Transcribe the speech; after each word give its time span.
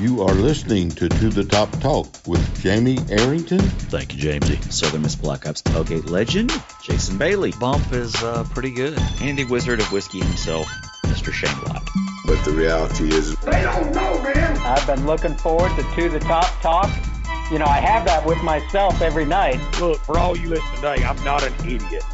You 0.00 0.22
are 0.22 0.32
listening 0.32 0.88
to 0.92 1.10
To 1.10 1.28
the 1.28 1.44
Top 1.44 1.70
Talk 1.72 2.08
with 2.26 2.62
Jamie 2.62 2.98
Arrington. 3.10 3.58
Thank 3.58 4.14
you, 4.14 4.18
Jamesy. 4.18 4.72
Southern 4.72 5.02
Miss 5.02 5.14
Black 5.14 5.46
Ops 5.46 5.60
tailgate 5.60 6.08
legend, 6.08 6.50
Jason 6.82 7.18
Bailey. 7.18 7.52
Bump 7.60 7.92
is 7.92 8.14
uh, 8.22 8.44
pretty 8.44 8.70
good. 8.70 8.98
Andy 9.20 9.44
Wizard 9.44 9.78
of 9.78 9.92
Whiskey 9.92 10.20
himself, 10.20 10.66
Mr. 11.04 11.34
Shane 11.34 11.54
Lott. 11.64 11.86
But 12.24 12.42
the 12.46 12.52
reality 12.52 13.12
is, 13.12 13.36
They 13.40 13.62
don't 13.62 13.94
know, 13.94 14.22
man. 14.22 14.56
I've 14.60 14.86
been 14.86 15.04
looking 15.04 15.34
forward 15.36 15.70
to 15.76 15.82
To 15.82 16.08
the 16.08 16.20
Top 16.20 16.48
Talk. 16.62 16.90
You 17.52 17.58
know, 17.58 17.66
I 17.66 17.80
have 17.80 18.06
that 18.06 18.24
with 18.24 18.42
myself 18.42 19.02
every 19.02 19.26
night. 19.26 19.60
Look, 19.82 19.98
for 19.98 20.18
all 20.18 20.34
you 20.34 20.48
listening 20.48 20.76
today, 20.76 21.04
I'm 21.04 21.22
not 21.24 21.42
an 21.42 21.52
idiot. 21.68 22.04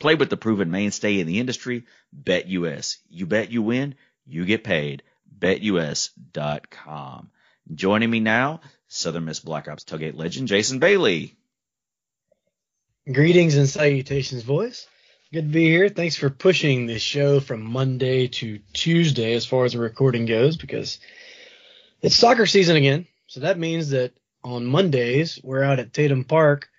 Play 0.00 0.16
with 0.16 0.30
the 0.30 0.36
proven 0.36 0.70
mainstay 0.70 1.20
in 1.20 1.26
the 1.26 1.40
industry, 1.40 1.84
BetUS. 2.16 2.98
You 3.08 3.26
bet 3.26 3.50
you 3.50 3.62
win, 3.62 3.96
you 4.26 4.44
get 4.44 4.62
paid. 4.64 5.02
BetUS.com. 5.38 7.30
Joining 7.74 8.10
me 8.10 8.20
now, 8.20 8.60
Southern 8.88 9.24
Miss 9.24 9.40
Black 9.40 9.68
Ops 9.68 9.84
Tailgate 9.84 10.16
legend, 10.16 10.48
Jason 10.48 10.80
Bailey. 10.80 11.36
Greetings 13.12 13.56
and 13.56 13.68
salutations, 13.68 14.42
boys. 14.42 14.86
Good 15.30 15.42
to 15.42 15.52
be 15.52 15.66
here. 15.66 15.90
Thanks 15.90 16.16
for 16.16 16.30
pushing 16.30 16.86
this 16.86 17.02
show 17.02 17.38
from 17.38 17.62
Monday 17.62 18.28
to 18.28 18.60
Tuesday 18.72 19.34
as 19.34 19.44
far 19.44 19.66
as 19.66 19.74
the 19.74 19.78
recording 19.78 20.24
goes 20.24 20.56
because 20.56 21.00
it's 22.00 22.16
soccer 22.16 22.46
season 22.46 22.76
again. 22.76 23.06
So 23.26 23.40
that 23.40 23.58
means 23.58 23.90
that 23.90 24.14
on 24.42 24.64
Mondays, 24.64 25.38
we're 25.42 25.62
out 25.62 25.80
at 25.80 25.92
Tatum 25.92 26.24
Park 26.24 26.70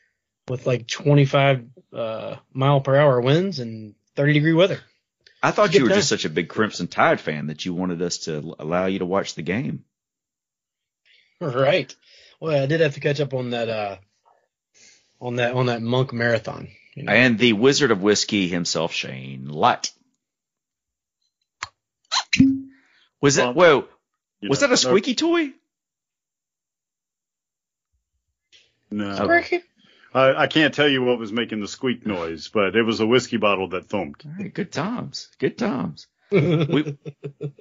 with 0.47 0.65
like 0.65 0.87
25 0.87 1.63
uh, 1.93 2.37
mile 2.51 2.81
per 2.81 2.95
hour 2.95 3.21
winds 3.21 3.59
and 3.59 3.93
30 4.15 4.33
degree 4.33 4.53
weather. 4.53 4.79
I 5.43 5.51
thought 5.51 5.75
you 5.75 5.83
were 5.83 5.89
time. 5.89 5.99
just 5.99 6.09
such 6.09 6.25
a 6.25 6.29
big 6.29 6.49
Crimson 6.49 6.87
Tide 6.87 7.19
fan 7.19 7.47
that 7.47 7.65
you 7.65 7.75
wanted 7.75 8.01
us 8.01 8.17
to 8.19 8.55
allow 8.57 8.87
you 8.87 8.97
to 8.97 9.05
watch 9.05 9.35
the 9.35 9.43
game. 9.43 9.85
Right. 11.39 11.95
Well, 12.39 12.63
I 12.63 12.65
did 12.65 12.81
have 12.81 12.95
to 12.95 12.99
catch 12.99 13.19
up 13.19 13.35
on 13.35 13.51
that, 13.51 13.69
uh, 13.69 13.97
on 15.21 15.35
that, 15.35 15.53
on 15.53 15.67
that 15.67 15.83
monk 15.83 16.13
marathon. 16.13 16.69
You 16.99 17.05
know? 17.05 17.13
And 17.13 17.39
the 17.39 17.53
Wizard 17.53 17.91
of 17.91 18.01
Whiskey 18.01 18.47
himself, 18.49 18.91
Shane 18.93 19.47
Lott. 19.47 19.91
Was 23.21 23.35
that, 23.35 23.55
whoa, 23.55 23.85
You 24.41 24.49
was 24.49 24.61
know, 24.61 24.67
that 24.67 24.73
a 24.73 24.77
squeaky 24.77 25.15
toy? 25.15 25.51
No, 28.91 29.09
Oh. 29.11 29.17
no. 29.23 29.27
Ricky? 29.27 29.61
I, 30.13 30.33
I 30.43 30.47
can't 30.47 30.73
tell 30.73 30.87
you 30.89 31.03
what 31.03 31.19
was 31.19 31.31
making 31.31 31.61
the 31.61 31.67
squeak 31.67 32.05
noise, 32.05 32.47
but 32.47 32.75
it 32.75 32.81
was 32.83 32.99
a 32.99 33.05
whiskey 33.05 33.37
bottle 33.37 33.69
that 33.69 33.85
thumped. 33.87 34.25
All 34.25 34.31
right, 34.39 34.53
good 34.53 34.71
times. 34.71 35.29
Good 35.39 35.57
times. 35.57 36.07
We, 36.31 36.97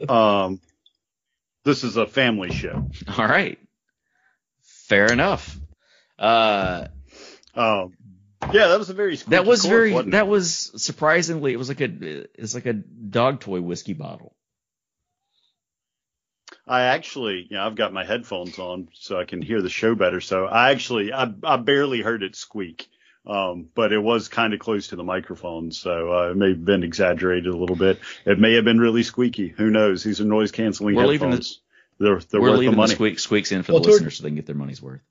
Um, 0.09 0.61
this 1.65 1.85
is 1.85 1.97
a 1.97 2.07
family 2.07 2.51
show. 2.53 2.89
all 3.17 3.27
right. 3.27 3.59
Fair 4.63 5.13
enough. 5.13 5.57
Uh, 6.19 6.89
Um, 7.55 7.93
yeah, 8.53 8.69
that 8.69 8.79
was 8.79 8.91
a 8.91 8.95
very 8.95 9.17
squeaky 9.17 9.31
that 9.37 9.47
was 9.47 9.63
cork, 9.63 9.71
very, 9.73 9.93
that 10.11 10.25
it? 10.25 10.27
was 10.27 10.73
surprisingly, 10.83 11.53
it 11.53 11.57
was 11.59 11.69
like 11.69 11.81
a, 11.81 12.27
it's 12.41 12.55
like 12.55 12.67
a 12.67 12.73
dog 12.73 13.41
toy 13.41 13.61
whiskey 13.61 13.93
bottle. 13.95 14.35
I 16.67 16.83
actually, 16.83 17.47
you 17.51 17.57
know, 17.57 17.65
I've 17.67 17.77
got 17.77 17.93
my 17.93 18.05
headphones 18.05 18.59
on 18.59 18.89
so 18.93 19.19
I 19.19 19.25
can 19.25 19.41
hear 19.43 19.63
the 19.63 19.71
show 19.71 19.95
better. 19.95 20.21
So 20.21 20.47
I 20.47 20.71
actually, 20.71 21.13
I, 21.13 21.33
I 21.43 21.57
barely 21.57 22.01
heard 22.03 22.23
it 22.23 22.37
squeak. 22.37 22.89
Um, 23.27 23.69
but 23.75 23.93
it 23.93 23.99
was 23.99 24.29
kind 24.29 24.55
of 24.55 24.59
close 24.61 24.89
to 24.89 24.97
the 24.97 25.03
microphone, 25.05 25.71
so 25.71 26.11
uh, 26.13 26.31
it 26.31 26.37
may 26.37 26.51
have 26.51 26.65
been 26.65 26.83
exaggerated 26.83 27.53
a 27.53 27.57
little 27.57 27.77
bit. 27.77 27.99
It 28.25 28.39
may 28.39 28.55
have 28.55 28.65
been 28.65 28.79
really 28.79 29.03
squeaky. 29.03 29.49
Who 29.49 29.69
knows? 29.69 30.03
These 30.03 30.23
are 30.23 30.25
noise 30.25 30.51
canceling 30.51 30.95
We're 30.95 31.07
leaving 31.07 31.33
headphones. 31.33 31.61
they're 31.99 32.21
they're 32.21 32.41
We're 32.41 32.51
worth 32.53 32.61
leaving 32.61 32.77
the 32.77 32.83
the, 32.87 32.89
squeak, 32.89 33.19
squeaks 33.19 33.53
in 33.53 33.65
for 33.65 33.73
Well, 33.73 33.81
the 33.83 33.89
toward- 33.89 33.95
listeners 33.97 34.17
so 34.17 34.23
they 34.23 34.31
can 34.31 34.37
get 34.37 34.47
their 34.47 34.55
money's 34.55 34.81
worth. 34.81 35.03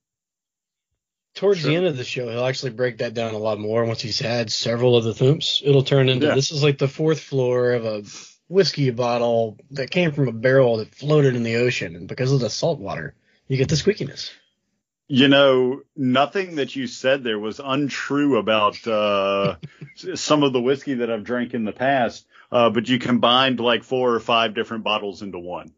Towards 1.38 1.60
Sure. 1.60 1.70
the 1.70 1.76
end 1.78 1.86
of 1.86 1.96
the 1.96 2.04
show, 2.04 2.28
he'll 2.30 2.46
actually 2.46 2.72
break 2.72 2.98
that 2.98 3.14
down 3.14 3.36
a 3.36 3.38
lot 3.38 3.60
more. 3.60 3.86
Once 3.86 4.02
he's 4.02 4.20
had 4.20 4.52
several 4.52 4.98
of 4.98 5.04
the 5.04 5.14
thumps, 5.14 5.62
it'll 5.64 5.84
turn 5.84 6.10
into 6.10 6.26
Yeah. 6.26 6.34
this 6.36 6.52
is 6.52 6.64
like 6.64 6.80
the 6.80 6.88
fourth 6.88 7.20
floor 7.20 7.74
of 7.74 7.86
a 7.86 8.04
whiskey 8.48 8.90
bottle 8.90 9.58
that 9.72 9.92
came 9.92 10.12
from 10.14 10.28
a 10.28 10.32
barrel 10.32 10.78
that 10.78 10.96
floated 10.96 11.36
in 11.36 11.44
the 11.44 11.58
ocean, 11.58 11.96
and 11.96 12.08
because 12.08 12.32
of 12.32 12.40
the 12.40 12.50
salt 12.50 12.80
water, 12.80 13.14
you 13.48 13.56
get 13.58 13.70
the 13.70 13.76
squeakiness. 13.76 14.32
You 15.10 15.28
know, 15.28 15.84
nothing 15.96 16.56
that 16.56 16.76
you 16.76 16.88
said 16.88 17.24
there 17.24 17.40
was 17.40 17.62
untrue 17.64 18.38
about 18.38 18.86
uh, 18.88 19.56
some 20.16 20.42
of 20.44 20.54
the 20.54 20.60
whiskey 20.62 20.96
that 20.96 21.12
I've 21.12 21.24
drank 21.24 21.54
in 21.54 21.66
the 21.66 21.72
past, 21.72 22.26
uh, 22.52 22.72
but 22.72 22.90
you 22.90 22.98
combined 23.00 23.60
like 23.60 23.84
four 23.84 24.14
or 24.14 24.20
five 24.20 24.56
different 24.56 24.84
bottles 24.84 25.22
into 25.22 25.38
one. 25.40 25.72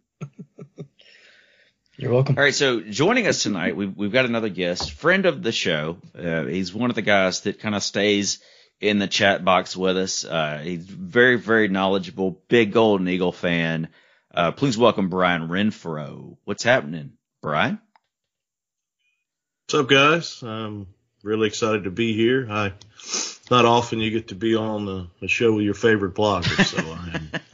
You're 2.00 2.14
welcome. 2.14 2.38
All 2.38 2.44
right, 2.46 2.56
so 2.56 2.80
joining 2.80 3.28
us 3.28 3.44
tonight, 3.44 3.76
we've, 3.76 3.94
we've 3.94 4.14
got 4.14 4.24
another 4.24 4.48
guest, 4.48 4.94
friend 4.94 5.26
of 5.26 5.44
the 5.44 5.52
show. 5.52 5.98
Uh, 6.18 6.46
he's 6.46 6.74
one 6.74 6.90
of 6.90 6.96
the 6.96 7.02
guys 7.02 7.42
that 7.42 7.60
kind 7.60 7.76
of 7.76 7.84
stays 7.84 8.40
in 8.80 9.00
the 9.00 9.08
chat 9.08 9.44
box 9.44 9.76
with 9.76 9.98
us. 9.98 10.24
Uh, 10.24 10.62
he's 10.64 10.86
very, 10.86 11.36
very 11.36 11.68
knowledgeable, 11.68 12.42
big 12.48 12.72
Golden 12.72 13.06
Eagle 13.10 13.34
fan. 13.34 13.90
Uh, 14.34 14.54
please 14.54 14.78
welcome 14.78 15.10
Brian 15.10 15.50
Renfroe. 15.50 16.38
What's 16.46 16.64
happening, 16.64 17.18
Brian? 17.42 17.82
What's 19.66 19.82
up, 19.82 19.90
guys? 19.90 20.42
I'm 20.42 20.88
really 21.22 21.48
excited 21.48 21.84
to 21.84 21.92
be 21.92 22.14
here. 22.14 22.48
I 22.50 22.72
not 23.52 23.66
often 23.66 24.00
you 24.00 24.10
get 24.10 24.30
to 24.30 24.36
be 24.36 24.56
on 24.56 24.86
the, 24.86 25.08
a 25.22 25.28
show 25.28 25.52
with 25.52 25.66
your 25.66 25.74
favorite 25.74 26.16
blogger, 26.16 26.64
so 26.64 26.78
I'm 26.78 27.30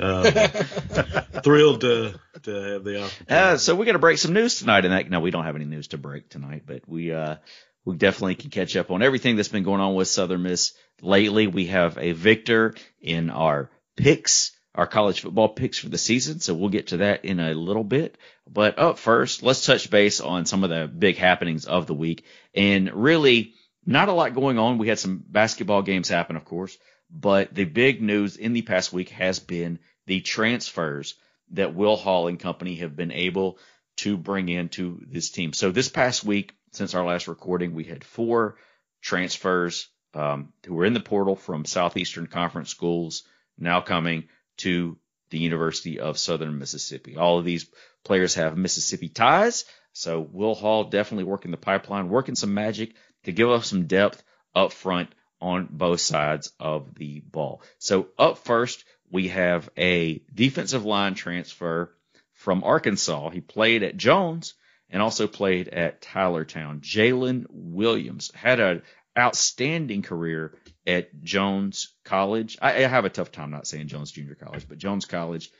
uh, 0.00 0.30
thrilled 1.42 1.82
to 1.82 2.18
to 2.42 2.50
have 2.54 2.84
the 2.84 3.02
opportunity. 3.02 3.24
Uh, 3.28 3.56
so 3.56 3.74
we 3.74 3.86
got 3.86 3.92
to 3.92 3.98
break 3.98 4.18
some 4.18 4.32
news 4.32 4.58
tonight, 4.58 4.84
and 4.84 4.92
that 4.92 5.10
no, 5.10 5.20
we 5.20 5.30
don't 5.30 5.44
have 5.44 5.56
any 5.56 5.64
news 5.64 5.88
to 5.88 5.98
break 5.98 6.28
tonight, 6.28 6.62
but 6.66 6.88
we 6.88 7.12
uh 7.12 7.36
we 7.84 7.96
definitely 7.96 8.34
can 8.34 8.50
catch 8.50 8.76
up 8.76 8.90
on 8.90 9.02
everything 9.02 9.36
that's 9.36 9.48
been 9.48 9.62
going 9.62 9.80
on 9.80 9.94
with 9.94 10.08
Southern 10.08 10.42
Miss 10.42 10.74
lately. 11.00 11.46
We 11.46 11.66
have 11.66 11.98
a 11.98 12.12
victor 12.12 12.74
in 13.00 13.30
our 13.30 13.70
picks, 13.96 14.52
our 14.74 14.86
college 14.86 15.20
football 15.20 15.48
picks 15.48 15.78
for 15.78 15.88
the 15.88 15.98
season, 15.98 16.40
so 16.40 16.54
we'll 16.54 16.68
get 16.68 16.88
to 16.88 16.98
that 16.98 17.24
in 17.24 17.40
a 17.40 17.54
little 17.54 17.84
bit. 17.84 18.18
But 18.48 18.78
up 18.78 18.98
first, 18.98 19.42
let's 19.42 19.64
touch 19.64 19.90
base 19.90 20.20
on 20.20 20.46
some 20.46 20.64
of 20.64 20.70
the 20.70 20.86
big 20.86 21.16
happenings 21.16 21.64
of 21.66 21.86
the 21.86 21.94
week, 21.94 22.24
and 22.54 22.92
really 22.92 23.54
not 23.86 24.08
a 24.08 24.12
lot 24.12 24.34
going 24.34 24.58
on. 24.58 24.78
We 24.78 24.88
had 24.88 24.98
some 24.98 25.22
basketball 25.26 25.82
games 25.82 26.08
happen, 26.08 26.36
of 26.36 26.44
course, 26.44 26.76
but 27.10 27.54
the 27.54 27.64
big 27.64 28.02
news 28.02 28.36
in 28.36 28.52
the 28.52 28.62
past 28.62 28.92
week 28.92 29.08
has 29.10 29.38
been 29.38 29.78
the 30.10 30.20
transfers 30.20 31.14
that 31.52 31.76
Will 31.76 31.94
Hall 31.94 32.26
and 32.26 32.40
company 32.40 32.74
have 32.76 32.96
been 32.96 33.12
able 33.12 33.58
to 33.98 34.16
bring 34.16 34.48
into 34.48 35.00
this 35.06 35.30
team. 35.30 35.52
So 35.52 35.70
this 35.70 35.88
past 35.88 36.24
week, 36.24 36.52
since 36.72 36.96
our 36.96 37.04
last 37.04 37.28
recording, 37.28 37.76
we 37.76 37.84
had 37.84 38.02
four 38.02 38.56
transfers 39.00 39.88
um, 40.12 40.52
who 40.66 40.74
were 40.74 40.84
in 40.84 40.94
the 40.94 40.98
portal 40.98 41.36
from 41.36 41.64
Southeastern 41.64 42.26
Conference 42.26 42.70
schools 42.70 43.22
now 43.56 43.82
coming 43.82 44.24
to 44.56 44.98
the 45.30 45.38
University 45.38 46.00
of 46.00 46.18
Southern 46.18 46.58
Mississippi. 46.58 47.16
All 47.16 47.38
of 47.38 47.44
these 47.44 47.70
players 48.04 48.34
have 48.34 48.58
Mississippi 48.58 49.10
ties. 49.10 49.64
So 49.92 50.18
Will 50.18 50.56
Hall 50.56 50.82
definitely 50.82 51.30
working 51.30 51.52
the 51.52 51.56
pipeline, 51.56 52.08
working 52.08 52.34
some 52.34 52.52
magic 52.52 52.96
to 53.26 53.30
give 53.30 53.48
us 53.48 53.68
some 53.68 53.86
depth 53.86 54.24
up 54.56 54.72
front 54.72 55.10
on 55.40 55.68
both 55.70 56.00
sides 56.00 56.50
of 56.58 56.96
the 56.96 57.20
ball. 57.20 57.62
So 57.78 58.08
up 58.18 58.38
first, 58.38 58.84
we 59.10 59.28
have 59.28 59.68
a 59.76 60.22
defensive 60.32 60.84
line 60.84 61.14
transfer 61.14 61.94
from 62.32 62.64
Arkansas. 62.64 63.30
He 63.30 63.40
played 63.40 63.82
at 63.82 63.96
Jones 63.96 64.54
and 64.88 65.02
also 65.02 65.26
played 65.26 65.68
at 65.68 66.00
Tylertown. 66.00 66.80
Jalen 66.80 67.46
Williams 67.50 68.30
had 68.34 68.60
an 68.60 68.82
outstanding 69.18 70.02
career 70.02 70.56
at 70.86 71.22
Jones 71.22 71.94
College. 72.04 72.58
I, 72.62 72.84
I 72.84 72.88
have 72.88 73.04
a 73.04 73.10
tough 73.10 73.32
time 73.32 73.50
not 73.50 73.66
saying 73.66 73.88
Jones 73.88 74.12
Junior 74.12 74.36
College, 74.36 74.66
but 74.68 74.78
Jones 74.78 75.06
College 75.06 75.50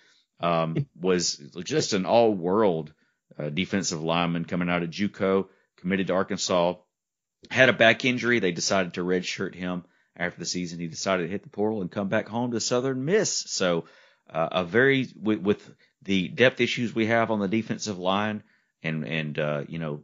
um, 0.41 0.87
was 1.00 1.37
just 1.64 1.93
an 1.93 2.06
all-world 2.06 2.93
a 3.38 3.50
defensive 3.50 4.02
lineman 4.02 4.44
coming 4.44 4.69
out 4.69 4.82
of 4.82 4.91
JUCO, 4.91 5.49
committed 5.79 6.08
to 6.08 6.14
Arkansas, 6.14 6.75
had 7.50 7.69
a 7.69 7.73
back 7.73 8.05
injury. 8.05 8.38
They 8.38 8.52
decided 8.52 8.94
to 8.94 9.05
redshirt 9.05 9.55
him 9.55 9.85
after 10.21 10.39
the 10.39 10.47
season. 10.47 10.79
He 10.79 10.87
decided 10.87 11.25
to 11.25 11.29
hit 11.29 11.43
the 11.43 11.49
portal 11.49 11.81
and 11.81 11.91
come 11.91 12.09
back 12.09 12.29
home 12.29 12.53
to 12.53 12.61
Southern 12.61 13.05
Miss. 13.05 13.31
So 13.31 13.87
uh, 14.29 14.49
a 14.53 14.65
very 14.65 15.09
with, 15.21 15.41
with 15.41 15.75
the 16.03 16.29
depth 16.29 16.61
issues 16.61 16.95
we 16.95 17.07
have 17.07 17.31
on 17.31 17.41
the 17.41 17.49
defensive 17.49 17.99
line 17.99 18.43
and 18.83 19.05
and 19.05 19.39
uh, 19.39 19.65
you 19.67 19.79
know 19.79 20.03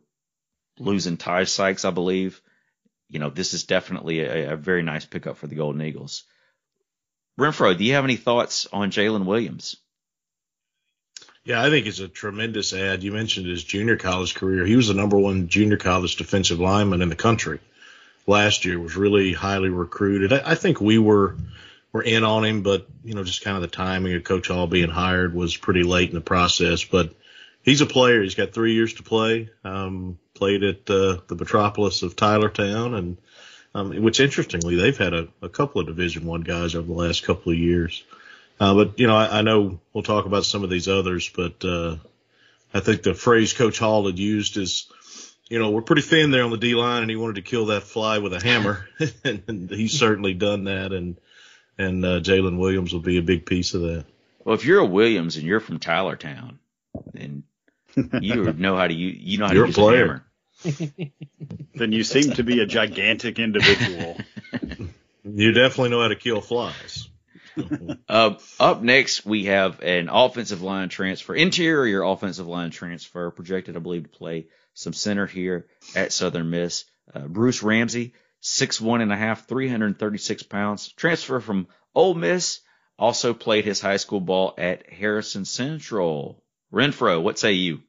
losing 0.79 1.19
Ty 1.19 1.45
Sykes, 1.45 1.85
I 1.85 1.91
believe. 1.91 2.41
You 3.09 3.21
know, 3.21 3.31
this 3.31 3.55
is 3.55 3.65
definitely 3.65 4.21
a, 4.21 4.55
a 4.55 4.57
very 4.57 4.83
nice 4.83 5.05
pickup 5.05 5.37
for 5.37 5.47
the 5.47 5.55
Golden 5.55 5.83
Eagles. 5.83 6.25
Renfroe, 7.39 7.77
do 7.77 7.85
you 7.85 7.93
have 7.93 8.05
any 8.05 8.17
thoughts 8.17 8.67
on 8.73 8.91
Jalen 8.91 9.27
Williams? 9.27 9.77
Yeah, 11.45 11.63
I 11.63 11.71
think 11.71 11.87
it's 11.87 12.01
a 12.01 12.09
tremendous 12.09 12.73
ad. 12.73 13.05
You 13.05 13.13
mentioned 13.13 13.47
his 13.47 13.63
junior 13.63 13.97
college 13.97 14.35
career. 14.35 14.67
He 14.67 14.75
was 14.75 14.89
the 14.89 14.95
number 14.95 15.17
one 15.17 15.47
junior 15.47 15.77
college 15.77 16.17
defensive 16.17 16.59
lineman 16.59 17.03
in 17.03 17.11
the 17.11 17.15
country 17.15 17.61
last 18.27 18.65
year. 18.65 18.79
Was 18.79 18.97
really 18.97 19.33
highly 19.33 19.69
recruited. 19.69 20.33
I, 20.33 20.53
I 20.53 20.55
think 20.55 20.81
we 20.81 20.99
were 20.99 21.37
were 21.93 22.03
in 22.03 22.25
on 22.25 22.45
him, 22.45 22.63
but 22.63 22.87
you 23.05 23.15
know, 23.15 23.25
just 23.25 23.43
kind 23.43 23.57
of 23.57 23.63
the 23.63 23.69
timing 23.69 24.15
of 24.15 24.25
Coach 24.25 24.49
Hall 24.49 24.67
being 24.67 24.91
hired 24.91 25.35
was 25.35 25.57
pretty 25.57 25.83
late 25.83 26.11
in 26.11 26.15
the 26.15 26.21
process. 26.21 26.85
But 26.85 27.15
he's 27.63 27.81
a 27.81 27.87
player. 27.87 28.23
He's 28.23 28.35
got 28.35 28.53
three 28.53 28.75
years 28.75 28.95
to 28.95 29.03
play. 29.03 29.51
Um, 29.65 30.19
played 30.35 30.63
at 30.63 30.91
uh, 30.91 31.19
the 31.27 31.37
metropolis 31.37 32.03
of 32.03 32.17
Tylertown, 32.17 32.95
and 32.95 33.17
um, 33.75 34.03
which 34.03 34.21
interestingly, 34.21 34.77
they've 34.77 34.97
had 34.97 35.13
a, 35.13 35.29
a 35.43 35.49
couple 35.49 35.81
of 35.81 35.87
Division 35.87 36.25
One 36.25 36.41
guys 36.41 36.75
over 36.75 36.87
the 36.87 36.95
last 36.95 37.25
couple 37.25 37.53
of 37.53 37.59
years. 37.59 38.05
Uh, 38.59 38.75
but 38.75 38.99
you 38.99 39.07
know, 39.07 39.17
I, 39.17 39.39
I 39.39 39.43
know 39.43 39.81
we'll 39.93 40.03
talk 40.03 40.25
about 40.25 40.47
some 40.47 40.65
of 40.65 40.71
these 40.71 40.89
others, 40.89 41.29
but 41.29 41.63
uh, 41.65 41.97
I 42.73 42.81
think 42.81 43.03
the 43.03 43.15
phrase 43.15 43.53
Coach 43.53 43.79
Hall 43.79 44.07
had 44.07 44.19
used 44.19 44.57
is, 44.57 44.91
you 45.49 45.59
know, 45.59 45.71
we're 45.71 45.83
pretty 45.83 46.03
thin 46.03 46.31
there 46.31 46.45
on 46.45 46.51
the 46.51 46.57
D 46.57 46.75
line, 46.75 47.03
and 47.03 47.11
he 47.11 47.17
wanted 47.17 47.37
to 47.37 47.43
kill 47.43 47.67
that 47.67 47.83
fly 47.85 48.19
with 48.19 48.33
a 48.33 48.43
hammer, 48.43 48.89
and, 49.25 49.43
and 49.49 49.71
he's 49.77 49.99
certainly 49.99 50.35
done 50.35 50.65
that. 50.65 50.93
And 50.93 51.17
and 51.79 52.05
uh, 52.05 52.21
Jalen 52.21 52.59
Williams 52.59 52.93
will 52.93 53.01
be 53.01 53.19
a 53.19 53.23
big 53.23 53.47
piece 53.47 53.75
of 53.75 53.83
that. 53.83 54.05
Well, 54.45 54.55
if 54.55 54.65
you're 54.65 54.81
a 54.81 54.87
Williams 54.87 55.37
and 55.37 55.47
you're 55.47 55.61
from 55.61 55.79
Tylertown, 55.79 56.59
then 57.13 57.45
you 58.21 58.53
know 58.53 58.77
how 58.77 58.87
to 58.87 58.95
you 58.95 59.09
you 59.09 59.39
know 59.39 59.47
how 59.47 59.53
You're 59.53 59.65
to 59.65 59.69
use 59.69 59.77
player. 59.77 60.23
a 60.65 60.69
hammer. 60.71 61.13
Then 61.75 61.93
you 61.93 62.03
seem 62.03 62.33
to 62.33 62.43
be 62.43 62.61
a 62.61 62.67
gigantic 62.67 63.39
individual. 63.39 64.17
You 65.25 65.53
definitely 65.53 65.91
know 65.91 66.03
how 66.03 66.09
to 66.09 66.17
kill 66.17 66.41
flies. 66.41 67.09
Uh, 68.09 68.35
up 68.61 68.83
next, 68.83 69.25
we 69.25 69.45
have 69.47 69.81
an 69.83 70.09
offensive 70.11 70.63
line 70.63 70.89
transfer, 70.89 71.35
interior 71.35 72.03
offensive 72.03 72.47
line 72.47 72.71
transfer, 72.71 73.31
projected, 73.31 73.77
I 73.77 73.81
believe, 73.81 74.05
to 74.05 74.09
play 74.09 74.47
some 74.77 74.93
center 74.93 75.27
here 75.27 75.67
at 75.95 76.13
Southern 76.13 76.51
Miss. 76.51 76.85
Uh, 77.13 77.27
Bruce 77.27 77.63
Ramsey, 77.63 78.13
six 78.41 78.81
one 78.81 79.01
and 79.01 79.11
a 79.13 79.17
half, 79.17 79.49
336 79.49 80.43
pounds, 80.45 80.93
transfer 80.93 81.41
from 81.41 81.67
Ole 81.95 82.15
Miss. 82.15 82.61
Also 82.99 83.35
played 83.35 83.65
his 83.65 83.81
high 83.81 83.97
school 83.97 84.21
ball 84.21 84.55
at 84.57 84.91
Harrison 84.93 85.45
Central. 85.45 86.43
Renfroe, 86.73 87.23
what 87.23 87.39
say 87.39 87.53
you? 87.53 87.83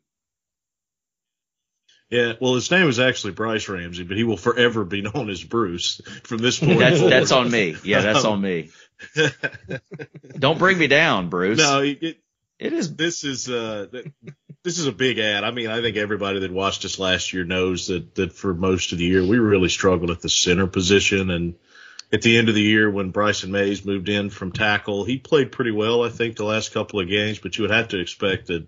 Yeah, 2.10 2.34
well, 2.39 2.56
his 2.56 2.72
name 2.72 2.88
is 2.88 3.00
actually 3.00 3.33
Bryce 3.33 3.68
Ramsey, 3.68 4.04
but 4.04 4.16
he 4.16 4.24
will 4.24 4.38
forever 4.38 4.86
be 4.86 5.01
known 5.01 5.30
as 5.30 5.44
Bruce 5.44 6.00
from 6.24 6.38
this 6.38 6.57
point 6.60 6.80
That's 6.80 7.01
that's 7.01 7.31
on 7.33 7.51
me. 7.51 7.75
Yeah, 7.83 8.00
that's 8.00 8.24
on 8.24 8.40
me. 8.40 8.69
Don't 10.40 10.57
bring 10.57 10.78
me 10.78 10.88
down, 10.88 11.30
Bruce. 11.30 11.57
no, 11.57 11.81
it, 11.81 12.22
it 12.59 12.74
is. 12.74 12.95
this 12.95 13.24
is 13.24 13.50
uh 13.50 13.88
this 14.63 14.80
is 14.80 14.88
a 14.88 14.92
big 14.92 15.19
ad. 15.19 15.44
I 15.44 15.51
mean, 15.51 15.68
I 15.68 15.81
think 15.81 15.98
everybody 15.98 16.39
that 16.39 16.51
watched 16.51 16.83
us 16.86 17.00
last 17.00 17.33
year 17.33 17.44
knows 17.44 17.88
that 17.88 18.15
that 18.15 18.33
for 18.33 18.54
most 18.54 18.92
of 18.92 18.98
the 18.98 19.06
year 19.06 19.25
we 19.25 19.38
really 19.38 19.69
struggled 19.69 20.12
at 20.12 20.21
the 20.21 20.30
center 20.30 20.68
position 20.68 21.30
and 21.31 21.56
at 22.12 22.21
the 22.21 22.38
end 22.38 22.50
of 22.50 22.56
the 22.56 22.62
year 22.62 22.89
when 22.89 23.12
Bryson 23.12 23.51
Mays 23.51 23.86
moved 23.86 24.07
in 24.07 24.30
from 24.30 24.54
tackle, 24.54 25.04
he 25.04 25.18
played 25.18 25.51
pretty 25.51 25.71
well 25.71 26.04
I 26.04 26.09
think 26.09 26.36
the 26.36 26.45
last 26.45 26.74
couple 26.74 27.00
of 27.00 27.09
games, 27.09 27.39
but 27.39 27.57
you 27.57 27.63
would 27.63 27.71
have 27.71 27.89
to 27.89 28.00
expect 28.00 28.48
that 28.48 28.68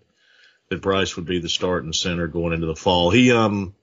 that 0.70 0.82
Bryce 0.82 1.16
would 1.16 1.26
be 1.26 1.40
the 1.40 1.50
starting 1.50 1.94
center 1.94 2.28
going 2.28 2.54
into 2.54 2.68
the 2.68 2.76
fall. 2.76 3.10
He 3.10 3.32
um 3.32 3.74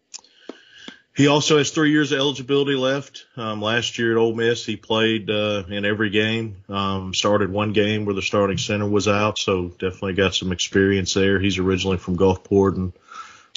he 1.17 1.29
also 1.29 1.59
has 1.59 1.71
three 1.71 1.91
years 1.91 2.13
of 2.13 2.19
eligibility 2.19 2.77
left. 2.77 3.25
Um, 3.37 3.63
last 3.63 3.99
year 3.99 4.13
at 4.13 4.19
Ole 4.19 4.35
Miss, 4.35 4.67
he 4.67 4.77
played 4.77 5.31
uh, 5.31 5.65
in 5.69 5.85
every 5.85 6.11
game. 6.11 6.57
Um, 6.69 7.15
started 7.15 7.51
one 7.51 7.73
game 7.73 8.05
where 8.05 8.15
the 8.15 8.23
starting 8.23 8.59
center 8.59 8.89
was 8.89 9.09
out, 9.09 9.39
so 9.39 9.69
definitely 9.69 10.15
got 10.15 10.35
some 10.35 10.53
experience 10.53 11.15
there. 11.15 11.41
He's 11.41 11.59
originally 11.59 11.97
from 11.97 12.19
Gulfport 12.19 12.77
and 12.77 12.93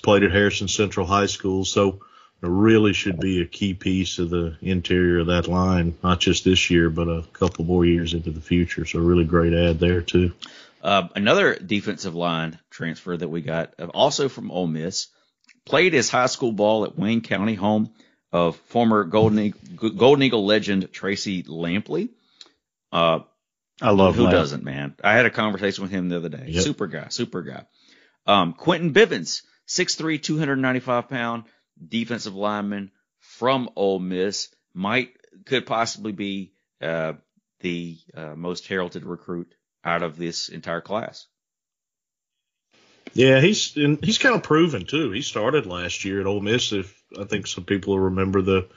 played 0.01 0.23
at 0.23 0.31
Harrison 0.31 0.69
Central 0.69 1.05
High 1.05 1.25
School, 1.25 1.65
so 1.65 1.99
really 2.41 2.93
should 2.93 3.19
be 3.19 3.41
a 3.41 3.45
key 3.45 3.73
piece 3.73 4.19
of 4.19 4.29
the 4.29 4.55
interior 4.61 5.19
of 5.19 5.27
that 5.27 5.47
line, 5.47 5.97
not 6.01 6.21
just 6.21 6.45
this 6.45 6.69
year, 6.69 6.89
but 6.89 7.09
a 7.09 7.25
couple 7.33 7.65
more 7.65 7.85
years 7.85 8.13
into 8.13 8.31
the 8.31 8.41
future. 8.41 8.85
So 8.85 8.99
really 8.99 9.25
great 9.25 9.53
ad 9.53 9.79
there 9.79 10.01
too. 10.01 10.31
Uh, 10.81 11.09
another 11.15 11.55
defensive 11.55 12.15
line 12.15 12.57
transfer 12.69 13.17
that 13.17 13.27
we 13.27 13.41
got, 13.41 13.73
uh, 13.77 13.87
also 13.87 14.29
from 14.29 14.49
Ole 14.49 14.67
Miss, 14.67 15.07
played 15.69 15.93
his 15.93 16.09
high 16.09 16.25
school 16.25 16.51
ball 16.51 16.83
at 16.83 16.97
Wayne 16.97 17.21
County, 17.21 17.53
home 17.53 17.93
of 18.31 18.57
former 18.67 19.03
Golden 19.03 19.39
Eagle, 19.39 19.91
Golden 19.91 20.23
Eagle 20.23 20.45
legend 20.45 20.91
Tracy 20.91 21.43
Lampley. 21.43 22.09
Uh, 22.91 23.19
I 23.81 23.91
love 23.91 24.15
who 24.15 24.23
Lamp. 24.23 24.33
doesn't, 24.33 24.63
man? 24.63 24.95
I 25.03 25.13
had 25.13 25.25
a 25.25 25.29
conversation 25.29 25.83
with 25.83 25.91
him 25.91 26.09
the 26.09 26.17
other 26.17 26.29
day. 26.29 26.45
Yep. 26.47 26.63
Super 26.63 26.87
guy, 26.87 27.07
super 27.09 27.43
guy. 27.43 27.65
Um, 28.25 28.53
Quentin 28.53 28.93
Bivens, 28.93 29.43
6'3", 29.67 30.21
295 30.21 31.07
pound 31.07 31.43
defensive 31.87 32.35
lineman 32.35 32.91
from 33.19 33.69
Ole 33.75 33.99
Miss, 33.99 34.49
might 34.73 35.11
could 35.45 35.65
possibly 35.65 36.11
be 36.11 36.51
uh, 36.81 37.13
the 37.61 37.97
uh, 38.15 38.35
most 38.35 38.67
heralded 38.67 39.05
recruit 39.05 39.53
out 39.83 40.03
of 40.03 40.17
this 40.17 40.49
entire 40.49 40.81
class. 40.81 41.27
Yeah, 43.13 43.41
he's 43.41 43.75
and 43.75 44.03
he's 44.03 44.17
kind 44.17 44.35
of 44.35 44.43
proven 44.43 44.85
too. 44.85 45.11
He 45.11 45.21
started 45.21 45.65
last 45.65 46.05
year 46.05 46.19
at 46.19 46.27
Ole 46.27 46.41
Miss. 46.41 46.71
If 46.71 47.01
I 47.19 47.23
think 47.23 47.47
some 47.47 47.63
people 47.63 47.99
remember 47.99 48.41
the 48.41 48.67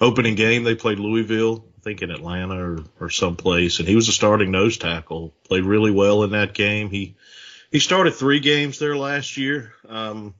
opening 0.00 0.34
game 0.34 0.64
they 0.64 0.74
played 0.74 0.98
Louisville, 0.98 1.64
I 1.78 1.80
think 1.82 2.02
in 2.02 2.10
Atlanta 2.10 2.58
or 2.58 2.84
or 3.00 3.10
someplace, 3.10 3.78
and 3.78 3.88
he 3.88 3.94
was 3.94 4.08
a 4.08 4.12
starting 4.12 4.50
nose 4.50 4.78
tackle. 4.78 5.34
Played 5.44 5.64
really 5.64 5.90
well 5.90 6.22
in 6.24 6.30
that 6.30 6.54
game. 6.54 6.90
He 6.90 7.16
he 7.70 7.78
started 7.78 8.12
three 8.12 8.40
games 8.40 8.78
there 8.78 8.96
last 8.96 9.36
year. 9.36 9.74
Um, 9.88 10.34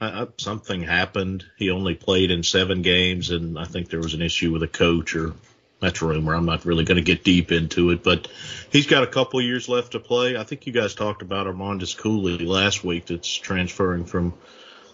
I, 0.00 0.22
I, 0.22 0.26
something 0.38 0.82
happened. 0.82 1.44
He 1.56 1.70
only 1.70 1.94
played 1.94 2.30
in 2.30 2.42
seven 2.42 2.82
games, 2.82 3.30
and 3.30 3.58
I 3.58 3.64
think 3.64 3.88
there 3.88 4.00
was 4.00 4.14
an 4.14 4.22
issue 4.22 4.52
with 4.52 4.62
a 4.62 4.68
coach 4.68 5.14
or 5.14 5.34
that's 5.80 6.02
rumor. 6.02 6.34
I'm 6.34 6.46
not 6.46 6.64
really 6.64 6.84
going 6.84 6.96
to 6.96 7.02
get 7.02 7.24
deep 7.24 7.52
into 7.52 7.90
it, 7.90 8.02
but 8.02 8.28
he's 8.70 8.86
got 8.86 9.04
a 9.04 9.06
couple 9.06 9.40
years 9.40 9.68
left 9.68 9.92
to 9.92 10.00
play. 10.00 10.36
I 10.36 10.44
think 10.44 10.66
you 10.66 10.72
guys 10.72 10.94
talked 10.94 11.22
about 11.22 11.46
Armandus 11.46 11.96
Cooley 11.96 12.38
last 12.38 12.82
week 12.82 13.06
that's 13.06 13.32
transferring 13.32 14.04
from 14.04 14.34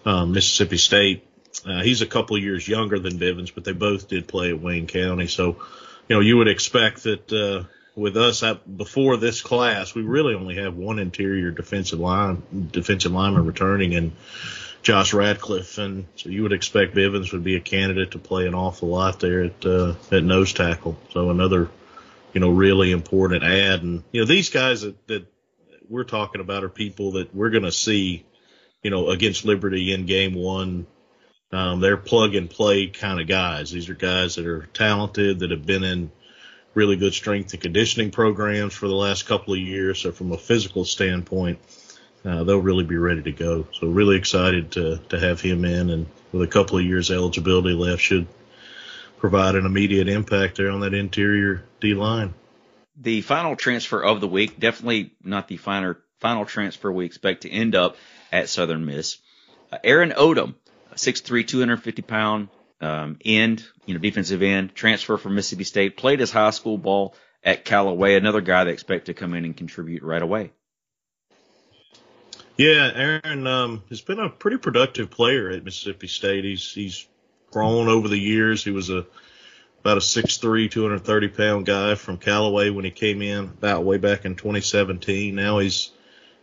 um, 0.05 0.33
Mississippi 0.33 0.77
State. 0.77 1.27
Uh, 1.65 1.81
he's 1.81 2.01
a 2.01 2.05
couple 2.05 2.37
years 2.37 2.67
younger 2.67 2.99
than 2.99 3.17
Bivens, 3.17 3.51
but 3.53 3.63
they 3.63 3.71
both 3.71 4.07
did 4.07 4.27
play 4.27 4.49
at 4.49 4.61
Wayne 4.61 4.87
County. 4.87 5.27
So, 5.27 5.57
you 6.07 6.15
know, 6.15 6.19
you 6.19 6.37
would 6.37 6.47
expect 6.47 7.03
that 7.03 7.31
uh, 7.33 7.63
with 7.95 8.17
us 8.17 8.43
at, 8.43 8.77
before 8.77 9.17
this 9.17 9.41
class, 9.41 9.95
we 9.95 10.03
really 10.03 10.35
only 10.35 10.55
have 10.57 10.75
one 10.75 10.99
interior 10.99 11.51
defensive 11.51 11.99
line 11.99 12.69
defensive 12.71 13.11
lineman 13.11 13.45
returning, 13.45 13.95
and 13.95 14.11
Josh 14.85 15.15
Radcliffe, 15.15 15.79
and 15.79 16.05
so 16.15 16.29
you 16.29 16.43
would 16.43 16.53
expect 16.53 16.93
Bivens 16.93 17.31
would 17.31 17.43
be 17.43 17.55
a 17.55 17.59
candidate 17.59 18.11
to 18.11 18.19
play 18.19 18.45
an 18.45 18.53
awful 18.53 18.89
lot 18.89 19.19
there 19.19 19.45
at 19.45 19.65
uh, 19.65 19.95
at 20.11 20.23
nose 20.23 20.53
tackle. 20.53 20.95
So 21.09 21.31
another, 21.31 21.69
you 22.33 22.39
know, 22.39 22.51
really 22.51 22.91
important 22.91 23.43
ad. 23.43 23.81
And 23.81 24.03
you 24.11 24.21
know, 24.21 24.27
these 24.27 24.51
guys 24.51 24.81
that, 24.81 25.07
that 25.07 25.25
we're 25.89 26.03
talking 26.03 26.39
about 26.39 26.63
are 26.63 26.69
people 26.69 27.13
that 27.13 27.33
we're 27.33 27.49
going 27.49 27.63
to 27.63 27.71
see, 27.71 28.27
you 28.83 28.91
know, 28.91 29.09
against 29.09 29.43
Liberty 29.43 29.91
in 29.91 30.05
game 30.05 30.35
one. 30.35 30.85
Um, 31.51 31.79
they're 31.79 31.97
plug 31.97 32.35
and 32.35 32.47
play 32.47 32.85
kind 32.85 33.19
of 33.19 33.27
guys. 33.27 33.71
These 33.71 33.89
are 33.89 33.95
guys 33.95 34.35
that 34.35 34.45
are 34.45 34.67
talented 34.71 35.39
that 35.39 35.49
have 35.49 35.65
been 35.65 35.83
in 35.83 36.11
really 36.75 36.95
good 36.95 37.15
strength 37.15 37.53
and 37.53 37.61
conditioning 37.61 38.11
programs 38.11 38.75
for 38.75 38.87
the 38.87 38.93
last 38.93 39.25
couple 39.25 39.55
of 39.55 39.59
years. 39.59 39.99
So 40.01 40.11
from 40.11 40.31
a 40.31 40.37
physical 40.37 40.85
standpoint, 40.85 41.57
uh, 42.25 42.43
they'll 42.43 42.57
really 42.57 42.83
be 42.83 42.97
ready 42.97 43.21
to 43.21 43.31
go. 43.31 43.67
So 43.73 43.87
really 43.87 44.17
excited 44.17 44.71
to 44.71 44.97
to 45.09 45.19
have 45.19 45.41
him 45.41 45.63
in, 45.65 45.89
and 45.89 46.07
with 46.31 46.41
a 46.41 46.47
couple 46.47 46.77
of 46.77 46.85
years 46.85 47.11
eligibility 47.11 47.73
left, 47.73 48.01
should 48.01 48.27
provide 49.17 49.55
an 49.55 49.65
immediate 49.65 50.09
impact 50.09 50.57
there 50.57 50.71
on 50.71 50.81
that 50.81 50.93
interior 50.93 51.63
D 51.79 51.93
line. 51.93 52.33
The 52.97 53.21
final 53.21 53.55
transfer 53.55 54.03
of 54.03 54.21
the 54.21 54.27
week, 54.27 54.59
definitely 54.59 55.13
not 55.23 55.47
the 55.47 55.57
final 55.57 55.95
final 56.19 56.45
transfer 56.45 56.91
we 56.91 57.05
expect 57.05 57.41
to 57.41 57.49
end 57.49 57.75
up 57.75 57.97
at 58.31 58.49
Southern 58.49 58.85
Miss. 58.85 59.17
Uh, 59.71 59.77
Aaron 59.83 60.11
Odom, 60.11 60.55
6'3", 60.95 61.47
250 61.47 62.01
pound 62.01 62.49
um, 62.81 63.17
end, 63.23 63.65
you 63.85 63.93
know, 63.93 63.99
defensive 63.99 64.41
end, 64.41 64.73
transfer 64.75 65.17
from 65.17 65.35
Mississippi 65.35 65.63
State, 65.63 65.97
played 65.97 66.19
his 66.19 66.31
high 66.31 66.49
school 66.51 66.77
ball 66.77 67.15
at 67.43 67.65
Callaway. 67.65 68.15
Another 68.15 68.41
guy 68.41 68.63
they 68.63 68.71
expect 68.71 69.05
to 69.05 69.13
come 69.13 69.33
in 69.33 69.45
and 69.45 69.55
contribute 69.55 70.03
right 70.03 70.21
away. 70.21 70.51
Yeah, 72.57 72.89
Aaron 72.93 73.47
um, 73.47 73.83
has 73.89 74.01
been 74.01 74.19
a 74.19 74.29
pretty 74.29 74.57
productive 74.57 75.09
player 75.09 75.49
at 75.49 75.65
Mississippi 75.65 76.07
State. 76.07 76.45
He's 76.45 76.73
he's 76.73 77.07
grown 77.51 77.89
over 77.89 78.07
the 78.07 78.17
years. 78.17 78.63
He 78.63 78.71
was 78.71 78.89
a 78.89 79.05
about 79.81 79.97
a 79.97 80.01
6'3", 80.01 80.71
230 80.71 81.27
pound 81.27 81.65
guy 81.65 81.93
from 81.93 82.17
Callaway 82.17 82.71
when 82.71 82.85
he 82.85 82.91
came 82.91 83.21
in 83.21 83.43
about 83.43 83.83
way 83.83 83.97
back 83.97 84.25
in 84.25 84.35
2017. 84.35 85.35
Now 85.35 85.59
he's 85.59 85.91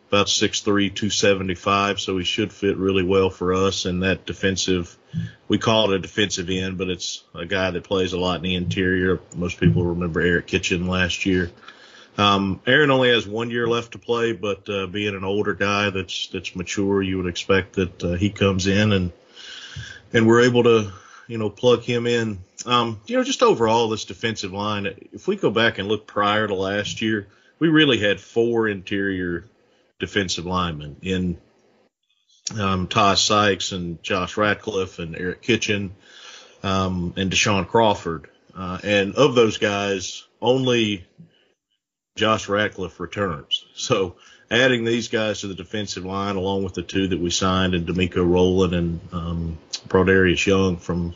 about 0.09 0.28
6'3", 0.28 0.64
275, 0.64 1.99
so 1.99 2.19
he 2.19 2.25
should 2.25 2.52
fit 2.52 2.76
really 2.76 3.02
well 3.02 3.31
for 3.31 3.54
us. 3.54 3.85
And 3.85 4.04
that 4.04 4.26
defensive, 4.26 4.97
we 5.49 5.59
call 5.59 5.90
it 5.90 5.97
a 5.97 5.99
defensive 5.99 6.50
end, 6.50 6.78
but 6.78 6.88
it's 6.88 7.25
a 7.35 7.47
guy 7.47 7.73
that 7.73 7.83
plays 7.83 8.12
a 8.12 8.19
lot 8.21 8.37
in 8.37 8.42
the 8.42 8.54
interior. 8.54 9.19
Most 9.35 9.59
people 9.59 9.87
remember 9.87 10.21
Eric 10.21 10.47
Kitchen 10.47 10.87
last 10.87 11.26
year. 11.26 11.50
Um, 12.19 12.61
Aaron 12.66 12.90
only 12.90 13.11
has 13.11 13.26
one 13.26 13.50
year 13.50 13.66
left 13.66 13.92
to 13.92 13.99
play, 13.99 14.33
but 14.33 14.69
uh, 14.69 14.87
being 14.87 15.14
an 15.14 15.25
older 15.25 15.54
guy 15.54 15.90
that's 15.90 16.28
that's 16.28 16.54
mature, 16.54 17.02
you 17.02 17.16
would 17.16 17.26
expect 17.26 17.75
that 17.75 18.04
uh, 18.04 18.12
he 18.12 18.31
comes 18.31 18.66
in 18.66 18.92
and 18.92 19.12
and 20.12 20.26
we're 20.26 20.42
able 20.42 20.64
to 20.64 20.92
you 21.26 21.38
know 21.38 21.49
plug 21.50 21.83
him 21.83 22.07
in. 22.07 22.38
Um, 22.66 23.00
you 23.07 23.16
know, 23.16 23.25
just 23.25 23.42
overall 23.42 23.88
this 23.88 24.04
defensive 24.04 24.52
line. 24.52 24.87
If 25.12 25.26
we 25.26 25.37
go 25.37 25.50
back 25.50 25.78
and 25.78 25.88
look 25.88 26.07
prior 26.07 26.47
to 26.47 26.54
last 26.54 27.00
year, 27.00 27.28
we 27.59 27.69
really 27.69 27.99
had 27.99 28.21
four 28.21 28.69
interior 28.69 29.47
defensive 29.99 30.45
linemen 30.45 30.97
in 31.02 31.38
um, 32.59 32.88
Ty 32.88 33.14
Sykes 33.14 33.73
and 33.73 34.02
Josh 34.02 34.37
Ratcliffe 34.37 34.99
and 34.99 35.16
Eric 35.16 35.42
Kitchen 35.42 35.95
um, 36.62 37.14
and 37.16 37.31
Deshaun 37.31 37.66
Crawford. 37.66 38.28
Uh, 38.54 38.78
and 38.83 39.14
of 39.14 39.35
those 39.35 39.59
guys, 39.59 40.26
only 40.40 41.07
Josh 42.14 42.49
Ratcliffe 42.49 43.00
returns. 43.00 43.64
So 43.75 44.16
adding 44.50 44.85
these 44.85 45.09
guys 45.09 45.40
to 45.40 45.49
the 45.49 45.54
defensive 45.54 46.04
line, 46.04 46.37
along 46.37 46.64
with 46.64 46.75
the 46.75 46.83
two 46.83 47.09
that 47.09 47.21
we 47.21 47.31
signed, 47.31 47.75
and 47.75 47.87
DeMeco 47.87 48.16
Rowland 48.16 48.75
and 48.75 49.00
um, 49.12 49.59
Brodarius 49.88 50.47
Young 50.47 50.76
from 50.76 51.14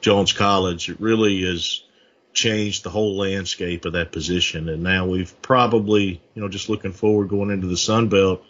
Jones 0.00 0.32
College, 0.32 0.88
it 0.88 1.00
really 1.00 1.42
has 1.42 1.82
changed 2.32 2.84
the 2.84 2.90
whole 2.90 3.16
landscape 3.16 3.84
of 3.84 3.92
that 3.94 4.12
position. 4.12 4.68
And 4.68 4.82
now 4.82 5.06
we've 5.06 5.34
probably, 5.42 6.22
you 6.34 6.42
know, 6.42 6.48
just 6.48 6.68
looking 6.68 6.92
forward 6.92 7.28
going 7.28 7.50
into 7.50 7.66
the 7.66 7.76
Sun 7.76 8.08
Belt, 8.08 8.42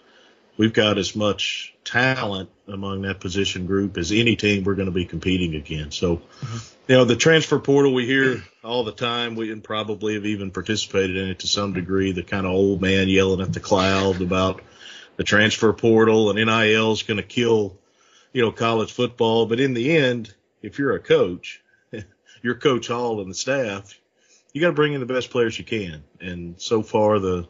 we've 0.56 0.72
got 0.72 0.98
as 0.98 1.16
much 1.16 1.74
talent 1.84 2.50
among 2.68 3.02
that 3.02 3.20
position 3.20 3.66
group 3.66 3.96
as 3.96 4.12
any 4.12 4.36
team 4.36 4.64
we're 4.64 4.74
going 4.74 4.86
to 4.86 4.92
be 4.92 5.04
competing 5.04 5.54
against. 5.54 5.98
So, 5.98 6.16
mm-hmm. 6.16 6.56
you 6.88 6.96
know, 6.96 7.04
the 7.04 7.16
transfer 7.16 7.58
portal 7.58 7.94
we 7.94 8.06
hear 8.06 8.42
all 8.62 8.84
the 8.84 8.92
time, 8.92 9.34
we 9.36 9.50
and 9.50 9.62
probably 9.62 10.14
have 10.14 10.26
even 10.26 10.50
participated 10.50 11.16
in 11.16 11.28
it 11.30 11.40
to 11.40 11.46
some 11.46 11.72
degree, 11.72 12.12
the 12.12 12.22
kind 12.22 12.46
of 12.46 12.52
old 12.52 12.80
man 12.80 13.08
yelling 13.08 13.40
at 13.40 13.52
the 13.52 13.60
cloud 13.60 14.20
about 14.20 14.62
the 15.16 15.24
transfer 15.24 15.72
portal 15.72 16.30
and 16.30 16.38
NIL 16.38 16.92
is 16.92 17.02
going 17.02 17.18
to 17.18 17.22
kill, 17.22 17.76
you 18.32 18.42
know, 18.42 18.52
college 18.52 18.92
football. 18.92 19.46
But 19.46 19.60
in 19.60 19.74
the 19.74 19.96
end, 19.96 20.32
if 20.62 20.78
you're 20.78 20.94
a 20.94 21.00
coach, 21.00 21.62
you're 22.42 22.54
Coach 22.54 22.88
Hall 22.88 23.20
and 23.20 23.30
the 23.30 23.34
staff, 23.34 23.98
you 24.52 24.60
got 24.60 24.68
to 24.68 24.72
bring 24.74 24.92
in 24.92 25.00
the 25.00 25.06
best 25.06 25.30
players 25.30 25.58
you 25.58 25.64
can. 25.64 26.04
And 26.20 26.60
so 26.60 26.82
far, 26.82 27.18
the 27.18 27.48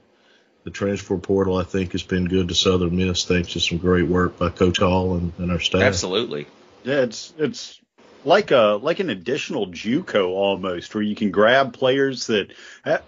the 0.64 0.70
transfer 0.70 1.16
portal 1.16 1.56
I 1.56 1.64
think 1.64 1.92
has 1.92 2.02
been 2.02 2.26
good 2.26 2.48
to 2.48 2.54
Southern 2.54 2.96
Miss 2.96 3.24
thanks 3.24 3.52
to 3.52 3.60
some 3.60 3.78
great 3.78 4.06
work 4.06 4.38
by 4.38 4.50
Coach 4.50 4.78
Hall 4.78 5.16
and, 5.16 5.32
and 5.38 5.50
our 5.50 5.60
staff. 5.60 5.82
Absolutely. 5.82 6.46
Yeah, 6.84 7.02
it's 7.02 7.32
it's 7.38 7.80
like 8.24 8.50
a 8.50 8.78
like 8.80 9.00
an 9.00 9.10
additional 9.10 9.68
JUCO 9.68 10.28
almost, 10.28 10.94
where 10.94 11.02
you 11.02 11.14
can 11.14 11.30
grab 11.30 11.72
players 11.72 12.26
that. 12.28 12.52
Have, 12.84 13.02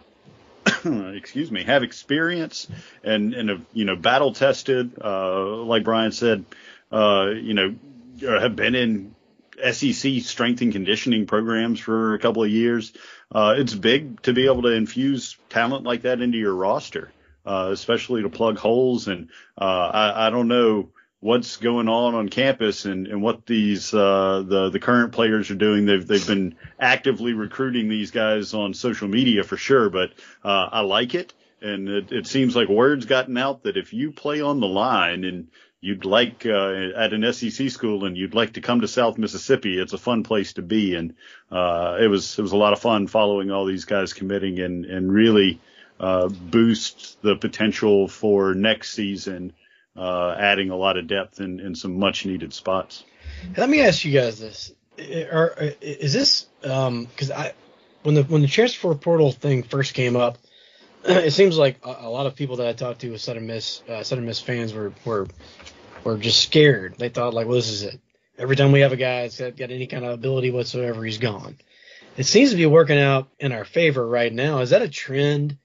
excuse 1.14 1.50
me, 1.50 1.64
have 1.64 1.82
experience 1.82 2.68
and 3.02 3.34
and 3.34 3.48
have 3.48 3.62
you 3.72 3.84
know 3.84 3.96
battle 3.96 4.32
tested, 4.32 4.92
uh, 5.02 5.44
like 5.44 5.82
Brian 5.82 6.12
said, 6.12 6.44
uh, 6.92 7.30
you 7.34 7.54
know, 7.54 7.74
have 8.20 8.54
been 8.54 8.76
in 8.76 9.14
SEC 9.72 10.22
strength 10.22 10.62
and 10.62 10.72
conditioning 10.72 11.26
programs 11.26 11.80
for 11.80 12.14
a 12.14 12.18
couple 12.20 12.44
of 12.44 12.50
years. 12.50 12.92
Uh, 13.32 13.54
it's 13.58 13.74
big 13.74 14.22
to 14.22 14.32
be 14.32 14.46
able 14.46 14.62
to 14.62 14.68
infuse 14.68 15.36
talent 15.48 15.84
like 15.84 16.02
that 16.02 16.20
into 16.20 16.38
your 16.38 16.54
roster 16.54 17.10
uh, 17.44 17.70
especially 17.72 18.22
to 18.22 18.28
plug 18.28 18.58
holes. 18.58 19.08
And 19.08 19.28
uh, 19.58 19.64
I, 19.64 20.26
I 20.26 20.30
don't 20.30 20.48
know 20.48 20.90
what's 21.20 21.56
going 21.58 21.88
on 21.88 22.16
on 22.16 22.28
campus 22.28 22.84
and, 22.84 23.06
and 23.06 23.22
what 23.22 23.46
these 23.46 23.94
uh, 23.94 24.42
the 24.46 24.70
the 24.70 24.80
current 24.80 25.12
players 25.12 25.50
are 25.50 25.56
doing. 25.56 25.86
They've 25.86 26.06
they've 26.06 26.26
been 26.26 26.56
actively 26.78 27.32
recruiting 27.32 27.88
these 27.88 28.10
guys 28.10 28.54
on 28.54 28.74
social 28.74 29.08
media 29.08 29.44
for 29.44 29.56
sure, 29.56 29.88
but 29.88 30.10
uh, 30.44 30.68
I 30.72 30.80
like 30.80 31.14
it. 31.14 31.32
And 31.60 31.88
it, 31.88 32.10
it 32.10 32.26
seems 32.26 32.56
like 32.56 32.68
word's 32.68 33.06
gotten 33.06 33.38
out 33.38 33.62
that 33.62 33.76
if 33.76 33.92
you 33.92 34.10
play 34.10 34.40
on 34.40 34.58
the 34.58 34.66
line 34.66 35.22
and 35.22 35.46
you'd 35.80 36.04
like 36.04 36.44
uh, 36.44 36.90
at 36.96 37.12
an 37.12 37.32
SEC 37.32 37.70
school 37.70 38.04
and 38.04 38.16
you'd 38.16 38.34
like 38.34 38.54
to 38.54 38.60
come 38.60 38.80
to 38.80 38.88
South 38.88 39.16
Mississippi, 39.16 39.78
it's 39.78 39.92
a 39.92 39.98
fun 39.98 40.24
place 40.24 40.54
to 40.54 40.62
be. 40.62 40.96
And 40.96 41.14
uh, 41.52 41.98
it 42.00 42.08
was 42.08 42.36
it 42.36 42.42
was 42.42 42.52
a 42.52 42.56
lot 42.56 42.72
of 42.72 42.80
fun 42.80 43.06
following 43.06 43.52
all 43.52 43.64
these 43.64 43.84
guys 43.84 44.12
committing 44.12 44.58
and 44.58 44.84
and 44.86 45.12
really 45.12 45.60
uh, 46.02 46.28
boost 46.28 47.22
the 47.22 47.36
potential 47.36 48.08
for 48.08 48.54
next 48.54 48.92
season, 48.92 49.52
uh, 49.96 50.34
adding 50.36 50.70
a 50.70 50.76
lot 50.76 50.96
of 50.96 51.06
depth 51.06 51.40
in, 51.40 51.60
in 51.60 51.76
some 51.76 51.98
much 51.98 52.26
needed 52.26 52.52
spots. 52.52 53.04
Let 53.56 53.70
me 53.70 53.82
ask 53.82 54.04
you 54.04 54.12
guys 54.12 54.40
this: 54.40 54.72
is 54.98 56.12
this 56.12 56.46
because 56.60 57.30
um, 57.30 57.36
I 57.36 57.52
when 58.02 58.16
the 58.16 58.24
when 58.24 58.42
the 58.42 58.48
transfer 58.48 58.92
portal 58.96 59.30
thing 59.30 59.62
first 59.62 59.94
came 59.94 60.16
up, 60.16 60.38
it 61.04 61.32
seems 61.32 61.56
like 61.56 61.78
a, 61.84 61.96
a, 62.00 62.10
lot 62.10 62.26
of 62.26 62.34
people 62.34 62.56
that 62.56 62.66
I 62.66 62.72
talked 62.72 63.00
to 63.02 63.10
with 63.10 63.20
Southern 63.20 63.46
Miss 63.46 63.82
uh, 63.88 64.02
Southern 64.02 64.26
Miss 64.26 64.40
fans 64.40 64.74
were 64.74 64.92
were 65.04 65.28
were 66.02 66.18
just 66.18 66.42
scared. 66.42 66.96
They 66.98 67.10
thought 67.10 67.32
like, 67.32 67.46
well, 67.46 67.56
this 67.56 67.70
is 67.70 67.84
it. 67.84 68.00
Every 68.38 68.56
time 68.56 68.72
we 68.72 68.80
have 68.80 68.92
a 68.92 68.96
guy 68.96 69.28
that's 69.28 69.38
got 69.38 69.70
any 69.70 69.86
kind 69.86 70.04
of 70.04 70.12
ability 70.12 70.50
whatsoever, 70.50 71.04
he's 71.04 71.18
gone. 71.18 71.58
It 72.16 72.24
seems 72.24 72.50
to 72.50 72.56
be 72.56 72.66
working 72.66 72.98
out 72.98 73.28
in 73.38 73.52
our 73.52 73.64
favor 73.64 74.06
right 74.06 74.32
now. 74.32 74.60
Is 74.60 74.70
that 74.70 74.82
a 74.82 74.88
trend 74.88 75.58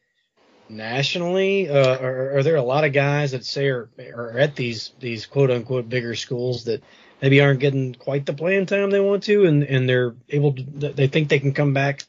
nationally? 0.70 1.70
Uh, 1.70 1.98
are, 1.98 2.38
are, 2.38 2.44
there 2.44 2.56
a 2.56 2.62
lot 2.62 2.84
of 2.84 2.94
guys 2.94 3.32
that 3.32 3.46
say 3.46 3.68
are, 3.68 3.90
are 4.14 4.38
at 4.38 4.56
these 4.56 4.92
these 5.00 5.26
quote 5.26 5.52
unquote 5.52 5.90
bigger 5.90 6.16
schools 6.16 6.66
that 6.66 6.84
maybe 7.22 7.42
aren't 7.42 7.60
getting 7.60 7.94
quite 7.96 8.26
the 8.26 8.34
playing 8.34 8.66
time 8.66 8.90
they 8.92 9.00
want 9.00 9.24
to, 9.24 9.46
and 9.46 9.64
and 9.64 9.88
they're 9.88 10.16
able 10.30 10.54
to 10.54 10.64
they 10.64 11.08
think 11.08 11.30
they 11.30 11.40
can 11.40 11.54
come 11.54 11.74
back 11.74 12.04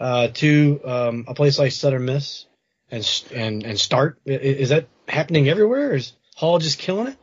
uh, 0.00 0.28
to 0.34 0.80
um, 0.84 1.24
a 1.28 1.34
place 1.34 1.58
like 1.58 1.72
Southern 1.72 2.04
Miss 2.04 2.46
and 2.90 3.24
and 3.32 3.64
and 3.64 3.78
start? 3.78 4.18
Is 4.24 4.70
that 4.70 4.88
happening 5.08 5.48
everywhere? 5.48 5.94
Is 5.94 6.12
Hall 6.36 6.58
just 6.58 6.78
killing 6.78 7.08
it? 7.08 7.16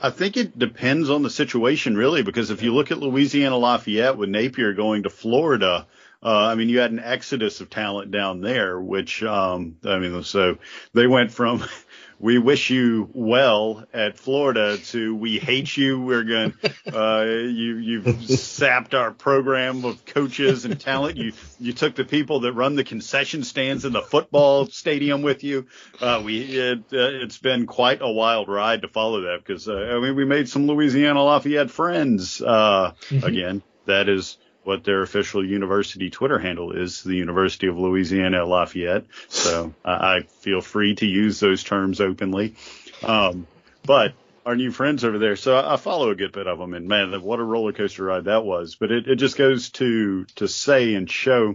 I 0.00 0.10
think 0.10 0.36
it 0.36 0.56
depends 0.56 1.10
on 1.10 1.22
the 1.22 1.30
situation, 1.30 1.96
really, 1.96 2.22
because 2.22 2.50
if 2.50 2.62
you 2.62 2.72
look 2.72 2.92
at 2.92 2.98
Louisiana 2.98 3.56
Lafayette 3.56 4.16
with 4.16 4.28
Napier 4.28 4.72
going 4.72 5.02
to 5.02 5.10
Florida, 5.10 5.88
uh, 6.20 6.46
I 6.46 6.56
mean, 6.56 6.68
you 6.68 6.80
had 6.80 6.90
an 6.90 6.98
exodus 6.98 7.60
of 7.60 7.70
talent 7.70 8.10
down 8.10 8.40
there, 8.40 8.80
which, 8.80 9.22
um, 9.22 9.76
I 9.84 9.98
mean, 9.98 10.24
so 10.24 10.58
they 10.92 11.06
went 11.06 11.30
from, 11.30 11.64
we 12.18 12.38
wish 12.38 12.70
you 12.70 13.08
well 13.12 13.84
at 13.94 14.18
Florida 14.18 14.78
to 14.78 15.14
we 15.14 15.38
hate 15.38 15.76
you. 15.76 16.00
We're 16.00 16.24
going, 16.24 16.54
uh, 16.92 17.22
you, 17.24 17.76
you've 17.76 18.28
sapped 18.28 18.94
our 18.94 19.12
program 19.12 19.84
of 19.84 20.04
coaches 20.06 20.64
and 20.64 20.80
talent. 20.80 21.18
You, 21.18 21.34
you 21.60 21.72
took 21.72 21.94
the 21.94 22.04
people 22.04 22.40
that 22.40 22.52
run 22.52 22.74
the 22.74 22.82
concession 22.82 23.44
stands 23.44 23.84
in 23.84 23.92
the 23.92 24.02
football 24.02 24.66
stadium 24.66 25.22
with 25.22 25.44
you. 25.44 25.68
Uh, 26.00 26.20
we, 26.24 26.40
it, 26.40 26.78
uh, 26.92 27.22
it's 27.22 27.38
been 27.38 27.66
quite 27.66 28.02
a 28.02 28.10
wild 28.10 28.48
ride 28.48 28.82
to 28.82 28.88
follow 28.88 29.20
that 29.20 29.44
because, 29.46 29.68
uh, 29.68 29.76
I 29.76 30.00
mean, 30.00 30.16
we 30.16 30.24
made 30.24 30.48
some 30.48 30.66
Louisiana 30.66 31.22
Lafayette 31.22 31.70
friends, 31.70 32.42
uh, 32.42 32.94
mm-hmm. 33.08 33.24
again. 33.24 33.62
That 33.86 34.08
is, 34.08 34.36
what 34.68 34.84
their 34.84 35.00
official 35.00 35.42
university 35.42 36.10
Twitter 36.10 36.38
handle 36.38 36.72
is, 36.72 37.02
the 37.02 37.16
University 37.16 37.68
of 37.68 37.78
Louisiana 37.78 38.42
at 38.42 38.48
Lafayette. 38.48 39.06
So 39.30 39.72
I, 39.82 39.92
I 39.92 40.20
feel 40.40 40.60
free 40.60 40.94
to 40.96 41.06
use 41.06 41.40
those 41.40 41.64
terms 41.64 42.02
openly. 42.02 42.54
Um, 43.02 43.46
but 43.86 44.12
our 44.44 44.56
new 44.56 44.70
friends 44.70 45.04
over 45.04 45.18
there, 45.18 45.36
so 45.36 45.56
I, 45.56 45.78
follow 45.78 46.10
a 46.10 46.14
good 46.14 46.32
bit 46.32 46.46
of 46.46 46.58
them, 46.58 46.74
and 46.74 46.86
man, 46.86 47.18
what 47.22 47.40
a 47.40 47.44
roller 47.44 47.72
coaster 47.72 48.04
ride 48.04 48.26
that 48.26 48.44
was. 48.44 48.74
But 48.74 48.92
it, 48.92 49.08
it 49.08 49.16
just 49.16 49.38
goes 49.38 49.70
to 49.70 50.26
to 50.36 50.46
say 50.46 50.94
and 50.94 51.10
show 51.10 51.54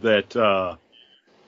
that. 0.00 0.34
Uh, 0.34 0.74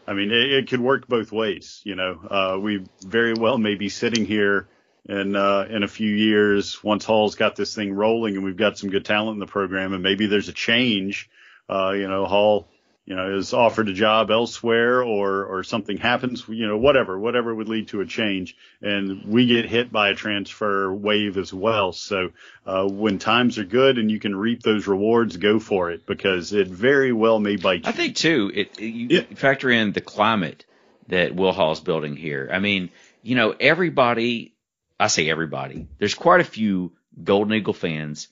I 0.06 0.12
mean, 0.12 0.30
it, 0.30 0.52
it 0.52 0.68
could 0.68 0.80
work 0.80 1.08
both 1.08 1.32
ways. 1.32 1.80
You 1.82 1.96
know, 1.96 2.20
uh, 2.30 2.58
we 2.60 2.86
very 3.04 3.34
well 3.34 3.58
may 3.58 3.74
be 3.74 3.88
sitting 3.88 4.24
here 4.24 4.68
in 5.08 5.36
uh, 5.36 5.66
in 5.68 5.82
a 5.82 5.88
few 5.88 6.14
years 6.14 6.82
once 6.84 7.04
Hall's 7.04 7.34
got 7.34 7.56
this 7.56 7.74
thing 7.74 7.92
rolling 7.92 8.36
and 8.36 8.44
we've 8.44 8.56
got 8.56 8.78
some 8.78 8.90
good 8.90 9.04
talent 9.04 9.34
in 9.34 9.40
the 9.40 9.46
program 9.46 9.92
and 9.92 10.02
maybe 10.02 10.26
there's 10.26 10.48
a 10.48 10.52
change. 10.52 11.30
Uh, 11.68 11.92
you 11.92 12.08
know, 12.08 12.26
Hall, 12.26 12.68
you 13.06 13.16
know, 13.16 13.36
is 13.36 13.52
offered 13.52 13.88
a 13.88 13.92
job 13.92 14.30
elsewhere 14.30 15.02
or 15.02 15.44
or 15.44 15.64
something 15.64 15.96
happens, 15.96 16.44
you 16.48 16.66
know, 16.66 16.76
whatever, 16.76 17.18
whatever 17.18 17.54
would 17.54 17.68
lead 17.68 17.88
to 17.88 18.00
a 18.00 18.06
change, 18.06 18.56
and 18.82 19.24
we 19.24 19.46
get 19.46 19.66
hit 19.66 19.90
by 19.90 20.10
a 20.10 20.14
transfer 20.14 20.92
wave 20.92 21.36
as 21.36 21.52
well. 21.52 21.92
So 21.92 22.30
uh, 22.66 22.86
when 22.86 23.18
times 23.18 23.58
are 23.58 23.64
good 23.64 23.98
and 23.98 24.10
you 24.10 24.20
can 24.20 24.36
reap 24.36 24.62
those 24.62 24.86
rewards, 24.86 25.36
go 25.38 25.58
for 25.58 25.90
it 25.90 26.06
because 26.06 26.52
it 26.52 26.68
very 26.68 27.12
well 27.12 27.40
may 27.40 27.56
bite. 27.56 27.84
You. 27.84 27.88
I 27.88 27.92
think 27.92 28.16
too, 28.16 28.50
it, 28.54 28.78
it 28.78 28.84
you 28.84 29.08
yeah. 29.10 29.22
factor 29.34 29.70
in 29.70 29.92
the 29.92 30.00
climate 30.00 30.66
that 31.08 31.34
Will 31.34 31.52
Hall's 31.52 31.80
building 31.80 32.16
here. 32.16 32.48
I 32.52 32.58
mean, 32.58 32.90
you 33.22 33.34
know, 33.34 33.54
everybody 33.58 34.54
I 35.00 35.06
say 35.06 35.30
everybody. 35.30 35.88
There's 35.98 36.14
quite 36.14 36.40
a 36.40 36.44
few 36.44 36.92
Golden 37.22 37.54
Eagle 37.54 37.72
fans 37.72 38.28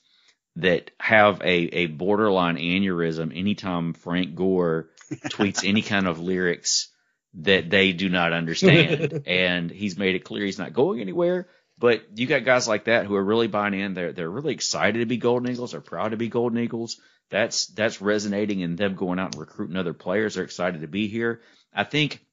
that 0.57 0.91
have 1.01 1.41
a, 1.41 1.45
a 1.47 1.87
borderline 1.87 2.57
aneurysm 2.57 3.37
anytime 3.37 3.95
Frank 3.95 4.35
Gore 4.35 4.91
tweets 5.13 5.67
any 5.67 5.83
kind 5.83 6.07
of 6.07 6.21
lyrics 6.21 6.89
that 7.35 7.71
they 7.71 7.93
do 7.93 8.09
not 8.09 8.33
understand. 8.33 9.23
and 9.27 9.71
he's 9.71 9.97
made 9.97 10.15
it 10.15 10.25
clear 10.25 10.45
he's 10.45 10.59
not 10.59 10.75
going 10.75 11.01
anywhere. 11.01 11.49
But 11.79 12.19
you 12.19 12.27
got 12.27 12.45
guys 12.45 12.67
like 12.67 12.85
that 12.85 13.07
who 13.07 13.15
are 13.15 13.25
really 13.25 13.47
buying 13.47 13.75
in. 13.75 13.95
They're 13.95 14.13
they're 14.13 14.29
really 14.29 14.53
excited 14.53 14.99
to 14.99 15.07
be 15.07 15.17
Golden 15.17 15.51
Eagles. 15.51 15.73
They're 15.73 15.81
proud 15.81 16.11
to 16.11 16.17
be 16.17 16.29
Golden 16.29 16.59
Eagles. 16.59 17.01
That's 17.31 17.67
that's 17.69 18.03
resonating 18.03 18.61
in 18.61 18.75
them 18.75 18.97
going 18.97 19.21
out 19.21 19.35
and 19.35 19.41
recruiting 19.41 19.77
other 19.77 19.95
players. 19.95 20.35
They're 20.35 20.45
excited 20.45 20.81
to 20.81 20.89
be 20.89 21.07
here. 21.07 21.41
I 21.73 21.85
think 21.85 22.25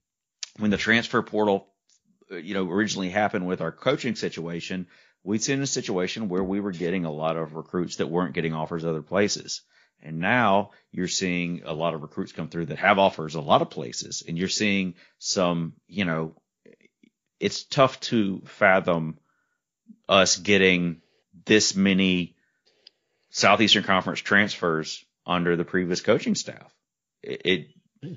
when 0.57 0.71
the 0.71 0.77
transfer 0.77 1.21
portal, 1.21 1.67
Uh, 2.31 2.35
you 2.35 2.53
know, 2.53 2.69
originally 2.69 3.09
happened 3.09 3.47
with 3.47 3.61
our 3.61 3.71
coaching 3.71 4.15
situation, 4.15 4.87
we'd 5.23 5.43
seen 5.43 5.61
a 5.61 5.67
situation 5.67 6.29
where 6.29 6.43
we 6.43 6.59
were 6.59 6.71
getting 6.71 7.05
a 7.05 7.11
lot 7.11 7.37
of 7.37 7.55
recruits 7.55 7.97
that 7.97 8.09
weren't 8.09 8.33
getting 8.33 8.53
offers 8.53 8.85
other 8.85 9.01
places. 9.01 9.61
And 10.01 10.19
now 10.19 10.71
you're 10.91 11.07
seeing 11.07 11.63
a 11.65 11.73
lot 11.73 11.93
of 11.93 12.01
recruits 12.01 12.31
come 12.31 12.49
through 12.49 12.67
that 12.67 12.77
have 12.77 12.99
offers 12.99 13.35
a 13.35 13.41
lot 13.41 13.61
of 13.61 13.69
places. 13.69 14.23
And 14.27 14.37
you're 14.37 14.47
seeing 14.47 14.95
some, 15.17 15.73
you 15.87 16.05
know, 16.05 16.35
it's 17.39 17.63
tough 17.63 17.99
to 18.01 18.41
fathom 18.45 19.17
us 20.07 20.37
getting 20.37 21.01
this 21.45 21.75
many 21.75 22.35
Southeastern 23.29 23.83
Conference 23.83 24.19
transfers 24.19 25.03
under 25.25 25.55
the 25.55 25.65
previous 25.65 26.01
coaching 26.01 26.35
staff. 26.35 26.73
It, 27.21 27.41
it, 27.45 27.67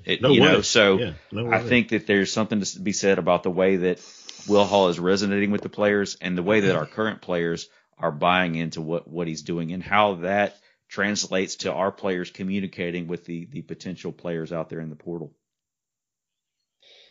it 0.05 0.21
No 0.21 0.29
you 0.31 0.41
way. 0.41 0.47
know, 0.53 0.61
so 0.61 0.97
Yeah, 0.97 1.13
no 1.31 1.45
I 1.47 1.61
way. 1.61 1.67
think 1.67 1.89
that 1.89 2.07
there's 2.07 2.31
something 2.31 2.61
to 2.61 2.79
be 2.79 2.91
said 2.93 3.19
about 3.19 3.43
the 3.43 3.51
way 3.51 3.77
that 3.77 4.01
Will 4.47 4.65
Hall 4.65 4.87
is 4.89 4.99
resonating 4.99 5.51
with 5.51 5.61
the 5.61 5.69
players 5.69 6.17
and 6.21 6.37
the 6.37 6.43
way 6.43 6.61
that 6.61 6.75
our 6.75 6.85
current 6.85 7.21
players 7.21 7.69
are 7.97 8.11
buying 8.11 8.55
into 8.55 8.81
what, 8.81 9.07
what 9.07 9.27
he's 9.27 9.41
doing 9.41 9.71
and 9.71 9.83
how 9.83 10.15
that 10.15 10.57
translates 10.87 11.57
to 11.57 11.71
our 11.73 11.91
players 11.91 12.31
communicating 12.31 13.07
with 13.07 13.25
the, 13.25 13.45
the 13.51 13.61
potential 13.61 14.11
players 14.11 14.51
out 14.53 14.69
there 14.69 14.79
in 14.79 14.89
the 14.89 14.95
portal. 14.95 15.33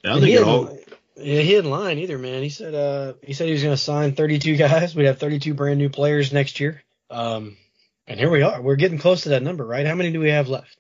I 0.05 0.15
think 0.15 0.25
he 0.27 0.35
it 0.35 0.43
all. 0.43 0.77
yeah, 1.17 1.41
he 1.43 1.51
didn't 1.51 1.71
lie 1.71 1.93
either, 1.93 2.19
man. 2.19 2.43
He 2.43 2.49
said 2.49 2.75
uh 2.75 3.15
he 3.23 3.33
said 3.33 3.47
he 3.47 3.53
was 3.53 3.63
going 3.63 3.75
to 3.75 3.83
sign 3.83 4.15
32 4.15 4.57
guys. 4.57 4.95
We'd 4.95 5.07
have 5.07 5.19
32 5.19 5.55
brand 5.55 5.79
new 5.79 5.91
players 5.91 6.33
next 6.33 6.61
year. 6.61 6.83
Um, 7.11 7.57
and 8.07 8.19
here 8.19 8.31
we 8.31 8.43
are. 8.43 8.61
We're 8.63 8.77
getting 8.77 8.99
close 8.99 9.23
to 9.23 9.31
that 9.31 9.43
number, 9.43 9.67
right? 9.67 9.87
How 9.87 9.95
many 9.95 10.13
do 10.13 10.21
we 10.21 10.31
have 10.31 10.49
left? 10.49 10.77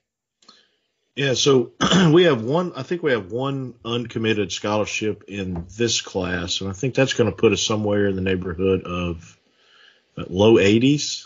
Yeah, 1.18 1.34
so 1.34 1.72
we 2.12 2.22
have 2.22 2.44
one. 2.44 2.74
I 2.76 2.84
think 2.84 3.02
we 3.02 3.10
have 3.10 3.32
one 3.32 3.74
uncommitted 3.84 4.52
scholarship 4.52 5.24
in 5.26 5.66
this 5.76 6.00
class, 6.00 6.60
and 6.60 6.70
I 6.70 6.72
think 6.72 6.94
that's 6.94 7.14
going 7.14 7.28
to 7.28 7.34
put 7.36 7.52
us 7.52 7.60
somewhere 7.60 8.06
in 8.06 8.14
the 8.14 8.22
neighborhood 8.22 8.84
of 8.84 9.36
uh, 10.16 10.26
low 10.28 10.54
80s. 10.54 11.24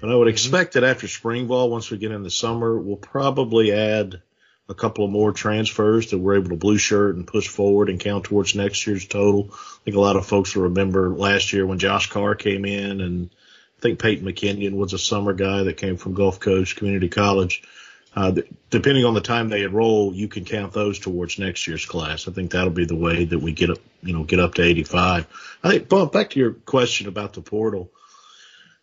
But 0.00 0.12
I 0.12 0.14
would 0.14 0.28
expect 0.28 0.74
that 0.74 0.84
after 0.84 1.08
spring 1.08 1.48
ball, 1.48 1.70
once 1.70 1.90
we 1.90 1.98
get 1.98 2.12
in 2.12 2.22
the 2.22 2.30
summer, 2.30 2.78
we'll 2.78 2.94
probably 2.94 3.72
add 3.72 4.22
a 4.68 4.74
couple 4.74 5.04
of 5.04 5.10
more 5.10 5.32
transfers 5.32 6.12
that 6.12 6.18
we're 6.18 6.36
able 6.36 6.50
to 6.50 6.56
blue 6.56 6.78
shirt 6.78 7.16
and 7.16 7.26
push 7.26 7.48
forward 7.48 7.88
and 7.88 7.98
count 7.98 8.22
towards 8.22 8.54
next 8.54 8.86
year's 8.86 9.08
total. 9.08 9.48
I 9.52 9.84
think 9.84 9.96
a 9.96 10.00
lot 10.00 10.14
of 10.14 10.24
folks 10.24 10.54
will 10.54 10.62
remember 10.62 11.10
last 11.10 11.52
year 11.52 11.66
when 11.66 11.80
Josh 11.80 12.08
Carr 12.08 12.36
came 12.36 12.64
in, 12.64 13.00
and 13.00 13.30
I 13.76 13.80
think 13.80 13.98
Peyton 13.98 14.24
McKinnon 14.24 14.74
was 14.76 14.92
a 14.92 15.00
summer 15.00 15.32
guy 15.32 15.64
that 15.64 15.78
came 15.78 15.96
from 15.96 16.14
Gulf 16.14 16.38
Coast 16.38 16.76
Community 16.76 17.08
College. 17.08 17.64
Uh, 18.14 18.32
depending 18.68 19.04
on 19.04 19.14
the 19.14 19.20
time 19.22 19.48
they 19.48 19.62
enroll, 19.62 20.14
you 20.14 20.28
can 20.28 20.44
count 20.44 20.72
those 20.72 20.98
towards 20.98 21.38
next 21.38 21.66
year's 21.66 21.86
class. 21.86 22.28
I 22.28 22.32
think 22.32 22.50
that'll 22.50 22.70
be 22.70 22.84
the 22.84 22.96
way 22.96 23.24
that 23.24 23.38
we 23.38 23.52
get 23.52 23.70
up, 23.70 23.78
you 24.02 24.12
know, 24.12 24.24
get 24.24 24.38
up 24.38 24.54
to 24.54 24.62
85. 24.62 25.26
I 25.64 25.70
think, 25.70 25.88
Bump, 25.88 26.12
back 26.12 26.30
to 26.30 26.40
your 26.40 26.52
question 26.52 27.08
about 27.08 27.32
the 27.32 27.40
portal. 27.40 27.90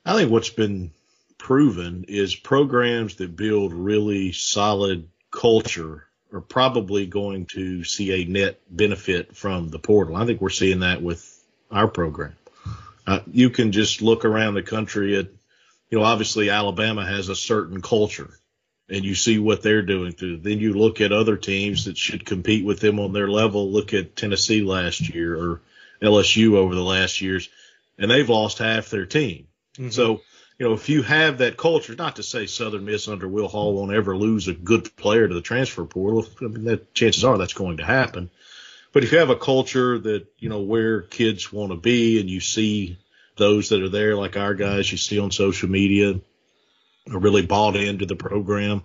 I 0.03 0.15
think 0.15 0.31
what's 0.31 0.49
been 0.49 0.91
proven 1.37 2.05
is 2.07 2.33
programs 2.35 3.15
that 3.15 3.35
build 3.35 3.71
really 3.71 4.31
solid 4.31 5.07
culture 5.29 6.07
are 6.33 6.41
probably 6.41 7.05
going 7.05 7.45
to 7.47 7.83
see 7.83 8.23
a 8.23 8.25
net 8.25 8.59
benefit 8.69 9.35
from 9.35 9.69
the 9.69 9.79
portal. 9.79 10.15
I 10.15 10.25
think 10.25 10.41
we're 10.41 10.49
seeing 10.49 10.79
that 10.79 11.03
with 11.03 11.43
our 11.69 11.87
program. 11.87 12.35
Uh, 13.05 13.19
you 13.31 13.51
can 13.51 13.71
just 13.71 14.01
look 14.01 14.25
around 14.25 14.55
the 14.55 14.63
country 14.63 15.17
at, 15.17 15.27
you 15.89 15.99
know, 15.99 16.03
obviously 16.03 16.49
Alabama 16.49 17.05
has 17.05 17.29
a 17.29 17.35
certain 17.35 17.81
culture 17.81 18.38
and 18.89 19.05
you 19.05 19.15
see 19.15 19.37
what 19.39 19.61
they're 19.61 19.81
doing 19.81 20.11
through. 20.11 20.37
Then 20.37 20.59
you 20.59 20.73
look 20.73 21.01
at 21.01 21.11
other 21.11 21.37
teams 21.37 21.85
that 21.85 21.97
should 21.97 22.25
compete 22.25 22.65
with 22.65 22.79
them 22.79 22.99
on 22.99 23.13
their 23.13 23.29
level. 23.29 23.71
Look 23.71 23.93
at 23.93 24.15
Tennessee 24.15 24.61
last 24.61 25.13
year 25.13 25.35
or 25.35 25.61
LSU 26.01 26.55
over 26.55 26.73
the 26.73 26.83
last 26.83 27.21
years, 27.21 27.49
and 27.97 28.09
they've 28.09 28.29
lost 28.29 28.57
half 28.57 28.89
their 28.89 29.05
team. 29.05 29.47
Mm-hmm. 29.77 29.89
So, 29.89 30.21
you 30.57 30.67
know, 30.67 30.73
if 30.73 30.89
you 30.89 31.03
have 31.03 31.37
that 31.37 31.57
culture, 31.57 31.95
not 31.95 32.17
to 32.17 32.23
say 32.23 32.45
Southern 32.45 32.85
Miss 32.85 33.07
under 33.07 33.27
Will 33.27 33.47
Hall 33.47 33.75
won't 33.75 33.93
ever 33.93 34.17
lose 34.17 34.47
a 34.47 34.53
good 34.53 34.95
player 34.95 35.27
to 35.27 35.33
the 35.33 35.41
transfer 35.41 35.85
portal. 35.85 36.25
I 36.41 36.45
mean, 36.45 36.65
that 36.65 36.93
chances 36.93 37.23
are 37.23 37.37
that's 37.37 37.53
going 37.53 37.77
to 37.77 37.85
happen. 37.85 38.29
But 38.91 39.03
if 39.03 39.11
you 39.11 39.19
have 39.19 39.29
a 39.29 39.35
culture 39.35 39.99
that, 39.99 40.27
you 40.39 40.49
know, 40.49 40.61
where 40.61 41.01
kids 41.01 41.53
want 41.53 41.71
to 41.71 41.77
be 41.77 42.19
and 42.19 42.29
you 42.29 42.39
see 42.39 42.97
those 43.37 43.69
that 43.69 43.81
are 43.81 43.89
there, 43.89 44.15
like 44.15 44.35
our 44.35 44.55
guys 44.55 44.91
you 44.91 44.97
see 44.97 45.19
on 45.19 45.31
social 45.31 45.69
media, 45.69 46.19
are 47.11 47.19
really 47.19 47.45
bought 47.45 47.75
into 47.75 48.05
the 48.05 48.15
program. 48.15 48.83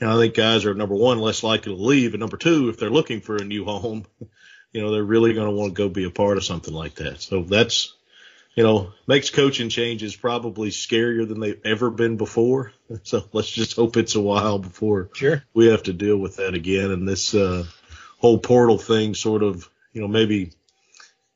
And 0.00 0.08
I 0.08 0.16
think 0.16 0.34
guys 0.34 0.64
are 0.64 0.74
number 0.74 0.94
one 0.94 1.18
less 1.18 1.42
likely 1.42 1.74
to 1.74 1.82
leave, 1.82 2.14
and 2.14 2.20
number 2.20 2.36
two, 2.36 2.68
if 2.68 2.78
they're 2.78 2.90
looking 2.90 3.20
for 3.20 3.36
a 3.36 3.44
new 3.44 3.64
home, 3.64 4.06
you 4.72 4.80
know 4.80 4.92
they're 4.92 5.02
really 5.02 5.34
going 5.34 5.48
to 5.48 5.54
want 5.54 5.74
to 5.74 5.82
go 5.82 5.88
be 5.88 6.04
a 6.04 6.10
part 6.10 6.36
of 6.36 6.44
something 6.44 6.74
like 6.74 6.94
that. 6.96 7.20
So 7.20 7.42
that's 7.42 7.94
you 8.54 8.62
know 8.62 8.92
makes 9.06 9.30
coaching 9.30 9.68
changes 9.68 10.14
probably 10.14 10.70
scarier 10.70 11.26
than 11.26 11.40
they've 11.40 11.60
ever 11.64 11.90
been 11.90 12.16
before. 12.16 12.72
So 13.02 13.24
let's 13.34 13.50
just 13.50 13.76
hope 13.76 13.98
it's 13.98 14.14
a 14.14 14.20
while 14.20 14.58
before 14.58 15.10
Sure. 15.12 15.44
we 15.52 15.66
have 15.66 15.82
to 15.84 15.92
deal 15.92 16.16
with 16.16 16.36
that 16.36 16.54
again. 16.54 16.90
And 16.90 17.06
this 17.06 17.34
uh, 17.34 17.64
whole 18.18 18.38
portal 18.38 18.78
thing 18.78 19.14
sort 19.14 19.42
of 19.42 19.68
you 19.92 20.00
know 20.00 20.08
maybe 20.08 20.52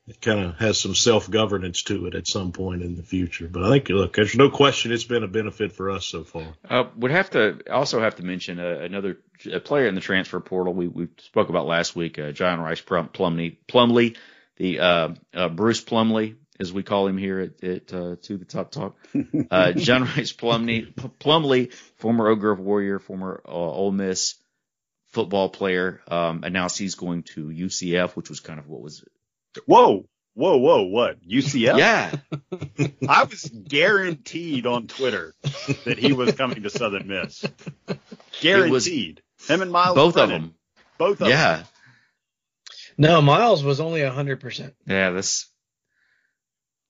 it 0.07 0.19
kind 0.19 0.39
of 0.39 0.55
has 0.57 0.79
some 0.79 0.95
self 0.95 1.29
governance 1.29 1.83
to 1.83 2.07
it 2.07 2.15
at 2.15 2.27
some 2.27 2.51
point 2.51 2.81
in 2.81 2.95
the 2.95 3.03
future. 3.03 3.47
But 3.47 3.63
I 3.63 3.69
think 3.69 3.89
look, 3.89 4.13
there's 4.13 4.35
no 4.35 4.49
question 4.49 4.91
it's 4.91 5.05
been 5.05 5.23
a 5.23 5.27
benefit 5.27 5.71
for 5.71 5.91
us 5.91 6.05
so 6.05 6.23
far. 6.23 6.53
Uh, 6.69 6.85
would 6.97 7.11
have 7.11 7.29
to 7.31 7.59
also 7.71 8.01
have 8.01 8.15
to 8.15 8.23
mention 8.23 8.59
uh, 8.59 8.79
another 8.81 9.19
a 9.51 9.59
player 9.59 9.87
in 9.87 9.95
the 9.95 10.01
transfer 10.01 10.39
portal 10.39 10.73
we 10.73 10.87
we 10.87 11.07
spoke 11.19 11.49
about 11.49 11.65
last 11.65 11.95
week, 11.95 12.19
uh, 12.19 12.31
John 12.31 12.59
Rhys 12.59 12.81
Plum, 12.81 13.09
Plumlee, 13.09 13.57
Plumlee, 13.67 14.17
the 14.57 14.79
uh, 14.79 15.09
uh, 15.33 15.49
Bruce 15.49 15.83
Plumlee 15.83 16.35
as 16.59 16.71
we 16.71 16.83
call 16.83 17.07
him 17.07 17.17
here 17.17 17.39
at, 17.39 17.63
at 17.63 17.93
uh, 17.93 18.15
to 18.21 18.37
the 18.37 18.45
top 18.45 18.71
talk. 18.71 18.95
Uh, 19.49 19.71
John 19.73 20.03
Rhys 20.03 20.33
Plumlee, 20.33 20.93
Plumlee, 20.93 21.73
former 21.95 22.27
Oak 22.27 22.39
Grove 22.39 22.59
Warrior, 22.59 22.99
former 22.99 23.41
uh, 23.45 23.51
Ole 23.51 23.91
Miss 23.91 24.35
football 25.07 25.49
player, 25.49 26.01
um, 26.07 26.43
announced 26.43 26.77
he's 26.77 26.95
going 26.95 27.23
to 27.23 27.45
UCF, 27.47 28.15
which 28.15 28.29
was 28.29 28.39
kind 28.39 28.59
of 28.59 28.67
what 28.67 28.81
was 28.81 29.03
Whoa, 29.65 30.05
whoa, 30.33 30.57
whoa, 30.57 30.81
what? 30.83 31.21
UCF? 31.27 31.77
yeah 31.77 32.11
I 33.07 33.23
was 33.23 33.43
guaranteed 33.43 34.65
on 34.65 34.87
Twitter 34.87 35.33
that 35.85 35.97
he 35.97 36.13
was 36.13 36.33
coming 36.33 36.63
to 36.63 36.69
Southern 36.69 37.07
Miss. 37.07 37.45
Guaranteed. 38.41 39.21
Him 39.47 39.61
and 39.61 39.71
Miles. 39.71 39.95
both 39.95 40.17
of 40.17 40.29
them 40.29 40.55
Both 40.97 41.13
of 41.13 41.17
them. 41.19 41.29
yeah 41.29 41.63
No, 42.97 43.21
Miles 43.21 43.63
was 43.63 43.79
only 43.79 44.01
100%. 44.01 44.73
yeah 44.87 45.09
this 45.11 45.47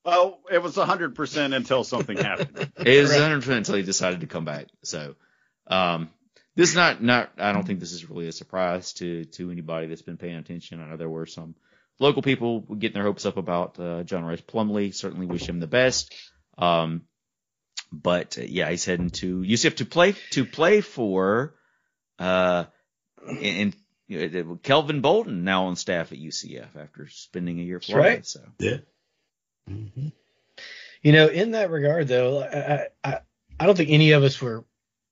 Well, 0.04 0.40
it 0.50 0.62
was 0.62 0.76
100% 0.76 1.54
until 1.56 1.84
something 1.84 2.16
happened. 2.16 2.72
It 2.78 3.02
was 3.02 3.12
100% 3.12 3.48
until 3.48 3.74
he 3.76 3.82
decided 3.82 4.20
to 4.20 4.26
come 4.26 4.44
back. 4.44 4.66
So, 4.84 5.14
um, 5.66 6.10
this 6.56 6.70
is 6.70 6.76
not, 6.76 7.02
not, 7.02 7.32
I 7.38 7.52
don't 7.52 7.66
think 7.66 7.80
this 7.80 7.92
is 7.92 8.08
really 8.08 8.28
a 8.28 8.32
surprise 8.32 8.92
to, 8.94 9.24
to 9.24 9.50
anybody 9.50 9.86
that's 9.88 10.02
been 10.02 10.18
paying 10.18 10.36
attention. 10.36 10.80
I 10.80 10.86
know 10.88 10.96
there 10.96 11.08
were 11.08 11.26
some 11.26 11.54
local 11.98 12.22
people 12.22 12.60
getting 12.60 12.94
their 12.94 13.04
hopes 13.04 13.26
up 13.26 13.36
about, 13.36 13.78
uh, 13.78 14.02
John 14.02 14.24
Rhys 14.24 14.40
Plumlee. 14.40 14.94
Certainly 14.94 15.26
wish 15.26 15.48
him 15.48 15.60
the 15.60 15.66
best. 15.66 16.14
Um, 16.58 17.02
but 17.92 18.38
uh, 18.38 18.42
yeah, 18.42 18.70
he's 18.70 18.84
heading 18.84 19.10
to 19.10 19.40
UCF 19.40 19.76
to 19.76 19.84
play, 19.86 20.14
to 20.30 20.44
play 20.44 20.80
for, 20.80 21.54
uh, 22.18 22.64
and, 23.26 23.74
and 24.08 24.62
Kelvin 24.62 25.00
Bolden 25.00 25.44
now 25.44 25.66
on 25.66 25.76
staff 25.76 26.12
at 26.12 26.18
UCF 26.18 26.76
after 26.76 27.08
spending 27.08 27.58
a 27.60 27.62
year 27.62 27.76
at 27.76 27.84
Florida. 27.84 28.08
right. 28.08 28.26
So, 28.26 28.40
Yeah. 28.58 28.76
Mm-hmm. 29.68 30.08
You 31.02 31.12
know, 31.12 31.28
in 31.28 31.52
that 31.52 31.70
regard, 31.70 32.08
though, 32.08 32.42
I, 32.42 32.88
I 33.04 33.20
I 33.60 33.66
don't 33.66 33.76
think 33.76 33.90
any 33.90 34.12
of 34.12 34.22
us 34.22 34.40
were 34.40 34.64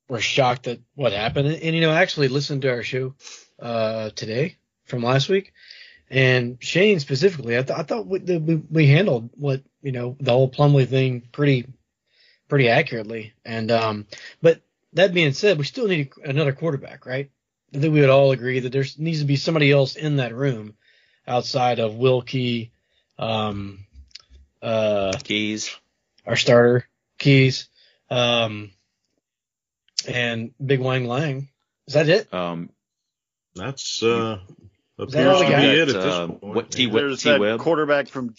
were 0.09 0.21
shocked 0.21 0.67
at 0.67 0.81
what 0.95 1.13
happened. 1.13 1.49
And, 1.49 1.63
and 1.63 1.75
you 1.75 1.81
know, 1.83 1.91
I 1.91 2.01
actually 2.01 2.29
listened 2.29 2.63
to 2.63 2.71
our 2.71 2.83
show 2.83 3.15
uh, 3.61 4.11
today 4.11 4.57
from 4.87 5.03
last 5.03 5.29
week, 5.29 5.53
and 6.13 6.59
Shane 6.61 7.01
specifically, 7.01 7.57
I, 7.57 7.63
th- 7.63 7.79
I 7.79 7.85
thought 7.85 8.07
we, 8.07 8.19
the, 8.19 8.39
we 8.39 8.57
we 8.57 8.87
handled 8.87 9.31
what 9.35 9.63
you 9.81 9.93
know 9.93 10.15
the 10.21 10.31
whole 10.31 10.51
Plumlee 10.51 10.87
thing 10.87 11.23
pretty 11.33 11.67
pretty 12.49 12.69
accurately. 12.69 13.33
And 13.47 13.71
um, 13.71 14.07
but 14.43 14.61
that 14.93 15.15
being 15.15 15.33
said, 15.33 15.57
we 15.57 15.65
still 15.65 15.89
need 15.89 16.13
another 16.23 16.53
quarterback, 16.53 17.07
right? 17.07 17.31
I 17.75 17.79
think 17.79 17.95
we 17.95 18.03
would 18.03 18.11
all 18.11 18.33
agree 18.33 18.61
that 18.61 18.73
there 18.73 18.85
needs 18.99 19.21
to 19.21 19.25
be 19.25 19.37
somebody 19.37 19.73
else 19.73 19.97
in 19.97 20.17
that 20.17 20.35
room 20.35 20.75
outside 21.27 21.79
of 21.79 21.95
Wilkie, 21.95 22.73
um, 23.19 23.87
uh, 24.61 25.13
Keys. 25.25 25.75
our 26.27 26.37
starter 26.37 26.87
Keys, 27.19 27.69
um, 28.11 28.71
and 30.07 30.51
Big 30.63 30.81
Wang 30.81 31.07
Lang. 31.07 31.49
Is 31.87 31.95
that 31.95 32.11
it? 32.11 32.33
Um, 32.35 32.69
That's 33.55 34.03
uh, 34.03 34.07
Is 34.07 34.09
that 34.11 34.19
all 34.19 34.62
appears 34.99 35.41
we 35.41 35.47
to 35.47 35.57
be 35.57 35.63
it 35.63 35.89
at 35.89 35.97
Uh, 35.97 36.27
this 36.27 36.39
point. 36.41 36.71
T- 36.71 36.83
yeah. 36.85 36.89
Web- 36.93 37.03
There's 37.03 37.23
that 37.25 37.35
T-Web? 37.37 37.61
quarterback 37.61 38.09
from. 38.09 38.35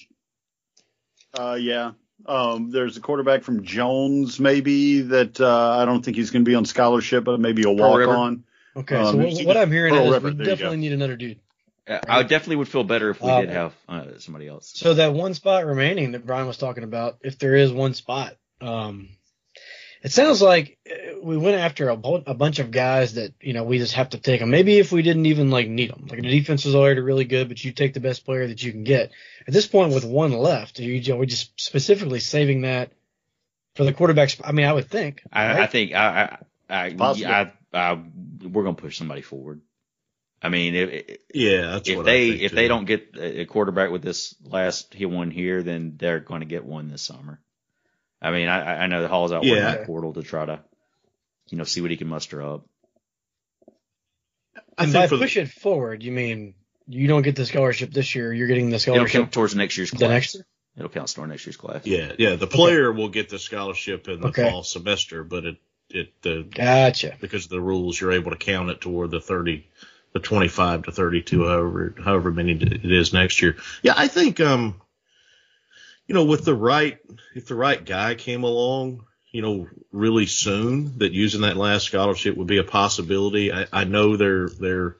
Uh, 1.38 1.58
yeah. 1.60 1.92
Um, 2.26 2.72
there's 2.72 2.96
a 2.96 3.02
quarterback 3.02 3.44
from 3.44 3.64
Jones, 3.64 4.40
maybe 4.40 5.02
that 5.02 5.42
uh, 5.42 5.78
I 5.80 5.86
don't 5.86 6.04
think 6.06 6.16
he's 6.16 6.30
going 6.32 6.46
to 6.46 6.50
be 6.50 6.56
on 6.56 6.64
scholarship, 6.66 7.24
but 7.26 7.40
maybe 7.40 7.64
a 7.64 7.70
walk 7.72 8.08
on. 8.08 8.44
Okay, 8.76 8.96
Um, 8.96 9.06
so 9.06 9.18
what, 9.18 9.46
what 9.46 9.58
I'm 9.58 9.72
hearing 9.72 9.94
Pearl 9.94 10.06
is 10.08 10.12
River, 10.14 10.32
we 10.38 10.44
definitely 10.46 10.78
need 10.78 10.94
another 10.94 11.16
dude. 11.18 11.40
Uh, 11.86 12.00
I 12.08 12.24
definitely 12.24 12.56
would 12.58 12.70
feel 12.70 12.86
better 12.86 13.10
if 13.10 13.22
we 13.22 13.30
Um, 13.30 13.42
did 13.42 13.50
have 13.50 13.74
uh, 13.90 14.04
somebody 14.20 14.48
else. 14.48 14.72
So 14.74 14.94
that 14.94 15.14
one 15.14 15.34
spot 15.34 15.66
remaining 15.66 16.14
that 16.14 16.26
Brian 16.26 16.48
was 16.48 16.58
talking 16.58 16.84
about, 16.84 17.18
if 17.22 17.38
there 17.40 17.56
is 17.56 17.74
one 17.74 17.94
spot, 17.94 18.38
um, 18.62 19.10
it 20.04 20.12
sounds 20.12 20.42
like 20.42 20.78
uh, 20.90 21.20
we 21.24 21.38
went 21.38 21.58
after 21.58 21.90
a, 21.90 21.96
bu- 21.96 22.24
a 22.28 22.34
bunch 22.34 22.60
of 22.60 22.72
guys 22.72 23.14
that 23.16 23.34
you 23.42 23.54
know 23.54 23.64
we 23.64 23.78
just 23.78 23.94
have 23.94 24.10
to 24.10 24.18
take 24.20 24.40
them. 24.42 24.50
Maybe 24.50 24.78
if 24.78 24.92
we 24.92 25.02
didn't 25.02 25.26
even 25.26 25.50
like 25.50 25.68
need 25.68 25.92
them, 25.92 26.08
like 26.10 26.22
the 26.22 26.30
defense 26.30 26.66
is 26.66 26.76
already 26.76 27.02
really 27.02 27.26
good, 27.26 27.48
but 27.48 27.64
you 27.64 27.72
take 27.72 27.94
the 27.94 28.00
best 28.00 28.26
player 28.26 28.48
that 28.48 28.62
you 28.62 28.72
can 28.72 28.84
get. 28.84 29.12
At 29.48 29.54
this 29.54 29.68
point, 29.68 29.94
with 29.94 30.06
one 30.06 30.34
left, 30.34 30.80
are 30.80 30.84
you 30.84 31.14
are 31.14 31.18
we 31.18 31.26
just 31.26 31.60
specifically 31.60 32.20
saving 32.20 32.62
that 32.62 32.92
for 33.76 33.84
the 33.86 33.94
quarterbacks. 33.94 34.40
I 34.44 34.52
mean, 34.52 34.66
I 34.66 34.74
would 34.74 34.90
think. 34.90 35.24
I, 35.32 35.64
I 35.64 35.68
think 35.68 35.94
I, 35.94 36.38
I, 36.70 36.88
I, 36.90 36.96
I, 37.26 37.52
I, 37.74 38.02
we're 38.44 38.64
gonna 38.64 38.76
push 38.76 38.98
somebody 38.98 39.22
forward. 39.22 39.62
I 40.42 40.50
mean, 40.50 40.76
if, 40.76 41.18
Yeah, 41.34 41.72
that's 41.72 41.88
if 41.88 41.96
what 41.96 42.06
they 42.06 42.28
I 42.28 42.30
think 42.32 42.42
if 42.42 42.52
too. 42.52 42.56
they 42.56 42.68
don't 42.68 42.86
get 42.86 43.16
a 43.18 43.46
quarterback 43.46 43.92
with 43.92 44.02
this 44.02 44.36
last 44.44 44.94
he 44.94 45.06
one 45.06 45.32
here, 45.32 45.64
then 45.64 45.96
they're 45.98 46.20
going 46.20 46.42
to 46.42 46.46
get 46.46 46.66
one 46.66 46.90
this 46.90 47.02
summer. 47.02 47.40
I 48.24 48.32
mean, 48.32 48.48
I, 48.48 48.84
I 48.84 48.88
know 48.88 49.02
the 49.02 49.08
Hall's 49.10 49.32
out 49.32 49.42
working 49.44 49.58
Yeah. 49.58 49.76
the 49.78 49.86
portal 49.86 50.14
to 50.14 50.24
try 50.24 50.46
to, 50.46 50.62
you 51.50 51.58
know, 51.58 51.66
see 51.66 51.82
what 51.82 51.92
he 51.92 51.98
can 51.98 52.08
muster 52.08 52.42
up. 52.42 52.66
I 54.78 54.84
and 54.84 54.92
think 54.92 55.04
by 55.04 55.08
for 55.08 55.18
the, 55.18 55.24
push 55.26 55.38
it 55.38 55.50
forward, 55.50 56.04
you 56.04 56.12
mean 56.12 56.56
you 56.88 57.08
don't 57.08 57.22
get 57.22 57.36
the 57.36 57.46
scholarship 57.46 57.92
this 57.92 58.16
year, 58.16 58.34
you're 58.34 58.48
getting 58.48 58.70
the 58.70 58.76
It'll 58.78 58.94
scholarship 58.94 59.22
count 59.22 59.32
towards 59.34 59.56
next 59.56 59.78
year's 59.78 59.92
class. 59.92 60.00
the 60.02 60.08
next 60.08 60.36
year. 60.36 60.46
It'll 60.78 60.90
count 60.90 61.14
toward 61.14 61.30
next 61.30 61.46
year's 61.46 61.58
class. 61.58 61.86
yeah, 61.86 62.14
yeah, 62.18 62.36
the 62.36 62.48
player 62.48 62.92
will 62.92 63.10
get 63.10 63.30
the 63.30 63.38
scholarship 63.40 64.08
in 64.08 64.22
the 64.22 64.28
Okay. 64.30 64.44
fall 64.50 64.64
semester, 64.64 65.24
but 65.24 65.46
it 65.46 65.58
it 65.90 66.22
the 66.22 66.44
Gotcha. 66.50 67.16
because 67.20 67.44
of 67.46 67.50
the 67.52 67.62
rules, 67.62 68.00
you're 68.00 68.14
able 68.14 68.32
to 68.32 68.38
count 68.38 68.70
it 68.72 68.82
toward 68.82 69.12
the 69.12 69.22
30, 69.22 69.68
the 70.14 70.20
25 70.20 70.84
to 70.84 70.92
32, 70.92 71.44
however, 71.48 71.94
however 72.04 72.32
many 72.32 72.54
it 72.54 72.92
is 72.92 73.14
next 73.14 73.42
year. 73.42 73.58
Yeah, 73.84 73.94
I 73.96 74.08
think, 74.08 74.40
um, 74.40 74.82
you 76.08 76.16
know, 76.16 76.26
with 76.26 76.46
the 76.46 76.56
right, 76.56 76.98
if 77.36 77.48
the 77.48 77.56
right 77.56 77.84
guy 77.84 78.16
came 78.16 78.44
along, 78.44 79.06
you 79.32 79.42
know, 79.42 79.68
really 79.92 80.26
soon, 80.26 80.98
that 81.00 81.12
using 81.12 81.42
that 81.42 81.58
last 81.58 81.86
scholarship 81.86 82.38
would 82.38 82.48
be 82.48 82.60
a 82.60 82.64
possibility. 82.64 83.52
I, 83.52 83.66
I 83.72 83.84
know 83.84 84.18
they're, 84.18 84.50
they're 84.50 84.96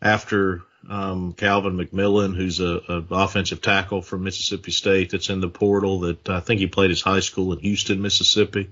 after, 0.00 0.62
um, 0.88 1.32
Calvin 1.32 1.76
McMillan, 1.76 2.36
who's 2.36 2.60
a, 2.60 2.80
a 2.88 3.04
offensive 3.10 3.60
tackle 3.62 4.02
from 4.02 4.24
Mississippi 4.24 4.72
State 4.72 5.10
that's 5.10 5.30
in 5.30 5.40
the 5.40 5.48
portal 5.48 6.00
that 6.00 6.28
I 6.28 6.40
think 6.40 6.60
he 6.60 6.66
played 6.66 6.90
his 6.90 7.02
high 7.02 7.20
school 7.20 7.52
in 7.52 7.60
Houston, 7.60 8.02
Mississippi. 8.02 8.68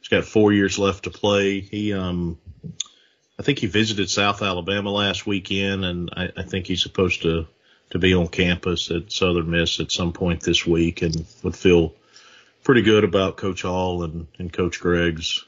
He's 0.00 0.08
got 0.08 0.24
four 0.24 0.52
years 0.52 0.78
left 0.78 1.04
to 1.04 1.10
play. 1.10 1.60
He, 1.60 1.92
um, 1.92 2.38
I 3.38 3.42
think 3.42 3.58
he 3.58 3.66
visited 3.66 4.10
South 4.10 4.42
Alabama 4.42 4.90
last 4.90 5.26
weekend, 5.26 5.84
and 5.84 6.10
I, 6.16 6.30
I 6.36 6.42
think 6.42 6.66
he's 6.66 6.82
supposed 6.82 7.22
to 7.22 7.46
to 7.94 8.00
be 8.00 8.12
on 8.12 8.26
campus 8.26 8.90
at 8.90 9.12
Southern 9.12 9.48
Miss 9.50 9.78
at 9.78 9.92
some 9.92 10.12
point 10.12 10.40
this 10.40 10.66
week, 10.66 11.02
and 11.02 11.24
would 11.44 11.54
feel 11.54 11.94
pretty 12.64 12.82
good 12.82 13.04
about 13.04 13.36
Coach 13.36 13.62
Hall 13.62 14.02
and, 14.02 14.26
and 14.36 14.52
Coach 14.52 14.80
Greg's, 14.80 15.44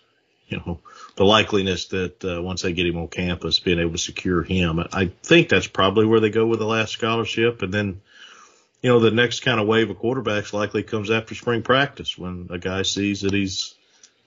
you 0.46 0.58
know, 0.58 0.78
the 1.16 1.24
likeliness 1.24 1.88
that 1.88 2.24
uh, 2.24 2.40
once 2.40 2.62
they 2.62 2.72
get 2.72 2.86
him 2.86 2.98
on 2.98 3.08
campus, 3.08 3.58
being 3.58 3.80
able 3.80 3.92
to 3.92 3.98
secure 3.98 4.44
him. 4.44 4.78
I 4.92 5.10
think 5.24 5.48
that's 5.48 5.66
probably 5.66 6.06
where 6.06 6.20
they 6.20 6.30
go 6.30 6.46
with 6.46 6.60
the 6.60 6.66
last 6.66 6.92
scholarship, 6.92 7.62
and 7.62 7.74
then. 7.74 8.00
You 8.82 8.92
know, 8.92 9.00
the 9.00 9.10
next 9.10 9.40
kind 9.40 9.58
of 9.58 9.66
wave 9.66 9.90
of 9.90 9.96
quarterbacks 9.96 10.52
likely 10.52 10.84
comes 10.84 11.10
after 11.10 11.34
spring 11.34 11.62
practice 11.62 12.16
when 12.16 12.48
a 12.50 12.58
guy 12.58 12.82
sees 12.82 13.22
that 13.22 13.32
he's 13.32 13.74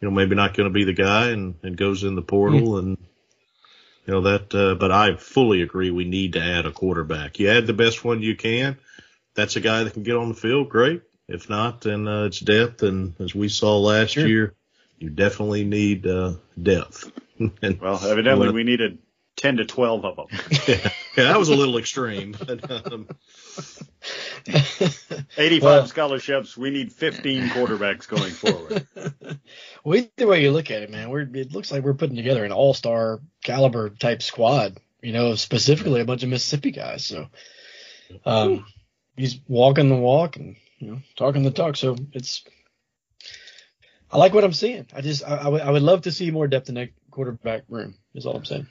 you 0.01 0.09
know, 0.09 0.13
maybe 0.13 0.35
not 0.35 0.57
going 0.57 0.67
to 0.67 0.73
be 0.73 0.83
the 0.83 0.91
guy 0.91 1.29
and, 1.29 1.55
and 1.63 1.77
goes 1.77 2.03
in 2.03 2.15
the 2.15 2.21
portal 2.21 2.77
and, 2.79 2.97
you 4.05 4.13
know, 4.13 4.21
that, 4.21 4.55
uh, 4.55 4.75
but 4.75 4.91
I 4.91 5.15
fully 5.15 5.61
agree 5.61 5.91
we 5.91 6.05
need 6.05 6.33
to 6.33 6.41
add 6.41 6.65
a 6.65 6.71
quarterback. 6.71 7.39
You 7.39 7.49
add 7.49 7.67
the 7.67 7.73
best 7.73 8.03
one 8.03 8.21
you 8.21 8.35
can. 8.35 8.77
That's 9.35 9.55
a 9.55 9.61
guy 9.61 9.83
that 9.83 9.93
can 9.93 10.03
get 10.03 10.15
on 10.17 10.29
the 10.29 10.35
field. 10.35 10.69
Great. 10.69 11.03
If 11.27 11.49
not, 11.49 11.81
then, 11.81 12.07
uh, 12.07 12.25
it's 12.25 12.39
depth. 12.39 12.81
And 12.83 13.13
as 13.19 13.35
we 13.35 13.49
saw 13.49 13.77
last 13.77 14.13
Sure. 14.13 14.27
year, 14.27 14.55
you 14.97 15.09
definitely 15.09 15.63
need, 15.63 16.07
uh, 16.07 16.33
depth. 16.61 17.11
and, 17.39 17.79
Well, 17.79 17.99
evidently 18.03 18.51
we 18.51 18.63
needed 18.63 18.97
10 19.37 19.57
to 19.57 19.65
12 19.65 20.05
of 20.05 20.15
them. 20.15 20.25
yeah, 20.67 20.89
that 21.15 21.39
was 21.39 21.49
a 21.49 21.55
little 21.55 21.77
extreme. 21.77 22.35
But, 22.37 22.69
um, 22.69 23.07
85 25.37 25.63
Well- 25.63 25.87
scholarships. 25.87 26.57
We 26.57 26.69
need 26.71 26.91
15 26.91 27.49
quarterbacks 27.49 28.07
going 28.07 28.31
forward. 28.31 28.85
well, 29.83 29.97
either 29.97 30.27
way 30.27 30.43
you 30.43 30.51
look 30.51 30.71
at 30.71 30.83
it, 30.83 30.89
man, 30.89 31.09
we're 31.09 31.21
it 31.21 31.53
looks 31.53 31.71
like 31.71 31.83
we're 31.83 31.93
putting 31.93 32.15
together 32.15 32.43
an 32.43 32.51
all 32.51 32.73
star 32.73 33.21
caliber 33.43 33.89
type 33.89 34.21
squad. 34.21 34.77
You 35.01 35.13
know, 35.13 35.35
specifically 35.35 36.01
a 36.01 36.05
bunch 36.05 36.23
of 36.23 36.29
Mississippi 36.29 36.71
guys. 36.71 37.05
So, 37.05 37.27
um, 38.25 38.65
he's 39.15 39.39
walking 39.47 39.87
the 39.87 39.95
walk 39.95 40.35
and 40.35 40.57
you 40.79 40.91
know 40.91 40.99
talking 41.15 41.43
the 41.43 41.51
talk. 41.51 41.77
So 41.77 41.95
it's, 42.11 42.43
I 44.11 44.17
like 44.17 44.33
what 44.33 44.43
I'm 44.43 44.51
seeing. 44.51 44.87
I 44.93 44.99
just 44.99 45.23
I, 45.23 45.37
I 45.37 45.47
would 45.47 45.61
I 45.61 45.71
would 45.71 45.83
love 45.83 46.01
to 46.01 46.11
see 46.11 46.31
more 46.31 46.47
depth 46.49 46.67
in 46.67 46.75
that 46.75 46.89
quarterback 47.11 47.63
room. 47.69 47.95
Is 48.13 48.25
all 48.25 48.35
I'm 48.35 48.43
saying. 48.43 48.67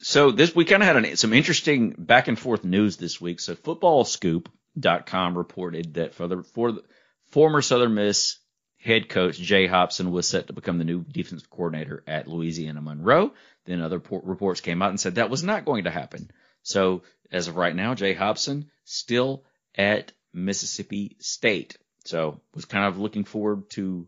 So 0.00 0.30
this 0.30 0.54
we 0.54 0.64
kind 0.64 0.82
of 0.82 0.86
had 0.86 0.96
an, 0.96 1.16
some 1.16 1.32
interesting 1.32 1.94
back 1.96 2.28
and 2.28 2.38
forth 2.38 2.64
news 2.64 2.96
this 2.96 3.20
week. 3.20 3.40
So 3.40 3.54
footballscoop.com 3.54 5.38
reported 5.38 5.94
that 5.94 6.14
for 6.14 6.26
the 6.26 6.42
for 6.42 6.72
the 6.72 6.82
former 7.30 7.62
Southern 7.62 7.94
Miss 7.94 8.38
head 8.78 9.08
coach 9.08 9.38
Jay 9.38 9.66
Hopson 9.66 10.10
was 10.10 10.28
set 10.28 10.48
to 10.48 10.52
become 10.52 10.78
the 10.78 10.84
new 10.84 11.02
defensive 11.04 11.48
coordinator 11.48 12.04
at 12.06 12.28
Louisiana 12.28 12.82
Monroe. 12.82 13.32
Then 13.64 13.80
other 13.80 13.98
por- 13.98 14.20
reports 14.22 14.60
came 14.60 14.82
out 14.82 14.90
and 14.90 15.00
said 15.00 15.14
that 15.14 15.30
was 15.30 15.42
not 15.42 15.64
going 15.64 15.84
to 15.84 15.90
happen. 15.90 16.30
So 16.62 17.02
as 17.32 17.48
of 17.48 17.56
right 17.56 17.74
now, 17.74 17.94
Jay 17.94 18.14
Hopson 18.14 18.70
still 18.84 19.44
at 19.74 20.12
Mississippi 20.34 21.16
State. 21.20 21.78
So 22.04 22.40
was 22.54 22.66
kind 22.66 22.84
of 22.84 22.98
looking 22.98 23.24
forward 23.24 23.70
to 23.70 24.06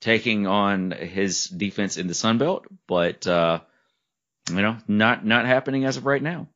taking 0.00 0.46
on 0.46 0.90
his 0.90 1.44
defense 1.44 1.96
in 1.96 2.06
the 2.06 2.14
Sun 2.14 2.38
Belt, 2.38 2.66
but 2.86 3.26
uh, 3.26 3.60
you 4.50 4.62
know, 4.62 4.76
not 4.88 5.24
not 5.24 5.46
happening 5.46 5.84
as 5.84 5.96
of 5.96 6.06
right 6.06 6.22
now. 6.22 6.48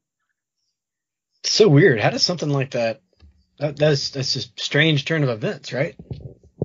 It's 1.43 1.53
so 1.53 1.69
weird. 1.69 2.01
How 2.01 2.11
does 2.11 2.25
something 2.25 2.51
like 2.51 2.73
that? 2.73 3.01
that 3.59 3.77
that's 3.77 4.11
that's 4.11 4.37
a 4.37 4.41
strange 4.61 5.05
turn 5.05 5.23
of 5.23 5.29
events, 5.29 5.73
right? 5.73 5.95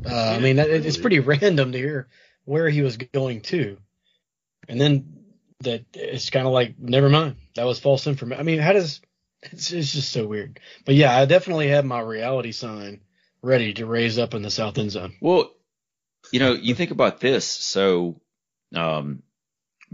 Uh, 0.05 0.35
I 0.35 0.39
mean, 0.39 0.57
that, 0.57 0.69
it's 0.69 0.97
pretty 0.97 1.19
random 1.19 1.71
to 1.71 1.77
hear 1.77 2.07
where 2.45 2.69
he 2.69 2.81
was 2.81 2.97
going 2.97 3.41
to, 3.41 3.77
and 4.67 4.79
then 4.79 5.23
that 5.61 5.85
it's 5.93 6.29
kind 6.29 6.47
of 6.47 6.53
like 6.53 6.79
never 6.79 7.09
mind. 7.09 7.35
That 7.55 7.65
was 7.65 7.79
false 7.79 8.07
information. 8.07 8.39
I 8.39 8.43
mean, 8.43 8.59
how 8.59 8.73
does 8.73 9.01
it's, 9.51 9.71
it's 9.71 9.93
just 9.93 10.11
so 10.11 10.27
weird. 10.27 10.59
But 10.85 10.95
yeah, 10.95 11.15
I 11.15 11.25
definitely 11.25 11.69
have 11.69 11.85
my 11.85 11.99
reality 11.99 12.51
sign 12.51 13.01
ready 13.41 13.73
to 13.73 13.85
raise 13.85 14.17
up 14.17 14.33
in 14.33 14.41
the 14.41 14.49
south 14.49 14.77
end 14.77 14.91
zone. 14.91 15.15
Well, 15.21 15.51
you 16.31 16.39
know, 16.39 16.53
you 16.53 16.75
think 16.75 16.91
about 16.91 17.19
this. 17.19 17.45
So, 17.45 18.21
um, 18.73 19.21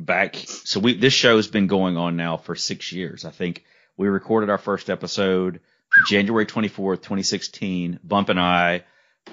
back, 0.05 0.35
so 0.35 0.79
we, 0.79 0.93
this 0.95 1.13
show 1.13 1.35
has 1.37 1.47
been 1.47 1.67
going 1.67 1.97
on 1.97 2.17
now 2.17 2.37
for 2.37 2.55
six 2.55 2.91
years. 2.91 3.25
I 3.25 3.31
think 3.31 3.63
we 3.97 4.07
recorded 4.07 4.49
our 4.49 4.57
first 4.57 4.89
episode 4.89 5.61
January 6.07 6.45
24th, 6.45 6.97
2016. 6.97 7.99
Bump 8.03 8.29
and 8.29 8.39
I, 8.39 8.83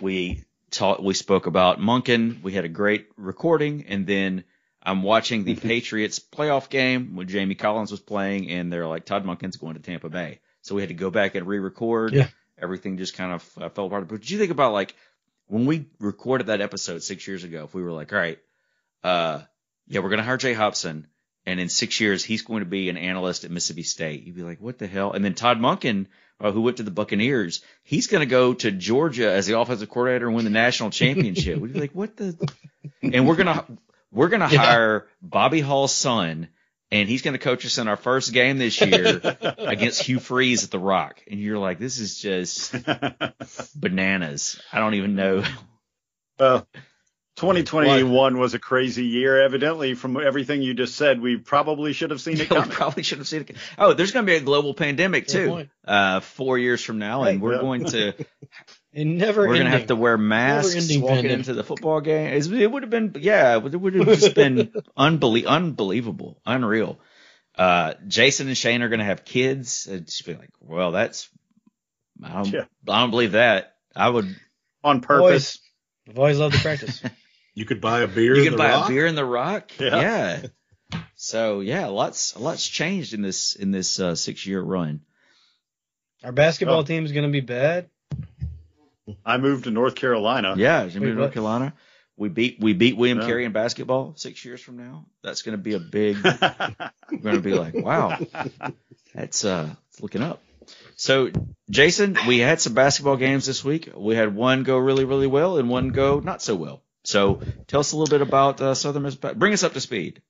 we 0.00 0.44
taught, 0.70 1.02
we 1.02 1.14
spoke 1.14 1.46
about 1.46 1.78
Monken. 1.78 2.42
We 2.42 2.52
had 2.52 2.64
a 2.64 2.68
great 2.68 3.08
recording 3.16 3.86
and 3.88 4.06
then 4.06 4.44
I'm 4.82 5.02
watching 5.02 5.44
the 5.44 5.54
Patriots 5.56 6.18
playoff 6.18 6.68
game 6.68 7.16
when 7.16 7.28
Jamie 7.28 7.54
Collins 7.54 7.90
was 7.90 8.00
playing 8.00 8.50
and 8.50 8.72
they're 8.72 8.86
like, 8.86 9.04
Todd 9.04 9.24
Monken's 9.24 9.56
going 9.56 9.74
to 9.74 9.80
Tampa 9.80 10.08
Bay. 10.08 10.40
So 10.62 10.74
we 10.74 10.82
had 10.82 10.88
to 10.88 10.94
go 10.94 11.10
back 11.10 11.34
and 11.34 11.46
re-record. 11.46 12.12
Yeah. 12.12 12.28
Everything 12.60 12.98
just 12.98 13.14
kind 13.14 13.32
of 13.32 13.50
uh, 13.60 13.68
fell 13.68 13.86
apart. 13.86 14.08
But 14.08 14.20
did 14.20 14.30
you 14.30 14.38
think 14.38 14.50
about 14.50 14.72
like 14.72 14.94
when 15.46 15.66
we 15.66 15.86
recorded 15.98 16.48
that 16.48 16.60
episode 16.60 17.02
six 17.02 17.26
years 17.26 17.44
ago, 17.44 17.64
if 17.64 17.74
we 17.74 17.82
were 17.82 17.92
like, 17.92 18.12
all 18.12 18.18
right, 18.18 18.38
uh, 19.04 19.42
yeah, 19.88 20.00
we're 20.00 20.10
going 20.10 20.18
to 20.18 20.24
hire 20.24 20.36
Jay 20.36 20.52
Hopson 20.54 21.06
and 21.46 21.60
in 21.60 21.68
six 21.68 21.98
years, 22.00 22.22
he's 22.24 22.42
going 22.42 22.60
to 22.60 22.68
be 22.68 22.88
an 22.90 22.96
analyst 22.98 23.44
at 23.44 23.50
Mississippi 23.50 23.82
State. 23.82 24.24
You'd 24.24 24.36
be 24.36 24.42
like, 24.42 24.60
what 24.60 24.78
the 24.78 24.86
hell? 24.86 25.12
And 25.12 25.24
then 25.24 25.34
Todd 25.34 25.58
Monken, 25.58 26.06
uh, 26.40 26.52
who 26.52 26.60
went 26.60 26.76
to 26.76 26.82
the 26.82 26.90
Buccaneers, 26.90 27.62
he's 27.84 28.06
going 28.06 28.20
to 28.20 28.26
go 28.30 28.52
to 28.54 28.70
Georgia 28.70 29.30
as 29.32 29.46
the 29.46 29.58
offensive 29.58 29.88
coordinator 29.88 30.26
and 30.26 30.36
win 30.36 30.44
the 30.44 30.50
national 30.50 30.90
championship. 30.90 31.58
We'd 31.58 31.72
be 31.72 31.80
like, 31.80 31.94
what 31.94 32.16
the? 32.16 32.36
And 33.02 33.26
we're 33.26 33.36
going 33.36 33.46
to, 33.46 33.64
we're 34.12 34.28
going 34.28 34.46
to 34.46 34.48
Yeah. 34.54 34.58
hire 34.64 35.06
Bobby 35.22 35.60
Hall's 35.60 35.94
son 35.94 36.48
and 36.90 37.08
he's 37.08 37.22
going 37.22 37.32
to 37.34 37.38
coach 37.38 37.64
us 37.66 37.78
in 37.78 37.86
our 37.88 37.96
first 37.96 38.32
game 38.32 38.58
this 38.58 38.80
year 38.80 39.20
against 39.58 40.02
Hugh 40.02 40.20
Freeze 40.20 40.64
at 40.64 40.70
the 40.70 40.78
Rock. 40.78 41.22
And 41.30 41.38
you're 41.40 41.58
like, 41.58 41.78
this 41.78 41.98
is 41.98 42.18
just 42.18 42.74
bananas. 43.74 44.60
I 44.72 44.78
don't 44.80 44.94
even 44.94 45.14
know. 45.14 45.44
well, 46.38 46.66
2021 47.38 48.38
was 48.38 48.54
a 48.54 48.58
crazy 48.58 49.04
year. 49.06 49.40
Evidently, 49.40 49.94
from 49.94 50.16
everything 50.16 50.60
you 50.62 50.74
just 50.74 50.94
said, 50.96 51.20
we 51.20 51.36
probably 51.36 51.92
should 51.92 52.10
have 52.10 52.20
seen 52.20 52.34
it 52.34 52.40
we 52.50 52.56
coming. 52.56 52.70
probably 52.70 53.02
should 53.02 53.18
have 53.18 53.28
seen 53.28 53.42
it. 53.42 53.56
Oh, 53.78 53.94
there's 53.94 54.12
going 54.12 54.26
to 54.26 54.30
be 54.32 54.36
a 54.36 54.40
global 54.40 54.74
pandemic 54.74 55.26
Good 55.28 55.32
too, 55.32 55.68
uh, 55.90 56.20
four 56.20 56.58
years 56.58 56.82
from 56.82 56.98
now, 56.98 57.22
and 57.24 57.40
we're 57.40 57.54
Yeah. 57.54 57.60
going 57.60 57.84
to 57.86 58.12
And 58.94 59.18
never 59.18 59.42
we're 59.42 59.46
going 59.48 59.58
to 59.60 59.64
ending. 59.66 59.78
have 59.80 59.88
to 59.88 59.96
wear 59.96 60.16
masks 60.18 60.74
walking 60.74 61.02
pandemic. 61.06 61.30
into 61.38 61.54
the 61.54 61.62
football 61.62 62.00
game. 62.00 62.26
It's- 62.28 62.46
It 62.48 62.70
would 62.70 62.82
have 62.82 62.90
been, 62.90 63.14
yeah, 63.20 63.56
it 63.56 63.62
would 63.80 63.94
have 63.94 64.06
just 64.06 64.34
been 64.34 64.72
unbelie- 64.98 65.46
unbelievable, 65.46 66.40
unreal. 66.44 66.98
Uh, 67.56 67.94
Jason 68.06 68.48
and 68.48 68.56
Shane 68.56 68.82
are 68.82 68.88
going 68.88 69.00
to 69.00 69.04
have 69.04 69.24
kids. 69.24 69.86
It'd 69.86 70.06
just 70.06 70.24
be 70.26 70.34
like, 70.34 70.50
well, 70.60 70.90
that's, 70.92 71.28
I 72.22 72.32
don't, 72.32 72.48
Yeah. 72.52 72.64
I 72.88 73.00
don't 73.00 73.10
believe 73.10 73.32
that. 73.32 73.74
I 73.94 74.08
would, 74.08 74.34
on 74.82 75.00
purpose. 75.02 75.58
Boys, 75.58 75.60
I've 76.08 76.18
always 76.18 76.38
loved 76.38 76.54
to 76.56 76.60
practice. 76.62 77.02
You 77.58 77.64
could 77.64 77.80
buy 77.80 78.02
a 78.02 78.06
beer 78.06 78.34
you 78.36 78.42
in 78.42 78.44
can 78.44 78.52
the 78.52 78.58
buy 78.58 78.70
rock. 78.70 78.84
a 78.86 78.88
beer 78.88 79.06
in 79.06 79.14
the 79.16 79.24
rock. 79.24 79.72
Yeah. 79.80 80.00
Yeah. 80.00 81.00
So 81.16 81.58
yeah, 81.60 81.86
lots, 81.86 82.36
lots 82.38 82.66
changed 82.66 83.14
in 83.14 83.20
this, 83.22 83.56
in 83.56 83.72
this, 83.72 83.98
uh, 83.98 84.14
six 84.14 84.46
year 84.46 84.60
run. 84.62 85.00
Our 86.22 86.30
basketball 86.32 86.80
Oh. 86.80 86.84
team 86.84 87.04
is 87.04 87.10
going 87.12 87.26
to 87.26 87.32
be 87.32 87.40
bad. 87.40 87.90
I 89.26 89.38
moved 89.38 89.64
to 89.64 89.70
North 89.72 89.96
Carolina. 89.96 90.54
Yeah. 90.56 90.86
Jimmy 90.86 91.06
Wait, 91.06 91.14
North 91.16 91.26
what? 91.26 91.32
Carolina. 91.34 91.74
We 92.16 92.28
beat, 92.28 92.58
we 92.60 92.74
beat 92.74 92.96
William 92.96 93.18
Yeah. 93.20 93.26
Carey 93.26 93.44
in 93.44 93.52
basketball 93.52 94.14
six 94.16 94.44
years 94.44 94.60
from 94.60 94.76
now. 94.76 95.06
That's 95.24 95.42
going 95.42 95.56
to 95.56 95.62
be 95.62 95.74
a 95.74 95.80
big, 95.80 96.16
We're 96.24 97.18
going 97.22 97.34
to 97.36 97.40
be 97.40 97.54
like, 97.54 97.74
wow, 97.74 98.18
that's 99.14 99.44
uh, 99.44 99.74
it's 99.90 100.00
looking 100.00 100.22
up. 100.22 100.42
So, 100.96 101.30
Jason, 101.70 102.16
we 102.28 102.38
had 102.38 102.60
some 102.60 102.74
basketball 102.74 103.16
games 103.16 103.46
this 103.46 103.64
week. 103.64 103.90
We 103.96 104.14
had 104.14 104.34
one 104.34 104.62
go 104.62 104.78
really, 104.78 105.04
really 105.04 105.26
well 105.26 105.58
and 105.58 105.68
one 105.68 105.88
go 105.90 106.20
not 106.20 106.40
so 106.42 106.54
well. 106.54 106.82
So, 107.04 107.40
tell 107.66 107.80
us 107.80 107.92
a 107.92 107.96
little 107.96 108.10
bit 108.10 108.26
about 108.26 108.60
uh, 108.60 108.74
Southern 108.74 109.02
Miss. 109.02 109.14
Bring 109.14 109.52
us 109.52 109.62
up 109.62 109.72
to 109.72 109.80
speed. 109.80 110.20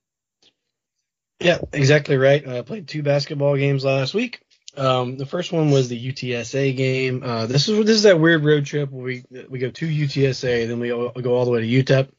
Yeah, 1.39 1.59
exactly 1.71 2.17
right. 2.17 2.45
I 2.47 2.61
played 2.61 2.87
two 2.87 3.03
basketball 3.03 3.55
games 3.57 3.85
last 3.85 4.13
week. 4.13 4.41
Um, 4.75 5.17
the 5.17 5.25
first 5.25 5.51
one 5.51 5.71
was 5.71 5.89
the 5.89 6.11
UTSA 6.11 6.75
game. 6.75 7.23
Uh, 7.23 7.45
this 7.47 7.67
is 7.67 7.77
this 7.85 7.97
is 7.97 8.03
that 8.03 8.19
weird 8.19 8.43
road 8.43 8.65
trip 8.65 8.91
where 8.91 9.03
we 9.03 9.23
we 9.49 9.59
go 9.59 9.71
to 9.71 9.87
UTSA, 9.87 10.67
then 10.67 10.79
we 10.79 10.89
go 10.89 11.35
all 11.35 11.45
the 11.45 11.51
way 11.51 11.61
to 11.61 11.83
UTEP, 11.83 12.09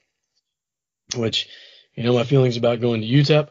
which 1.17 1.49
you 1.95 2.03
know 2.03 2.15
my 2.15 2.25
feelings 2.25 2.57
about 2.57 2.81
going 2.81 3.03
to 3.03 3.07
UTEP. 3.07 3.49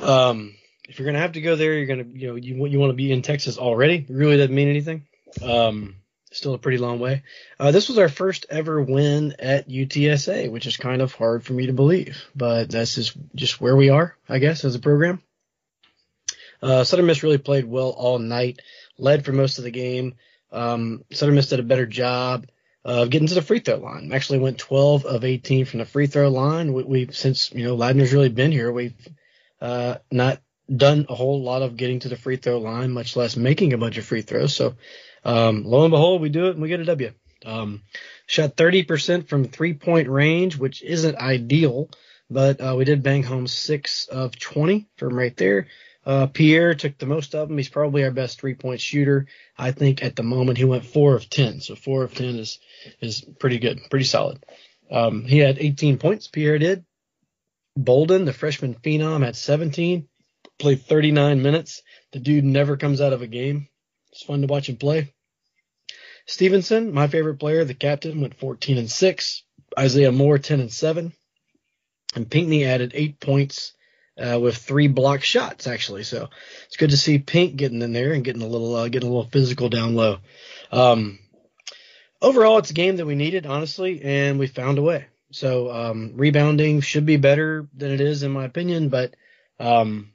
Um, 0.00 0.54
if 0.88 0.98
you're 0.98 1.06
gonna 1.06 1.18
have 1.18 1.32
to 1.32 1.40
go 1.40 1.56
there, 1.56 1.74
you're 1.74 1.86
gonna 1.86 2.08
you 2.08 2.28
know 2.28 2.36
you 2.36 2.66
you 2.66 2.78
want 2.78 2.90
to 2.90 2.96
be 2.96 3.10
in 3.10 3.22
Texas 3.22 3.58
already. 3.58 4.06
Really 4.08 4.36
doesn't 4.36 4.54
mean 4.54 4.68
anything. 4.68 5.06
Um, 5.42 5.96
still 6.32 6.54
a 6.54 6.58
pretty 6.58 6.78
long 6.78 6.98
way. 6.98 7.22
Uh, 7.58 7.70
this 7.70 7.88
was 7.88 7.98
our 7.98 8.08
first 8.08 8.46
ever 8.50 8.82
win 8.82 9.34
at 9.38 9.68
UTSA, 9.68 10.50
which 10.50 10.66
is 10.66 10.76
kind 10.76 11.02
of 11.02 11.12
hard 11.12 11.44
for 11.44 11.52
me 11.52 11.66
to 11.66 11.72
believe, 11.72 12.24
but 12.34 12.70
this 12.70 12.98
is 12.98 13.12
just 13.34 13.60
where 13.60 13.76
we 13.76 13.90
are, 13.90 14.16
I 14.28 14.38
guess, 14.38 14.64
as 14.64 14.74
a 14.74 14.80
program. 14.80 15.22
Uh, 16.62 16.84
Southern 16.84 17.06
Miss 17.06 17.22
really 17.22 17.38
played 17.38 17.64
well 17.64 17.90
all 17.90 18.18
night, 18.18 18.60
led 18.98 19.24
for 19.24 19.32
most 19.32 19.58
of 19.58 19.64
the 19.64 19.70
game. 19.70 20.14
Um, 20.50 21.04
Southern 21.12 21.36
Miss 21.36 21.48
did 21.48 21.60
a 21.60 21.64
better 21.64 21.86
job 21.86 22.46
of 22.84 23.10
getting 23.10 23.28
to 23.28 23.34
the 23.34 23.42
free 23.42 23.60
throw 23.60 23.76
line. 23.76 24.10
Actually 24.12 24.38
went 24.38 24.58
12 24.58 25.04
of 25.04 25.24
18 25.24 25.66
from 25.66 25.78
the 25.78 25.84
free 25.84 26.06
throw 26.06 26.28
line. 26.28 26.72
We, 26.72 26.82
we've 26.84 27.16
since 27.16 27.52
you 27.52 27.64
know 27.64 27.76
Ladner's 27.76 28.12
really 28.12 28.28
been 28.28 28.52
here, 28.52 28.72
we've 28.72 28.96
uh, 29.60 29.96
not 30.10 30.40
done 30.74 31.06
a 31.08 31.14
whole 31.14 31.42
lot 31.42 31.62
of 31.62 31.76
getting 31.76 32.00
to 32.00 32.08
the 32.08 32.16
free 32.16 32.36
throw 32.36 32.58
line, 32.58 32.92
much 32.92 33.16
less 33.16 33.36
making 33.36 33.72
a 33.72 33.78
bunch 33.78 33.98
of 33.98 34.04
free 34.04 34.22
throws. 34.22 34.54
So 34.54 34.74
um, 35.24 35.64
lo 35.64 35.84
and 35.84 35.90
behold, 35.90 36.20
we 36.20 36.28
do 36.28 36.46
it 36.46 36.52
and 36.52 36.62
we 36.62 36.68
get 36.68 36.80
a 36.80 36.84
W. 36.84 37.12
Um, 37.44 37.82
shot 38.26 38.56
30% 38.56 39.28
from 39.28 39.44
three 39.44 39.74
point 39.74 40.08
range, 40.08 40.56
which 40.56 40.82
isn't 40.82 41.16
ideal, 41.16 41.90
but 42.28 42.60
uh, 42.60 42.74
we 42.76 42.84
did 42.84 43.02
bang 43.02 43.22
home 43.22 43.46
six 43.46 44.06
of 44.06 44.38
20 44.38 44.88
from 44.96 45.14
right 45.14 45.36
there. 45.36 45.68
Uh, 46.04 46.26
Pierre 46.26 46.74
took 46.74 46.96
the 46.96 47.06
most 47.06 47.34
of 47.34 47.48
them. 47.48 47.58
He's 47.58 47.68
probably 47.68 48.02
our 48.04 48.10
best 48.10 48.40
three 48.40 48.54
point 48.54 48.80
shooter. 48.80 49.26
I 49.56 49.72
think 49.72 50.02
at 50.02 50.16
the 50.16 50.22
moment 50.22 50.58
he 50.58 50.64
went 50.64 50.86
four 50.86 51.14
of 51.14 51.28
10. 51.28 51.60
So 51.60 51.74
four 51.74 52.02
of 52.02 52.14
10 52.14 52.36
is, 52.36 52.58
is 53.00 53.20
pretty 53.38 53.58
good, 53.58 53.80
pretty 53.90 54.06
solid. 54.06 54.42
Um, 54.90 55.24
he 55.24 55.38
had 55.38 55.58
18 55.58 55.98
points. 55.98 56.26
Pierre 56.26 56.58
did. 56.58 56.84
Bolden, 57.76 58.24
the 58.24 58.32
freshman 58.32 58.74
phenom, 58.74 59.24
had 59.24 59.36
17, 59.36 60.08
played 60.58 60.82
39 60.82 61.42
minutes. 61.42 61.82
The 62.12 62.18
dude 62.18 62.44
never 62.44 62.76
comes 62.76 63.00
out 63.00 63.12
of 63.12 63.22
a 63.22 63.26
game. 63.26 63.68
It's 64.12 64.22
fun 64.22 64.40
to 64.42 64.46
watch 64.46 64.68
him 64.68 64.76
play. 64.76 65.12
Stevenson, 66.26 66.92
my 66.92 67.06
favorite 67.06 67.38
player, 67.38 67.64
the 67.64 67.74
captain, 67.74 68.20
went 68.20 68.38
14 68.38 68.78
and 68.78 68.90
6. 68.90 69.42
Isaiah 69.78 70.12
Moore, 70.12 70.38
10 70.38 70.60
and 70.60 70.72
7. 70.72 71.12
And 72.14 72.30
Pinkney 72.30 72.64
added 72.64 72.92
eight 72.94 73.20
points 73.20 73.72
uh, 74.18 74.38
with 74.40 74.56
three 74.56 74.88
block 74.88 75.22
shots, 75.22 75.66
actually. 75.66 76.02
So 76.02 76.28
it's 76.66 76.76
good 76.76 76.90
to 76.90 76.96
see 76.96 77.18
Pink 77.18 77.56
getting 77.56 77.82
in 77.82 77.92
there 77.92 78.12
and 78.12 78.24
getting 78.24 78.42
a 78.42 78.46
little 78.46 78.74
uh, 78.74 78.88
getting 78.88 79.08
a 79.08 79.12
little 79.12 79.30
physical 79.30 79.68
down 79.68 79.94
low. 79.94 80.18
Um, 80.72 81.18
overall, 82.20 82.58
it's 82.58 82.70
a 82.70 82.74
game 82.74 82.96
that 82.96 83.06
we 83.06 83.14
needed, 83.14 83.46
honestly, 83.46 84.02
and 84.02 84.38
we 84.38 84.46
found 84.46 84.78
a 84.78 84.82
way. 84.82 85.06
So 85.30 85.70
um, 85.70 86.12
rebounding 86.16 86.80
should 86.80 87.06
be 87.06 87.16
better 87.16 87.68
than 87.74 87.92
it 87.92 88.00
is, 88.00 88.22
in 88.22 88.32
my 88.32 88.44
opinion, 88.44 88.88
but 88.88 89.14
um, 89.60 90.12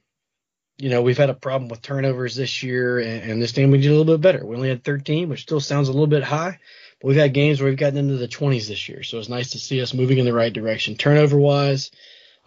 you 0.83 0.89
know, 0.89 1.01
we've 1.01 1.17
had 1.17 1.29
a 1.29 1.33
problem 1.33 1.69
with 1.69 1.81
turnovers 1.81 2.35
this 2.35 2.61
year, 2.61 2.99
and, 2.99 3.31
and 3.31 3.41
this 3.41 3.53
game 3.53 3.71
we 3.71 3.79
did 3.79 3.87
a 3.87 3.95
little 3.95 4.17
bit 4.17 4.19
better. 4.19 4.45
We 4.45 4.57
only 4.57 4.67
had 4.67 4.83
13, 4.83 5.29
which 5.29 5.43
still 5.43 5.61
sounds 5.61 5.87
a 5.87 5.93
little 5.93 6.07
bit 6.07 6.23
high, 6.23 6.59
but 6.99 7.07
we've 7.07 7.15
had 7.15 7.33
games 7.33 7.61
where 7.61 7.69
we've 7.69 7.79
gotten 7.79 7.97
into 7.97 8.17
the 8.17 8.27
20s 8.27 8.67
this 8.67 8.89
year. 8.89 9.01
So 9.01 9.17
it's 9.17 9.29
nice 9.29 9.51
to 9.51 9.59
see 9.59 9.81
us 9.81 9.93
moving 9.93 10.17
in 10.17 10.25
the 10.25 10.33
right 10.33 10.51
direction. 10.51 10.97
Turnover 10.97 11.37
wise, 11.37 11.89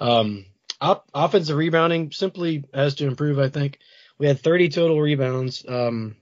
um, 0.00 0.44
op- 0.82 1.08
offensive 1.14 1.56
rebounding 1.56 2.12
simply 2.12 2.62
has 2.74 2.96
to 2.96 3.06
improve, 3.06 3.38
I 3.38 3.48
think. 3.48 3.78
We 4.18 4.26
had 4.26 4.38
30 4.38 4.68
total 4.68 5.00
rebounds, 5.00 5.64
um, 5.66 6.16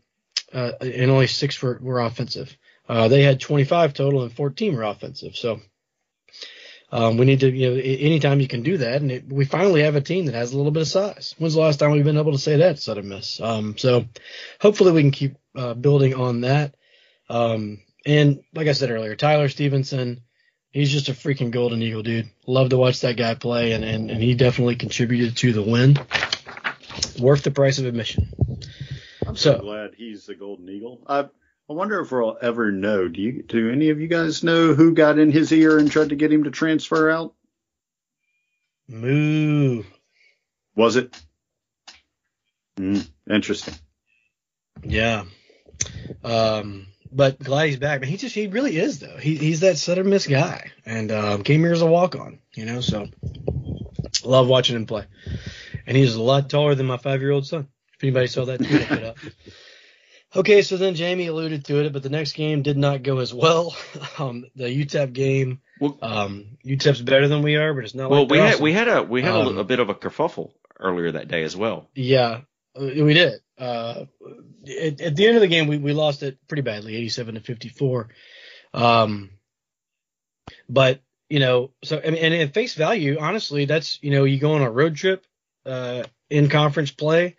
uh, 0.53 0.70
and 0.81 1.11
only 1.11 1.27
six 1.27 1.61
were, 1.61 1.81
were 1.83 1.98
offensive. 1.98 2.57
Uh, 2.88 3.09
they 3.09 3.24
had 3.24 3.40
25 3.40 3.92
total 3.92 4.22
and 4.22 4.33
14 4.33 4.77
were 4.77 4.85
offensive. 4.85 5.35
So, 5.35 5.62
um, 6.94 7.16
we 7.16 7.26
need 7.26 7.40
to, 7.40 7.50
you 7.50 7.70
know, 7.70 7.76
anytime 7.76 8.40
you 8.40 8.46
can 8.46 8.62
do 8.62 8.78
that, 8.78 9.02
and 9.02 9.11
it, 9.11 9.24
we 9.28 9.44
finally 9.44 9.83
have 9.83 9.96
a 9.96 10.00
team 10.00 10.26
that 10.26 10.35
has 10.37 10.52
a 10.52 10.57
little 10.57 10.70
bit 10.70 10.83
of 10.83 10.88
size. 10.88 11.35
When's 11.38 11.54
the 11.54 11.61
last 11.61 11.78
time 11.80 11.90
we've 11.90 12.04
been 12.04 12.16
able 12.16 12.30
to 12.30 12.38
say 12.38 12.59
that, 12.59 12.78
Southern 12.78 13.09
Miss? 13.09 13.40
Um, 13.40 13.76
so 13.76 14.04
hopefully 14.61 14.92
we 14.92 15.02
can 15.02 15.11
keep 15.11 15.35
uh, 15.57 15.74
building 15.74 16.14
on 16.14 16.42
that. 16.42 16.76
Um, 17.28 17.80
and 18.07 18.44
like 18.54 18.68
I 18.68 18.72
said 18.72 18.90
earlier, 18.92 19.16
Tyler 19.16 19.48
Stevenson, 19.48 20.20
he's 20.70 20.92
just 20.92 21.09
a 21.09 21.14
freaking 21.14 21.50
golden 21.50 21.83
eagle, 21.83 22.04
dude. 22.04 22.30
Love 22.46 22.68
to 22.68 22.76
watch 22.76 23.00
that 23.00 23.16
guy 23.16 23.35
play, 23.35 23.72
and, 23.72 23.83
and, 23.85 24.11
and 24.12 24.22
he 24.22 24.35
definitely 24.35 24.76
contributed 24.76 25.37
to 25.38 25.52
the 25.52 25.62
win. 25.62 25.98
Worth 27.18 27.42
the 27.42 27.50
price 27.50 27.80
of 27.80 27.87
admission. 27.87 28.28
I'm 29.26 29.35
so, 29.35 29.54
So- 29.57 29.59
glad 29.62 29.94
he's 29.96 30.26
the 30.26 30.37
Golden 30.37 30.68
Eagle. 30.68 31.00
I 31.09 31.26
I 31.68 31.72
wonder 31.72 32.00
if 32.00 32.12
we'll 32.12 32.37
ever 32.42 32.70
know. 32.70 33.09
Do 33.09 33.20
you? 33.22 33.42
Do 33.42 33.70
any 33.70 33.88
of 33.88 34.00
you 34.00 34.09
guys 34.09 34.44
know 34.44 34.74
who 34.74 34.92
got 34.92 35.18
in 35.18 35.31
his 35.31 35.50
ear 35.50 35.79
and 35.79 35.90
tried 35.90 36.11
to 36.11 36.16
get 36.16 36.33
him 36.33 36.44
to 36.44 36.50
transfer 36.50 37.11
out? 37.11 37.35
Moo. 38.87 39.83
Was 40.77 40.96
it? 40.96 41.18
Mm, 42.77 43.09
interesting. 43.31 43.74
Yeah. 44.83 45.24
Um, 46.22 46.88
but 47.11 47.38
glad 47.38 47.66
he's 47.66 47.79
back. 47.79 48.00
But 48.00 48.09
he 48.09 48.18
just 48.18 48.35
he 48.35 48.46
really 48.46 48.77
is 48.77 48.98
though. 48.98 49.16
He 49.16 49.37
he's 49.37 49.61
that 49.61 49.79
Southern 49.79 50.11
Miss 50.11 50.27
guy, 50.27 50.70
and 50.85 51.11
um, 51.11 51.44
came 51.44 51.61
here 51.61 51.72
as 51.72 51.81
a 51.81 51.87
walk 51.87 52.14
on. 52.14 52.40
You 52.55 52.66
know, 52.66 52.83
so 52.83 53.09
love 54.22 54.48
watching 54.48 54.77
him 54.77 54.85
play. 54.85 55.07
And 55.87 55.96
he's 55.96 56.14
a 56.14 56.22
lot 56.22 56.50
taller 56.50 56.74
than 56.74 56.87
my 56.87 56.98
five 56.98 57.22
year 57.22 57.31
old 57.31 57.46
son. 57.46 57.68
If 57.94 58.05
anybody 58.05 58.27
saw 58.27 58.44
that 58.44 58.59
tweet 58.59 59.03
up. 59.03 59.16
Okay, 60.37 60.62
so 60.62 60.77
then 60.77 60.94
Jamie 60.94 61.29
alluded 61.29 61.64
to 61.66 61.85
it, 61.85 61.92
but 61.92 62.03
the 62.03 62.09
next 62.09 62.33
game 62.33 62.62
did 62.62 62.77
not 62.77 63.03
go 63.03 63.18
as 63.18 63.33
well. 63.33 63.75
Um, 64.18 64.44
the 64.55 64.64
UTEP 64.66 65.12
game, 65.12 65.61
Well- 65.81 65.99
um, 66.01 66.57
UTEP's 66.64 67.03
better 67.03 67.27
than 67.27 67.42
we 67.42 67.57
are, 67.57 67.75
but 67.75 67.85
it's 67.85 67.94
not 67.94 68.11
Well, 68.11 68.23
like 68.23 68.31
we 68.31 68.38
had 68.38 68.61
we 68.61 68.73
had 68.73 68.88
a 68.88 69.03
we 69.03 69.23
had 69.23 69.35
Um, 69.35 69.57
a, 69.57 69.61
a 69.61 69.64
bit 69.64 69.81
of 69.81 69.88
a 69.88 69.94
kerfuffle 69.94 70.53
earlier 70.79 71.11
that 71.12 71.27
day 71.29 71.42
as 71.42 71.57
well. 71.57 71.88
Yeah, 71.94 72.42
we 72.79 73.14
did. 73.14 73.40
Uh, 73.59 74.05
at, 74.68 75.01
at 75.01 75.16
the 75.16 75.27
end 75.27 75.37
of 75.37 75.40
the 75.40 75.49
game, 75.49 75.66
we, 75.66 75.79
we 75.79 75.92
lost 75.92 76.23
it 76.23 76.38
pretty 76.47 76.62
badly, 76.62 76.94
87 76.97 77.35
to 77.35 77.40
54. 77.40 78.09
Um, 78.73 79.31
but 80.68 81.01
you 81.29 81.40
know, 81.40 81.73
so 81.83 82.01
I 82.05 82.11
mean, 82.11 82.23
and 82.23 82.35
at 82.35 82.55
face 82.55 82.75
value, 82.75 83.18
honestly, 83.18 83.64
that's 83.64 83.99
you 84.03 84.11
know, 84.12 84.25
you 84.25 84.38
go 84.38 84.53
on 84.53 84.62
a 84.62 84.70
road 84.70 84.94
trip, 84.97 85.25
uh, 85.66 86.05
in 86.31 86.49
conference 86.49 86.90
play, 86.92 87.37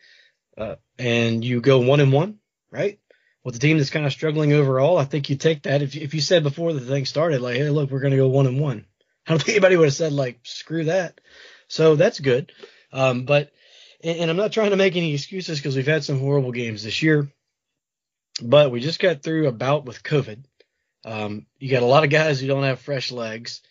uh, 0.57 0.75
and 0.97 1.43
you 1.43 1.61
go 1.61 1.79
one 1.79 1.99
and 2.01 2.11
one, 2.11 2.39
right? 2.75 2.99
With 3.43 3.53
the 3.53 3.59
team 3.59 3.77
that's 3.77 3.89
kind 3.89 4.05
of 4.05 4.11
struggling 4.11 4.53
overall, 4.53 4.97
I 4.97 5.05
think 5.05 5.29
you 5.29 5.35
take 5.35 5.63
that. 5.63 5.81
If 5.81 5.95
if 5.95 6.13
you 6.13 6.21
said 6.21 6.43
before 6.43 6.73
the 6.73 6.79
thing 6.81 7.05
started, 7.05 7.41
like, 7.41 7.57
hey, 7.57 7.69
look, 7.69 7.89
we're 7.89 7.99
going 7.99 8.11
to 8.11 8.17
go 8.17 8.27
one 8.27 8.47
and 8.47 8.59
one, 8.59 8.85
I 9.25 9.31
don't 9.31 9.39
think 9.41 9.55
anybody 9.55 9.77
would 9.77 9.85
have 9.85 9.93
said 9.93 10.13
like, 10.13 10.39
screw 10.43 10.85
that. 10.85 11.21
So 11.67 11.95
that's 11.95 12.19
good. 12.19 12.51
Um, 12.91 13.25
but 13.25 13.51
and, 14.03 14.19
and 14.19 14.31
I'm 14.31 14.37
not 14.37 14.51
trying 14.51 14.71
to 14.71 14.75
make 14.75 14.95
any 14.95 15.13
excuses 15.13 15.59
because 15.59 15.75
we've 15.75 15.87
had 15.87 16.03
some 16.03 16.19
horrible 16.19 16.51
games 16.51 16.83
this 16.83 17.01
year, 17.01 17.31
but 18.41 18.71
we 18.71 18.79
just 18.79 18.99
got 18.99 19.23
through 19.23 19.47
a 19.47 19.51
bout 19.51 19.85
with 19.85 20.03
COVID. 20.03 20.43
Um, 21.05 21.45
you 21.59 21.69
got 21.69 21.83
a 21.83 21.87
lot 21.87 22.03
of 22.03 22.09
guys 22.09 22.39
who 22.39 22.47
don't 22.47 22.63
have 22.63 22.79
fresh 22.79 23.11
legs. 23.11 23.61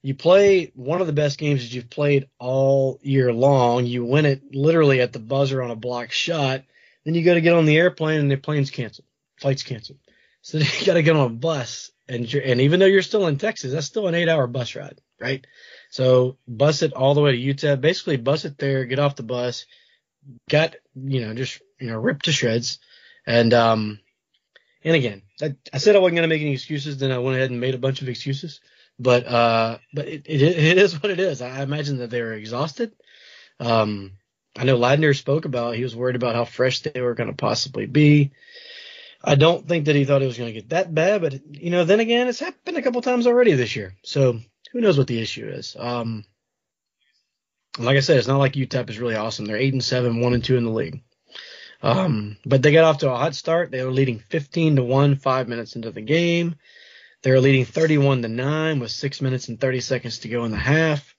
You 0.00 0.14
play 0.14 0.70
one 0.74 1.00
of 1.00 1.08
the 1.08 1.12
best 1.12 1.38
games 1.38 1.62
that 1.62 1.74
you've 1.74 1.90
played 1.90 2.28
all 2.38 3.00
year 3.02 3.32
long. 3.32 3.84
You 3.84 4.04
win 4.04 4.26
it 4.26 4.54
literally 4.54 5.00
at 5.00 5.12
the 5.12 5.18
buzzer 5.18 5.60
on 5.60 5.72
a 5.72 5.76
block 5.76 6.12
shot. 6.12 6.62
Then 7.08 7.14
you 7.14 7.24
got 7.24 7.34
to 7.34 7.40
get 7.40 7.54
on 7.54 7.64
the 7.64 7.78
airplane 7.78 8.20
and 8.20 8.30
the 8.30 8.36
plane's 8.36 8.70
canceled, 8.70 9.06
flight's 9.40 9.62
canceled. 9.62 9.98
So 10.42 10.58
you 10.58 10.84
got 10.84 10.92
to 10.92 11.02
get 11.02 11.16
on 11.16 11.24
a 11.24 11.30
bus, 11.30 11.90
and 12.06 12.30
and 12.34 12.60
even 12.60 12.80
though 12.80 12.86
you're 12.86 13.00
still 13.00 13.26
in 13.28 13.38
Texas, 13.38 13.72
that's 13.72 13.86
still 13.86 14.08
an 14.08 14.14
eight-hour 14.14 14.46
bus 14.46 14.76
ride, 14.76 15.00
right? 15.18 15.46
So 15.88 16.36
bus 16.46 16.82
it 16.82 16.92
all 16.92 17.14
the 17.14 17.22
way 17.22 17.32
to 17.32 17.54
UTEP. 17.54 17.80
Basically, 17.80 18.18
bus 18.18 18.44
it 18.44 18.58
there, 18.58 18.84
get 18.84 18.98
off 18.98 19.16
the 19.16 19.22
bus, 19.22 19.64
got 20.50 20.76
you 20.94 21.22
know 21.22 21.32
just 21.32 21.62
you 21.80 21.86
know 21.86 21.96
ripped 21.96 22.26
to 22.26 22.32
shreds, 22.32 22.78
and 23.26 23.54
um 23.54 24.00
and 24.84 24.94
again, 24.94 25.22
I, 25.40 25.56
I 25.72 25.78
said 25.78 25.96
I 25.96 26.00
wasn't 26.00 26.16
gonna 26.16 26.28
make 26.28 26.42
any 26.42 26.52
excuses. 26.52 26.98
Then 26.98 27.10
I 27.10 27.20
went 27.20 27.38
ahead 27.38 27.50
and 27.50 27.58
made 27.58 27.74
a 27.74 27.78
bunch 27.78 28.02
of 28.02 28.10
excuses. 28.10 28.60
But 28.98 29.26
uh, 29.26 29.78
but 29.94 30.08
it, 30.08 30.26
it 30.26 30.42
it 30.42 30.76
is 30.76 31.02
what 31.02 31.10
it 31.10 31.20
is. 31.20 31.40
I 31.40 31.62
imagine 31.62 32.00
that 32.00 32.10
they 32.10 32.20
were 32.20 32.34
exhausted. 32.34 32.92
Um, 33.58 34.18
I 34.58 34.64
know 34.64 34.76
Ladner 34.76 35.16
spoke 35.16 35.44
about 35.44 35.76
he 35.76 35.84
was 35.84 35.94
worried 35.94 36.16
about 36.16 36.34
how 36.34 36.44
fresh 36.44 36.80
they 36.80 37.00
were 37.00 37.14
going 37.14 37.30
to 37.30 37.36
possibly 37.36 37.86
be. 37.86 38.32
I 39.22 39.36
don't 39.36 39.66
think 39.68 39.84
that 39.84 39.94
he 39.94 40.04
thought 40.04 40.22
it 40.22 40.26
was 40.26 40.36
going 40.36 40.52
to 40.52 40.60
get 40.60 40.70
that 40.70 40.92
bad, 40.92 41.20
but 41.20 41.40
you 41.50 41.70
know, 41.70 41.84
then 41.84 42.00
again, 42.00 42.26
it's 42.26 42.40
happened 42.40 42.76
a 42.76 42.82
couple 42.82 43.00
times 43.00 43.26
already 43.26 43.52
this 43.52 43.76
year. 43.76 43.94
So 44.02 44.40
who 44.72 44.80
knows 44.80 44.98
what 44.98 45.06
the 45.06 45.20
issue 45.20 45.48
is? 45.48 45.76
Um, 45.78 46.24
like 47.78 47.96
I 47.96 48.00
said, 48.00 48.16
it's 48.16 48.26
not 48.26 48.38
like 48.38 48.54
UTEP 48.54 48.90
is 48.90 48.98
really 48.98 49.14
awesome. 49.14 49.44
They're 49.44 49.56
eight 49.56 49.72
and 49.72 49.84
seven, 49.84 50.20
one 50.20 50.34
and 50.34 50.44
two 50.44 50.56
in 50.56 50.64
the 50.64 50.70
league. 50.70 51.02
Um, 51.80 52.36
but 52.44 52.60
they 52.60 52.72
got 52.72 52.84
off 52.84 52.98
to 52.98 53.12
a 53.12 53.16
hot 53.16 53.36
start. 53.36 53.70
They 53.70 53.84
were 53.84 53.92
leading 53.92 54.18
15 54.18 54.76
to 54.76 54.82
one, 54.82 55.14
five 55.14 55.46
minutes 55.48 55.76
into 55.76 55.92
the 55.92 56.00
game. 56.00 56.56
They 57.22 57.30
were 57.30 57.40
leading 57.40 57.64
31 57.64 58.22
to 58.22 58.28
nine 58.28 58.80
with 58.80 58.90
six 58.90 59.20
minutes 59.20 59.48
and 59.48 59.60
30 59.60 59.80
seconds 59.80 60.18
to 60.20 60.28
go 60.28 60.44
in 60.44 60.50
the 60.50 60.56
half. 60.56 61.14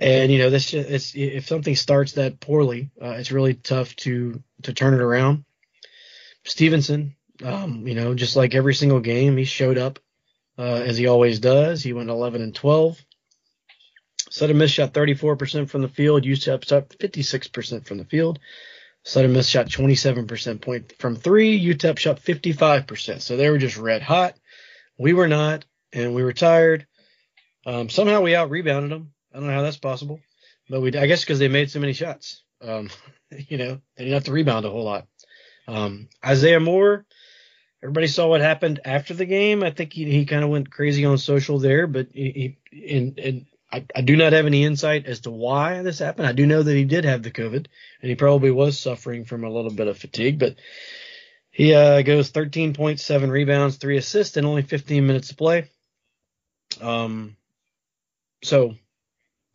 And 0.00 0.32
you 0.32 0.38
know, 0.38 0.48
this 0.48 0.72
it's 0.72 1.14
if 1.14 1.46
something 1.46 1.76
starts 1.76 2.12
that 2.12 2.40
poorly, 2.40 2.90
uh, 3.00 3.10
it's 3.10 3.32
really 3.32 3.54
tough 3.54 3.94
to 3.96 4.42
to 4.62 4.72
turn 4.72 4.94
it 4.94 5.00
around. 5.00 5.44
Stevenson, 6.44 7.14
um, 7.44 7.86
you 7.86 7.94
know, 7.94 8.14
just 8.14 8.34
like 8.34 8.54
every 8.54 8.74
single 8.74 9.00
game, 9.00 9.36
he 9.36 9.44
showed 9.44 9.76
up 9.76 9.98
uh, 10.58 10.62
as 10.62 10.96
he 10.96 11.06
always 11.06 11.38
does. 11.38 11.82
He 11.82 11.92
went 11.92 12.08
11 12.08 12.40
and 12.40 12.54
12. 12.54 12.98
Southern 14.30 14.58
Miss 14.58 14.70
shot 14.70 14.94
34% 14.94 15.68
from 15.68 15.82
the 15.82 15.88
field. 15.88 16.24
UTEP 16.24 16.66
shot 16.66 16.88
56% 16.88 17.86
from 17.86 17.98
the 17.98 18.04
field. 18.04 18.38
Southern 19.02 19.32
Miss 19.32 19.48
shot 19.48 19.66
27% 19.66 20.60
point 20.60 20.94
from 20.98 21.16
three. 21.16 21.62
UTEP 21.62 21.98
shot 21.98 22.20
55%. 22.20 23.20
So 23.20 23.36
they 23.36 23.50
were 23.50 23.58
just 23.58 23.76
red 23.76 24.02
hot. 24.02 24.36
We 24.98 25.14
were 25.14 25.28
not, 25.28 25.64
and 25.92 26.14
we 26.14 26.22
were 26.22 26.32
tired. 26.32 26.86
Um, 27.66 27.88
somehow 27.88 28.20
we 28.20 28.34
out 28.34 28.50
rebounded 28.50 28.92
them. 28.92 29.12
I 29.32 29.38
don't 29.38 29.46
know 29.46 29.54
how 29.54 29.62
that's 29.62 29.76
possible, 29.76 30.20
but 30.68 30.80
we, 30.80 30.88
I 30.96 31.06
guess 31.06 31.20
because 31.20 31.38
they 31.38 31.48
made 31.48 31.70
so 31.70 31.80
many 31.80 31.92
shots. 31.92 32.42
Um, 32.60 32.90
you 33.30 33.58
know, 33.58 33.80
they 33.96 34.04
didn't 34.04 34.14
have 34.14 34.24
to 34.24 34.32
rebound 34.32 34.66
a 34.66 34.70
whole 34.70 34.84
lot. 34.84 35.06
Um, 35.68 36.08
Isaiah 36.24 36.60
Moore, 36.60 37.06
everybody 37.82 38.08
saw 38.08 38.28
what 38.28 38.40
happened 38.40 38.80
after 38.84 39.14
the 39.14 39.26
game. 39.26 39.62
I 39.62 39.70
think 39.70 39.92
he, 39.92 40.10
he 40.10 40.24
kind 40.24 40.42
of 40.42 40.50
went 40.50 40.70
crazy 40.70 41.04
on 41.04 41.18
social 41.18 41.58
there, 41.58 41.86
but 41.86 42.08
he, 42.12 42.56
he 42.72 42.96
and, 42.96 43.18
and 43.18 43.46
I, 43.72 43.84
I 43.94 44.00
do 44.00 44.16
not 44.16 44.32
have 44.32 44.46
any 44.46 44.64
insight 44.64 45.06
as 45.06 45.20
to 45.20 45.30
why 45.30 45.82
this 45.82 46.00
happened. 46.00 46.26
I 46.26 46.32
do 46.32 46.46
know 46.46 46.62
that 46.62 46.74
he 46.74 46.84
did 46.84 47.04
have 47.04 47.22
the 47.22 47.30
COVID 47.30 47.66
and 48.02 48.08
he 48.08 48.16
probably 48.16 48.50
was 48.50 48.78
suffering 48.78 49.24
from 49.24 49.44
a 49.44 49.50
little 49.50 49.70
bit 49.70 49.86
of 49.86 49.98
fatigue, 49.98 50.38
but 50.38 50.56
he 51.50 51.74
uh, 51.74 52.02
goes 52.02 52.32
13.7 52.32 53.30
rebounds, 53.30 53.76
three 53.76 53.96
assists, 53.96 54.36
and 54.36 54.46
only 54.46 54.62
15 54.62 55.06
minutes 55.06 55.28
to 55.28 55.36
play. 55.36 55.70
Um, 56.80 57.36
so 58.42 58.74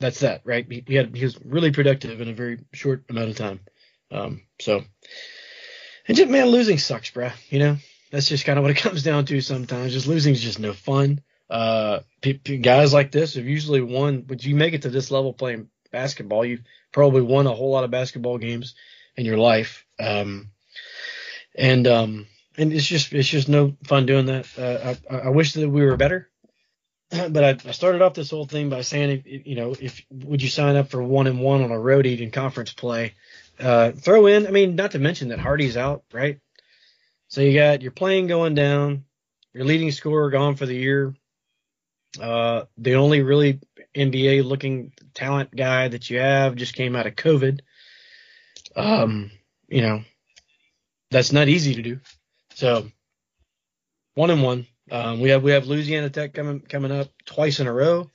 that's 0.06 0.20
that, 0.20 0.42
right? 0.44 0.66
He, 0.70 0.84
he, 0.88 0.96
had 0.96 1.16
he 1.16 1.24
was 1.24 1.38
really 1.44 1.72
productive 1.72 2.22
in 2.22 2.30
a 2.30 2.34
very 2.34 2.60
short 2.74 3.06
amount 3.10 3.30
of 3.30 3.38
time. 3.38 3.60
Um, 4.12 4.42
so 4.60 4.84
and 6.08 6.16
just 6.16 6.30
man, 6.30 6.48
losing 6.48 6.78
sucks, 6.78 7.12
bruh. 7.12 7.34
You 7.50 7.60
know 7.60 7.78
that's 8.12 8.30
just 8.30 8.46
kind 8.46 8.60
of 8.60 8.64
what 8.64 8.72
it 8.72 8.78
comes 8.84 9.04
down 9.04 9.26
to 9.26 9.42
sometimes. 9.42 9.94
Just 9.94 10.08
losing 10.08 10.34
is 10.34 10.42
just 10.42 10.60
no 10.60 10.74
fun. 10.74 11.22
Uh, 11.50 12.00
p- 12.22 12.34
p- 12.34 12.58
guys 12.58 12.94
like 12.94 13.12
this 13.12 13.36
have 13.36 13.46
usually 13.46 13.82
won, 13.82 14.22
but 14.22 14.44
you 14.44 14.56
make 14.56 14.74
it 14.74 14.84
to 14.84 14.90
this 14.90 15.12
level 15.12 15.34
playing 15.34 15.70
basketball, 15.92 16.44
you've 16.46 16.64
probably 16.92 17.22
won 17.22 17.48
a 17.48 17.54
whole 17.54 17.72
lot 17.72 17.84
of 17.84 17.92
basketball 17.92 18.38
games 18.38 18.76
in 19.16 19.26
your 19.26 19.38
life. 19.38 19.86
Um, 20.00 20.50
and 21.56 21.88
um, 21.88 22.28
and 22.58 22.74
it's 22.74 22.86
just 22.86 23.14
it's 23.14 23.28
just 23.28 23.50
no 23.50 23.76
fun 23.84 24.06
doing 24.06 24.26
that. 24.28 24.48
Uh, 24.58 24.96
I, 25.10 25.28
I 25.28 25.30
wish 25.30 25.54
that 25.54 25.70
we 25.70 25.84
were 25.84 25.98
better, 25.98 26.30
but 27.30 27.44
I, 27.44 27.70
I 27.70 27.72
started 27.72 28.02
off 28.02 28.14
this 28.14 28.32
whole 28.32 28.46
thing 28.46 28.70
by 28.70 28.82
saying, 28.82 29.24
if, 29.26 29.48
you 29.48 29.56
know, 29.56 29.76
if 29.80 30.04
would 30.10 30.42
you 30.42 30.50
sign 30.50 30.76
up 30.76 30.90
for 30.90 31.02
one 31.02 31.28
and 31.28 31.40
one 31.40 31.64
on 31.64 31.72
a 31.72 31.80
road 31.80 32.06
eating 32.06 32.32
conference 32.32 32.74
play? 32.74 33.14
Uh, 33.60 33.92
throw 33.92 34.28
in, 34.28 34.48
I 34.48 34.52
mean, 34.52 34.76
not 34.76 34.92
to 34.92 35.00
mention 35.00 35.30
that 35.30 35.40
Hardy's 35.40 35.78
out, 35.78 36.04
right? 36.12 36.40
So 37.28 37.42
you 37.42 37.58
got 37.58 37.82
your 37.82 37.92
playing 37.92 38.28
going 38.28 38.54
down, 38.54 39.06
your 39.54 39.66
leading 39.66 39.92
scorer 39.92 40.30
gone 40.30 40.56
for 40.56 40.66
the 40.66 40.76
year. 40.76 41.16
Uh, 42.22 42.64
the 42.78 42.96
only 42.96 43.22
really 43.22 43.60
NBA 43.96 44.44
looking 44.44 44.94
talent 45.14 45.56
guy 45.56 45.88
that 45.88 46.10
you 46.10 46.20
have 46.20 46.56
just 46.56 46.76
came 46.76 46.96
out 46.96 47.08
of 47.08 47.16
COVID. 47.16 47.62
Um, 48.76 49.32
you 49.68 49.82
know, 49.82 50.04
that's 51.12 51.32
not 51.32 51.50
easy 51.50 51.76
to 51.76 51.82
do. 51.82 52.00
So 52.54 52.88
one 54.16 54.30
and 54.30 54.44
one. 54.44 54.68
Um, 54.92 55.20
we 55.20 55.30
have 55.30 55.44
we 55.44 55.52
have 55.52 55.68
Louisiana 55.68 56.10
Tech 56.10 56.34
coming 56.34 56.60
coming 56.60 56.92
up 56.92 57.10
twice 57.26 57.60
in 57.60 57.68
a 57.68 57.74
row. 57.74 58.10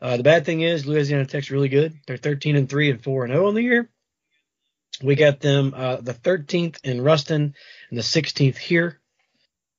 Uh, 0.00 0.16
the 0.16 0.22
bad 0.22 0.44
thing 0.46 0.62
is 0.62 0.86
Louisiana 0.86 1.26
Tech's 1.26 1.50
really 1.50 1.68
good. 1.68 1.94
They're 2.06 2.16
13 2.16 2.56
and 2.56 2.68
three 2.68 2.90
and 2.90 3.02
four 3.02 3.24
and 3.24 3.32
zero 3.32 3.48
on 3.48 3.54
the 3.54 3.62
year. 3.62 3.90
We 5.02 5.14
got 5.14 5.40
them 5.40 5.72
uh, 5.74 5.96
the 5.96 6.14
13th 6.14 6.78
in 6.84 7.02
Ruston 7.02 7.54
and 7.90 7.98
the 7.98 8.02
16th 8.02 8.56
here. 8.56 9.00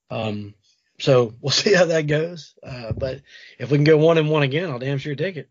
Um, 0.10 0.56
so 1.00 1.34
we'll 1.42 1.52
see 1.52 1.74
how 1.74 1.86
that 1.86 2.08
goes. 2.08 2.54
Uh, 2.64 2.92
but 2.94 3.22
if 3.60 3.72
we 3.72 3.78
can 3.78 3.84
go 3.84 3.98
one 3.98 4.18
and 4.18 4.30
one 4.30 4.44
again, 4.44 4.70
I'll 4.70 4.80
damn 4.80 4.98
sure 4.98 5.16
take 5.16 5.38
it. 5.38 5.50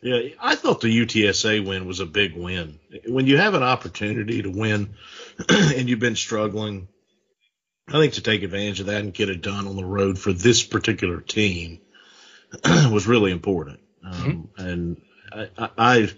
Yeah, 0.00 0.20
I 0.40 0.54
thought 0.54 0.80
the 0.80 0.96
UTSA 0.96 1.66
win 1.66 1.86
was 1.86 1.98
a 1.98 2.06
big 2.06 2.36
win. 2.36 2.78
When 3.08 3.26
you 3.26 3.36
have 3.36 3.54
an 3.54 3.64
opportunity 3.64 4.42
to 4.42 4.50
win 4.50 4.94
and 5.48 5.88
you've 5.88 5.98
been 5.98 6.14
struggling, 6.14 6.86
I 7.88 7.92
think 7.92 8.14
to 8.14 8.22
take 8.22 8.42
advantage 8.42 8.80
of 8.80 8.86
that 8.86 9.00
and 9.00 9.14
get 9.14 9.30
it 9.30 9.42
done 9.42 9.66
on 9.66 9.76
the 9.76 9.84
road 9.84 10.18
for 10.18 10.32
this 10.32 10.62
particular 10.62 11.20
team 11.20 11.80
was 12.64 13.06
really 13.06 13.30
important. 13.30 13.80
Um, 14.04 14.12
mm-hmm. 14.12 14.66
And 14.66 15.02
I, 15.32 15.48
I, 15.56 15.70
I 15.78 16.10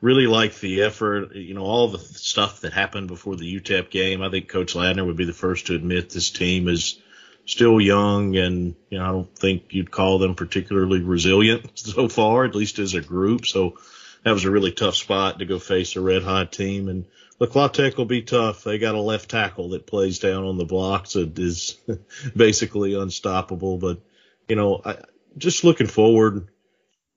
really 0.00 0.26
like 0.26 0.58
the 0.58 0.82
effort. 0.82 1.34
You 1.34 1.54
know, 1.54 1.64
all 1.64 1.88
the 1.88 1.98
stuff 1.98 2.60
that 2.60 2.72
happened 2.72 3.08
before 3.08 3.36
the 3.36 3.60
UTEP 3.60 3.90
game. 3.90 4.22
I 4.22 4.30
think 4.30 4.48
Coach 4.48 4.74
Ladner 4.74 5.06
would 5.06 5.16
be 5.16 5.24
the 5.24 5.32
first 5.32 5.66
to 5.66 5.74
admit 5.74 6.10
this 6.10 6.30
team 6.30 6.68
is 6.68 7.00
still 7.46 7.80
young, 7.80 8.36
and 8.36 8.74
you 8.90 8.98
know, 8.98 9.04
I 9.04 9.08
don't 9.08 9.38
think 9.38 9.64
you'd 9.70 9.90
call 9.90 10.18
them 10.18 10.34
particularly 10.34 11.00
resilient 11.00 11.70
so 11.78 12.08
far, 12.08 12.44
at 12.44 12.54
least 12.54 12.78
as 12.78 12.94
a 12.94 13.00
group. 13.00 13.46
So 13.46 13.78
that 14.24 14.32
was 14.32 14.44
a 14.44 14.50
really 14.50 14.72
tough 14.72 14.96
spot 14.96 15.38
to 15.38 15.44
go 15.44 15.58
face 15.58 15.96
a 15.96 16.00
red 16.00 16.22
hot 16.22 16.52
team. 16.52 16.88
And 16.88 17.06
La 17.40 17.68
Tech 17.68 17.96
will 17.96 18.04
be 18.04 18.22
tough. 18.22 18.64
They 18.64 18.78
got 18.78 18.94
a 18.94 19.00
left 19.00 19.30
tackle 19.30 19.70
that 19.70 19.86
plays 19.86 20.18
down 20.18 20.44
on 20.44 20.58
the 20.58 20.64
blocks 20.64 21.12
that 21.12 21.38
is 21.38 21.76
basically 22.36 22.94
unstoppable. 22.94 23.78
But 23.78 24.00
you 24.48 24.56
know, 24.56 24.80
I, 24.84 24.96
just 25.36 25.62
looking 25.62 25.86
forward, 25.86 26.48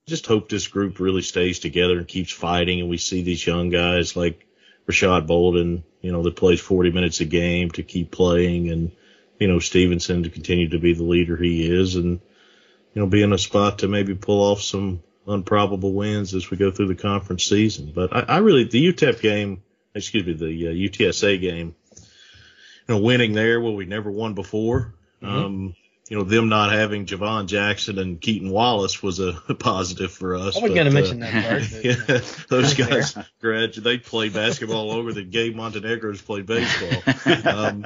just 0.07 0.27
hope 0.27 0.49
this 0.49 0.67
group 0.67 0.99
really 0.99 1.23
stays 1.23 1.59
together 1.59 1.97
and 1.97 2.07
keeps 2.07 2.31
fighting, 2.31 2.81
and 2.81 2.89
we 2.89 2.97
see 2.97 3.23
these 3.23 3.45
young 3.45 3.69
guys 3.69 4.15
like 4.15 4.45
Rashad 4.87 5.25
Bolden, 5.25 5.83
you 6.01 6.11
know, 6.11 6.21
that 6.23 6.35
plays 6.35 6.59
40 6.59 6.91
minutes 6.91 7.19
a 7.19 7.25
game 7.25 7.71
to 7.71 7.83
keep 7.83 8.11
playing 8.11 8.69
and 8.69 8.91
you 9.41 9.47
know, 9.47 9.57
Stevenson 9.57 10.21
to 10.21 10.29
continue 10.29 10.69
to 10.69 10.77
be 10.77 10.93
the 10.93 11.03
leader 11.03 11.35
he 11.35 11.67
is 11.67 11.95
and, 11.95 12.21
you 12.93 13.01
know, 13.01 13.07
be 13.07 13.23
in 13.23 13.33
a 13.33 13.39
spot 13.39 13.79
to 13.79 13.87
maybe 13.87 14.13
pull 14.13 14.39
off 14.39 14.61
some 14.61 15.01
unprobable 15.25 15.93
wins 15.93 16.35
as 16.35 16.51
we 16.51 16.57
go 16.57 16.69
through 16.69 16.89
the 16.89 16.95
conference 16.95 17.45
season. 17.45 17.91
But 17.93 18.15
I, 18.15 18.35
I 18.35 18.37
really, 18.37 18.65
the 18.65 18.93
UTEP 18.93 19.19
game, 19.19 19.63
excuse 19.93 20.25
me, 20.25 20.33
the 20.33 20.67
uh, 20.67 20.71
UTSA 20.71 21.39
game, 21.39 21.75
you 21.95 22.95
know, 22.95 22.99
winning 22.99 23.33
there 23.33 23.59
where 23.59 23.73
we 23.73 23.85
never 23.85 24.11
won 24.11 24.33
before. 24.33 24.93
Mm-hmm. 25.21 25.35
Um, 25.35 25.75
you 26.11 26.17
know, 26.17 26.25
them 26.25 26.49
not 26.49 26.73
having 26.73 27.05
Jhivvan 27.05 27.45
Jackson 27.45 27.97
and 27.97 28.19
Keaton 28.19 28.49
Wallace 28.49 29.01
was 29.01 29.21
a 29.21 29.31
positive 29.59 30.11
for 30.11 30.35
us. 30.35 30.57
I 30.57 30.59
wasn't 30.59 30.75
going 30.75 30.85
to 30.85 30.91
uh, 30.91 30.93
mention 30.93 31.19
that 31.19 31.45
part. 31.45 31.61
Yeah, 31.85 32.19
those 32.49 32.73
guys 32.73 33.17
grad, 33.39 33.75
they 33.75 33.97
played 33.97 34.33
basketball 34.33 34.87
longer 34.87 35.13
than 35.13 35.29
Gabe 35.29 35.55
Montenegro 35.55 36.11
has 36.11 36.21
played 36.21 36.47
baseball. 36.47 37.01
Um, 37.45 37.85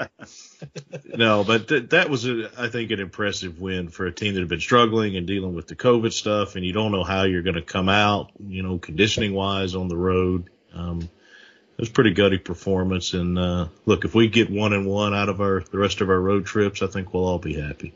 no, 1.16 1.44
but 1.44 1.68
th- 1.68 1.90
that 1.90 2.10
was, 2.10 2.26
a, 2.28 2.50
I 2.58 2.70
think, 2.70 2.90
an 2.90 3.00
impressive 3.00 3.62
win 3.62 3.90
for 3.90 4.08
a 4.08 4.12
team 4.12 4.34
that 4.34 4.40
had 4.40 4.50
been 4.50 4.60
struggling 4.60 5.16
and 5.18 5.28
dealing 5.28 5.54
with 5.54 5.68
the 5.68 5.76
COVID 5.76 6.12
stuff, 6.12 6.56
and 6.56 6.66
you 6.66 6.74
don't 6.74 6.92
know 6.92 7.04
how 7.04 7.26
you're 7.26 7.44
going 7.44 7.58
to 7.58 7.62
come 7.62 7.90
out, 7.90 8.32
you 8.40 8.64
know, 8.64 8.80
conditioning 8.80 9.36
wise 9.36 9.76
on 9.76 9.88
the 9.88 9.98
road. 9.98 10.50
Um, 10.74 11.10
it 11.76 11.82
was 11.82 11.90
a 11.90 11.92
pretty 11.94 12.14
gutty 12.14 12.38
performance, 12.38 13.14
and 13.14 13.38
uh, 13.38 13.68
look, 13.86 14.06
if 14.06 14.16
we 14.16 14.30
get 14.30 14.50
one 14.50 14.72
and 14.72 14.86
one 14.86 15.14
out 15.14 15.28
of 15.28 15.42
our 15.42 15.60
the 15.60 15.78
rest 15.78 16.00
of 16.00 16.10
our 16.10 16.20
road 16.20 16.46
trips, 16.46 16.82
I 16.82 16.88
think 16.88 17.14
we'll 17.14 17.26
all 17.26 17.38
be 17.38 17.60
happy. 17.60 17.94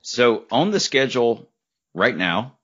So 0.00 0.44
on 0.50 0.70
the 0.70 0.80
schedule 0.80 1.50
right 1.92 2.16
now, 2.16 2.56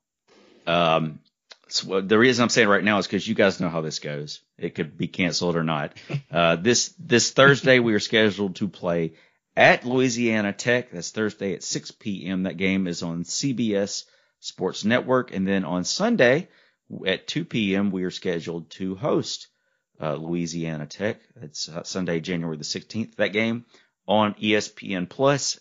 um, 0.67 1.21
so 1.69 2.01
the 2.01 2.19
reason 2.19 2.45
I'm 2.45 2.49
saying 2.49 2.69
right 2.69 2.83
now 2.83 2.97
is 2.97 3.07
because 3.07 3.29
you 3.29 3.35
guys 3.35 3.61
know 3.61 3.69
how 3.69 3.83
this 3.83 3.99
goes. 3.99 4.41
It 4.57 4.75
could 4.75 4.97
be 4.97 5.07
canceled 5.07 5.57
or 5.57 5.65
not. 5.65 5.93
Uh, 6.31 6.57
this 6.57 6.95
this 6.99 7.31
Thursday 7.31 7.79
we 7.79 7.95
are 7.95 8.01
scheduled 8.01 8.57
to 8.57 8.69
play 8.69 9.15
at 9.57 9.87
Louisiana 9.87 10.53
Tech. 10.53 10.91
That's 10.91 11.11
Thursday 11.11 11.55
at 11.55 11.63
6 11.63 11.91
p.m. 11.93 12.43
That 12.43 12.59
game 12.59 12.87
is 12.87 13.03
on 13.03 13.25
CBS 13.25 14.05
Sports 14.41 14.85
Network, 14.85 15.35
and 15.35 15.49
then 15.49 15.65
on 15.65 15.85
Sunday 15.85 16.49
at 17.07 17.27
2 17.27 17.47
p.m. 17.47 17.91
we 17.91 18.05
are 18.05 18.11
scheduled 18.11 18.69
to 18.73 18.95
host 18.95 19.49
uh, 20.01 20.15
Louisiana 20.15 20.87
Tech. 20.87 21.21
It's 21.43 21.69
uh, 21.69 21.83
Sunday, 21.85 22.21
January 22.21 22.57
the 22.57 22.65
16th. 22.65 23.17
That 23.17 23.33
game 23.33 23.65
on 24.07 24.35
ESPN 24.35 25.09
Plus, 25.09 25.61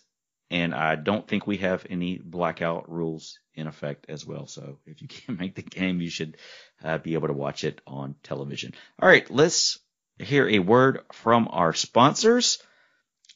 and 0.50 0.74
I 0.74 0.94
don't 0.96 1.26
think 1.26 1.46
we 1.46 1.58
have 1.58 1.86
any 1.90 2.18
blackout 2.18 2.90
rules 2.90 3.38
in 3.54 3.66
effect 3.66 4.06
as 4.08 4.24
well. 4.24 4.46
So 4.46 4.78
if 4.86 5.02
you 5.02 5.08
can't 5.08 5.38
make 5.38 5.54
the 5.54 5.62
game, 5.62 6.00
you 6.00 6.10
should 6.10 6.36
uh, 6.82 6.98
be 6.98 7.14
able 7.14 7.28
to 7.28 7.34
watch 7.34 7.64
it 7.64 7.80
on 7.86 8.14
television. 8.22 8.74
All 9.00 9.08
right, 9.08 9.28
let's 9.30 9.78
hear 10.18 10.48
a 10.48 10.58
word 10.58 11.00
from 11.12 11.48
our 11.50 11.72
sponsors. 11.72 12.58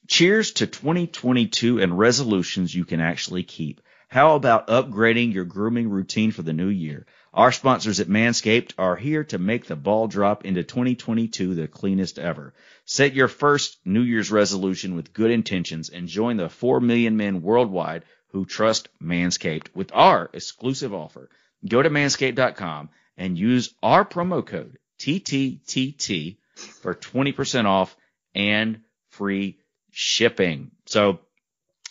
Cheers 0.08 0.52
to 0.52 0.66
2022 0.66 1.80
and 1.80 1.96
resolutions 1.96 2.74
you 2.74 2.84
can 2.84 3.00
actually 3.00 3.44
keep. 3.44 3.80
How 4.08 4.34
about 4.34 4.66
upgrading 4.66 5.32
your 5.32 5.44
grooming 5.44 5.88
routine 5.88 6.32
for 6.32 6.42
the 6.42 6.52
new 6.52 6.68
year? 6.68 7.06
Our 7.34 7.50
sponsors 7.50 7.98
at 7.98 8.08
Manscaped 8.08 8.74
are 8.76 8.94
here 8.94 9.24
to 9.24 9.38
make 9.38 9.64
the 9.64 9.76
ball 9.76 10.06
drop 10.06 10.44
into 10.44 10.62
2022 10.62 11.54
the 11.54 11.66
cleanest 11.66 12.18
ever. 12.18 12.52
Set 12.84 13.14
your 13.14 13.28
first 13.28 13.78
New 13.86 14.02
Year's 14.02 14.30
resolution 14.30 14.96
with 14.96 15.14
good 15.14 15.30
intentions 15.30 15.88
and 15.88 16.08
join 16.08 16.36
the 16.36 16.50
4 16.50 16.80
million 16.80 17.16
men 17.16 17.40
worldwide 17.40 18.04
who 18.32 18.44
trust 18.44 18.90
Manscaped 19.02 19.68
with 19.74 19.90
our 19.94 20.28
exclusive 20.34 20.92
offer. 20.92 21.30
Go 21.66 21.80
to 21.80 21.88
manscaped.com 21.88 22.90
and 23.16 23.38
use 23.38 23.74
our 23.82 24.04
promo 24.04 24.44
code 24.44 24.76
TTTT 24.98 26.36
for 26.82 26.94
20% 26.94 27.64
off 27.64 27.96
and 28.34 28.80
free 29.08 29.58
shipping. 29.90 30.70
So 30.84 31.20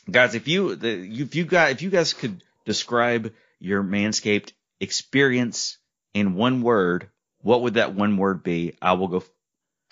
guys, 0.09 0.35
if 0.35 0.47
you, 0.47 0.77
if 0.79 1.33
you 1.33 1.45
got, 1.45 1.71
if 1.71 1.81
you 1.81 1.89
guys 1.89 2.13
could 2.13 2.43
describe 2.63 3.33
your 3.59 3.81
Manscaped 3.81 4.51
experience 4.81 5.77
in 6.13 6.35
one 6.35 6.61
word, 6.61 7.09
what 7.41 7.61
would 7.61 7.75
that 7.75 7.95
one 7.95 8.17
word 8.17 8.43
be? 8.43 8.75
I 8.81 8.93
will 8.93 9.07
go. 9.07 9.23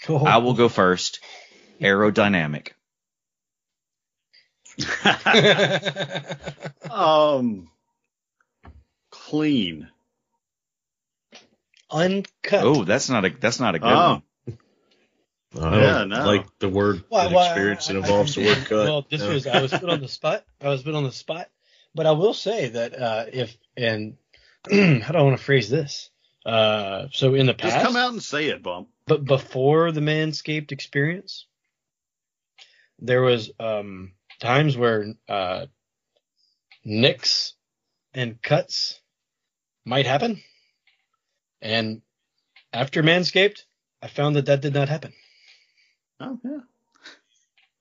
Cool. 0.04 0.26
I 0.28 0.38
will 0.38 0.54
go 0.54 0.70
first. 0.70 1.20
Aerodynamic. 1.82 2.70
um, 6.92 7.70
clean. 9.12 9.90
Uncut. 11.92 12.64
Oh, 12.64 12.84
that's 12.84 13.10
not 13.10 13.26
a 13.26 13.30
that's 13.30 13.60
not 13.60 13.76
a 13.76 13.80
good 13.80 13.92
Oh, 13.92 14.12
one. 14.12 14.24
I 15.60 15.82
Yeah, 15.82 15.98
don't 16.00 16.10
no. 16.10 16.26
like 16.26 16.46
the 16.60 16.70
word 16.70 17.04
Why- 17.10 17.24
that 17.24 17.32
why- 17.34 17.46
experience 17.48 17.88
that 17.88 17.96
I- 17.96 18.00
involves 18.00 18.36
the 18.36 18.46
word 18.46 18.58
cut. 18.66 18.86
Well, 18.86 19.06
this 19.10 19.22
No. 19.22 19.30
was 19.30 19.48
I 19.48 19.62
was 19.62 19.72
put 19.72 19.90
on 19.90 20.00
the 20.02 20.08
spot. 20.08 20.44
I 20.62 20.70
was 20.70 20.84
put 20.84 20.94
on 20.94 21.04
the 21.04 21.12
spot, 21.12 21.50
but 21.96 22.06
I 22.06 22.12
will 22.12 22.36
say 22.36 22.70
that 22.70 22.94
uh, 23.02 23.26
if 23.34 23.58
and 23.76 24.18
how 25.02 25.12
do 25.12 25.18
I 25.18 25.22
want 25.22 25.38
to 25.38 25.44
phrase 25.44 25.70
this? 25.70 26.10
Uh, 26.46 27.08
so 27.12 27.34
in 27.36 27.46
the 27.48 27.54
past, 27.54 27.74
just 27.76 27.86
come 27.86 27.96
out 27.96 28.12
and 28.12 28.24
say 28.24 28.48
it, 28.48 28.64
bump. 28.64 28.90
but 29.06 29.26
before 29.26 29.92
the 29.92 30.00
Manscaped 30.02 30.72
experience, 30.72 31.46
there 33.00 33.22
was 33.22 33.52
um, 33.60 34.14
times 34.40 34.78
where 34.78 35.14
uh, 35.28 35.66
nicks 36.86 37.54
and 38.14 38.42
cuts 38.42 39.00
might 39.86 40.06
happen, 40.06 40.42
and 41.62 42.02
after 42.72 43.04
Manscaped, 43.04 43.64
I 44.02 44.08
found 44.08 44.36
that 44.38 44.46
that 44.46 44.62
did 44.62 44.74
not 44.74 44.90
happen. 44.90 45.14
Oh 46.20 46.40
yeah. 46.44 46.60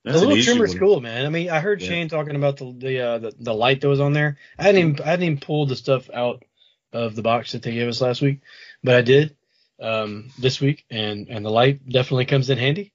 The 0.05 0.13
That's 0.13 0.23
an 0.23 0.29
little 0.29 0.45
trimmer's 0.45 0.71
one. 0.71 0.79
cool, 0.79 1.01
man. 1.01 1.27
I 1.27 1.29
mean, 1.29 1.51
I 1.51 1.61
heard 1.61 1.83
Yeah. 1.83 1.89
Shane 1.89 2.09
talking 2.09 2.37
about 2.37 2.57
the 2.57 2.73
the, 2.77 3.01
uh, 3.01 3.19
the 3.19 3.33
the 3.39 3.55
light 3.55 3.81
that 3.81 3.89
was 3.89 4.01
on 4.01 4.13
there. 4.13 4.39
I 4.59 4.63
hadn't 4.65 4.81
even 4.81 5.01
I 5.03 5.11
hadn't 5.11 5.25
even 5.25 5.41
pulled 5.41 5.69
the 5.69 5.77
stuff 5.77 6.09
out 6.13 6.45
of 6.93 7.15
the 7.15 7.23
box 7.23 7.53
that 7.53 7.63
they 7.63 7.73
gave 7.73 7.89
us 7.89 8.01
last 8.01 8.23
week, 8.23 8.41
but 8.83 8.95
I 8.95 9.03
did 9.03 9.37
um, 9.81 10.31
this 10.39 10.61
week, 10.61 10.85
and 10.91 11.29
and 11.29 11.45
the 11.45 11.51
light 11.51 11.87
definitely 11.89 12.27
comes 12.27 12.51
in 12.51 12.59
handy 12.59 12.93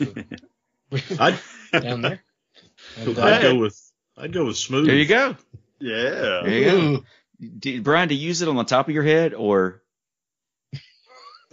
uh, 0.00 0.06
I'd, 1.20 1.38
down 1.72 2.02
there. 2.02 2.22
And, 2.98 3.18
I'd 3.18 3.32
uh, 3.32 3.42
go 3.42 3.54
with 3.56 3.92
I'd 4.16 4.32
go 4.32 4.46
with 4.46 4.56
smooth. 4.56 4.86
There 4.86 4.96
you 4.96 5.06
go. 5.06 5.36
Yeah. 5.80 6.42
There 6.44 6.48
you 6.48 6.64
go. 6.64 6.76
ooh, 6.76 7.04
Do, 7.58 7.82
Brian, 7.82 8.08
to 8.08 8.14
use 8.14 8.42
it 8.42 8.48
on 8.48 8.56
the 8.56 8.64
top 8.64 8.88
of 8.88 8.94
your 8.94 9.02
head 9.02 9.34
or 9.34 9.82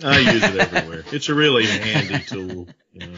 I 0.03 0.19
use 0.19 0.43
it 0.43 0.73
everywhere. 0.73 1.03
It's 1.11 1.29
a 1.29 1.33
really 1.33 1.65
handy 1.65 2.19
tool. 2.25 2.67
You 2.93 3.07
know. 3.07 3.17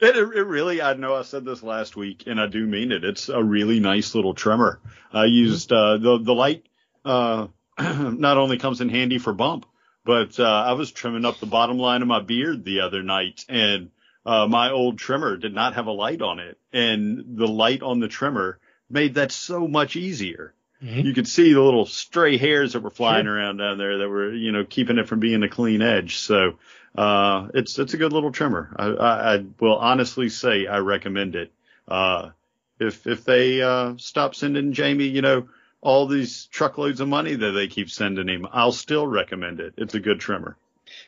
It, 0.00 0.16
it 0.16 0.44
really, 0.44 0.82
I 0.82 0.94
know 0.94 1.14
I 1.14 1.22
said 1.22 1.44
this 1.44 1.62
last 1.62 1.96
week, 1.96 2.24
and 2.26 2.40
I 2.40 2.46
do 2.46 2.66
mean 2.66 2.92
it. 2.92 3.04
It's 3.04 3.28
a 3.28 3.42
really 3.42 3.80
nice 3.80 4.14
little 4.14 4.34
trimmer. 4.34 4.80
I 5.12 5.24
used 5.26 5.72
uh, 5.72 5.96
the 5.98 6.18
the 6.18 6.34
light. 6.34 6.66
Uh, 7.04 7.48
not 7.78 8.38
only 8.38 8.58
comes 8.58 8.80
in 8.80 8.88
handy 8.88 9.18
for 9.18 9.32
bump, 9.32 9.66
but 10.04 10.38
uh, 10.38 10.44
I 10.44 10.72
was 10.72 10.92
trimming 10.92 11.24
up 11.24 11.40
the 11.40 11.46
bottom 11.46 11.78
line 11.78 12.02
of 12.02 12.08
my 12.08 12.20
beard 12.20 12.64
the 12.64 12.80
other 12.80 13.02
night, 13.02 13.44
and 13.48 13.90
uh, 14.24 14.46
my 14.46 14.70
old 14.70 14.98
trimmer 14.98 15.36
did 15.36 15.54
not 15.54 15.74
have 15.74 15.86
a 15.86 15.92
light 15.92 16.22
on 16.22 16.38
it, 16.38 16.58
and 16.72 17.36
the 17.36 17.46
light 17.46 17.82
on 17.82 18.00
the 18.00 18.08
trimmer 18.08 18.58
made 18.88 19.14
that 19.14 19.32
so 19.32 19.66
much 19.68 19.96
easier. 19.96 20.54
Mhm. 20.82 21.04
You 21.04 21.14
could 21.14 21.26
see 21.26 21.52
the 21.52 21.62
little 21.62 21.86
stray 21.86 22.36
hairs 22.36 22.74
that 22.74 22.82
were 22.82 22.90
flying 22.90 23.26
around 23.26 23.56
down 23.56 23.78
there 23.78 23.98
that 23.98 24.08
were, 24.08 24.32
you 24.32 24.52
know, 24.52 24.64
keeping 24.64 24.98
it 24.98 25.08
from 25.08 25.20
being 25.20 25.42
a 25.42 25.48
clean 25.48 25.80
edge. 25.80 26.18
So 26.18 26.58
uh, 26.96 27.48
it's 27.54 27.78
it's 27.78 27.94
a 27.94 27.96
good 27.96 28.12
little 28.12 28.32
trimmer. 28.32 28.74
I, 28.76 28.86
I, 28.86 29.34
I 29.34 29.44
will 29.60 29.76
honestly 29.76 30.28
say 30.28 30.66
I 30.66 30.78
recommend 30.78 31.36
it. 31.36 31.52
Uh, 31.86 32.30
if 32.78 33.06
if 33.06 33.24
they 33.24 33.62
uh, 33.62 33.94
stop 33.98 34.34
sending 34.34 34.72
Jamie, 34.72 35.08
you 35.08 35.22
know, 35.22 35.48
all 35.80 36.06
these 36.06 36.46
truckloads 36.46 37.00
of 37.00 37.08
money 37.08 37.34
that 37.34 37.52
they 37.52 37.68
keep 37.68 37.90
sending 37.90 38.28
him, 38.28 38.46
I'll 38.50 38.72
still 38.72 39.06
recommend 39.06 39.60
it. 39.60 39.74
It's 39.76 39.94
a 39.94 40.00
good 40.00 40.20
trimmer. 40.20 40.56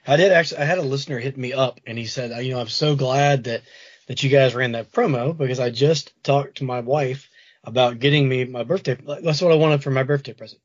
I 0.06 0.16
did 0.16 0.32
actually. 0.32 0.62
I 0.62 0.64
had 0.64 0.78
a 0.78 0.82
listener 0.82 1.18
hit 1.18 1.36
me 1.36 1.52
up, 1.52 1.80
and 1.86 1.96
he 1.96 2.06
said, 2.06 2.44
"You 2.44 2.52
know, 2.52 2.60
I'm 2.60 2.68
so 2.68 2.96
glad 2.96 3.44
that 3.44 3.62
that 4.06 4.22
you 4.22 4.30
guys 4.30 4.54
ran 4.54 4.72
that 4.72 4.92
promo 4.92 5.36
because 5.36 5.60
I 5.60 5.70
just 5.70 6.12
talked 6.22 6.58
to 6.58 6.64
my 6.64 6.80
wife 6.80 7.28
about 7.64 7.98
getting 7.98 8.28
me 8.28 8.44
my 8.44 8.64
birthday. 8.64 8.96
That's 9.22 9.42
what 9.42 9.52
I 9.52 9.56
wanted 9.56 9.82
for 9.82 9.90
my 9.90 10.02
birthday 10.02 10.32
present 10.32 10.60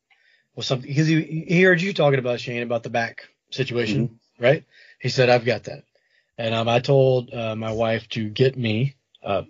was 0.55 0.67
something 0.67 0.87
because 0.87 1.07
he 1.07 1.45
he 1.47 1.61
heard 1.61 1.81
you 1.81 1.93
talking 1.93 2.19
about 2.19 2.39
Shane 2.39 2.63
about 2.63 2.83
the 2.83 2.89
back 2.89 3.27
situation, 3.49 4.19
right? 4.39 4.63
He 5.03 5.09
said, 5.09 5.29
"I've 5.29 5.43
got 5.43 5.65
that," 5.65 5.83
and 6.37 6.55
um, 6.55 6.69
I 6.69 6.79
told 6.79 7.33
uh, 7.33 7.57
my 7.57 7.73
wife 7.73 8.07
to 8.09 8.29
get 8.29 8.57
me 8.57 8.95
uh, 9.21 9.43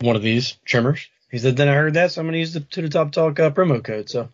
one 0.00 0.14
of 0.14 0.22
these 0.22 0.52
trimmers. 0.64 1.08
He 1.28 1.38
said, 1.38 1.56
"Then 1.56 1.68
I 1.68 1.74
heard 1.74 1.94
that, 1.94 2.12
so 2.12 2.20
I'm 2.20 2.26
going 2.26 2.34
to 2.34 2.38
use 2.38 2.52
the 2.54 2.60
to 2.60 2.82
the 2.82 2.88
top 2.88 3.10
talk 3.10 3.40
uh, 3.40 3.50
promo 3.50 3.82
code." 3.82 4.08
So 4.08 4.28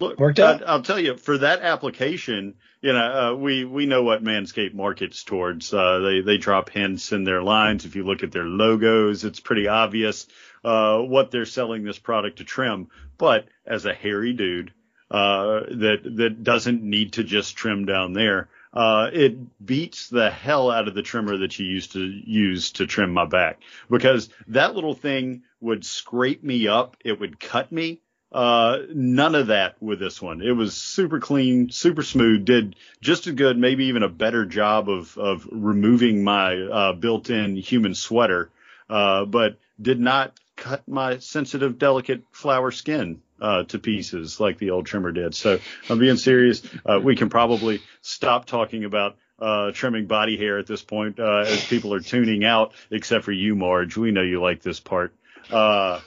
Look, 0.00 0.18
Worked 0.20 0.38
out? 0.38 0.62
I, 0.62 0.76
will 0.76 0.84
tell 0.84 1.00
you 1.00 1.16
for 1.16 1.38
that 1.38 1.62
application, 1.62 2.54
you 2.80 2.92
know, 2.92 3.32
uh, 3.32 3.34
we 3.34 3.64
we 3.64 3.86
know 3.86 4.04
what 4.04 4.22
Manscaped 4.22 4.74
markets 4.74 5.24
towards. 5.24 5.74
Uh, 5.74 5.98
they 5.98 6.20
they 6.20 6.38
drop 6.38 6.70
hints 6.70 7.10
in 7.10 7.24
their 7.24 7.42
lines. 7.42 7.84
If 7.84 7.96
you 7.96 8.04
look 8.04 8.22
at 8.22 8.30
their 8.30 8.44
logos, 8.44 9.24
it's 9.24 9.40
pretty 9.40 9.66
obvious 9.66 10.28
uh, 10.64 10.98
what 10.98 11.32
they're 11.32 11.44
selling 11.44 11.82
this 11.82 11.98
product 11.98 12.38
to 12.38 12.44
trim. 12.44 12.88
But 13.16 13.48
as 13.66 13.84
a 13.84 13.94
hairy 13.94 14.34
dude 14.34 14.72
uh, 15.10 15.60
that 15.68 15.98
that 16.04 16.44
doesn't 16.44 16.84
need 16.84 17.14
to 17.14 17.24
just 17.24 17.56
trim 17.56 17.84
down 17.84 18.12
there, 18.12 18.48
uh, 18.72 19.10
it 19.12 19.64
beats 19.64 20.08
the 20.08 20.30
hell 20.30 20.70
out 20.70 20.88
of 20.88 20.94
the 20.94 21.02
trimmer 21.02 21.38
that 21.38 21.58
you 21.58 21.66
used 21.66 21.92
to 21.92 22.00
use 22.00 22.72
to 22.72 22.86
trim 22.86 23.12
my 23.12 23.24
back 23.24 23.60
because 23.90 24.28
that 24.48 24.74
little 24.74 24.94
thing 24.94 25.42
would 25.60 25.84
scrape 25.84 26.42
me 26.42 26.68
up. 26.68 26.96
It 27.04 27.18
would 27.18 27.40
cut 27.40 27.72
me. 27.72 28.00
Uh, 28.30 28.80
none 28.92 29.34
of 29.34 29.46
that 29.46 29.82
with 29.82 29.98
this 29.98 30.20
one. 30.20 30.42
It 30.42 30.52
was 30.52 30.74
super 30.74 31.18
clean, 31.18 31.70
super 31.70 32.02
smooth, 32.02 32.44
did 32.44 32.76
just 33.00 33.26
as 33.26 33.34
good, 33.34 33.56
maybe 33.56 33.86
even 33.86 34.02
a 34.02 34.08
better 34.08 34.44
job 34.44 34.90
of, 34.90 35.16
of 35.16 35.48
removing 35.50 36.22
my, 36.22 36.54
uh, 36.56 36.92
built-in 36.92 37.56
human 37.56 37.94
sweater, 37.94 38.50
uh, 38.90 39.24
but 39.24 39.58
did 39.80 39.98
not 39.98 40.38
cut 40.56 40.86
my 40.86 41.18
sensitive, 41.18 41.78
delicate 41.78 42.22
flower 42.30 42.70
skin, 42.70 43.22
uh, 43.40 43.64
to 43.64 43.78
pieces 43.78 44.40
like 44.40 44.58
the 44.58 44.70
old 44.70 44.86
trimmer 44.86 45.12
did. 45.12 45.34
So 45.34 45.58
I'm 45.88 45.98
being 45.98 46.16
serious. 46.16 46.62
Uh, 46.84 47.00
we 47.02 47.16
can 47.16 47.28
probably 47.28 47.80
stop 48.02 48.46
talking 48.46 48.84
about 48.84 49.16
uh, 49.38 49.70
trimming 49.72 50.06
body 50.06 50.36
hair 50.36 50.58
at 50.58 50.66
this 50.66 50.82
point, 50.82 51.20
uh, 51.20 51.44
as 51.46 51.64
people 51.66 51.94
are 51.94 52.00
tuning 52.00 52.44
out, 52.44 52.72
except 52.90 53.24
for 53.24 53.32
you, 53.32 53.54
Marge. 53.54 53.96
We 53.96 54.10
know 54.10 54.22
you 54.22 54.40
like 54.42 54.62
this 54.62 54.80
part. 54.80 55.14
Uh, 55.50 56.00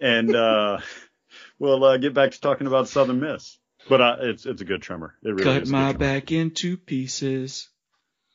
and, 0.00 0.34
uh, 0.34 0.78
we'll, 1.58 1.84
uh, 1.84 1.96
get 1.98 2.14
back 2.14 2.32
to 2.32 2.40
talking 2.40 2.66
about 2.66 2.88
Southern 2.88 3.20
Miss. 3.20 3.58
But, 3.88 4.00
uh, 4.00 4.16
it's, 4.20 4.46
it's 4.46 4.62
a 4.62 4.64
good 4.64 4.82
trimmer. 4.82 5.14
It 5.22 5.30
really 5.30 5.44
Cut 5.44 5.62
is 5.62 5.70
my 5.70 5.92
back 5.92 6.32
into 6.32 6.76
pieces. 6.76 7.68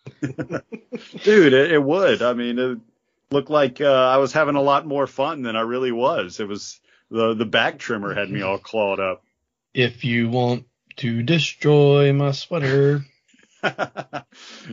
Dude, 0.21 1.53
it, 1.53 1.71
it 1.71 1.83
would. 1.83 2.21
I 2.21 2.33
mean, 2.33 2.59
it 2.59 2.77
looked 3.31 3.49
like, 3.49 3.81
uh, 3.81 3.85
I 3.85 4.17
was 4.17 4.33
having 4.33 4.55
a 4.55 4.61
lot 4.61 4.85
more 4.85 5.07
fun 5.07 5.41
than 5.41 5.55
I 5.55 5.61
really 5.61 5.91
was. 5.91 6.39
It 6.39 6.47
was, 6.47 6.79
the, 7.09 7.33
the 7.33 7.45
back 7.45 7.79
trimmer 7.79 8.13
had 8.13 8.29
me 8.29 8.41
all 8.41 8.57
clawed 8.57 8.99
up. 8.99 9.23
If 9.75 10.05
you 10.05 10.29
want 10.29 10.65
to 10.97 11.23
destroy 11.23 12.13
my 12.13 12.29
sweater, 12.29 13.03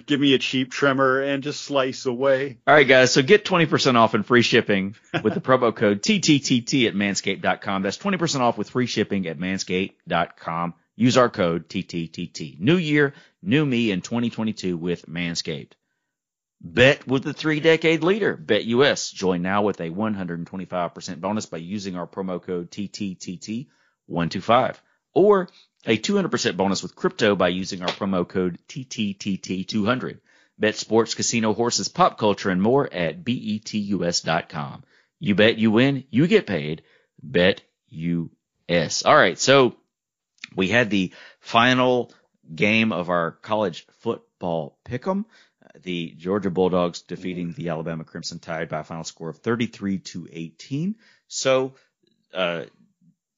Give 0.07 0.21
me 0.21 0.35
a 0.35 0.39
cheap 0.39 0.71
trimmer 0.71 1.21
and 1.21 1.43
just 1.43 1.63
slice 1.63 2.07
away. 2.07 2.59
All 2.67 2.75
right, 2.75 2.87
guys. 2.87 3.13
So 3.13 3.23
get 3.23 3.45
20% 3.45 3.95
off 3.95 4.15
and 4.15 4.27
free 4.27 4.43
shipping 4.43 4.97
with 5.23 5.35
the 5.35 5.41
promo 5.41 5.75
code 5.75 6.03
TTTT 6.03 6.89
at 6.89 6.95
manscaped.com. 6.95 7.83
That's 7.83 7.99
20% 7.99 8.41
off 8.41 8.59
with 8.59 8.71
free 8.71 8.87
shipping 8.87 9.27
at 9.27 9.39
manscaped.com. 9.39 10.75
Use 10.97 11.17
our 11.17 11.31
code 11.31 11.69
TTTT. 11.69 12.61
New 12.61 12.77
year, 12.77 13.15
new 13.43 13.65
me 13.65 13.91
in 13.91 14.01
2022 14.03 14.77
with 14.77 15.07
Manscaped. 15.07 15.73
Bet 16.63 17.07
with 17.07 17.25
the 17.25 17.33
three 17.33 17.61
decade 17.61 18.03
leader, 18.03 18.37
BetUS. 18.37 19.15
Join 19.15 19.41
now 19.41 19.63
with 19.63 19.81
a 19.81 19.89
125% 19.89 21.21
bonus 21.21 21.47
by 21.47 21.57
using 21.57 21.97
our 21.97 22.07
promo 22.07 22.43
code 22.43 22.71
TTTT125 22.71 24.77
or 25.15 25.49
a 25.87 25.97
200% 25.97 26.57
bonus 26.57 26.83
with 26.83 26.95
crypto 26.95 27.35
by 27.35 27.49
using 27.49 27.81
our 27.81 27.89
promo 27.89 28.29
code 28.29 28.59
TTTT200. 28.69 30.19
Bet 30.59 30.77
sports, 30.77 31.15
casino, 31.15 31.55
horses, 31.55 31.89
pop 31.89 32.19
culture, 32.19 32.51
and 32.51 32.61
more 32.61 32.93
at 32.93 33.25
betus.com. 33.25 34.85
You 35.19 35.35
bet, 35.35 35.57
you 35.57 35.71
win, 35.71 36.05
you 36.11 36.27
get 36.27 36.47
paid. 36.47 36.83
Bet 37.23 37.63
US. 37.89 39.03
All 39.05 39.17
right, 39.17 39.39
so 39.39 39.77
we 40.55 40.69
had 40.69 40.91
the 40.91 41.15
final 41.41 42.13
game 42.55 42.93
of 42.93 43.09
our 43.09 43.31
college 43.31 43.87
football 44.01 44.79
pick'em. 44.85 45.25
The 45.83 46.11
Georgia 46.17 46.51
Bulldogs 46.51 47.03
defeating 47.03 47.53
the 47.53 47.71
Alabama 47.71 48.05
Crimson 48.05 48.39
Tide 48.39 48.69
by 48.69 48.81
a 48.81 48.85
final 48.85 49.05
score 49.05 49.31
of 49.31 49.39
33 49.39 49.99
to 49.99 50.29
18. 50.31 50.97
So, 51.29 51.75
uh, 52.35 52.65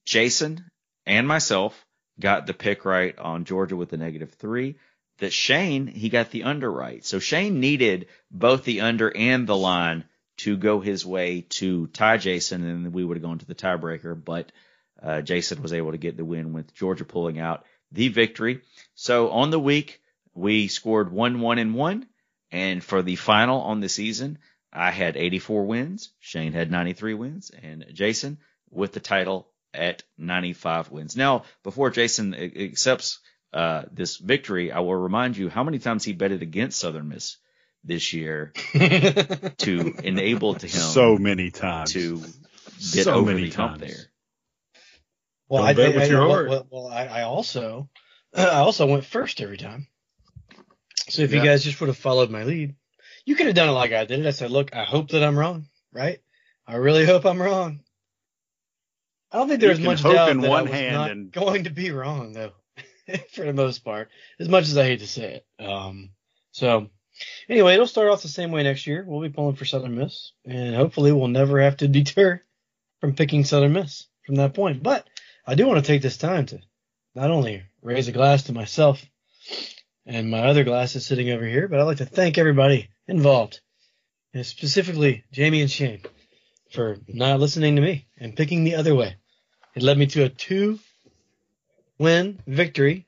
Jason 0.05 0.65
and 1.07 1.29
myself 1.29 1.87
got 2.19 2.47
the 2.47 2.55
pick 2.55 2.85
right 2.85 3.17
on 3.19 3.45
Georgia 3.45 3.77
with 3.77 3.91
the 3.91 3.97
negative 3.97 4.33
three. 4.35 4.77
That 5.19 5.33
Shane, 5.33 5.87
he 5.87 6.09
got 6.09 6.31
the 6.31 6.45
under 6.45 6.71
right. 6.71 7.05
So 7.05 7.19
Shane 7.19 7.61
needed 7.61 8.07
both 8.31 8.65
the 8.65 8.81
under 8.81 9.15
and 9.15 9.47
the 9.47 9.57
line 9.57 10.05
to 10.39 10.57
go 10.57 10.81
his 10.81 11.07
way 11.07 11.43
to 11.51 11.87
tie 11.89 12.17
Jason, 12.17 12.65
and 12.65 12.93
we 12.93 13.05
would 13.05 13.17
have 13.17 13.23
gone 13.23 13.39
to 13.39 13.47
the 13.47 13.55
tiebreaker. 13.55 14.23
But 14.23 14.51
uh, 15.01 15.21
Jason 15.21 15.63
was 15.63 15.73
able 15.73 15.93
to 15.93 15.99
get 15.99 16.17
the 16.17 16.25
win 16.25 16.53
with 16.53 16.75
Georgia 16.75 17.05
pulling 17.05 17.39
out 17.39 17.65
the 17.93 18.09
victory. 18.09 18.63
So 18.95 19.31
on 19.31 19.51
the 19.51 19.61
week, 19.61 20.01
we 20.35 20.69
scored 20.69 21.13
one, 21.13 21.41
one, 21.41 21.59
and 21.59 21.75
one. 21.75 22.07
And 22.53 22.85
for 22.85 23.03
the 23.03 23.17
final 23.17 23.63
on 23.63 23.81
the 23.81 23.89
season, 23.89 24.39
I 24.73 24.91
had 24.91 25.17
84 25.17 25.65
wins. 25.65 26.11
Shane 26.21 26.53
had 26.53 26.71
93 26.71 27.15
wins, 27.15 27.51
and 27.51 27.87
Jason 27.93 28.39
with 28.71 28.93
the 28.93 29.01
title 29.01 29.49
at 29.75 30.03
95 30.19 30.91
wins. 30.91 31.17
Now, 31.17 31.45
before 31.63 31.91
Jason 31.91 32.35
accepts 32.35 33.19
uh, 33.55 33.85
this 33.91 34.19
victory, 34.19 34.71
I 34.71 34.81
will 34.81 34.95
remind 34.95 35.37
you 35.37 35.49
how 35.49 35.65
many 35.65 35.79
times 35.79 36.05
he 36.05 36.13
betted 36.13 36.43
against 36.43 36.79
Southern 36.79 37.09
Miss 37.09 37.39
this 37.85 38.13
year 38.13 38.53
to 39.59 39.95
enable 40.05 40.55
to 40.55 40.67
him 40.67 40.81
So 40.81 41.17
many 41.17 41.51
times. 41.51 41.93
to 41.95 42.19
get 42.93 43.05
So 43.05 43.15
over 43.15 43.33
many 43.33 43.49
the 43.49 43.57
hump 43.57 43.79
times. 43.81 43.93
there. 43.93 44.05
Well, 45.49 45.63
Don't 45.63 45.71
I, 45.71 45.75
bet 45.75 45.93
I, 45.93 45.95
with 45.97 46.03
I- 46.05 46.07
your 46.07 46.21
well, 46.21 46.31
heart. 46.31 46.49
Well, 46.49 46.67
well, 46.71 46.87
I, 46.89 47.07
I 47.07 47.23
also, 47.23 47.89
I 48.35 48.47
also 48.61 48.87
went 48.87 49.05
first 49.05 49.41
every 49.41 49.59
time. 49.59 49.87
So 51.13 51.23
if 51.23 51.33
Yeah. 51.33 51.43
you 51.43 51.49
guys 51.49 51.63
just 51.65 51.81
would 51.81 51.89
have 51.89 51.97
followed 51.99 52.31
my 52.31 52.45
lead, 52.45 52.75
you 53.27 53.35
could 53.37 53.47
have 53.47 53.55
done 53.55 53.69
it 53.69 53.73
like 53.73 53.93
I 53.93 54.05
did. 54.05 54.21
it. 54.21 54.27
I 54.27 54.31
said, 54.31 54.51
look, 54.51 54.75
I 54.75 54.85
hope 54.85 55.11
that 55.11 55.23
I'm 55.23 55.39
wrong, 55.39 55.67
right? 55.93 56.21
I 56.67 56.77
really 56.77 57.05
hope 57.05 57.25
I'm 57.27 57.41
wrong. 57.41 57.81
I 59.31 59.39
don't 59.39 59.49
think 59.49 59.61
there 59.61 59.69
You 59.71 59.73
was 59.73 59.79
can 59.79 59.87
much 59.87 60.01
hope 60.03 60.15
doubt 60.15 60.31
in 60.31 60.41
that 60.41 60.47
I 60.47 60.51
one 60.51 60.63
was 60.65 60.73
hand 60.73 60.95
not 60.95 61.11
and- 61.11 61.33
going 61.33 61.65
to 61.65 61.71
be 61.71 61.91
wrong, 61.91 62.33
though, 62.33 62.53
for 63.33 63.45
the 63.45 63.53
most 63.53 63.81
part. 63.85 64.09
As 64.39 64.49
much 64.49 64.65
as 64.65 64.77
I 64.77 64.85
hate 64.85 65.01
to 65.01 65.07
say 65.07 65.43
it. 65.59 65.65
Um, 65.65 66.11
so 66.53 66.89
anyway, 67.49 67.75
it'll 67.75 67.87
start 67.87 68.09
off 68.11 68.23
the 68.23 68.29
same 68.29 68.51
way 68.51 68.63
next 68.63 68.87
year. 68.87 69.05
We'll 69.07 69.21
be 69.23 69.29
pulling 69.35 69.57
for 69.57 69.65
Southern 69.65 69.95
Miss, 69.97 70.33
and 70.45 70.75
hopefully 70.75 71.13
we'll 71.13 71.29
never 71.29 71.61
have 71.61 71.77
to 71.79 71.89
deter 71.89 72.43
from 73.01 73.15
picking 73.15 73.45
Southern 73.45 73.73
Miss 73.73 74.07
from 74.27 74.37
that 74.37 74.55
point. 74.55 74.83
But 74.83 75.07
I 75.47 75.55
do 75.55 75.67
want 75.67 75.83
to 75.85 75.87
take 75.87 76.03
this 76.03 76.17
time 76.19 76.47
to 76.47 76.61
not 77.15 77.31
only 77.31 77.63
raise 77.83 78.09
a 78.09 78.13
glass 78.13 78.45
to 78.45 78.53
myself 78.53 79.05
and 80.07 80.31
my 80.31 80.41
other 80.41 80.65
glass 80.65 80.97
is 80.97 81.07
sitting 81.07 81.31
over 81.31 81.45
here, 81.45 81.69
but 81.69 81.81
I'd 81.81 81.85
like 81.85 81.99
to 81.99 82.07
thank 82.07 82.39
everybody 82.39 82.89
involved, 83.07 83.61
and 84.35 84.45
specifically 84.45 85.25
Jamie 85.33 85.61
and 85.61 85.71
Shane, 85.71 86.03
for 86.73 86.97
not 87.09 87.41
listening 87.41 87.77
to 87.77 87.83
me 87.83 88.07
and 88.19 88.37
picking 88.37 88.65
the 88.65 88.77
other 88.77 88.95
way. 88.95 89.17
It 89.75 89.83
led 89.83 89.99
me 89.99 90.07
to 90.09 90.25
a 90.25 90.29
two 90.29 90.79
win 91.99 92.41
victory 92.47 93.07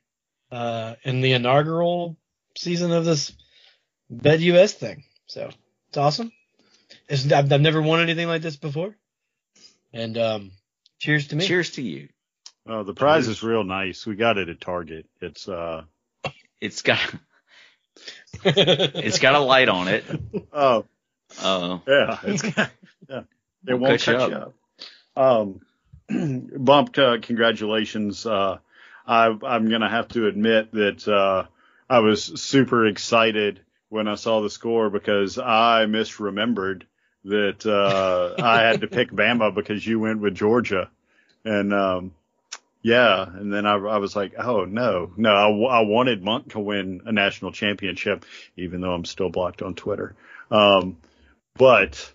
uh, 0.51 0.95
in 1.03 1.21
the 1.21 1.33
inaugural 1.33 2.17
season 2.57 2.93
of 2.93 3.05
this 3.05 3.33
BetUS 4.13 4.73
thing. 4.73 5.05
So 5.27 5.51
it's 5.89 5.99
awesome. 5.99 6.33
It's, 7.09 7.31
I've, 7.31 7.53
I've 7.53 7.61
never 7.61 7.83
won 7.83 8.01
anything 8.01 8.29
like 8.29 8.43
this 8.43 8.57
before. 8.57 8.95
And 9.93 10.17
um, 10.17 10.51
cheers 10.99 11.29
to 11.29 11.37
me. 11.37 11.47
Cheers 11.47 11.71
to 11.73 11.83
you. 11.83 12.09
Oh, 12.67 12.83
the 12.83 12.95
prize 12.95 13.29
is 13.29 13.43
real 13.43 13.65
nice. 13.65 14.07
We 14.07 14.17
got 14.17 14.39
it 14.39 14.49
at 14.49 14.61
Target. 14.61 15.07
It's 15.21 15.49
uh 15.49 15.83
It's 16.65 16.81
got 16.81 16.99
it's 18.45 19.19
got 19.19 19.35
a 19.35 19.39
light 19.41 19.69
on 19.69 19.89
it. 19.89 20.05
oh 20.53 20.87
Uh, 21.43 21.79
yeah, 21.87 22.19
it's 22.25 22.43
got, 22.43 22.71
yeah. 23.09 23.23
It 23.67 23.75
Won't 23.75 23.83
won't 23.83 24.03
cut 24.03 24.07
you 24.07 24.19
cut 24.19 24.31
you 24.31 24.37
up. 25.17 25.61
Um, 26.09 26.49
Bump, 26.59 26.99
uh, 26.99 27.19
congratulations. 27.21 28.27
Uh, 28.27 28.59
I, 29.07 29.27
I'm 29.27 29.71
gonna 29.71 29.89
have 29.91 30.09
to 30.09 30.27
admit 30.27 30.73
that 30.73 31.07
uh, 31.07 31.45
I 31.89 31.99
was 32.01 32.25
super 32.41 32.87
excited 32.87 33.61
when 33.91 34.09
I 34.09 34.15
saw 34.15 34.41
the 34.41 34.51
score 34.51 34.89
because 34.91 35.39
I 35.39 35.85
misremembered 35.87 36.83
that 37.25 37.65
uh, 37.67 38.43
I 38.43 38.63
had 38.63 38.81
to 38.83 38.87
pick 38.87 39.11
Bama 39.13 39.55
because 39.55 39.87
you 39.87 39.99
went 40.01 40.21
with 40.21 40.35
Georgia, 40.35 40.91
and 41.45 41.73
um, 41.75 42.13
yeah, 42.85 43.25
and 43.27 43.51
then 43.51 43.65
I, 43.65 43.77
I 43.77 43.97
was 43.97 44.15
like, 44.15 44.35
oh 44.39 44.67
no, 44.67 45.11
no, 45.17 45.31
I, 45.31 45.81
wanted 45.81 46.23
Monk 46.23 46.53
to 46.53 46.61
win 46.61 47.01
a 47.07 47.13
national 47.13 47.51
championship, 47.51 48.27
even 48.59 48.83
though 48.83 48.93
I'm 48.93 49.07
still 49.07 49.31
blocked 49.31 49.63
on 49.63 49.75
Twitter. 49.75 50.15
Um, 50.51 50.99
but 51.55 52.13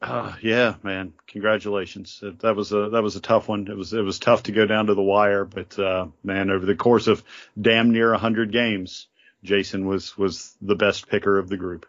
uh, 0.00 0.34
yeah, 0.40 0.76
man, 0.82 1.12
congratulations. 1.26 2.24
That- 2.40 2.56
was 2.56 2.72
a 2.72 2.88
that 2.88 3.02
was 3.02 3.16
a 3.16 3.20
tough 3.20 3.46
one. 3.46 3.68
It 3.68 3.76
was 3.76 3.92
it 3.92 4.00
was 4.00 4.18
tough 4.18 4.44
to 4.44 4.52
go 4.52 4.64
down 4.64 4.86
to 4.86 4.94
the 4.94 5.02
wire, 5.02 5.44
but 5.44 5.78
uh, 5.78 6.06
man, 6.22 6.48
over 6.48 6.64
the 6.64 6.74
course 6.74 7.06
of 7.06 7.22
damn 7.60 7.92
near 7.92 8.14
hundred 8.14 8.50
games, 8.50 9.08
Jason 9.42 9.86
was 9.86 10.16
was 10.16 10.56
the 10.62 10.74
best 10.74 11.06
picker 11.06 11.38
of 11.38 11.50
the 11.50 11.58
group. 11.58 11.84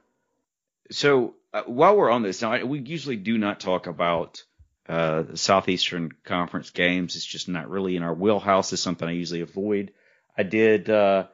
So 0.91 1.35
uh, 1.53 1.63
while 1.67 1.95
we're 1.95 2.11
on 2.11 2.21
this, 2.21 2.41
now 2.41 2.65
we 2.65 2.79
usually 2.79 3.15
do 3.15 3.37
not 3.37 3.61
talk 3.61 3.87
about 3.87 4.43
uh, 4.87 5.23
the 5.23 5.37
Southeastern 5.37 6.11
Conference 6.23 6.69
games. 6.69 7.15
It's 7.15 7.25
just 7.25 7.49
not 7.49 7.69
really 7.69 7.95
in 7.95 8.03
our 8.03 8.13
wheelhouse. 8.13 8.71
It's 8.71 8.81
something 8.81 9.07
I 9.07 9.13
usually 9.13 9.41
avoid. 9.41 9.91
I 10.37 10.43
did 10.43 10.89
uh, 10.89 11.27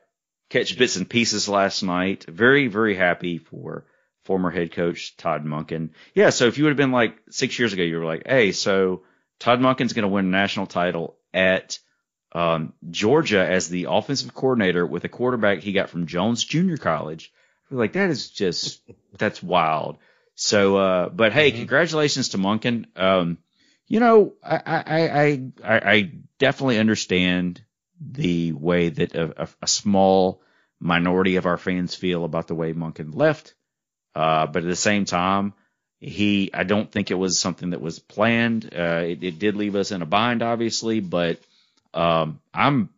catch 0.49 0.77
bits 0.77 0.95
and 0.95 1.09
pieces 1.09 1.49
last 1.49 1.83
night. 1.83 2.25
Very, 2.27 2.67
very 2.67 2.95
happy 2.95 3.37
for 3.37 3.85
former 4.23 4.51
head 4.51 4.71
coach 4.71 5.17
Todd 5.17 5.43
Monken. 5.43 5.89
Yeah, 6.13 6.29
so 6.29 6.45
if 6.45 6.57
you 6.57 6.63
would 6.63 6.71
have 6.71 6.77
been 6.77 6.91
like 6.91 7.17
six 7.29 7.57
years 7.57 7.73
ago, 7.73 7.83
you 7.83 7.97
were 7.97 8.05
like, 8.05 8.23
hey, 8.25 8.51
so 8.51 9.03
Todd 9.39 9.59
Monken's 9.59 9.93
going 9.93 10.03
to 10.03 10.09
win 10.09 10.25
a 10.25 10.29
national 10.29 10.67
title 10.67 11.17
at 11.33 11.79
um, 12.33 12.73
Georgia 12.89 13.45
as 13.45 13.67
the 13.67 13.87
offensive 13.89 14.33
coordinator 14.33 14.85
with 14.85 15.03
a 15.03 15.09
quarterback 15.09 15.59
he 15.59 15.73
got 15.73 15.89
from 15.89 16.07
Jones 16.07 16.43
Junior 16.43 16.77
College. 16.77 17.33
Like, 17.69 17.93
that 17.93 18.09
is 18.09 18.29
just 18.29 18.81
that's 19.17 19.41
wild. 19.41 19.97
So, 20.43 20.75
uh, 20.75 21.09
but 21.09 21.33
hey, 21.33 21.51
congratulations 21.51 22.29
to 22.29 22.39
Monken. 22.39 22.85
Um, 22.99 23.37
you 23.87 23.99
know, 23.99 24.33
I, 24.43 24.57
I, 24.65 25.41
I, 25.63 25.91
I, 25.93 26.11
definitely 26.39 26.79
understand 26.79 27.63
the 27.99 28.51
way 28.53 28.89
that 28.89 29.13
a, 29.13 29.43
a, 29.43 29.49
a 29.61 29.67
small 29.67 30.41
minority 30.79 31.35
of 31.35 31.45
our 31.45 31.57
fans 31.57 31.93
feel 31.93 32.25
about 32.25 32.47
the 32.47 32.55
way 32.55 32.73
Monken 32.73 33.13
left. 33.13 33.53
Uh, 34.15 34.47
but 34.47 34.63
at 34.63 34.67
the 34.67 34.75
same 34.75 35.05
time, 35.05 35.53
he, 35.99 36.49
I 36.51 36.63
don't 36.63 36.91
think 36.91 37.11
it 37.11 37.19
was 37.19 37.37
something 37.37 37.69
that 37.69 37.81
was 37.81 37.99
planned. 37.99 38.65
Uh, 38.75 39.03
it, 39.05 39.23
it 39.23 39.37
did 39.37 39.55
leave 39.55 39.75
us 39.75 39.91
in 39.91 40.01
a 40.01 40.07
bind, 40.07 40.41
obviously, 40.41 41.01
but, 41.01 41.39
um, 41.93 42.41
I'm 42.51 42.89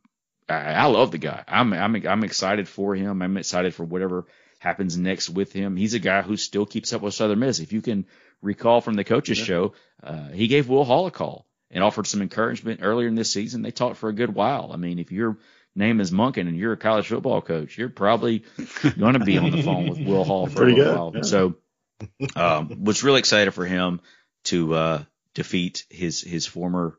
I, 0.47 0.73
I 0.73 0.85
love 0.85 1.11
the 1.11 1.17
guy. 1.17 1.43
I'm 1.47 1.73
I'm 1.73 2.07
I'm 2.07 2.23
excited 2.23 2.69
for 2.69 2.95
him. 2.95 3.21
I'm 3.21 3.37
excited 3.37 3.73
for 3.73 3.83
whatever 3.83 4.25
happens 4.64 4.97
next 4.97 5.30
with 5.30 5.51
him. 5.51 5.76
He's 5.76 5.93
a 5.93 5.99
guy 5.99 6.22
who 6.22 6.38
still 6.38 6.66
keeps 6.66 6.93
up 6.93 7.01
with 7.01 7.14
Southern 7.14 7.39
Miss. 7.39 7.59
If 7.59 7.74
you 7.74 7.82
can 7.82 8.05
recall 8.41 8.80
from 8.80 8.93
the 8.93 9.03
coaches 9.03 9.38
yeah. 9.38 9.45
show, 9.45 9.74
uh, 10.01 10.30
he 10.30 10.47
gave 10.47 10.70
Will 10.70 10.86
Hall 10.86 11.05
a 11.05 11.11
call 11.11 11.45
and 11.70 11.84
offered 11.84 12.07
some 12.07 12.22
encouragement 12.22 12.80
earlier 12.82 13.09
in 13.09 13.16
this 13.16 13.30
season. 13.30 13.61
They 13.61 13.72
talked 13.72 13.97
for 13.97 14.07
a 14.07 14.14
good 14.14 14.34
while. 14.34 14.72
I 14.74 14.78
mean, 14.78 14.99
if 14.99 15.11
your 15.11 15.38
name 15.76 15.99
is 15.99 16.11
Monken 16.11 16.47
and 16.47 16.57
you're 16.57 16.72
a 16.72 16.78
college 16.78 17.07
football 17.07 17.41
coach, 17.41 17.78
you're 17.78 17.89
probably 17.89 18.45
going 18.97 19.16
to 19.16 19.20
be 19.20 19.38
on 19.38 19.51
the 19.51 19.64
phone 19.64 19.89
with 19.89 19.99
Will 19.99 20.24
Hall 20.24 20.47
for 20.47 20.55
Pretty 20.55 20.80
a 20.80 20.86
good. 20.86 20.95
while. 20.95 21.11
Yeah. 21.14 21.22
So, 21.24 21.55
um, 22.38 22.86
was 22.86 23.03
really 23.03 23.20
excited 23.20 23.51
for 23.53 23.66
him 23.66 23.99
to 24.45 24.74
uh, 24.76 25.03
defeat 25.34 25.86
his 25.89 26.22
his 26.22 26.45
former 26.45 26.97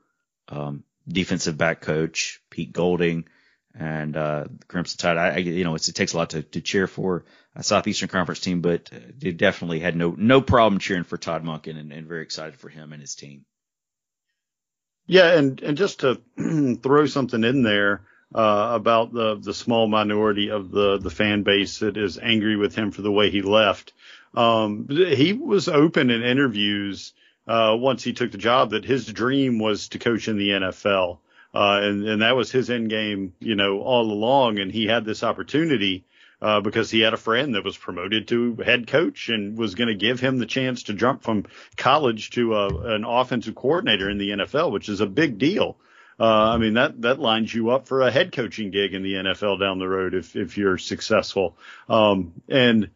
um, 0.48 0.84
defensive 1.08 1.56
back 1.56 1.80
coach 1.80 2.42
Pete 2.50 2.74
Golding 2.74 3.24
and 3.74 4.16
uh, 4.16 4.44
Crimson 4.68 4.98
Tide. 4.98 5.16
I, 5.16 5.28
I 5.30 5.36
you 5.38 5.64
know 5.64 5.74
it 5.74 5.82
takes 5.94 6.12
a 6.12 6.16
lot 6.18 6.30
to, 6.30 6.42
to 6.42 6.60
cheer 6.60 6.86
for 6.86 7.24
a 7.56 7.62
Southeastern 7.62 8.08
Conference 8.08 8.40
team, 8.40 8.60
but 8.60 8.90
they 9.18 9.32
definitely 9.32 9.80
had 9.80 9.96
no 9.96 10.14
no 10.16 10.40
problem 10.40 10.80
cheering 10.80 11.04
for 11.04 11.16
Todd 11.16 11.44
Monken 11.44 11.78
and, 11.78 11.92
and 11.92 12.06
very 12.06 12.22
excited 12.22 12.56
for 12.56 12.68
him 12.68 12.92
and 12.92 13.00
his 13.00 13.14
team. 13.14 13.44
Yeah, 15.06 15.32
and 15.32 15.60
and 15.60 15.76
just 15.76 16.00
to 16.00 16.20
throw 16.82 17.06
something 17.06 17.44
in 17.44 17.62
there 17.62 18.02
uh, 18.34 18.70
about 18.74 19.12
the 19.12 19.36
the 19.36 19.54
small 19.54 19.86
minority 19.86 20.50
of 20.50 20.70
the 20.70 20.98
the 20.98 21.10
fan 21.10 21.42
base 21.42 21.78
that 21.78 21.96
is 21.96 22.18
angry 22.18 22.56
with 22.56 22.74
him 22.74 22.90
for 22.90 23.02
the 23.02 23.12
way 23.12 23.30
he 23.30 23.42
left. 23.42 23.92
Um, 24.34 24.88
he 24.88 25.32
was 25.32 25.68
open 25.68 26.10
in 26.10 26.22
interviews 26.22 27.12
uh, 27.46 27.76
once 27.78 28.02
he 28.02 28.12
took 28.12 28.32
the 28.32 28.38
job 28.38 28.70
that 28.70 28.84
his 28.84 29.06
dream 29.06 29.58
was 29.58 29.88
to 29.88 29.98
coach 29.98 30.28
in 30.28 30.38
the 30.38 30.50
NFL. 30.50 31.18
Uh, 31.54 31.80
and, 31.82 32.08
and 32.08 32.22
that 32.22 32.34
was 32.34 32.50
his 32.50 32.68
end 32.68 32.90
game, 32.90 33.32
you 33.38 33.54
know, 33.54 33.80
all 33.80 34.10
along. 34.10 34.58
And 34.58 34.72
he 34.72 34.86
had 34.86 35.04
this 35.04 35.22
opportunity, 35.22 36.04
uh, 36.44 36.60
because 36.60 36.90
he 36.90 37.00
had 37.00 37.14
a 37.14 37.16
friend 37.16 37.54
that 37.54 37.64
was 37.64 37.74
promoted 37.74 38.28
to 38.28 38.54
head 38.56 38.86
coach 38.86 39.30
and 39.30 39.56
was 39.56 39.74
going 39.74 39.88
to 39.88 39.94
give 39.94 40.20
him 40.20 40.36
the 40.36 40.44
chance 40.44 40.82
to 40.84 40.92
jump 40.92 41.22
from 41.22 41.46
college 41.78 42.28
to 42.28 42.54
uh, 42.54 42.68
an 42.84 43.04
offensive 43.06 43.54
coordinator 43.54 44.10
in 44.10 44.18
the 44.18 44.28
NFL, 44.28 44.70
which 44.70 44.90
is 44.90 45.00
a 45.00 45.06
big 45.06 45.38
deal. 45.38 45.78
Uh, 46.20 46.24
I 46.26 46.58
mean, 46.58 46.74
that, 46.74 47.00
that 47.00 47.18
lines 47.18 47.52
you 47.52 47.70
up 47.70 47.88
for 47.88 48.02
a 48.02 48.10
head 48.10 48.32
coaching 48.32 48.70
gig 48.70 48.92
in 48.92 49.02
the 49.02 49.14
NFL 49.14 49.58
down 49.58 49.78
the 49.78 49.88
road 49.88 50.12
if, 50.12 50.36
if 50.36 50.58
you're 50.58 50.76
successful. 50.76 51.56
Um, 51.88 52.34
and 52.46 52.90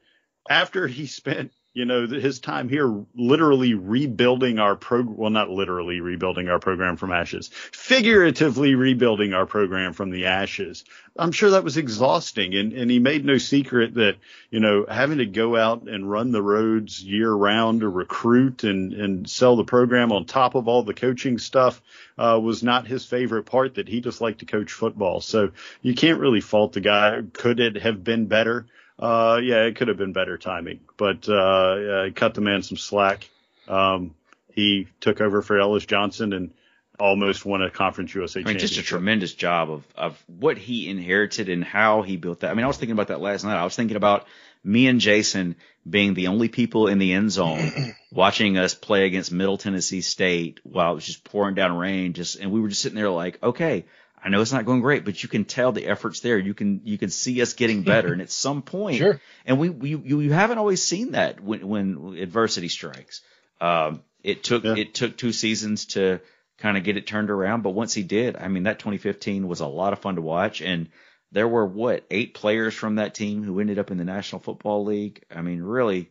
after 0.48 0.86
he 0.86 1.06
spent 1.20 1.50
you 1.74 1.84
know, 1.84 2.06
his 2.06 2.40
time 2.40 2.68
here 2.68 3.04
literally 3.14 3.74
rebuilding 3.74 4.58
our 4.58 4.74
program. 4.74 5.16
Well, 5.16 5.30
not 5.30 5.50
literally 5.50 6.00
rebuilding 6.00 6.48
our 6.48 6.58
program 6.58 6.96
from 6.96 7.12
ashes, 7.12 7.48
figuratively 7.48 8.74
rebuilding 8.74 9.32
our 9.34 9.46
program 9.46 9.92
from 9.92 10.10
the 10.10 10.26
ashes. 10.26 10.84
I'm 11.16 11.32
sure 11.32 11.50
that 11.50 11.64
was 11.64 11.76
exhausting. 11.76 12.54
And, 12.54 12.72
and 12.72 12.90
he 12.90 12.98
made 12.98 13.24
no 13.24 13.38
secret 13.38 13.94
that, 13.94 14.16
you 14.50 14.60
know, 14.60 14.86
having 14.88 15.18
to 15.18 15.26
go 15.26 15.56
out 15.56 15.88
and 15.88 16.10
run 16.10 16.32
the 16.32 16.42
roads 16.42 17.02
year 17.02 17.32
round 17.32 17.80
to 17.80 17.88
recruit 17.88 18.64
and, 18.64 18.92
and 18.92 19.28
sell 19.28 19.56
the 19.56 19.64
program 19.64 20.10
on 20.10 20.24
top 20.24 20.54
of 20.54 20.68
all 20.68 20.82
the 20.82 20.94
coaching 20.94 21.38
stuff, 21.38 21.80
uh, 22.16 22.40
was 22.42 22.62
not 22.62 22.86
his 22.86 23.04
favorite 23.04 23.44
part 23.44 23.74
that 23.74 23.88
he 23.88 24.00
just 24.00 24.20
liked 24.20 24.40
to 24.40 24.46
coach 24.46 24.72
football. 24.72 25.20
So 25.20 25.52
you 25.82 25.94
can't 25.94 26.20
really 26.20 26.40
fault 26.40 26.72
the 26.72 26.80
guy. 26.80 27.22
Could 27.32 27.60
it 27.60 27.76
have 27.76 28.02
been 28.02 28.26
better? 28.26 28.66
Uh, 28.98 29.40
yeah, 29.42 29.64
it 29.64 29.76
could 29.76 29.88
have 29.88 29.96
been 29.96 30.12
better 30.12 30.36
timing, 30.36 30.80
but 30.96 31.28
uh, 31.28 31.76
yeah, 31.76 32.08
cut 32.14 32.34
the 32.34 32.40
man 32.40 32.62
some 32.62 32.76
slack. 32.76 33.28
Um, 33.68 34.14
he 34.52 34.88
took 35.00 35.20
over 35.20 35.40
for 35.40 35.58
Ellis 35.58 35.86
Johnson 35.86 36.32
and 36.32 36.50
almost 36.98 37.44
won 37.44 37.62
a 37.62 37.70
Conference 37.70 38.12
USA. 38.14 38.40
I 38.40 38.44
mean, 38.44 38.58
just 38.58 38.76
a 38.78 38.82
tremendous 38.82 39.34
job 39.34 39.70
of 39.70 39.84
of 39.94 40.24
what 40.26 40.58
he 40.58 40.88
inherited 40.88 41.48
and 41.48 41.62
how 41.62 42.02
he 42.02 42.16
built 42.16 42.40
that. 42.40 42.50
I 42.50 42.54
mean, 42.54 42.64
I 42.64 42.66
was 42.66 42.76
thinking 42.76 42.94
about 42.94 43.08
that 43.08 43.20
last 43.20 43.44
night. 43.44 43.56
I 43.56 43.64
was 43.64 43.76
thinking 43.76 43.96
about 43.96 44.26
me 44.64 44.88
and 44.88 45.00
Jason 45.00 45.56
being 45.88 46.14
the 46.14 46.26
only 46.26 46.48
people 46.48 46.88
in 46.88 46.98
the 46.98 47.12
end 47.12 47.30
zone 47.30 47.94
watching 48.12 48.58
us 48.58 48.74
play 48.74 49.06
against 49.06 49.30
Middle 49.32 49.58
Tennessee 49.58 50.00
State 50.00 50.60
while 50.64 50.92
it 50.92 50.94
was 50.96 51.06
just 51.06 51.24
pouring 51.24 51.54
down 51.54 51.76
rain. 51.76 52.12
Just 52.14 52.36
and 52.36 52.50
we 52.50 52.60
were 52.60 52.68
just 52.68 52.82
sitting 52.82 52.96
there 52.96 53.10
like, 53.10 53.40
okay, 53.42 53.84
I 54.22 54.28
know 54.28 54.40
it's 54.40 54.52
not 54.52 54.64
going 54.64 54.80
great, 54.80 55.04
but 55.04 55.22
you 55.22 55.28
can 55.28 55.44
tell 55.44 55.72
the 55.72 55.86
efforts 55.86 56.20
there. 56.20 56.38
You 56.38 56.54
can 56.54 56.80
you 56.84 56.98
can 56.98 57.10
see 57.10 57.40
us 57.42 57.52
getting 57.52 57.82
better, 57.82 58.12
and 58.12 58.22
at 58.22 58.30
some 58.30 58.62
point, 58.62 58.96
sure. 58.98 59.20
And 59.46 59.58
we, 59.58 59.70
we 59.70 59.90
you, 59.90 60.20
you 60.20 60.32
haven't 60.32 60.58
always 60.58 60.82
seen 60.82 61.12
that 61.12 61.40
when 61.40 61.66
when 61.66 62.16
adversity 62.18 62.68
strikes. 62.68 63.22
Um, 63.60 64.02
it 64.22 64.44
took 64.44 64.64
yeah. 64.64 64.76
it 64.76 64.94
took 64.94 65.16
two 65.16 65.32
seasons 65.32 65.86
to 65.86 66.20
kind 66.58 66.76
of 66.76 66.84
get 66.84 66.96
it 66.96 67.06
turned 67.06 67.30
around, 67.30 67.62
but 67.62 67.70
once 67.70 67.94
he 67.94 68.02
did, 68.02 68.36
I 68.36 68.48
mean 68.48 68.64
that 68.64 68.78
2015 68.78 69.46
was 69.46 69.60
a 69.60 69.66
lot 69.66 69.92
of 69.92 70.00
fun 70.00 70.16
to 70.16 70.22
watch, 70.22 70.60
and 70.60 70.88
there 71.32 71.48
were 71.48 71.66
what 71.66 72.04
eight 72.10 72.34
players 72.34 72.74
from 72.74 72.96
that 72.96 73.14
team 73.14 73.42
who 73.42 73.60
ended 73.60 73.78
up 73.78 73.90
in 73.90 73.98
the 73.98 74.04
National 74.04 74.40
Football 74.40 74.84
League. 74.84 75.24
I 75.34 75.42
mean, 75.42 75.62
really, 75.62 76.10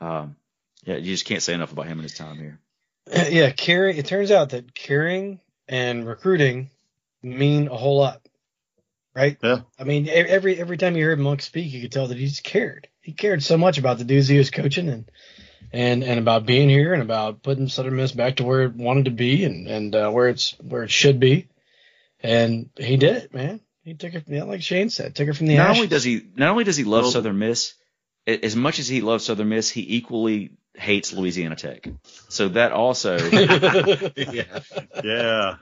um, 0.00 0.36
yeah, 0.84 0.96
you 0.96 1.12
just 1.12 1.24
can't 1.24 1.42
say 1.42 1.54
enough 1.54 1.72
about 1.72 1.86
him 1.86 1.98
and 1.98 2.02
his 2.02 2.16
time 2.16 2.36
here. 2.36 2.58
Yeah, 3.30 3.50
caring. 3.50 3.96
It 3.96 4.06
turns 4.06 4.30
out 4.30 4.50
that 4.50 4.72
caring 4.72 5.40
and 5.66 6.06
recruiting 6.06 6.70
mean 7.22 7.68
a 7.68 7.76
whole 7.76 7.98
lot, 7.98 8.20
right? 9.14 9.36
Yeah. 9.42 9.60
I 9.78 9.84
mean, 9.84 10.08
every 10.08 10.58
every 10.58 10.76
time 10.76 10.96
you 10.96 11.04
heard 11.04 11.18
Monk 11.18 11.42
speak, 11.42 11.72
you 11.72 11.82
could 11.82 11.92
tell 11.92 12.08
that 12.08 12.18
he 12.18 12.26
just 12.26 12.44
cared. 12.44 12.88
He 13.00 13.12
cared 13.12 13.42
so 13.42 13.56
much 13.56 13.78
about 13.78 13.98
the 13.98 14.04
dudes 14.04 14.28
he 14.28 14.38
was 14.38 14.50
coaching 14.50 14.88
and 14.88 15.10
and 15.72 16.02
and 16.02 16.18
about 16.18 16.46
being 16.46 16.68
here 16.68 16.92
and 16.92 17.02
about 17.02 17.42
putting 17.42 17.68
Southern 17.68 17.96
Miss 17.96 18.12
back 18.12 18.36
to 18.36 18.44
where 18.44 18.62
it 18.62 18.74
wanted 18.74 19.06
to 19.06 19.10
be 19.10 19.44
and 19.44 19.66
and 19.66 19.94
uh, 19.94 20.10
where 20.10 20.28
it's 20.28 20.58
where 20.60 20.82
it 20.82 20.90
should 20.90 21.20
be. 21.20 21.48
And 22.22 22.70
he 22.76 22.96
did 22.96 23.16
it, 23.16 23.34
man. 23.34 23.60
He 23.82 23.94
took 23.94 24.14
it, 24.14 24.24
yeah, 24.26 24.44
like 24.44 24.62
Shane 24.62 24.90
said, 24.90 25.14
took 25.14 25.28
it 25.28 25.36
from 25.36 25.46
the. 25.46 25.56
Not 25.56 25.70
ashes. 25.70 25.78
only 25.78 25.88
does 25.88 26.04
he, 26.04 26.22
not 26.36 26.50
only 26.50 26.64
does 26.64 26.76
he 26.76 26.84
love 26.84 27.04
well, 27.04 27.12
Southern 27.12 27.38
Miss, 27.38 27.74
as 28.26 28.54
much 28.54 28.78
as 28.78 28.88
he 28.88 29.00
loves 29.00 29.24
Southern 29.24 29.48
Miss, 29.48 29.70
he 29.70 29.96
equally 29.96 30.50
hates 30.74 31.12
Louisiana 31.12 31.56
Tech. 31.56 31.88
So 32.28 32.48
that 32.48 32.72
also. 32.72 33.16
yeah. 34.16 34.60
Yeah. 35.02 35.56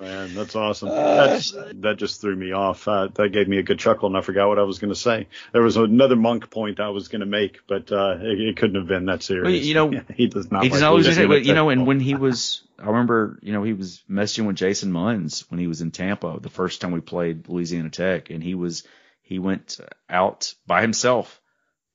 Man, 0.00 0.34
that's 0.34 0.54
awesome. 0.54 0.88
Uh, 0.90 1.40
that 1.74 1.94
just 1.96 2.20
threw 2.20 2.36
me 2.36 2.52
off. 2.52 2.86
Uh, 2.86 3.08
that 3.14 3.30
gave 3.30 3.48
me 3.48 3.58
a 3.58 3.62
good 3.62 3.78
chuckle, 3.78 4.08
and 4.08 4.16
I 4.16 4.20
forgot 4.20 4.48
what 4.48 4.58
I 4.58 4.62
was 4.62 4.78
going 4.78 4.92
to 4.92 4.98
say. 4.98 5.28
There 5.52 5.62
was 5.62 5.76
another 5.76 6.16
monk 6.16 6.50
point 6.50 6.80
I 6.80 6.90
was 6.90 7.08
going 7.08 7.20
to 7.20 7.26
make, 7.26 7.60
but 7.66 7.90
uh, 7.90 8.16
it, 8.20 8.40
it, 8.40 8.56
couldn't 8.56 8.76
have 8.76 8.86
been 8.86 9.06
that 9.06 9.22
serious. 9.22 9.44
Well, 9.44 9.54
you 9.54 9.74
know, 9.74 10.04
he 10.14 10.26
does 10.26 10.50
not. 10.50 10.64
He 10.64 10.68
does 10.68 10.80
not 10.80 10.90
always 10.90 11.14
say, 11.14 11.26
but 11.26 11.44
you 11.44 11.54
know, 11.54 11.70
and 11.70 11.86
when 11.86 12.00
he 12.00 12.14
was, 12.14 12.62
I 12.78 12.86
remember, 12.86 13.38
you 13.42 13.52
know, 13.52 13.62
he 13.62 13.72
was 13.72 14.02
messaging 14.10 14.46
with 14.46 14.56
Jason 14.56 14.92
Munz 14.92 15.50
when 15.50 15.60
he 15.60 15.66
was 15.66 15.80
in 15.80 15.90
Tampa 15.90 16.38
the 16.40 16.50
first 16.50 16.80
time 16.80 16.92
we 16.92 17.00
played 17.00 17.48
Louisiana 17.48 17.90
Tech, 17.90 18.30
and 18.30 18.42
he 18.42 18.54
was 18.54 18.84
he 19.22 19.38
went 19.38 19.78
out 20.10 20.54
by 20.66 20.82
himself 20.82 21.40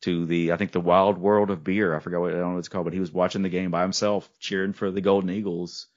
to 0.01 0.25
the 0.25 0.53
I 0.53 0.57
think 0.57 0.71
the 0.71 0.79
Wild 0.79 1.17
World 1.17 1.51
of 1.51 1.63
Beer. 1.63 1.95
I 1.95 1.99
forgot 1.99 2.21
what 2.21 2.31
I 2.31 2.37
don't 2.37 2.41
know 2.41 2.49
what 2.53 2.59
it's 2.59 2.67
called, 2.67 2.85
but 2.85 2.93
he 2.93 2.99
was 2.99 3.11
watching 3.11 3.43
the 3.43 3.49
game 3.49 3.69
by 3.69 3.83
himself, 3.83 4.29
cheering 4.39 4.73
for 4.73 4.89
the 4.89 5.01
Golden 5.01 5.29
Eagles 5.29 5.87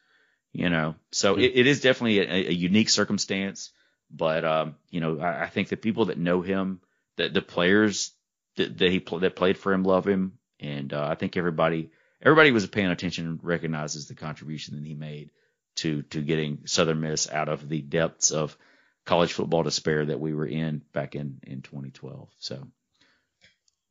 you 0.55 0.70
know. 0.70 0.94
So 1.12 1.36
it, 1.36 1.52
it 1.55 1.66
is 1.66 1.82
definitely 1.82 2.20
a, 2.20 2.48
a, 2.48 2.52
unique 2.52 2.88
circumstance, 2.88 3.72
but 4.11 4.44
um, 4.44 4.76
you 4.88 5.00
know, 5.00 5.18
I, 5.18 5.42
I, 5.42 5.48
think 5.48 5.68
the 5.68 5.76
people 5.76 6.07
that 6.07 6.16
know 6.16 6.40
him, 6.40 6.80
that 7.16 7.34
the 7.34 7.42
players 7.42 8.12
that, 8.57 8.78
that 8.78 8.90
he 8.90 9.00
pl- 9.00 9.18
that 9.18 9.36
played 9.36 9.59
for 9.59 9.72
him 9.72 9.82
love 9.82 10.07
him, 10.07 10.38
and 10.61 10.92
uh, 10.92 11.07
I 11.07 11.16
think 11.16 11.36
everybody 11.36 11.90
everybody 12.22 12.52
was 12.52 12.66
paying 12.66 12.90
attention 12.90 13.26
and 13.26 13.40
recognizes 13.42 14.07
the 14.07 14.14
contribution 14.14 14.76
that 14.76 14.86
he 14.86 14.94
made 14.94 15.30
to 15.76 16.02
to 16.02 16.22
getting 16.22 16.61
Southern 16.66 17.00
Miss 17.00 17.28
out 17.28 17.48
of 17.48 17.68
the 17.68 17.82
depths 17.82 18.30
of 18.30 18.57
college 19.05 19.32
football 19.32 19.64
despair 19.64 20.07
that 20.07 20.20
we 20.20 20.32
were 20.32 20.46
in 20.46 20.82
back 20.92 21.16
in 21.16 21.40
in 21.42 21.62
2012. 21.62 22.30
So 22.38 22.66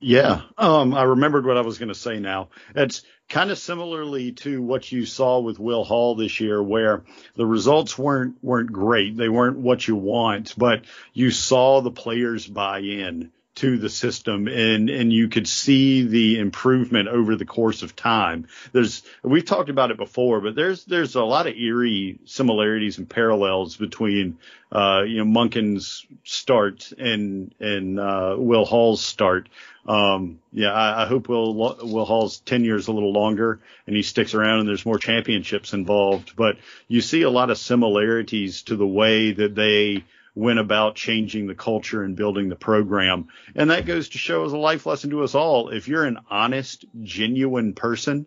yeah, 0.03 0.41
um, 0.57 0.93
I 0.93 1.03
remembered 1.03 1.45
what 1.45 1.57
I 1.57 1.61
was 1.61 1.77
going 1.77 1.89
to 1.89 1.95
say 1.95 2.19
now. 2.19 2.49
It's 2.75 3.03
kind 3.29 3.51
of 3.51 3.57
similarly 3.57 4.33
to 4.33 4.61
what 4.61 4.91
you 4.91 5.05
saw 5.05 5.39
with 5.39 5.59
Will 5.59 5.83
Hall 5.83 6.15
this 6.15 6.39
year, 6.39 6.61
where 6.61 7.03
the 7.35 7.45
results 7.45 7.97
weren't 7.97 8.35
weren't 8.43 8.71
great. 8.71 9.15
They 9.15 9.29
weren't 9.29 9.57
what 9.57 9.87
you 9.87 9.95
want, 9.95 10.55
but 10.57 10.85
you 11.13 11.31
saw 11.31 11.81
the 11.81 11.91
players 11.91 12.45
buy 12.45 12.79
in 12.79 13.31
to 13.55 13.77
the 13.77 13.89
system 13.89 14.47
and 14.47 14.89
and 14.89 15.13
you 15.13 15.27
could 15.27 15.47
see 15.47 16.07
the 16.07 16.39
improvement 16.39 17.07
over 17.07 17.35
the 17.35 17.45
course 17.45 17.83
of 17.83 17.95
time. 17.95 18.47
There's 18.71 19.03
we've 19.21 19.45
talked 19.45 19.69
about 19.69 19.91
it 19.91 19.97
before, 19.97 20.41
but 20.41 20.55
there's 20.55 20.85
there's 20.85 21.15
a 21.15 21.23
lot 21.23 21.45
of 21.45 21.55
eerie 21.55 22.19
similarities 22.25 22.97
and 22.97 23.07
parallels 23.07 23.77
between 23.77 24.39
uh, 24.71 25.03
you 25.05 25.23
know 25.23 25.25
Monken's 25.25 26.05
start 26.23 26.91
and 26.97 27.53
and 27.59 27.99
uh, 27.99 28.35
Will 28.37 28.65
Hall's 28.65 29.01
start. 29.01 29.49
Um, 29.85 30.39
yeah, 30.51 30.71
I, 30.71 31.03
I 31.03 31.05
hope 31.05 31.29
Will 31.29 31.53
Will 31.53 32.05
Hall's 32.05 32.39
tenure 32.39 32.77
is 32.77 32.87
a 32.87 32.91
little 32.91 33.13
longer 33.13 33.59
and 33.85 33.95
he 33.95 34.01
sticks 34.01 34.33
around 34.33 34.61
and 34.61 34.67
there's 34.67 34.85
more 34.85 34.97
championships 34.97 35.73
involved. 35.73 36.35
But 36.35 36.57
you 36.87 37.01
see 37.01 37.21
a 37.21 37.29
lot 37.29 37.51
of 37.51 37.59
similarities 37.59 38.63
to 38.63 38.75
the 38.75 38.87
way 38.87 39.31
that 39.33 39.53
they 39.53 40.05
went 40.35 40.59
about 40.59 40.95
changing 40.95 41.47
the 41.47 41.55
culture 41.55 42.03
and 42.03 42.15
building 42.15 42.49
the 42.49 42.55
program. 42.55 43.27
And 43.55 43.69
that 43.69 43.85
goes 43.85 44.09
to 44.09 44.17
show 44.17 44.45
as 44.45 44.53
a 44.53 44.57
life 44.57 44.85
lesson 44.85 45.11
to 45.11 45.23
us 45.23 45.35
all. 45.35 45.69
If 45.69 45.87
you're 45.87 46.05
an 46.05 46.19
honest, 46.29 46.85
genuine 47.01 47.73
person 47.73 48.25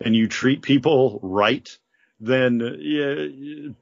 and 0.00 0.14
you 0.14 0.28
treat 0.28 0.62
people 0.62 1.18
right, 1.22 1.68
then 2.20 2.60
yeah, 2.60 3.14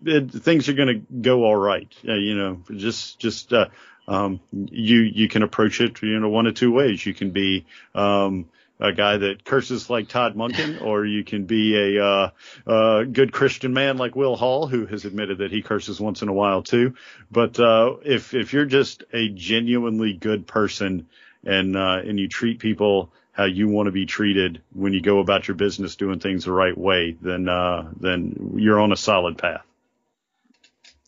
it, 0.05 0.31
things 0.31 0.69
are 0.69 0.75
going 0.75 0.89
to 0.89 1.17
go 1.21 1.45
all 1.45 1.57
right. 1.57 1.93
Uh, 2.07 2.15
you 2.15 2.37
know, 2.37 2.63
just 2.77 3.19
just 3.19 3.53
uh, 3.53 3.69
um, 4.09 4.41
you 4.53 5.01
you 5.01 5.29
can 5.29 5.43
approach 5.43 5.81
it 5.81 6.03
you 6.03 6.19
know 6.19 6.29
one 6.29 6.47
of 6.47 6.55
two 6.55 6.73
ways. 6.73 7.05
You 7.05 7.15
can 7.15 7.31
be 7.31 7.67
um, 7.95 8.49
a 8.81 8.93
guy 8.93 9.17
that 9.17 9.45
curses 9.45 9.89
like 9.89 10.09
Todd 10.09 10.37
Monken, 10.37 10.83
or 10.85 11.05
you 11.05 11.25
can 11.25 11.45
be 11.45 11.97
a 11.97 12.05
uh, 12.05 12.31
uh, 12.67 13.03
good 13.05 13.33
Christian 13.33 13.73
man 13.73 13.97
like 13.97 14.17
Will 14.17 14.37
Hall, 14.37 14.67
who 14.67 14.87
has 14.87 15.05
admitted 15.05 15.39
that 15.39 15.51
he 15.51 15.63
curses 15.63 16.01
once 16.01 16.23
in 16.23 16.29
a 16.29 16.33
while 16.33 16.63
too. 16.63 16.95
But 17.31 17.59
uh, 17.59 17.97
if 18.05 18.35
if 18.35 18.53
you're 18.53 18.67
just 18.67 19.05
a 19.13 19.29
genuinely 19.29 20.13
good 20.13 20.47
person 20.47 21.07
and 21.45 21.77
uh, 21.77 22.01
and 22.05 22.19
you 22.19 22.29
treat 22.29 22.59
people 22.59 23.11
how 23.33 23.45
you 23.45 23.69
want 23.69 23.87
to 23.87 23.93
be 23.93 24.07
treated 24.07 24.63
when 24.73 24.93
you 24.93 25.01
go 25.01 25.19
about 25.19 25.49
your 25.49 25.57
business 25.57 25.97
doing 25.97 26.21
things 26.21 26.45
the 26.45 26.53
right 26.53 26.77
way, 26.77 27.17
then 27.21 27.49
uh, 27.49 27.91
then 27.99 28.55
you're 28.57 28.81
on 28.81 28.93
a 28.93 28.97
solid 28.97 29.39
path. 29.39 29.65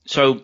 So 0.06 0.42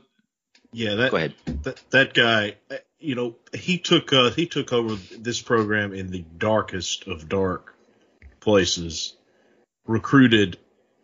Yeah, 0.73 0.95
that 0.97 1.11
go 1.11 1.17
ahead. 1.17 1.35
that, 1.63 1.91
that 1.91 2.15
guy, 2.15 2.57
you 3.03 3.15
know, 3.15 3.37
he 3.55 3.79
took 3.79 4.13
uh, 4.13 4.31
he 4.31 4.47
took 4.47 4.73
over 4.73 4.95
this 5.19 5.43
program 5.43 5.93
in 5.93 6.11
the 6.11 6.25
darkest 6.39 7.07
of 7.07 7.29
dark 7.29 7.75
places, 8.41 9.15
recruited 9.87 10.59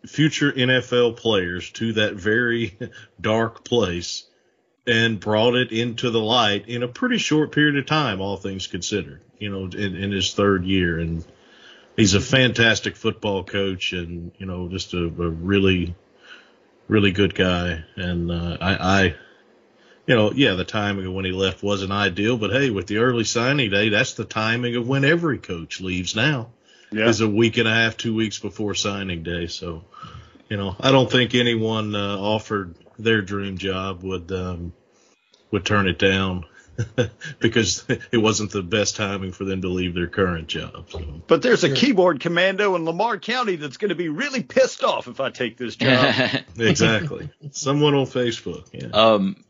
future 0.06 0.52
NFL 0.52 1.16
players 1.16 1.70
to 1.72 1.94
that 1.94 2.14
very 2.14 2.78
dark 3.20 3.64
place, 3.64 4.24
and 4.86 5.20
brought 5.20 5.54
it 5.54 5.72
into 5.72 6.10
the 6.10 6.20
light 6.20 6.68
in 6.68 6.82
a 6.82 6.88
pretty 6.88 7.18
short 7.18 7.52
period 7.52 7.76
of 7.76 7.86
time, 7.86 8.20
all 8.20 8.36
things 8.36 8.66
considered. 8.66 9.22
You 9.38 9.50
know, 9.50 9.64
in, 9.64 9.96
in 9.96 10.10
his 10.10 10.34
third 10.34 10.64
year, 10.64 10.98
and 10.98 11.24
he's 11.96 12.14
a 12.14 12.20
fantastic 12.20 12.96
football 12.96 13.44
coach, 13.44 13.92
and 13.92 14.32
you 14.38 14.46
know, 14.46 14.68
just 14.68 14.94
a, 14.94 15.04
a 15.04 15.30
really, 15.30 15.94
really 16.88 17.12
good 17.12 17.34
guy. 17.34 17.84
And 17.96 18.30
uh, 18.30 18.56
I, 18.60 19.02
I 19.04 19.14
you 20.08 20.14
know, 20.14 20.32
yeah, 20.32 20.54
the 20.54 20.64
timing 20.64 21.04
of 21.04 21.12
when 21.12 21.26
he 21.26 21.32
left 21.32 21.62
wasn't 21.62 21.92
ideal, 21.92 22.38
but 22.38 22.50
hey, 22.50 22.70
with 22.70 22.86
the 22.86 22.96
early 22.96 23.24
signing 23.24 23.70
day, 23.70 23.90
that's 23.90 24.14
the 24.14 24.24
timing 24.24 24.74
of 24.74 24.88
when 24.88 25.04
every 25.04 25.36
coach 25.36 25.82
leaves 25.82 26.16
now. 26.16 26.48
Yeah. 26.90 27.06
Is 27.06 27.20
a 27.20 27.28
week 27.28 27.58
and 27.58 27.68
a 27.68 27.70
half, 27.70 27.98
two 27.98 28.14
weeks 28.14 28.38
before 28.38 28.74
signing 28.74 29.22
day. 29.22 29.46
So, 29.48 29.84
you 30.48 30.56
know, 30.56 30.74
I 30.80 30.90
don't 30.90 31.12
think 31.12 31.34
anyone 31.34 31.94
uh, 31.94 32.16
offered 32.18 32.74
their 32.98 33.20
dream 33.20 33.58
job 33.58 34.02
would 34.02 34.32
um, 34.32 34.72
would 35.50 35.66
turn 35.66 35.86
it 35.86 35.98
down 35.98 36.46
because 37.40 37.84
it 38.10 38.16
wasn't 38.16 38.52
the 38.52 38.62
best 38.62 38.96
timing 38.96 39.32
for 39.32 39.44
them 39.44 39.60
to 39.60 39.68
leave 39.68 39.94
their 39.94 40.06
current 40.06 40.48
job. 40.48 40.86
So. 40.88 41.04
But 41.26 41.42
there's 41.42 41.64
a 41.64 41.74
keyboard 41.74 42.20
commando 42.20 42.74
in 42.74 42.86
Lamar 42.86 43.18
County 43.18 43.56
that's 43.56 43.76
going 43.76 43.90
to 43.90 43.94
be 43.94 44.08
really 44.08 44.42
pissed 44.42 44.82
off 44.82 45.08
if 45.08 45.20
I 45.20 45.28
take 45.28 45.58
this 45.58 45.76
job. 45.76 46.14
Exactly. 46.58 47.28
Someone 47.50 47.94
on 47.94 48.06
Facebook. 48.06 48.64
Yeah. 48.72 48.88
um, 48.88 49.44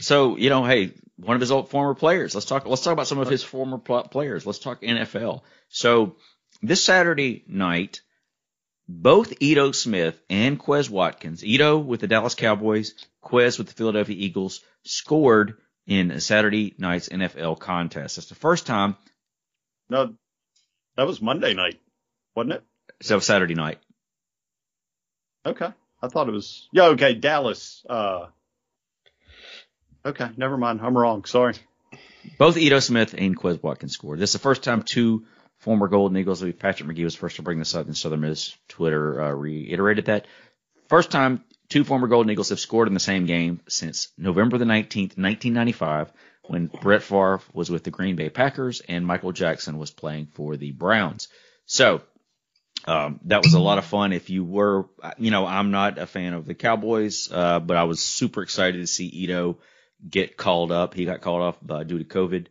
so 0.00 0.36
you 0.36 0.50
know, 0.50 0.64
hey, 0.64 0.92
one 1.16 1.34
of 1.34 1.40
his 1.40 1.50
old 1.50 1.70
former 1.70 1.94
players. 1.94 2.34
Let's 2.34 2.46
talk. 2.46 2.66
Let's 2.66 2.82
talk 2.82 2.92
about 2.92 3.06
some 3.06 3.18
of 3.18 3.28
his 3.28 3.42
former 3.42 3.78
pl- 3.78 4.08
players. 4.08 4.46
Let's 4.46 4.58
talk 4.58 4.82
NFL. 4.82 5.42
So 5.68 6.16
this 6.62 6.84
Saturday 6.84 7.44
night, 7.46 8.00
both 8.88 9.32
Ito 9.40 9.72
Smith 9.72 10.20
and 10.28 10.58
Quez 10.58 10.90
Watkins, 10.90 11.44
Ito 11.44 11.78
with 11.78 12.00
the 12.00 12.06
Dallas 12.08 12.34
Cowboys, 12.34 12.94
Quez 13.22 13.58
with 13.58 13.68
the 13.68 13.74
Philadelphia 13.74 14.16
Eagles, 14.18 14.60
scored 14.84 15.58
in 15.86 16.20
Saturday 16.20 16.74
night's 16.78 17.08
NFL 17.08 17.58
contest. 17.58 18.16
That's 18.16 18.28
the 18.28 18.34
first 18.34 18.66
time. 18.66 18.96
no, 19.88 20.14
that 20.96 21.06
was 21.06 21.22
Monday 21.22 21.54
night, 21.54 21.80
wasn't 22.34 22.54
it? 22.54 22.64
So 23.02 23.18
Saturday 23.20 23.54
night. 23.54 23.78
Okay. 25.46 25.68
I 26.02 26.08
thought 26.08 26.28
it 26.28 26.32
was. 26.32 26.68
Yeah, 26.72 26.86
okay. 26.86 27.14
Dallas. 27.14 27.84
Uh, 27.88 28.26
okay. 30.04 30.28
Never 30.36 30.56
mind. 30.56 30.80
I'm 30.82 30.96
wrong. 30.96 31.24
Sorry. 31.24 31.54
Both 32.38 32.56
Ito 32.56 32.80
Smith 32.80 33.14
and 33.16 33.36
Quez 33.36 33.62
Watkins 33.62 33.94
scored. 33.94 34.18
This 34.18 34.30
is 34.30 34.34
the 34.34 34.38
first 34.40 34.62
time 34.62 34.82
two 34.82 35.24
former 35.58 35.88
Golden 35.88 36.16
Eagles, 36.16 36.42
Patrick 36.58 36.86
Magee 36.86 37.04
was 37.04 37.14
first 37.14 37.36
to 37.36 37.42
bring 37.42 37.58
this 37.58 37.74
up, 37.74 37.86
and 37.86 37.96
Southern 37.96 38.20
Miss 38.20 38.56
Twitter 38.68 39.22
uh, 39.22 39.30
reiterated 39.30 40.06
that. 40.06 40.26
First 40.88 41.10
time 41.10 41.44
two 41.68 41.84
former 41.84 42.08
Golden 42.08 42.30
Eagles 42.30 42.48
have 42.48 42.60
scored 42.60 42.88
in 42.88 42.94
the 42.94 43.00
same 43.00 43.26
game 43.26 43.60
since 43.68 44.08
November 44.18 44.58
the 44.58 44.64
19th, 44.64 45.16
1995, 45.16 46.12
when 46.44 46.66
Brett 46.66 47.02
Favre 47.02 47.40
was 47.52 47.70
with 47.70 47.84
the 47.84 47.90
Green 47.90 48.16
Bay 48.16 48.28
Packers 48.28 48.80
and 48.80 49.06
Michael 49.06 49.32
Jackson 49.32 49.78
was 49.78 49.90
playing 49.90 50.28
for 50.34 50.56
the 50.56 50.72
Browns. 50.72 51.28
So 51.66 52.00
um, 52.86 53.20
that 53.24 53.42
was 53.44 53.54
a 53.54 53.60
lot 53.60 53.78
of 53.78 53.84
fun. 53.84 54.12
If 54.12 54.30
you 54.30 54.42
were, 54.44 54.88
you 55.18 55.30
know, 55.30 55.46
I'm 55.46 55.70
not 55.70 55.98
a 55.98 56.06
fan 56.06 56.32
of 56.32 56.46
the 56.46 56.54
Cowboys, 56.54 57.30
uh, 57.30 57.60
but 57.60 57.76
I 57.76 57.84
was 57.84 58.00
super 58.00 58.42
excited 58.42 58.78
to 58.78 58.86
see 58.86 59.06
Ito 59.06 59.58
get 60.08 60.36
called 60.36 60.72
up. 60.72 60.94
He 60.94 61.04
got 61.04 61.20
called 61.20 61.42
off 61.42 61.56
uh, 61.68 61.84
due 61.84 61.98
to 61.98 62.04
COVID, 62.04 62.46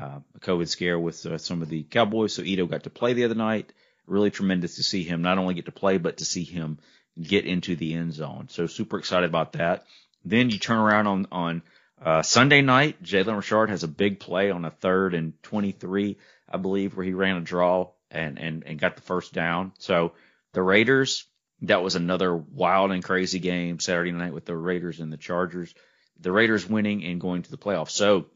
uh, 0.00 0.20
a 0.34 0.40
COVID 0.40 0.68
scare 0.68 0.98
with 0.98 1.24
uh, 1.26 1.38
some 1.38 1.62
of 1.62 1.68
the 1.68 1.82
Cowboys. 1.82 2.34
So 2.34 2.42
Ito 2.42 2.66
got 2.66 2.84
to 2.84 2.90
play 2.90 3.12
the 3.12 3.24
other 3.24 3.34
night. 3.34 3.72
Really 4.06 4.30
tremendous 4.30 4.76
to 4.76 4.82
see 4.82 5.02
him 5.02 5.22
not 5.22 5.38
only 5.38 5.54
get 5.54 5.66
to 5.66 5.72
play, 5.72 5.98
but 5.98 6.18
to 6.18 6.24
see 6.24 6.44
him 6.44 6.78
get 7.20 7.46
into 7.46 7.76
the 7.76 7.94
end 7.94 8.12
zone. 8.12 8.48
So 8.50 8.66
super 8.66 8.98
excited 8.98 9.28
about 9.28 9.52
that. 9.52 9.84
Then 10.24 10.50
you 10.50 10.58
turn 10.58 10.78
around 10.78 11.06
on 11.06 11.26
on 11.32 11.62
uh, 12.02 12.22
Sunday 12.22 12.60
night. 12.60 13.02
Jalen 13.02 13.36
Richard 13.36 13.70
has 13.70 13.82
a 13.82 13.88
big 13.88 14.20
play 14.20 14.50
on 14.50 14.64
a 14.64 14.70
third 14.70 15.14
and 15.14 15.40
23, 15.42 16.18
I 16.48 16.56
believe, 16.56 16.96
where 16.96 17.06
he 17.06 17.12
ran 17.12 17.36
a 17.36 17.40
draw 17.40 17.90
and 18.10 18.38
and 18.38 18.64
and 18.64 18.78
got 18.78 18.96
the 18.96 19.02
first 19.02 19.32
down. 19.32 19.72
So 19.78 20.12
the 20.52 20.62
Raiders, 20.62 21.26
that 21.62 21.82
was 21.82 21.94
another 21.94 22.34
wild 22.34 22.90
and 22.90 23.02
crazy 23.02 23.38
game 23.38 23.80
Saturday 23.80 24.12
night 24.12 24.34
with 24.34 24.44
the 24.44 24.56
Raiders 24.56 25.00
and 25.00 25.12
the 25.12 25.16
Chargers. 25.16 25.74
The 26.20 26.32
Raiders 26.32 26.68
winning 26.68 27.04
and 27.04 27.20
going 27.20 27.42
to 27.42 27.50
the 27.50 27.58
playoffs. 27.58 27.90
So 27.90 28.26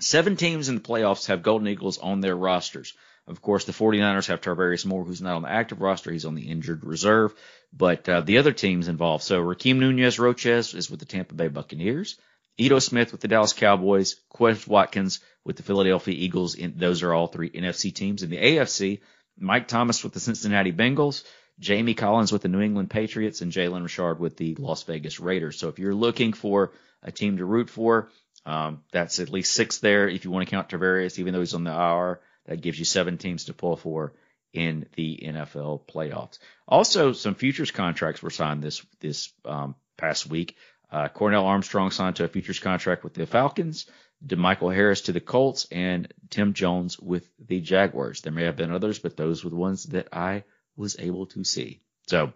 seven 0.00 0.36
teams 0.36 0.68
in 0.68 0.76
the 0.76 0.80
playoffs 0.80 1.26
have 1.26 1.42
Golden 1.42 1.68
Eagles 1.68 1.98
on 1.98 2.20
their 2.20 2.36
rosters. 2.36 2.94
Of 3.28 3.42
course, 3.42 3.66
the 3.66 3.72
49ers 3.72 4.28
have 4.28 4.40
Tarvarius 4.40 4.86
Moore, 4.86 5.04
who's 5.04 5.20
not 5.20 5.36
on 5.36 5.42
the 5.42 5.50
active 5.50 5.82
roster. 5.82 6.10
He's 6.10 6.24
on 6.24 6.34
the 6.34 6.48
injured 6.48 6.82
reserve. 6.84 7.34
But 7.76 8.08
uh, 8.08 8.22
the 8.22 8.38
other 8.38 8.52
teams 8.52 8.88
involved. 8.88 9.22
So 9.22 9.42
Rakeem 9.42 9.76
Nunez 9.76 10.18
Roches 10.18 10.72
is 10.72 10.90
with 10.90 11.00
the 11.00 11.06
Tampa 11.06 11.34
Bay 11.34 11.48
Buccaneers. 11.48 12.16
Ito 12.56 12.78
Smith 12.78 13.12
with 13.12 13.20
the 13.20 13.28
Dallas 13.28 13.52
Cowboys. 13.52 14.16
Quez 14.32 14.66
Watkins 14.66 15.20
with 15.44 15.56
the 15.56 15.62
Philadelphia 15.62 16.14
Eagles. 16.16 16.54
In, 16.54 16.78
those 16.78 17.02
are 17.02 17.12
all 17.12 17.26
three 17.26 17.50
NFC 17.50 17.94
teams. 17.94 18.22
In 18.22 18.30
the 18.30 18.38
AFC, 18.38 19.00
Mike 19.38 19.68
Thomas 19.68 20.02
with 20.02 20.14
the 20.14 20.20
Cincinnati 20.20 20.72
Bengals. 20.72 21.22
Jamie 21.60 21.94
Collins 21.94 22.32
with 22.32 22.42
the 22.42 22.48
New 22.48 22.62
England 22.62 22.88
Patriots. 22.88 23.42
And 23.42 23.52
Jalen 23.52 23.82
Richard 23.82 24.20
with 24.20 24.38
the 24.38 24.54
Las 24.54 24.84
Vegas 24.84 25.20
Raiders. 25.20 25.58
So 25.58 25.68
if 25.68 25.78
you're 25.78 25.94
looking 25.94 26.32
for 26.32 26.72
a 27.02 27.12
team 27.12 27.38
to 27.38 27.44
root 27.44 27.70
for, 27.70 28.10
um, 28.44 28.82
that's 28.92 29.18
at 29.18 29.30
least 29.30 29.52
six 29.52 29.78
there. 29.78 30.08
If 30.08 30.24
you 30.24 30.30
want 30.30 30.46
to 30.46 30.50
count 30.50 30.68
Tarvarius, 30.68 31.18
even 31.18 31.32
though 31.32 31.40
he's 31.40 31.54
on 31.54 31.64
the 31.64 31.70
IR, 31.70 32.20
that 32.46 32.60
gives 32.60 32.78
you 32.78 32.84
seven 32.84 33.18
teams 33.18 33.44
to 33.44 33.54
pull 33.54 33.76
for 33.76 34.14
in 34.52 34.86
the 34.96 35.20
NFL 35.22 35.82
playoffs. 35.86 36.38
Also, 36.66 37.12
some 37.12 37.34
futures 37.34 37.70
contracts 37.70 38.22
were 38.22 38.30
signed 38.30 38.62
this 38.62 38.84
this 39.00 39.32
um, 39.44 39.74
past 39.96 40.26
week. 40.26 40.56
Uh, 40.90 41.08
Cornell 41.08 41.44
Armstrong 41.44 41.90
signed 41.90 42.16
to 42.16 42.24
a 42.24 42.28
futures 42.28 42.58
contract 42.58 43.04
with 43.04 43.12
the 43.12 43.26
Falcons, 43.26 43.86
DeMichael 44.26 44.74
Harris 44.74 45.02
to 45.02 45.12
the 45.12 45.20
Colts, 45.20 45.66
and 45.70 46.12
Tim 46.30 46.54
Jones 46.54 46.98
with 46.98 47.28
the 47.38 47.60
Jaguars. 47.60 48.22
There 48.22 48.32
may 48.32 48.44
have 48.44 48.56
been 48.56 48.72
others, 48.72 48.98
but 48.98 49.16
those 49.16 49.44
were 49.44 49.50
the 49.50 49.56
ones 49.56 49.84
that 49.84 50.08
I 50.12 50.44
was 50.76 50.98
able 50.98 51.26
to 51.26 51.44
see. 51.44 51.80
So, 52.06 52.32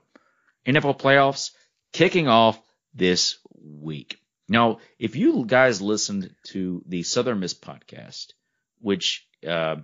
NFL 0.66 1.00
playoffs 1.00 1.52
kicking 1.92 2.28
off 2.28 2.60
this 2.94 3.38
week. 3.58 4.18
Now, 4.48 4.78
if 4.98 5.16
you 5.16 5.44
guys 5.46 5.80
listened 5.80 6.34
to 6.48 6.82
the 6.86 7.02
Southern 7.02 7.40
Miss 7.40 7.54
podcast, 7.54 8.32
which 8.80 9.26
uh, 9.46 9.76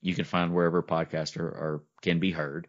you 0.00 0.14
can 0.14 0.24
find 0.24 0.54
wherever 0.54 0.82
podcasts 0.82 1.36
are, 1.38 1.46
are 1.48 1.82
can 2.02 2.20
be 2.20 2.30
heard, 2.30 2.68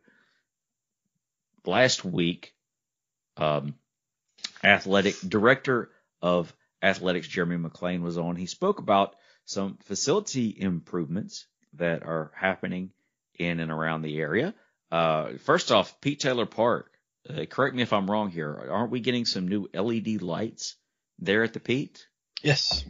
last 1.65 2.03
week, 2.03 2.53
um, 3.37 3.75
athletic 4.63 5.15
director 5.27 5.91
of 6.21 6.53
athletics 6.81 7.27
Jeremy 7.27 7.57
McClain 7.57 8.01
was 8.01 8.17
on. 8.17 8.35
He 8.35 8.45
spoke 8.47 8.79
about 8.79 9.15
some 9.45 9.77
facility 9.83 10.55
improvements 10.57 11.45
that 11.73 12.03
are 12.03 12.31
happening 12.35 12.91
in 13.37 13.59
and 13.59 13.71
around 13.71 14.01
the 14.01 14.17
area. 14.17 14.53
Uh, 14.91 15.33
first 15.43 15.71
off, 15.71 15.99
Pete 16.01 16.19
Taylor 16.19 16.45
Park. 16.45 16.91
Uh, 17.27 17.45
correct 17.45 17.75
me 17.75 17.81
if 17.81 17.91
I'm 17.91 18.09
wrong 18.09 18.29
here. 18.29 18.67
Aren't 18.71 18.91
we 18.91 18.99
getting 18.99 19.25
some 19.25 19.47
new 19.47 19.67
LED 19.73 20.21
lights 20.21 20.75
there 21.20 21.43
at 21.43 21.53
the 21.53 21.59
Pete? 21.59 22.07
Yes. 22.43 22.84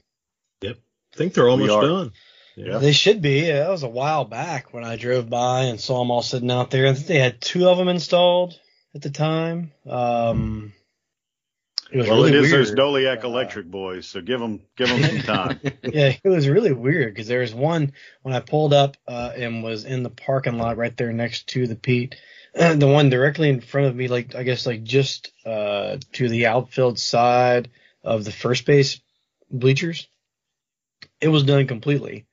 Yep. 0.61 0.77
I 1.13 1.17
think 1.17 1.33
they're 1.33 1.47
almost 1.49 1.71
done. 1.81 2.11
Yeah. 2.55 2.77
They 2.77 2.93
should 2.93 3.21
be. 3.21 3.41
Yeah, 3.47 3.59
that 3.59 3.69
was 3.69 3.83
a 3.83 3.87
while 3.89 4.23
back 4.25 4.73
when 4.73 4.83
I 4.85 4.95
drove 4.95 5.29
by 5.29 5.63
and 5.63 5.79
saw 5.79 5.99
them 5.99 6.11
all 6.11 6.21
sitting 6.21 6.51
out 6.51 6.71
there. 6.71 6.87
I 6.87 6.93
think 6.93 7.07
they 7.07 7.19
had 7.19 7.41
two 7.41 7.67
of 7.67 7.77
them 7.77 7.89
installed 7.89 8.57
at 8.93 9.01
the 9.01 9.09
time. 9.09 9.71
Um, 9.85 10.71
It 11.91 11.97
was 11.97 12.07
Well, 12.07 12.17
really 12.23 12.29
it 12.29 12.35
is 12.35 12.51
weird. 12.51 12.65
those 12.67 12.75
Doliac 12.75 13.23
Uh, 13.23 13.27
Electric 13.27 13.69
boys, 13.69 14.07
so 14.07 14.21
give 14.21 14.39
them 14.39 14.61
give 14.77 14.87
them 14.89 15.03
some 15.03 15.19
time. 15.35 15.59
yeah, 15.83 16.13
it 16.23 16.27
was 16.29 16.47
really 16.47 16.71
weird 16.71 17.13
because 17.13 17.27
there 17.27 17.41
was 17.41 17.53
one 17.53 17.91
when 18.23 18.33
I 18.33 18.39
pulled 18.39 18.73
up 18.73 18.95
uh, 19.07 19.31
and 19.35 19.61
was 19.63 19.83
in 19.85 20.03
the 20.03 20.09
parking 20.09 20.57
lot 20.57 20.77
right 20.77 20.95
there 20.95 21.11
next 21.13 21.47
to 21.49 21.67
the 21.67 21.75
Pete, 21.75 22.15
the 22.53 22.87
one 22.87 23.09
directly 23.09 23.49
in 23.49 23.59
front 23.61 23.87
of 23.87 23.95
me, 23.95 24.07
like 24.07 24.33
I 24.33 24.43
guess 24.43 24.65
like 24.65 24.83
just 24.83 25.31
uh, 25.45 25.97
to 26.13 26.29
the 26.29 26.47
outfield 26.47 26.97
side 26.99 27.69
of 28.05 28.23
the 28.23 28.31
first 28.31 28.65
base 28.65 28.99
bleachers. 29.49 30.07
It 31.21 31.27
was 31.27 31.43
done 31.43 31.67
completely, 31.67 32.25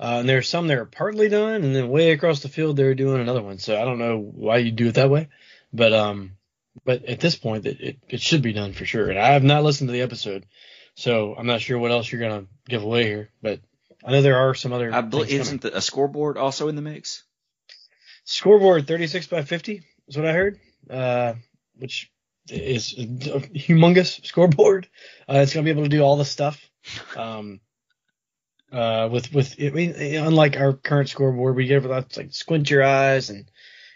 uh, 0.00 0.18
and 0.20 0.28
there's 0.28 0.48
some 0.48 0.68
that 0.68 0.78
are 0.78 0.84
partly 0.84 1.28
done, 1.28 1.64
and 1.64 1.74
then 1.74 1.88
way 1.88 2.10
across 2.10 2.40
the 2.40 2.48
field 2.48 2.76
they're 2.76 2.94
doing 2.94 3.20
another 3.20 3.42
one. 3.42 3.58
So 3.58 3.80
I 3.80 3.84
don't 3.84 3.98
know 3.98 4.18
why 4.18 4.58
you 4.58 4.70
do 4.70 4.88
it 4.88 4.94
that 4.94 5.10
way, 5.10 5.28
but 5.72 5.92
um, 5.92 6.32
but 6.84 7.04
at 7.04 7.20
this 7.20 7.36
point 7.36 7.66
it, 7.66 7.80
it, 7.80 7.98
it 8.08 8.20
should 8.20 8.42
be 8.42 8.52
done 8.52 8.72
for 8.72 8.84
sure. 8.84 9.08
And 9.08 9.18
I 9.18 9.32
have 9.32 9.44
not 9.44 9.64
listened 9.64 9.88
to 9.88 9.92
the 9.92 10.02
episode. 10.02 10.46
So 10.94 11.34
I'm 11.36 11.46
not 11.46 11.60
sure 11.60 11.78
what 11.78 11.92
else 11.92 12.10
you're 12.10 12.20
gonna 12.20 12.46
give 12.68 12.82
away 12.82 13.04
here, 13.04 13.30
but 13.40 13.60
I 14.04 14.12
know 14.12 14.22
there 14.22 14.38
are 14.38 14.54
some 14.54 14.72
other. 14.72 14.92
I 14.92 15.00
believe 15.00 15.40
isn't 15.40 15.62
the, 15.62 15.76
a 15.76 15.80
scoreboard 15.80 16.36
also 16.36 16.68
in 16.68 16.76
the 16.76 16.82
mix? 16.82 17.24
scoreboard 18.28 18.86
36 18.86 19.26
by 19.26 19.42
50 19.42 19.82
is 20.06 20.16
what 20.16 20.26
I 20.26 20.32
heard, 20.32 20.60
uh, 20.90 21.34
which 21.76 22.10
is 22.50 22.94
a 22.98 23.06
humongous 23.06 24.24
scoreboard. 24.24 24.88
Uh, 25.28 25.38
it's 25.38 25.54
gonna 25.54 25.64
be 25.64 25.70
able 25.70 25.84
to 25.84 25.88
do 25.88 26.02
all 26.02 26.16
the 26.16 26.24
stuff. 26.24 26.68
Um, 27.16 27.60
uh, 28.72 29.08
with 29.10 29.32
with 29.32 29.54
I 29.60 29.70
mean, 29.70 29.94
unlike 29.94 30.56
our 30.56 30.72
current 30.72 31.08
scoreboard, 31.08 31.56
we 31.56 31.66
get 31.66 31.82
to 31.82 31.88
like 31.88 32.32
squint 32.32 32.70
your 32.70 32.84
eyes 32.84 33.30
and 33.30 33.50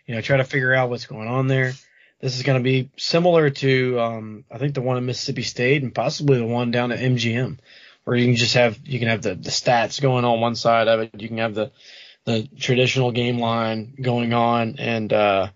you 0.07 0.14
know 0.14 0.20
try 0.20 0.36
to 0.38 0.44
figure 0.44 0.74
out 0.74 0.90
what's 0.90 1.07
going 1.07 1.28
on 1.28 1.48
there. 1.48 1.72
This 2.20 2.36
is 2.36 2.44
going 2.44 2.59
to 2.59 2.62
be 2.62 2.90
similar 2.96 3.50
to 3.50 4.00
um, 4.00 4.44
I 4.50 4.59
think 4.59 4.74
the 4.74 4.80
one 4.80 4.96
at 4.96 5.03
Mississippi 5.03 5.42
State 5.42 5.82
and 5.82 5.94
possibly 5.94 6.38
the 6.38 6.46
one 6.46 6.70
down 6.70 6.92
at 6.92 7.00
MGM, 7.00 7.59
where 8.05 8.16
you 8.16 8.26
can 8.26 8.36
just 8.36 8.55
have 8.55 8.78
you 8.84 8.98
can 8.98 9.09
have 9.09 9.22
the, 9.22 9.34
the 9.34 9.50
stats 9.50 10.00
going 10.00 10.24
on 10.24 10.40
one 10.40 10.55
side 10.55 10.88
of 10.88 11.00
it. 11.00 11.20
You 11.20 11.28
can 11.28 11.38
have 11.38 11.55
the 11.55 11.72
the 12.24 12.48
traditional 12.59 13.11
game 13.11 13.38
line 13.38 13.94
going 14.00 14.32
on 14.32 14.76
and 14.78 15.12
uh, 15.12 15.48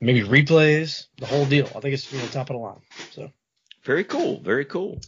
maybe 0.00 0.22
replays, 0.22 1.06
the 1.18 1.26
whole 1.26 1.46
deal. 1.46 1.66
I 1.66 1.80
think 1.80 1.94
it's 1.94 2.12
you 2.12 2.18
know, 2.18 2.26
top 2.26 2.50
of 2.50 2.54
the 2.54 2.60
line. 2.60 2.80
So 3.12 3.30
Very 3.84 4.04
cool. 4.04 4.40
Very 4.40 4.64
cool. 4.64 5.00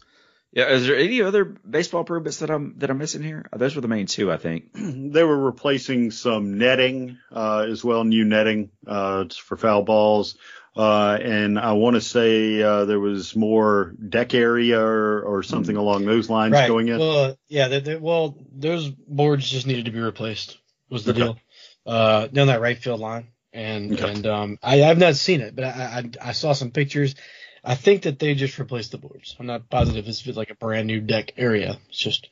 Yeah. 0.53 0.69
Is 0.69 0.87
there 0.87 0.97
any 0.97 1.21
other 1.23 1.45
baseball 1.45 2.01
improvements 2.01 2.39
that 2.39 2.51
I'm 2.51 2.79
that 2.79 2.91
I'm 2.91 2.99
missing 2.99 3.23
here? 3.23 3.47
Those 3.55 3.75
were 3.75 3.83
the 3.83 3.89
main 3.89 4.07
two, 4.07 4.33
I 4.33 4.39
think. 4.39 4.71
they 4.75 5.23
were 5.23 5.39
replacing 5.39 6.11
some 6.11 6.59
netting 6.59 7.19
uh, 7.31 7.67
as 7.69 7.85
well, 7.85 8.05
new 8.05 8.25
netting 8.25 8.71
uh, 8.87 9.27
for 9.29 9.57
foul 9.57 9.83
balls. 9.83 10.37
Uh, 10.77 11.19
and 11.21 11.59
I 11.59 11.73
want 11.73 11.95
to 11.95 12.01
say 12.01 12.63
uh, 12.63 12.85
there 12.85 13.01
was 13.01 13.35
more 13.35 13.95
deck 14.09 14.33
area 14.33 14.81
or, 14.81 15.23
or 15.23 15.43
something 15.43 15.75
along 15.75 16.07
those 16.07 16.31
lines 16.31 16.53
right. 16.53 16.69
going 16.69 16.87
in. 16.87 16.99
Well, 17.01 17.25
uh, 17.25 17.35
yeah. 17.49 17.67
They, 17.67 17.81
they, 17.81 17.97
well, 17.97 18.39
those 18.53 18.89
boards 18.89 19.51
just 19.51 19.67
needed 19.67 19.87
to 19.87 19.91
be 19.91 19.99
replaced. 19.99 20.57
Was 20.89 21.05
the 21.05 21.11
Okay. 21.11 21.21
deal 21.21 21.39
uh, 21.85 22.29
down 22.29 22.47
that 22.47 22.61
right 22.61 22.79
field 22.79 23.01
line? 23.01 23.27
And 23.59 23.93
Okay. 23.93 24.09
and 24.09 24.25
um, 24.25 24.59
I 24.63 24.85
I've 24.85 24.99
not 24.99 25.17
seen 25.17 25.41
it, 25.41 25.57
but 25.57 25.65
I, 25.65 26.05
I 26.23 26.29
I 26.29 26.33
saw 26.33 26.53
some 26.53 26.71
pictures. 26.71 27.17
I 27.65 27.75
think 27.75 28.03
that 28.03 28.21
they 28.21 28.37
just 28.37 28.57
replaced 28.61 28.93
the 28.93 28.99
boards. 28.99 29.35
I'm 29.41 29.47
not 29.47 29.69
positive 29.69 30.07
it's 30.07 30.25
like 30.29 30.51
a 30.51 30.55
brand 30.55 30.87
new 30.87 31.01
deck 31.01 31.33
area. 31.37 31.81
It's 31.89 31.99
just 31.99 32.31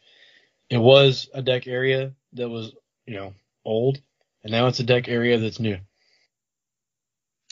it 0.70 0.78
was 0.78 1.28
a 1.34 1.42
deck 1.42 1.66
area 1.66 2.12
that 2.34 2.48
was 2.48 2.72
you 3.06 3.16
know 3.16 3.34
old, 3.64 4.00
and 4.44 4.52
now 4.52 4.68
it's 4.68 4.78
a 4.78 4.84
deck 4.84 5.08
area 5.08 5.38
that's 5.38 5.58
new. 5.58 5.78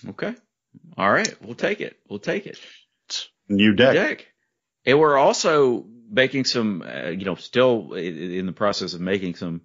Okay. 0.08 0.36
All 0.96 1.10
right. 1.10 1.34
We'll 1.42 1.56
take 1.56 1.80
it. 1.80 1.98
We'll 2.08 2.20
take 2.20 2.46
it. 2.46 2.60
New 3.48 3.74
deck. 3.74 3.94
deck. 3.94 4.26
And 4.86 5.00
we're 5.00 5.16
also 5.16 5.84
making 6.08 6.44
some, 6.44 6.82
uh, 6.82 7.08
you 7.08 7.24
know, 7.24 7.34
still 7.34 7.94
in 7.94 8.46
the 8.46 8.52
process 8.52 8.94
of 8.94 9.00
making 9.00 9.34
some 9.34 9.62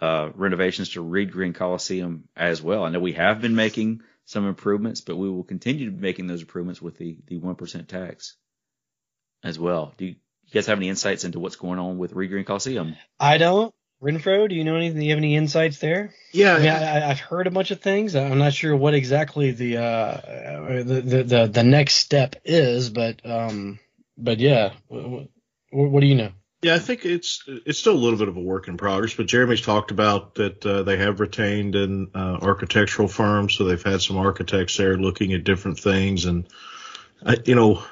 uh, 0.00 0.30
renovations 0.34 0.90
to 0.90 1.00
Reed 1.02 1.32
Green 1.32 1.52
Coliseum 1.52 2.28
as 2.36 2.62
well. 2.62 2.84
I 2.84 2.90
know 2.90 3.00
we 3.00 3.12
have 3.14 3.40
been 3.40 3.54
making 3.54 4.02
some 4.26 4.46
improvements, 4.46 5.00
but 5.00 5.16
we 5.16 5.28
will 5.30 5.44
continue 5.44 5.86
to 5.86 5.90
be 5.92 6.00
making 6.00 6.26
those 6.26 6.42
improvements 6.42 6.80
with 6.82 6.98
the 6.98 7.16
the 7.26 7.38
one 7.38 7.54
percent 7.56 7.88
tax 7.88 8.36
as 9.42 9.58
well. 9.58 9.94
Do 9.96 10.04
you, 10.06 10.10
you 10.44 10.52
guys 10.52 10.66
have 10.66 10.78
any 10.78 10.88
insights 10.88 11.24
into 11.24 11.38
what's 11.40 11.56
going 11.56 11.78
on 11.78 11.98
with 11.98 12.12
Reed 12.12 12.30
Green 12.30 12.44
Coliseum? 12.44 12.96
I 13.18 13.38
don't. 13.38 13.74
Renfroe, 14.00 14.48
do 14.48 14.54
you 14.54 14.62
know 14.62 14.76
anything? 14.76 15.00
Do 15.00 15.04
you 15.06 15.10
have 15.10 15.18
any 15.18 15.34
insights 15.34 15.78
there? 15.78 16.14
Yeah, 16.32 16.54
I 16.54 16.58
mean, 16.60 16.68
I, 16.68 17.00
I- 17.00 17.10
I've 17.10 17.18
heard 17.18 17.48
a 17.48 17.50
bunch 17.50 17.72
of 17.72 17.80
things. 17.80 18.14
I'm 18.14 18.38
not 18.38 18.52
sure 18.52 18.76
what 18.76 18.94
exactly 18.94 19.50
the 19.50 19.78
uh, 19.78 20.82
the, 20.84 21.00
the 21.04 21.22
the 21.24 21.46
the 21.48 21.64
next 21.64 21.94
step 21.96 22.36
is, 22.44 22.90
but 22.90 23.20
um, 23.24 23.80
but 24.16 24.38
yeah, 24.38 24.74
what, 24.86 25.26
what 25.72 26.00
do 26.00 26.06
you 26.06 26.14
know? 26.14 26.30
Yeah, 26.60 26.74
I 26.74 26.80
think 26.80 27.04
it's 27.04 27.44
it's 27.46 27.78
still 27.78 27.94
a 27.94 28.02
little 28.02 28.18
bit 28.18 28.26
of 28.26 28.36
a 28.36 28.40
work 28.40 28.66
in 28.66 28.76
progress, 28.76 29.14
but 29.14 29.26
Jeremy's 29.26 29.60
talked 29.60 29.92
about 29.92 30.34
that 30.36 30.66
uh, 30.66 30.82
they 30.82 30.96
have 30.96 31.20
retained 31.20 31.76
an 31.76 32.10
uh, 32.14 32.38
architectural 32.42 33.06
firm, 33.06 33.48
so 33.48 33.64
they've 33.64 33.82
had 33.82 34.02
some 34.02 34.16
architects 34.16 34.76
there 34.76 34.96
looking 34.96 35.32
at 35.34 35.44
different 35.44 35.78
things, 35.78 36.24
and 36.24 36.48
I, 37.24 37.36
you 37.44 37.54
know, 37.54 37.84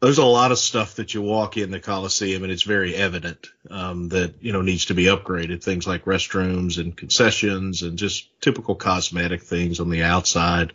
there's 0.00 0.18
a 0.18 0.24
lot 0.24 0.52
of 0.52 0.58
stuff 0.58 0.96
that 0.96 1.14
you 1.14 1.22
walk 1.22 1.56
in 1.56 1.70
the 1.70 1.80
Coliseum 1.80 2.42
and 2.42 2.52
it's 2.52 2.62
very 2.62 2.94
evident 2.94 3.48
um, 3.70 4.08
that 4.10 4.34
you 4.40 4.52
know 4.52 4.62
needs 4.62 4.86
to 4.86 4.94
be 4.94 5.06
upgraded. 5.06 5.62
Things 5.62 5.86
like 5.86 6.04
restrooms 6.04 6.78
and 6.78 6.96
concessions 6.96 7.82
and 7.82 7.98
just 7.98 8.28
typical 8.40 8.76
cosmetic 8.76 9.42
things 9.42 9.80
on 9.80 9.90
the 9.90 10.04
outside. 10.04 10.74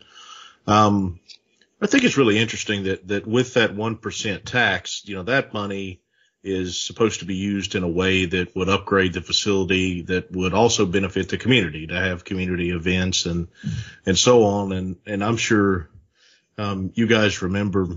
Um, 0.68 1.20
I 1.82 1.88
think 1.88 2.04
it's 2.04 2.18
really 2.18 2.40
interesting 2.40 2.84
that 2.84 3.08
that 3.08 3.26
with 3.26 3.54
that 3.54 3.74
one 3.74 3.96
percent 3.96 4.46
tax, 4.46 5.04
you 5.06 5.16
know, 5.16 5.24
that 5.24 5.54
money 5.54 6.02
is 6.44 6.80
supposed 6.80 7.20
to 7.20 7.26
be 7.26 7.36
used 7.36 7.76
in 7.76 7.84
a 7.84 7.88
way 7.88 8.26
that 8.26 8.56
would 8.56 8.70
upgrade 8.70 9.14
the 9.14 9.22
facility 9.22 10.04
that 10.04 10.32
would 10.32 10.54
also 10.54 10.86
benefit 10.86 11.30
the 11.30 11.38
community 11.38 11.88
to 11.88 11.96
have 11.96 12.24
community 12.24 12.72
events 12.72 13.26
and 13.26 13.50
and 14.06 14.18
so 14.18 14.44
on. 14.44 14.72
And 14.72 14.96
and 15.06 15.24
I'm 15.24 15.38
sure 15.38 15.90
um, 16.58 16.92
you 16.96 17.08
guys 17.08 17.42
remember 17.42 17.88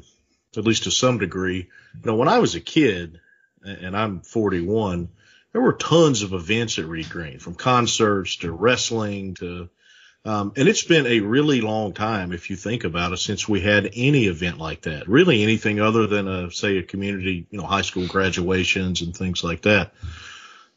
at 0.56 0.64
least 0.64 0.84
to 0.84 0.90
some 0.90 1.18
degree 1.18 1.68
you 1.94 2.00
know 2.04 2.14
when 2.14 2.28
I 2.28 2.38
was 2.38 2.54
a 2.54 2.60
kid 2.60 3.20
and 3.64 3.96
I'm 3.96 4.20
41 4.20 5.08
there 5.52 5.60
were 5.60 5.74
tons 5.74 6.22
of 6.22 6.32
events 6.32 6.78
at 6.78 6.86
Reed 6.86 7.10
Green 7.10 7.38
from 7.38 7.54
concerts 7.54 8.36
to 8.36 8.50
wrestling 8.50 9.34
to 9.34 9.68
um, 10.24 10.52
and 10.56 10.68
it's 10.68 10.84
been 10.84 11.06
a 11.06 11.20
really 11.20 11.60
long 11.60 11.92
time, 11.92 12.32
if 12.32 12.48
you 12.50 12.56
think 12.56 12.84
about 12.84 13.12
it, 13.12 13.18
since 13.18 13.48
we 13.48 13.60
had 13.60 13.90
any 13.94 14.26
event 14.26 14.58
like 14.58 14.82
that. 14.82 15.08
Really, 15.08 15.42
anything 15.42 15.80
other 15.80 16.06
than 16.06 16.28
a 16.28 16.50
say 16.50 16.78
a 16.78 16.82
community, 16.82 17.46
you 17.50 17.58
know, 17.58 17.66
high 17.66 17.82
school 17.82 18.06
graduations 18.06 19.02
and 19.02 19.16
things 19.16 19.42
like 19.42 19.62
that. 19.62 19.92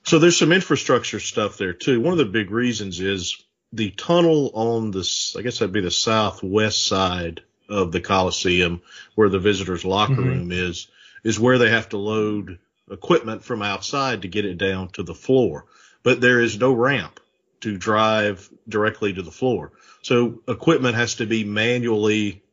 So 0.03 0.19
there's 0.19 0.37
some 0.37 0.51
infrastructure 0.51 1.19
stuff 1.19 1.57
there 1.57 1.73
too. 1.73 2.01
One 2.01 2.11
of 2.11 2.17
the 2.19 2.25
big 2.25 2.51
reasons 2.51 2.99
is 2.99 3.43
the 3.73 3.91
tunnel 3.91 4.51
on 4.53 4.91
this, 4.91 5.35
I 5.35 5.41
guess 5.41 5.59
that'd 5.59 5.73
be 5.73 5.81
the 5.81 5.91
southwest 5.91 6.85
side 6.85 7.41
of 7.67 7.91
the 7.91 8.01
Coliseum, 8.01 8.81
where 9.15 9.29
the 9.29 9.39
visitors' 9.39 9.83
locker 9.85 10.13
Mhm. 10.13 10.25
room 10.25 10.51
is, 10.51 10.87
is 11.23 11.39
where 11.39 11.57
they 11.57 11.69
have 11.69 11.89
to 11.89 11.97
load 11.97 12.59
equipment 12.89 13.43
from 13.43 13.63
outside 13.63 14.21
to 14.21 14.27
get 14.27 14.45
it 14.45 14.57
down 14.59 14.89
to 14.89 15.03
the 15.03 15.15
floor. 15.15 15.65
But 16.03 16.21
there 16.21 16.39
is 16.39 16.59
no 16.59 16.71
ramp 16.71 17.19
to 17.65 17.79
drive 17.79 18.47
directly 18.69 19.11
to 19.11 19.23
the 19.23 19.31
floor. 19.31 19.71
So 20.03 20.43
equipment 20.47 20.93
has 20.93 21.15
to 21.15 21.25
be 21.25 21.43
manually 21.43 22.43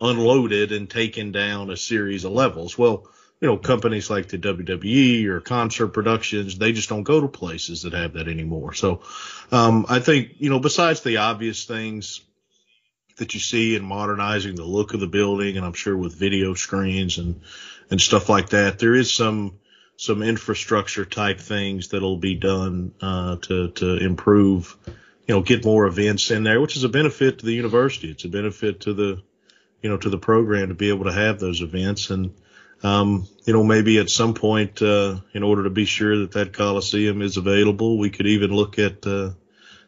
unloaded 0.00 0.72
and 0.72 0.90
taken 0.90 1.30
down 1.30 1.70
a 1.70 1.76
series 1.76 2.24
of 2.24 2.32
levels. 2.32 2.76
Well, 2.76 3.06
you 3.40 3.46
know, 3.46 3.58
companies 3.58 4.10
like 4.10 4.26
the 4.26 4.38
WWE 4.38 5.26
or 5.26 5.40
concert 5.40 5.88
productions, 5.88 6.58
they 6.58 6.72
just 6.72 6.88
don't 6.88 7.04
go 7.04 7.20
to 7.20 7.28
places 7.28 7.82
that 7.82 7.92
have 7.92 8.14
that 8.14 8.26
anymore. 8.26 8.74
So, 8.74 9.02
um, 9.52 9.86
I 9.88 10.00
think, 10.00 10.32
you 10.38 10.50
know, 10.50 10.58
besides 10.58 11.00
the 11.02 11.18
obvious 11.18 11.64
things 11.64 12.22
that 13.18 13.34
you 13.34 13.40
see 13.40 13.76
in 13.76 13.84
modernizing 13.84 14.56
the 14.56 14.64
look 14.64 14.94
of 14.94 15.00
the 15.00 15.06
building, 15.06 15.56
and 15.56 15.64
I'm 15.64 15.74
sure 15.74 15.96
with 15.96 16.18
video 16.18 16.54
screens 16.54 17.18
and, 17.18 17.40
and 17.88 18.00
stuff 18.00 18.28
like 18.28 18.48
that, 18.48 18.80
there 18.80 18.96
is 18.96 19.14
some, 19.14 19.60
some 19.96 20.22
infrastructure 20.22 21.04
type 21.04 21.40
things 21.40 21.88
that'll 21.88 22.18
be 22.18 22.34
done, 22.34 22.92
uh, 23.00 23.36
to, 23.36 23.70
to 23.70 23.96
improve, 23.96 24.76
you 25.26 25.34
know, 25.34 25.42
get 25.42 25.64
more 25.64 25.86
events 25.86 26.30
in 26.30 26.42
there, 26.42 26.60
which 26.60 26.76
is 26.76 26.84
a 26.84 26.88
benefit 26.88 27.38
to 27.38 27.46
the 27.46 27.54
university. 27.54 28.10
It's 28.10 28.24
a 28.24 28.28
benefit 28.28 28.80
to 28.80 28.92
the, 28.92 29.22
you 29.80 29.88
know, 29.88 29.96
to 29.96 30.10
the 30.10 30.18
program 30.18 30.68
to 30.68 30.74
be 30.74 30.90
able 30.90 31.04
to 31.04 31.12
have 31.12 31.40
those 31.40 31.62
events. 31.62 32.10
And, 32.10 32.34
um, 32.82 33.26
you 33.44 33.52
know, 33.52 33.64
maybe 33.64 33.98
at 33.98 34.10
some 34.10 34.34
point, 34.34 34.82
uh, 34.82 35.20
in 35.32 35.42
order 35.42 35.64
to 35.64 35.70
be 35.70 35.86
sure 35.86 36.18
that 36.18 36.32
that 36.32 36.52
Coliseum 36.52 37.22
is 37.22 37.38
available, 37.38 37.98
we 37.98 38.10
could 38.10 38.26
even 38.26 38.50
look 38.50 38.78
at, 38.78 39.06
uh, 39.06 39.30
you 39.30 39.34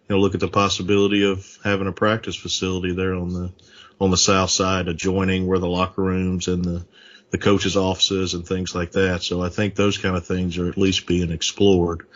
know, 0.09 0.19
look 0.19 0.35
at 0.35 0.41
the 0.41 0.49
possibility 0.49 1.31
of 1.31 1.47
having 1.63 1.87
a 1.87 1.93
practice 1.93 2.35
facility 2.35 2.95
there 2.95 3.15
on 3.15 3.29
the, 3.29 3.53
on 4.01 4.11
the 4.11 4.17
south 4.17 4.51
side 4.51 4.89
adjoining 4.89 5.47
where 5.47 5.59
the 5.59 5.69
locker 5.69 6.03
rooms 6.03 6.49
and 6.49 6.65
the, 6.65 6.87
the 7.31 7.39
coaches 7.39 7.77
offices 7.77 8.35
and 8.35 8.47
things 8.47 8.75
like 8.75 8.93
that. 8.93 9.23
So 9.23 9.43
I 9.43 9.49
think 9.49 9.75
those 9.75 9.99
kind 9.99 10.17
of 10.17 10.27
things 10.27 10.59
are 10.59 10.69
at 10.69 10.79
least 10.79 11.07
being 11.07 11.31
explored. 11.31 12.07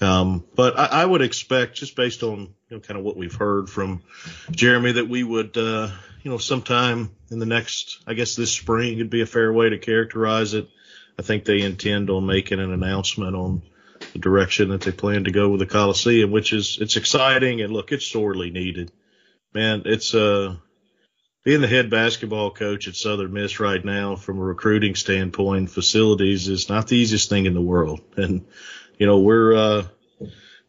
Um, 0.00 0.44
but 0.54 0.78
I, 0.78 0.86
I 1.02 1.04
would 1.04 1.22
expect, 1.22 1.76
just 1.76 1.96
based 1.96 2.22
on 2.22 2.40
you 2.40 2.76
know, 2.76 2.80
kind 2.80 2.98
of 2.98 3.04
what 3.04 3.16
we've 3.16 3.34
heard 3.34 3.70
from 3.70 4.02
Jeremy, 4.50 4.92
that 4.92 5.08
we 5.08 5.22
would, 5.22 5.56
uh, 5.56 5.90
you 6.22 6.30
know, 6.30 6.38
sometime 6.38 7.10
in 7.30 7.38
the 7.38 7.46
next, 7.46 8.02
I 8.06 8.14
guess 8.14 8.34
this 8.34 8.50
spring 8.50 8.98
would 8.98 9.10
be 9.10 9.20
a 9.20 9.26
fair 9.26 9.52
way 9.52 9.70
to 9.70 9.78
characterize 9.78 10.54
it. 10.54 10.68
I 11.18 11.22
think 11.22 11.44
they 11.44 11.60
intend 11.60 12.10
on 12.10 12.26
making 12.26 12.58
an 12.58 12.72
announcement 12.72 13.36
on 13.36 13.62
the 14.12 14.18
direction 14.18 14.70
that 14.70 14.80
they 14.80 14.92
plan 14.92 15.24
to 15.24 15.30
go 15.30 15.48
with 15.48 15.60
the 15.60 15.66
Coliseum, 15.66 16.30
which 16.30 16.52
is 16.52 16.78
it's 16.80 16.96
exciting 16.96 17.60
and 17.60 17.72
look, 17.72 17.92
it's 17.92 18.06
sorely 18.06 18.50
needed. 18.50 18.90
Man, 19.52 19.82
it's 19.84 20.14
uh 20.14 20.56
being 21.44 21.60
the 21.60 21.68
head 21.68 21.90
basketball 21.90 22.50
coach 22.50 22.88
at 22.88 22.96
Southern 22.96 23.32
Miss 23.32 23.60
right 23.60 23.84
now 23.84 24.16
from 24.16 24.38
a 24.38 24.42
recruiting 24.42 24.94
standpoint, 24.94 25.70
facilities 25.70 26.48
is 26.48 26.68
not 26.68 26.88
the 26.88 26.96
easiest 26.96 27.28
thing 27.28 27.46
in 27.46 27.54
the 27.54 27.60
world. 27.60 28.00
And 28.16 28.46
you 28.98 29.06
know, 29.06 29.20
we're 29.20 29.54
uh 29.54 29.86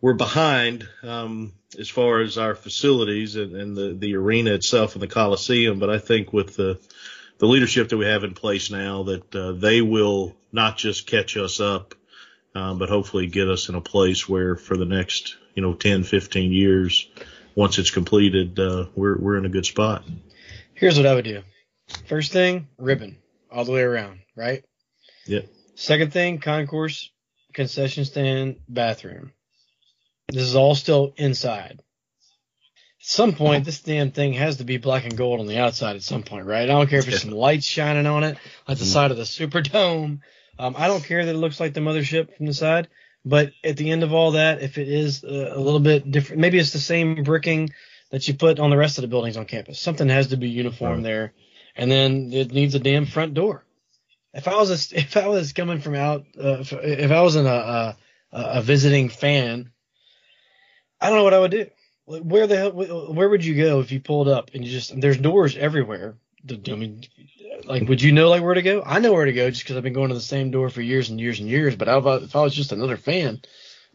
we're 0.02 0.14
behind 0.14 0.88
um 1.04 1.54
as 1.80 1.90
far 1.90 2.22
as 2.22 2.38
our 2.38 2.56
facilities 2.56 3.36
and, 3.36 3.56
and 3.56 3.76
the, 3.76 3.94
the 3.94 4.16
arena 4.16 4.54
itself 4.54 4.94
and 4.94 5.02
the 5.02 5.08
Coliseum, 5.08 5.80
but 5.80 5.90
I 5.90 5.98
think 6.00 6.34
with 6.34 6.56
the 6.56 6.80
the 7.38 7.48
leadership 7.48 7.90
that 7.90 7.98
we 7.98 8.06
have 8.06 8.24
in 8.24 8.34
place 8.34 8.72
now 8.72 9.04
that 9.04 9.36
uh, 9.36 9.52
they 9.54 9.82
will 9.82 10.36
not 10.52 10.78
just 10.78 11.08
catch 11.08 11.36
us 11.36 11.60
up 11.60 11.96
um, 12.56 12.80
but 12.80 12.90
hopefully 12.90 13.28
get 13.28 13.50
us 13.50 13.70
in 13.70 13.76
a 13.76 13.82
place 13.82 14.28
where 14.28 14.56
for 14.56 14.78
the 14.78 14.86
next, 14.86 15.36
you 15.54 15.62
know, 15.62 15.74
10, 15.74 16.04
15 16.04 16.52
years, 16.54 17.08
once 17.54 17.78
it's 17.78 17.92
completed, 17.92 18.58
uh, 18.58 18.86
we're, 18.96 19.18
we're 19.18 19.38
in 19.38 19.46
a 19.46 19.50
good 19.50 19.66
spot. 19.66 20.06
Here's 20.76 20.98
what 20.98 21.06
I 21.06 21.16
would 21.16 21.26
do. 21.26 21.42
First 22.08 22.32
thing, 22.32 22.68
ribbon 22.78 23.18
all 23.52 23.64
the 23.64 23.72
way 23.72 23.82
around, 23.82 24.20
right? 24.36 24.64
Yep. 25.26 25.48
Second 25.76 26.12
thing, 26.12 26.40
concourse, 26.40 27.10
concession 27.54 28.06
stand, 28.06 28.58
bathroom. 28.68 29.32
This 30.28 30.44
is 30.44 30.56
all 30.56 30.76
still 30.76 31.14
inside. 31.18 31.80
At 33.00 33.08
some 33.08 33.34
point, 33.34 33.64
this 33.64 33.82
damn 33.82 34.12
thing 34.12 34.34
has 34.34 34.58
to 34.58 34.64
be 34.66 34.78
black 34.78 35.06
and 35.06 35.16
gold 35.16 35.40
on 35.40 35.48
the 35.48 35.60
outside 35.60 35.96
at 35.96 36.04
some 36.04 36.24
point, 36.24 36.46
right? 36.46 36.64
I 36.64 36.74
don't 36.74 36.90
care 36.90 37.00
if 37.00 37.06
there's 37.06 37.22
some 37.22 37.32
lights 37.32 37.66
shining 37.66 38.08
on 38.08 38.24
it, 38.24 38.38
like 38.68 38.78
the 38.78 38.86
side 38.86 39.12
of 39.12 39.18
the 39.18 39.24
Superdome. 39.24 40.20
Um, 40.58 40.76
I 40.78 40.88
don't 40.88 41.04
care 41.04 41.24
that 41.24 41.36
it 41.36 41.38
looks 41.38 41.60
like 41.60 41.74
the 41.74 41.82
mothership 41.82 42.36
from 42.36 42.48
the 42.48 42.54
side, 42.54 42.88
but 43.24 43.52
at 43.64 43.78
the 43.78 43.92
end 43.92 44.04
of 44.04 44.14
all 44.14 44.32
that, 44.32 44.62
if 44.62 44.78
it 44.78 44.90
is 44.90 45.24
uh, 45.24 45.52
a 45.54 45.60
little 45.60 45.80
bit 45.80 46.10
different, 46.10 46.42
maybe 46.42 46.58
it's 46.58 46.74
the 46.74 46.80
same 46.80 47.24
bricking 47.24 47.70
that 48.12 48.28
you 48.28 48.34
put 48.34 48.60
on 48.60 48.70
the 48.70 48.78
rest 48.78 48.98
of 48.98 49.02
the 49.04 49.08
buildings 49.08 49.38
on 49.38 49.46
campus. 49.46 49.80
Something 49.80 50.10
has 50.10 50.28
to 50.28 50.38
be 50.38 50.50
uniform 50.50 50.96
Right. 50.96 51.04
there, 51.04 51.34
and 51.76 51.90
then 51.92 52.32
it 52.34 52.52
needs 52.52 52.76
a 52.76 52.80
damn 52.80 53.06
front 53.06 53.34
door. 53.34 53.66
If 54.34 54.48
I 54.48 54.56
was 54.56 54.70
a, 54.94 54.98
if 55.00 55.18
I 55.18 55.28
was 55.28 55.54
coming 55.54 55.80
from 55.82 55.96
out, 55.96 56.26
uh, 56.38 56.60
if, 56.60 56.74
if 56.74 57.12
I 57.12 57.22
wasn't 57.22 57.48
a, 57.48 57.52
a 57.52 57.98
a 58.32 58.62
visiting 58.62 59.08
fan, 59.10 59.72
I 61.00 61.10
don't 61.10 61.18
know 61.20 61.24
what 61.24 61.34
I 61.34 61.40
would 61.40 61.52
do. 61.52 61.68
Like, 62.08 62.22
Where 62.24 62.48
the 62.48 62.58
hell, 62.58 62.72
where 63.14 63.30
would 63.30 63.46
you 63.46 63.56
go 63.56 63.80
if 63.80 63.92
you 63.92 64.00
pulled 64.00 64.28
up 64.28 64.52
and 64.54 64.64
you 64.66 64.72
just 64.72 65.00
there's 65.00 65.18
doors 65.18 65.56
everywhere? 65.58 66.18
The- 66.44 66.62
I 66.72 66.76
mean, 66.76 67.02
like, 67.64 67.88
would 67.90 68.02
you 68.02 68.12
know 68.12 68.30
like 68.30 68.44
where 68.44 68.54
to 68.54 68.62
go? 68.62 68.84
I 68.86 69.00
know 69.00 69.14
where 69.14 69.26
to 69.26 69.34
go 69.34 69.50
just 69.50 69.64
because 69.64 69.78
I've 69.78 69.84
been 69.84 69.94
going 69.94 70.10
to 70.10 70.16
the 70.16 70.22
same 70.22 70.52
door 70.52 70.70
for 70.70 70.82
years 70.82 71.10
and 71.10 71.20
years 71.20 71.40
and 71.40 71.50
years. 71.50 71.76
But 71.76 71.88
if 71.88 72.06
I, 72.06 72.16
if 72.18 72.36
I 72.36 72.42
was 72.42 72.54
just 72.54 72.72
another 72.72 72.98
fan, 72.98 73.42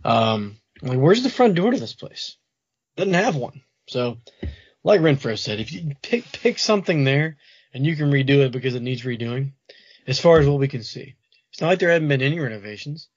um, 0.04 0.56
like, 0.82 0.98
where's 0.98 1.22
the 1.22 1.30
front 1.30 1.54
door 1.54 1.70
to 1.70 1.78
this 1.78 1.94
place? 1.94 2.36
Doesn't 2.96 3.14
have 3.14 3.36
one. 3.36 3.62
So, 3.90 4.18
like 4.84 5.00
Renfroe 5.00 5.36
said, 5.36 5.58
if 5.58 5.72
you 5.72 5.96
pick 6.00 6.30
pick 6.30 6.58
something 6.60 7.02
there 7.02 7.38
and 7.74 7.84
you 7.84 7.96
can 7.96 8.10
redo 8.10 8.46
it 8.46 8.52
because 8.52 8.76
it 8.76 8.82
needs 8.82 9.02
redoing, 9.02 9.52
as 10.06 10.20
far 10.20 10.38
as 10.38 10.46
what 10.46 10.60
we 10.60 10.68
can 10.68 10.84
see, 10.84 11.16
it's 11.50 11.60
not 11.60 11.68
like 11.68 11.80
there 11.80 11.90
haven't 11.90 12.08
been 12.08 12.22
any 12.22 12.38
renovations. 12.38 13.08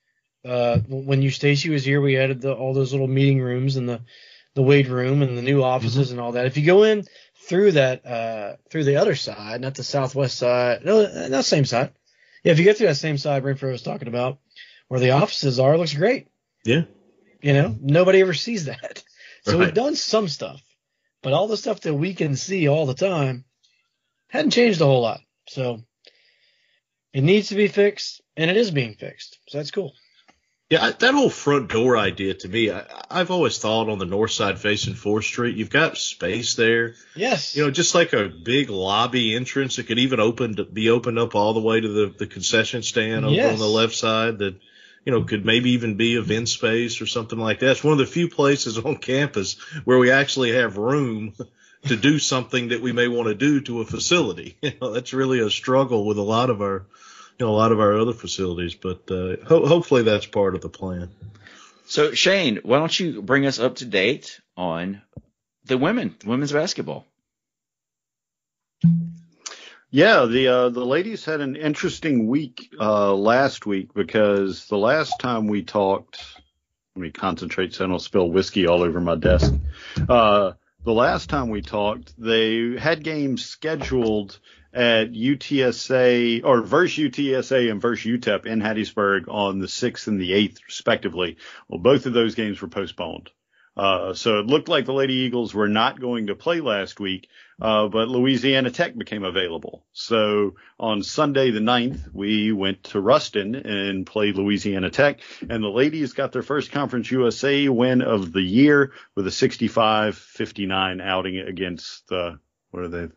Uh, 0.44 0.80
when 0.90 1.22
you 1.22 1.30
Stacy 1.30 1.70
was 1.70 1.86
here, 1.86 2.02
we 2.02 2.18
added 2.18 2.42
the, 2.42 2.54
all 2.54 2.74
those 2.74 2.92
little 2.92 3.08
meeting 3.08 3.40
rooms 3.40 3.76
and 3.76 3.88
the 3.88 4.02
the 4.56 4.64
weight 4.64 4.88
room 4.88 5.22
and 5.22 5.38
the 5.38 5.44
new 5.44 5.64
offices 5.64 6.12
and 6.12 6.20
all 6.20 6.34
that. 6.34 6.48
If 6.48 6.58
you 6.58 6.66
go 6.66 6.84
in 6.84 7.06
through 7.48 7.74
that 7.74 8.06
uh 8.06 8.56
through 8.70 8.86
the 8.86 8.96
other 8.96 9.16
side, 9.16 9.62
not 9.62 9.76
the 9.76 9.84
southwest 9.84 10.38
side, 10.38 10.84
no, 10.84 11.28
not 11.28 11.46
same 11.46 11.66
side. 11.66 11.92
Yeah, 12.44 12.52
if 12.52 12.58
you 12.58 12.66
get 12.66 12.78
through 12.78 12.88
that 12.88 12.96
same 12.96 13.20
side 13.20 13.44
Renfroe 13.44 13.72
was 13.72 13.84
talking 13.84 14.08
about, 14.08 14.40
where 14.88 15.00
the 15.00 15.12
offices 15.12 15.60
are, 15.60 15.76
it 15.76 15.78
looks 15.78 15.94
great. 15.94 16.28
Yeah. 16.66 16.84
You 17.42 17.54
know, 17.54 17.76
nobody 17.80 18.22
ever 18.22 18.34
sees 18.34 18.66
that. 18.66 19.04
So 19.46 19.58
Right. 19.58 19.66
we've 19.66 19.74
done 19.74 19.96
some 19.96 20.28
stuff, 20.28 20.62
but 21.22 21.34
all 21.34 21.48
the 21.48 21.58
stuff 21.58 21.82
that 21.82 21.94
we 21.94 22.14
can 22.14 22.36
see 22.36 22.68
all 22.68 22.86
the 22.86 22.94
time 22.94 23.46
hadn't 24.30 24.52
changed 24.52 24.82
a 24.82 24.86
whole 24.86 25.02
lot. 25.02 25.22
So 25.50 25.84
it 27.14 27.22
needs 27.24 27.50
to 27.50 27.56
be 27.56 27.68
fixed, 27.68 28.22
and 28.38 28.50
it 28.50 28.58
is 28.58 28.72
being 28.72 28.96
fixed. 28.96 29.38
So 29.50 29.58
that's 29.58 29.72
cool. 29.72 29.94
Yeah, 30.70 30.90
that 30.92 31.14
whole 31.14 31.30
front 31.30 31.70
door 31.70 31.98
idea 31.98 32.34
to 32.34 32.48
me, 32.50 32.72
I, 32.72 32.84
I've 33.12 33.30
always 33.30 33.60
thought 33.60 33.90
on 33.90 34.00
the 34.00 34.06
north 34.06 34.32
side 34.32 34.58
facing 34.58 34.96
4th 34.96 35.24
Street, 35.26 35.56
you've 35.56 35.70
got 35.70 35.98
space 35.98 36.56
there. 36.56 36.96
Yes. 37.16 37.56
You 37.56 37.66
know, 37.66 37.70
just 37.70 37.94
like 37.94 38.14
a 38.14 38.28
big 38.30 38.72
lobby 38.72 39.36
entrance 39.36 39.76
that 39.76 39.86
could 39.88 40.00
even 40.00 40.20
open 40.20 40.56
to 40.56 40.64
be 40.64 40.90
opened 40.90 41.20
up 41.20 41.36
all 41.36 41.54
the 41.54 41.60
way 41.62 41.80
to 41.80 41.88
the, 41.88 42.16
the 42.18 42.26
concession 42.26 42.82
stand 42.82 43.24
over 43.26 43.36
Yes. 43.36 43.54
on 43.54 43.60
the 43.60 43.68
left 43.68 43.94
side 43.94 44.40
that, 44.40 44.56
you 45.06 45.12
know, 45.12 45.24
could 45.24 45.46
maybe 45.46 45.72
even 45.72 45.96
be 45.96 46.16
event 46.16 46.50
space 46.50 47.02
or 47.02 47.06
something 47.06 47.40
like 47.40 47.60
that. 47.60 47.72
It's 47.72 47.84
one 47.84 47.94
of 47.94 48.00
the 48.00 48.06
few 48.06 48.30
places 48.30 48.78
on 48.78 48.98
campus 48.98 49.60
where 49.84 49.98
we 49.98 50.12
actually 50.12 50.54
have 50.54 50.78
room 50.78 51.34
to 51.88 51.96
do 51.96 52.20
something 52.20 52.70
that 52.70 52.82
we 52.82 52.94
may 52.94 53.08
want 53.08 53.28
to 53.28 53.36
do 53.36 53.62
to 53.62 53.82
a 53.82 53.86
facility. 53.86 54.58
You 54.62 54.72
know, 54.82 54.92
that's 54.94 55.14
really 55.14 55.40
a 55.40 55.50
struggle 55.50 56.06
with 56.06 56.18
a 56.18 56.24
lot 56.24 56.50
of 56.50 56.62
our, 56.62 56.86
you 57.38 57.46
know, 57.46 57.52
a 57.52 57.56
lot 57.56 57.72
of 57.72 57.80
our 57.80 57.98
other 58.00 58.14
facilities, 58.14 58.76
but, 58.76 59.12
uh, 59.12 59.36
ho- 59.46 59.66
hopefully 59.66 60.04
that's 60.04 60.26
part 60.26 60.56
of 60.56 60.62
the 60.62 60.70
plan. 60.70 61.10
So 61.86 62.14
Shane, 62.14 62.60
why 62.64 62.80
don't 62.80 62.98
you 62.98 63.22
bring 63.22 63.46
us 63.46 63.60
up 63.60 63.76
to 63.78 63.86
date 63.86 64.40
on 64.56 65.02
the 65.66 65.78
women, 65.78 66.16
women's 66.26 66.54
basketball? 66.54 67.06
Yeah, 69.96 70.26
the 70.26 70.48
uh, 70.48 70.70
the 70.70 70.84
ladies 70.84 71.24
had 71.24 71.40
an 71.40 71.56
interesting 71.56 72.26
week 72.26 72.74
uh, 72.80 73.14
last 73.14 73.68
week 73.68 73.94
because 73.94 74.66
the 74.66 74.76
last 74.76 75.20
time 75.20 75.46
we 75.46 75.62
talked, 75.62 76.20
let 76.96 77.04
me 77.04 77.12
concentrate 77.12 77.76
so 77.76 77.86
I 77.86 77.90
don't 77.90 78.00
spill 78.00 78.32
whiskey 78.32 78.66
all 78.66 78.82
over 78.82 79.00
my 79.00 79.14
desk. 79.14 79.54
Uh, 80.10 80.54
the 80.84 80.92
last 80.92 81.30
time 81.30 81.50
we 81.50 81.62
talked, 81.62 82.20
they 82.20 82.76
had 82.76 83.04
games 83.04 83.46
scheduled 83.46 84.40
at 84.74 85.12
UTSA 85.12 86.44
or 86.44 86.64
versus 86.64 87.12
UTSA 87.12 87.70
and 87.70 87.80
versus 87.80 88.20
UTEP 88.20 88.48
in 88.48 88.62
Hattiesburg 88.62 89.28
on 89.28 89.60
the 89.60 89.68
6th 89.68 90.08
and 90.08 90.20
the 90.20 90.32
8th, 90.32 90.58
respectively. 90.66 91.38
Well, 91.68 91.80
both 91.80 92.08
of 92.08 92.14
those 92.14 92.34
games 92.34 92.60
were 92.64 92.68
postponed. 92.68 93.30
Uh, 93.76 94.14
so 94.14 94.40
it 94.40 94.46
looked 94.46 94.70
like 94.70 94.86
the 94.86 94.94
Lady 94.94 95.16
Eagles 95.16 95.54
were 95.54 95.68
not 95.68 96.00
going 96.00 96.28
to 96.28 96.36
play 96.36 96.62
last 96.62 97.00
week, 97.00 97.28
uh, 97.60 97.88
but 97.88 98.08
Louisiana 98.08 98.70
Tech 98.70 98.96
became 98.96 99.24
available. 99.24 99.84
So 99.94 100.56
on 100.80 101.02
Sunday 101.02 101.50
the 101.50 101.60
9th, 101.60 102.14
we 102.14 102.52
went 102.52 102.84
to 102.86 103.02
Ruston 103.02 103.56
and 103.56 104.06
played 104.06 104.36
Louisiana 104.36 104.92
Tech, 104.92 105.22
and 105.42 105.64
the 105.64 105.70
ladies 105.70 106.14
got 106.14 106.32
their 106.32 106.44
first 106.44 106.72
Conference 106.72 107.10
USA 107.10 107.68
win 107.68 108.02
of 108.02 108.32
the 108.32 108.42
year 108.42 108.94
with 109.16 109.26
a 109.26 109.32
65-59 109.32 111.02
outing 111.02 111.40
against 111.40 112.08
the, 112.10 112.40
what 112.70 112.84
are 112.84 112.88
they? 112.90 113.08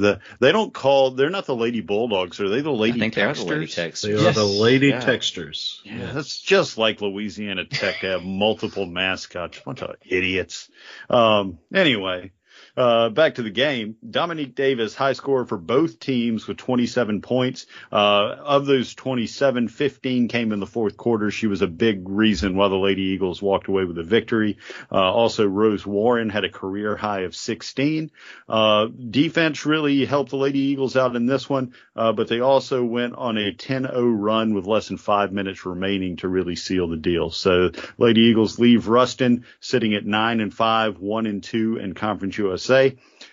The, 0.00 0.20
they 0.40 0.52
don't 0.52 0.72
call, 0.72 1.12
they're 1.12 1.30
not 1.30 1.46
the 1.46 1.56
Lady 1.56 1.80
Bulldogs, 1.80 2.40
are 2.40 2.48
they 2.48 2.60
the 2.60 2.70
Lady 2.70 2.98
I 2.98 3.00
think 3.00 3.14
they 3.14 3.22
are 3.22 3.34
the 3.34 3.44
Lady 3.44 3.66
Techsters? 3.66 3.74
Techs. 3.74 4.02
They 4.02 4.12
are 4.14 4.32
the 4.32 4.44
Lady 4.44 4.88
Yeah. 4.88 5.00
Techsters. 5.00 5.80
Yeah, 5.84 6.12
that's 6.12 6.40
just 6.40 6.78
like 6.78 7.00
Louisiana 7.00 7.64
Tech 7.64 8.00
to 8.00 8.06
have 8.06 8.24
multiple 8.24 8.86
mascots. 8.86 9.60
Bunch 9.60 9.82
of 9.82 9.96
idiots. 10.02 10.68
Um, 11.08 11.58
anyway, 11.72 12.32
uh, 12.76 13.08
back 13.10 13.36
to 13.36 13.42
the 13.42 13.50
game. 13.50 13.96
Dominique 14.08 14.54
Davis, 14.54 14.94
high 14.94 15.12
scorer 15.12 15.44
for 15.44 15.58
both 15.58 15.98
teams 15.98 16.46
with 16.46 16.56
27 16.56 17.20
points. 17.22 17.66
Uh, 17.90 18.36
of 18.40 18.66
those 18.66 18.94
27, 18.94 19.68
15 19.68 20.28
came 20.28 20.52
in 20.52 20.60
the 20.60 20.66
fourth 20.66 20.96
quarter. 20.96 21.30
She 21.30 21.46
was 21.46 21.62
a 21.62 21.66
big 21.66 22.08
reason 22.08 22.56
why 22.56 22.68
the 22.68 22.76
Lady 22.76 23.02
Eagles 23.02 23.42
walked 23.42 23.68
away 23.68 23.84
with 23.84 23.98
a 23.98 24.02
victory. 24.02 24.58
Uh, 24.90 24.96
also, 24.96 25.46
Rose 25.46 25.86
Warren 25.86 26.30
had 26.30 26.44
a 26.44 26.50
career 26.50 26.96
high 26.96 27.20
of 27.20 27.34
16. 27.34 28.10
Uh, 28.48 28.86
defense 28.86 29.66
really 29.66 30.04
helped 30.04 30.30
the 30.30 30.36
Lady 30.36 30.60
Eagles 30.60 30.96
out 30.96 31.16
in 31.16 31.26
this 31.26 31.48
one, 31.48 31.74
uh, 31.96 32.12
but 32.12 32.28
they 32.28 32.40
also 32.40 32.84
went 32.84 33.14
on 33.14 33.36
a 33.36 33.52
10-0 33.52 33.90
run 34.16 34.54
with 34.54 34.66
less 34.66 34.88
than 34.88 34.96
five 34.96 35.32
minutes 35.32 35.66
remaining 35.66 36.16
to 36.16 36.28
really 36.28 36.56
seal 36.56 36.88
the 36.88 36.96
deal. 36.96 37.30
So 37.30 37.70
Lady 37.98 38.22
Eagles 38.22 38.58
leave 38.58 38.88
Ruston 38.88 39.44
sitting 39.60 39.94
at 39.94 40.06
nine 40.06 40.40
and 40.40 40.52
five, 40.52 40.98
one 40.98 41.26
and 41.26 41.42
two 41.42 41.76
in 41.76 41.94
Conference 41.94 42.38
USA. 42.38 42.59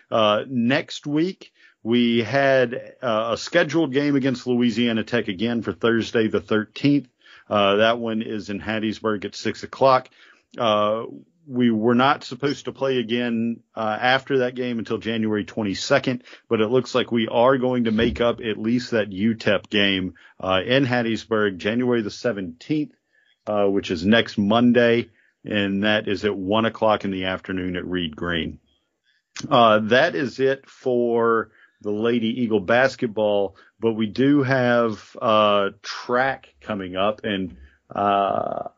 Uh, 0.09 0.43
next 0.47 1.05
week, 1.05 1.51
we 1.83 2.23
had 2.23 2.73
uh, 3.01 3.29
a 3.33 3.37
scheduled 3.37 3.93
game 3.93 4.15
against 4.15 4.47
Louisiana 4.47 5.03
Tech 5.03 5.27
again 5.27 5.61
for 5.61 5.73
Thursday 5.73 6.27
the 6.27 6.41
13th. 6.41 7.07
Uh, 7.49 7.75
that 7.77 7.99
one 7.99 8.21
is 8.21 8.49
in 8.49 8.59
Hattiesburg 8.59 9.25
at 9.25 9.35
six 9.35 9.63
o'clock. 9.63 10.09
Uh, 10.57 11.03
we 11.47 11.71
were 11.71 11.95
not 11.95 12.25
supposed 12.25 12.65
to 12.65 12.73
play 12.73 12.97
again 12.97 13.61
uh, 13.73 13.97
after 14.01 14.39
that 14.39 14.55
game 14.55 14.79
until 14.79 14.97
January 14.97 15.45
22nd, 15.45 16.23
but 16.49 16.59
it 16.59 16.67
looks 16.67 16.93
like 16.93 17.09
we 17.09 17.29
are 17.29 17.57
going 17.57 17.85
to 17.85 17.91
make 17.91 18.19
up 18.19 18.41
at 18.41 18.57
least 18.57 18.91
that 18.91 19.09
UTEP 19.09 19.69
game 19.69 20.15
in 20.41 20.85
Hattiesburg, 20.85 21.57
January 21.57 22.01
the 22.01 22.09
17th. 22.09 22.91
uh, 23.47 23.65
which 23.65 23.91
is 23.91 24.05
next 24.05 24.37
Monday, 24.37 25.09
and 25.45 25.83
that 25.83 26.07
is 26.07 26.25
at 26.25 26.35
one 26.35 26.65
o'clock 26.65 27.05
in 27.05 27.11
the 27.11 27.25
afternoon 27.25 27.75
at 27.77 27.87
Reed 27.87 28.15
Green. 28.15 28.59
Uh, 29.49 29.79
that 29.79 30.15
is 30.15 30.39
it 30.39 30.69
for 30.69 31.51
the 31.81 31.91
Lady 31.91 32.41
Eagle 32.41 32.59
basketball, 32.59 33.55
but 33.79 33.93
we 33.93 34.07
do 34.07 34.43
have 34.43 35.15
uh, 35.21 35.69
track 35.83 36.55
coming 36.61 36.95
up, 36.95 37.21
and 37.23 37.57
uh, 37.93 38.69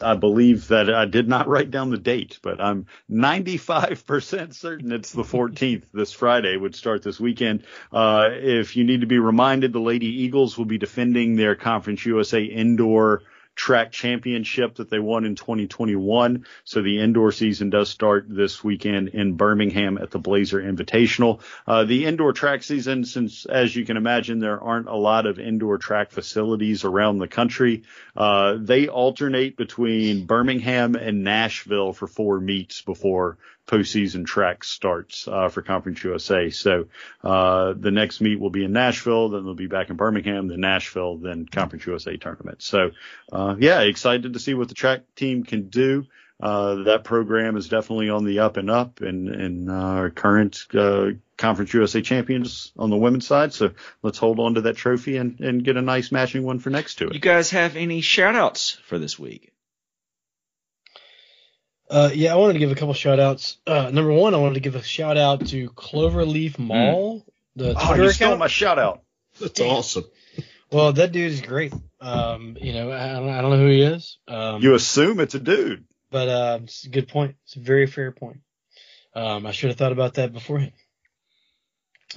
I 0.00 0.14
believe 0.14 0.68
that 0.68 0.92
I 0.92 1.04
did 1.04 1.28
not 1.28 1.48
write 1.48 1.70
down 1.70 1.90
the 1.90 1.98
date, 1.98 2.38
but 2.42 2.60
I'm 2.60 2.86
95% 3.10 4.54
certain 4.54 4.92
it's 4.92 5.12
the 5.12 5.22
14th. 5.22 5.84
this 5.92 6.12
Friday 6.12 6.56
would 6.56 6.74
start 6.74 7.02
this 7.02 7.18
weekend. 7.20 7.64
Uh, 7.92 8.28
if 8.30 8.76
you 8.76 8.84
need 8.84 9.00
to 9.00 9.06
be 9.06 9.18
reminded, 9.18 9.72
the 9.72 9.80
Lady 9.80 10.22
Eagles 10.22 10.56
will 10.56 10.64
be 10.64 10.78
defending 10.78 11.36
their 11.36 11.54
Conference 11.54 12.06
USA 12.06 12.42
indoor 12.42 13.22
track 13.58 13.90
championship 13.90 14.76
that 14.76 14.88
they 14.88 15.00
won 15.00 15.24
in 15.24 15.34
2021. 15.34 16.46
So 16.62 16.80
the 16.80 17.00
indoor 17.00 17.32
season 17.32 17.70
does 17.70 17.90
start 17.90 18.26
this 18.28 18.62
weekend 18.62 19.08
in 19.08 19.34
Birmingham 19.34 19.98
at 19.98 20.12
the 20.12 20.20
Blazer 20.20 20.62
Invitational. 20.62 21.40
Uh, 21.66 21.82
the 21.82 22.06
indoor 22.06 22.32
track 22.32 22.62
season, 22.62 23.04
since 23.04 23.46
as 23.46 23.74
you 23.74 23.84
can 23.84 23.96
imagine, 23.96 24.38
there 24.38 24.62
aren't 24.62 24.88
a 24.88 24.94
lot 24.94 25.26
of 25.26 25.40
indoor 25.40 25.76
track 25.76 26.12
facilities 26.12 26.84
around 26.84 27.18
the 27.18 27.26
country, 27.26 27.82
uh, 28.16 28.56
they 28.58 28.86
alternate 28.88 29.56
between 29.56 30.24
Birmingham 30.24 30.94
and 30.94 31.24
Nashville 31.24 31.92
for 31.92 32.06
four 32.06 32.38
meets 32.38 32.82
before 32.82 33.38
postseason 33.68 34.26
track 34.26 34.64
starts 34.64 35.28
uh, 35.28 35.48
for 35.48 35.62
Conference 35.62 36.02
USA. 36.02 36.50
So 36.50 36.86
uh, 37.22 37.74
the 37.76 37.90
next 37.90 38.20
meet 38.20 38.40
will 38.40 38.50
be 38.50 38.64
in 38.64 38.72
Nashville, 38.72 39.28
then 39.28 39.44
they'll 39.44 39.54
be 39.54 39.66
back 39.66 39.90
in 39.90 39.96
Birmingham, 39.96 40.48
then 40.48 40.60
Nashville, 40.60 41.18
then 41.18 41.46
Conference 41.46 41.86
USA 41.86 42.16
tournament. 42.16 42.62
So 42.62 42.90
uh, 43.30 43.54
yeah, 43.58 43.82
excited 43.82 44.32
to 44.32 44.38
see 44.40 44.54
what 44.54 44.68
the 44.68 44.74
track 44.74 45.02
team 45.14 45.44
can 45.44 45.68
do. 45.68 46.06
Uh, 46.40 46.84
that 46.84 47.02
program 47.02 47.56
is 47.56 47.68
definitely 47.68 48.10
on 48.10 48.24
the 48.24 48.38
up 48.38 48.56
and 48.56 48.70
up, 48.70 49.00
and 49.00 49.28
and 49.28 49.68
uh, 49.68 49.74
our 49.74 50.10
current 50.10 50.66
uh, 50.72 51.08
Conference 51.36 51.74
USA 51.74 52.00
champions 52.00 52.72
on 52.78 52.90
the 52.90 52.96
women's 52.96 53.26
side. 53.26 53.52
So 53.52 53.72
let's 54.02 54.18
hold 54.18 54.38
on 54.38 54.54
to 54.54 54.60
that 54.62 54.76
trophy 54.76 55.16
and, 55.16 55.40
and 55.40 55.64
get 55.64 55.76
a 55.76 55.82
nice 55.82 56.12
matching 56.12 56.44
one 56.44 56.60
for 56.60 56.70
next 56.70 56.96
to 56.96 57.08
it. 57.08 57.14
You 57.14 57.20
guys 57.20 57.50
have 57.50 57.76
any 57.76 58.02
shout 58.02 58.36
outs 58.36 58.78
for 58.84 58.98
this 59.00 59.18
week? 59.18 59.52
Uh, 61.90 62.10
yeah, 62.14 62.32
I 62.32 62.36
wanted 62.36 62.54
to 62.54 62.58
give 62.58 62.70
a 62.70 62.74
couple 62.74 62.92
shout 62.94 63.18
outs. 63.18 63.56
Uh, 63.66 63.90
number 63.90 64.12
one, 64.12 64.34
I 64.34 64.38
wanted 64.38 64.54
to 64.54 64.60
give 64.60 64.74
a 64.76 64.82
shout 64.82 65.16
out 65.16 65.46
to 65.48 65.70
Cloverleaf 65.70 66.58
Mall, 66.58 67.24
the 67.56 67.74
Oh, 67.76 67.86
Twitter 67.86 68.04
you 68.04 68.10
stole 68.10 68.28
account. 68.28 68.40
my 68.40 68.46
shout 68.48 68.78
out. 68.78 69.02
That's 69.40 69.52
Damn. 69.52 69.70
awesome. 69.70 70.04
well, 70.70 70.92
that 70.92 71.12
dude 71.12 71.32
is 71.32 71.40
great. 71.40 71.72
Um, 72.00 72.56
you 72.60 72.72
know, 72.74 72.92
I 72.92 73.12
don't, 73.14 73.28
I 73.30 73.40
don't 73.40 73.50
know 73.52 73.58
who 73.58 73.68
he 73.70 73.82
is. 73.82 74.18
Um, 74.28 74.60
You 74.62 74.74
assume 74.74 75.18
it's 75.20 75.34
a 75.34 75.40
dude. 75.40 75.84
but 76.10 76.28
uh, 76.28 76.58
it's 76.62 76.84
a 76.84 76.90
good 76.90 77.08
point. 77.08 77.36
It's 77.44 77.56
a 77.56 77.60
very 77.60 77.86
fair 77.86 78.12
point. 78.12 78.40
Um, 79.14 79.46
I 79.46 79.52
should 79.52 79.70
have 79.70 79.78
thought 79.78 79.92
about 79.92 80.14
that 80.14 80.32
beforehand, 80.32 80.72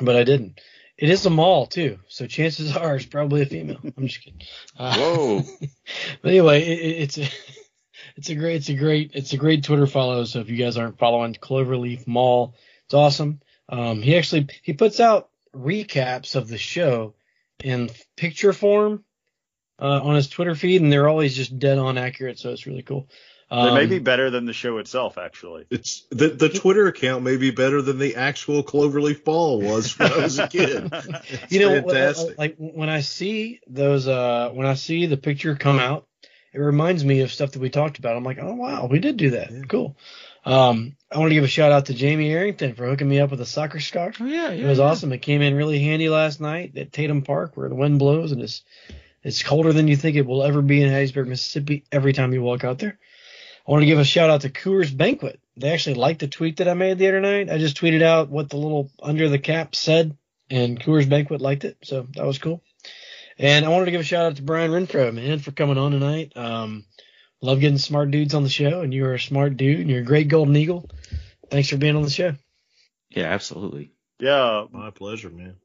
but 0.02 0.16
I 0.16 0.24
didn't. 0.24 0.60
It 0.98 1.10
is 1.10 1.26
a 1.26 1.30
mall 1.32 1.66
too, 1.66 2.00
so 2.10 2.28
chances 2.28 2.76
are 2.78 2.96
it's 2.98 3.06
probably 3.06 3.42
a 3.42 3.46
female. 3.46 3.80
I'm 3.98 4.08
just 4.08 4.24
kidding. 4.24 4.42
Uh, 4.78 4.96
Whoa. 4.98 5.42
but 6.22 6.30
anyway, 6.30 6.62
it, 6.62 6.80
it, 6.80 7.02
it's 7.04 7.18
a 7.18 7.22
it's 8.16 8.30
a 8.30 8.36
great 8.36 8.56
it's 8.58 8.70
a 8.70 8.74
great 8.74 9.12
it's 9.14 9.34
a 9.34 9.38
great 9.38 9.64
Twitter 9.64 9.88
follow. 9.88 10.24
So 10.26 10.40
if 10.40 10.50
you 10.50 10.58
guys 10.58 10.78
aren't 10.78 10.98
following 11.00 11.34
Cloverleaf 11.34 12.08
Mall, 12.08 12.56
it's 12.86 12.94
awesome. 12.94 13.40
Um, 13.70 14.02
he 14.02 14.18
actually 14.18 14.48
he 14.64 14.74
puts 14.74 15.00
out 15.00 15.30
recaps 15.56 16.36
of 16.36 16.48
the 16.48 16.58
show 16.58 17.16
in 17.64 17.90
picture 18.18 18.54
form 18.54 19.04
uh, 19.80 20.02
on 20.04 20.16
his 20.16 20.28
Twitter 20.30 20.56
feed, 20.56 20.82
and 20.82 20.92
they're 20.92 21.10
always 21.10 21.36
just 21.36 21.58
dead 21.58 21.78
on 21.78 21.98
accurate. 21.98 22.40
So 22.40 22.52
it's 22.52 22.66
really 22.68 22.84
cool. 22.84 23.08
They 23.50 23.58
Um, 23.58 23.74
may 23.74 23.86
be 23.86 24.00
better 24.00 24.30
than 24.30 24.46
the 24.46 24.54
show 24.54 24.78
itself, 24.78 25.18
actually. 25.18 25.66
It's 25.70 26.06
the 26.10 26.30
the 26.30 26.48
Twitter 26.48 26.88
account 26.88 27.24
may 27.26 27.36
be 27.36 27.52
better 27.52 27.82
than 27.82 27.98
the 28.00 28.16
actual 28.16 28.64
Cloverleaf 28.64 29.26
Mall 29.26 29.60
was 29.62 30.00
when 30.00 30.12
I 30.12 30.18
was 30.20 30.40
a 30.40 30.48
kid. 30.48 30.90
It's 30.94 31.52
you 31.52 31.60
know, 31.60 31.76
fantastic. 31.82 32.38
like 32.38 32.56
when 32.58 32.88
I 32.88 33.02
see 33.02 33.60
those, 33.68 34.08
uh, 34.08 34.52
when 34.54 34.68
I 34.68 34.76
see 34.76 35.06
the 35.06 35.18
picture 35.18 35.56
come 35.56 35.80
out, 35.80 36.08
it 36.54 36.60
reminds 36.60 37.06
me 37.06 37.22
of 37.22 37.32
stuff 37.32 37.52
that 37.52 37.62
we 37.62 37.70
talked 37.70 37.98
about. 37.98 38.16
I'm 38.16 38.24
like, 38.24 38.40
oh 38.42 38.54
wow, 38.54 38.88
we 38.88 39.00
did 39.00 39.18
do 39.18 39.32
that. 39.32 39.52
Yeah. 39.52 39.62
Cool. 39.68 39.96
Um, 40.44 40.96
I 41.12 41.20
want 41.20 41.30
to 41.30 41.36
give 41.36 41.44
a 41.44 41.48
shout 41.48 41.72
out 41.72 41.86
to 41.86 41.94
Jamie 41.94 42.32
Arrington 42.32 42.74
for 42.74 42.88
hooking 42.88 43.08
me 43.08 43.20
up 43.20 43.32
with 43.32 43.42
a 43.42 43.46
soccer 43.46 43.80
scarf. 43.80 44.18
Oh 44.20 44.26
yeah, 44.26 44.50
It 44.50 44.66
was 44.66 44.80
awesome. 44.80 45.14
It 45.14 45.22
came 45.22 45.42
in 45.42 45.56
really 45.56 45.80
handy 45.80 46.10
last 46.10 46.42
night 46.42 46.76
at 46.78 46.92
Tatum 46.92 47.22
Park 47.22 47.56
where 47.56 47.70
the 47.70 47.76
wind 47.76 48.00
blows 48.00 48.32
and 48.32 48.42
it's 48.42 48.64
it's 49.24 49.44
colder 49.44 49.72
than 49.72 49.88
you 49.88 49.96
think 49.96 50.16
it 50.16 50.26
will 50.26 50.44
ever 50.44 50.62
be 50.64 50.82
in 50.82 50.90
Hattiesburg, 50.90 51.28
Mississippi 51.28 51.84
every 51.92 52.12
time 52.12 52.34
you 52.34 52.42
walk 52.42 52.64
out 52.64 52.80
there. 52.80 52.98
I 53.68 53.72
want 53.72 53.84
to 53.84 53.88
give 53.88 54.00
a 54.00 54.04
shout 54.04 54.32
out 54.32 54.42
to 54.42 54.50
Coors 54.50 54.96
Banquet. 54.96 55.40
They 55.58 55.70
actually 55.70 55.96
liked 55.96 56.22
the 56.22 56.28
tweet 56.28 56.58
that 56.58 56.68
I 56.68 56.74
made 56.74 56.98
the 56.98 57.08
other 57.08 57.22
night. 57.22 57.50
I 57.50 57.60
just 57.60 57.78
tweeted 57.78 58.02
out 58.02 58.30
what 58.30 58.50
the 58.50 58.58
little 58.58 58.90
under 59.00 59.30
the 59.30 59.38
cap 59.38 59.76
said 59.76 60.18
and 60.50 60.80
Coors 60.80 61.08
Banquet 61.08 61.40
liked 61.40 61.66
it. 61.66 61.78
So 61.84 62.08
that 62.16 62.26
was 62.26 62.40
cool. 62.40 62.64
And 63.42 63.66
I 63.66 63.70
wanted 63.70 63.86
to 63.86 63.92
give 63.92 64.02
a 64.02 64.04
shout 64.04 64.26
out 64.28 64.36
to 64.36 64.44
Brian 64.44 64.70
Renfroe, 64.70 65.12
man, 65.12 65.40
for 65.40 65.52
coming 65.52 65.80
on 65.80 65.92
tonight. 65.92 66.34
Um, 66.36 66.86
love 67.42 67.60
getting 67.60 67.80
smart 67.80 68.12
dudes 68.12 68.36
on 68.36 68.44
the 68.44 68.50
show 68.50 68.82
and 68.82 68.94
you're 68.94 69.16
a 69.16 69.20
smart 69.20 69.58
dude 69.58 69.80
and 69.80 69.90
you're 69.90 70.02
a 70.02 70.06
great 70.06 70.28
golden 70.28 70.56
eagle. 70.56 70.88
Thanks 71.50 71.68
for 71.68 71.78
being 71.78 71.96
on 71.96 72.04
the 72.04 72.12
show. 72.12 72.36
Yeah, 73.10 73.26
absolutely. 73.26 73.94
Yeah, 74.20 74.68
My 74.72 74.92
pleasure, 74.92 75.32
man. 75.32 75.56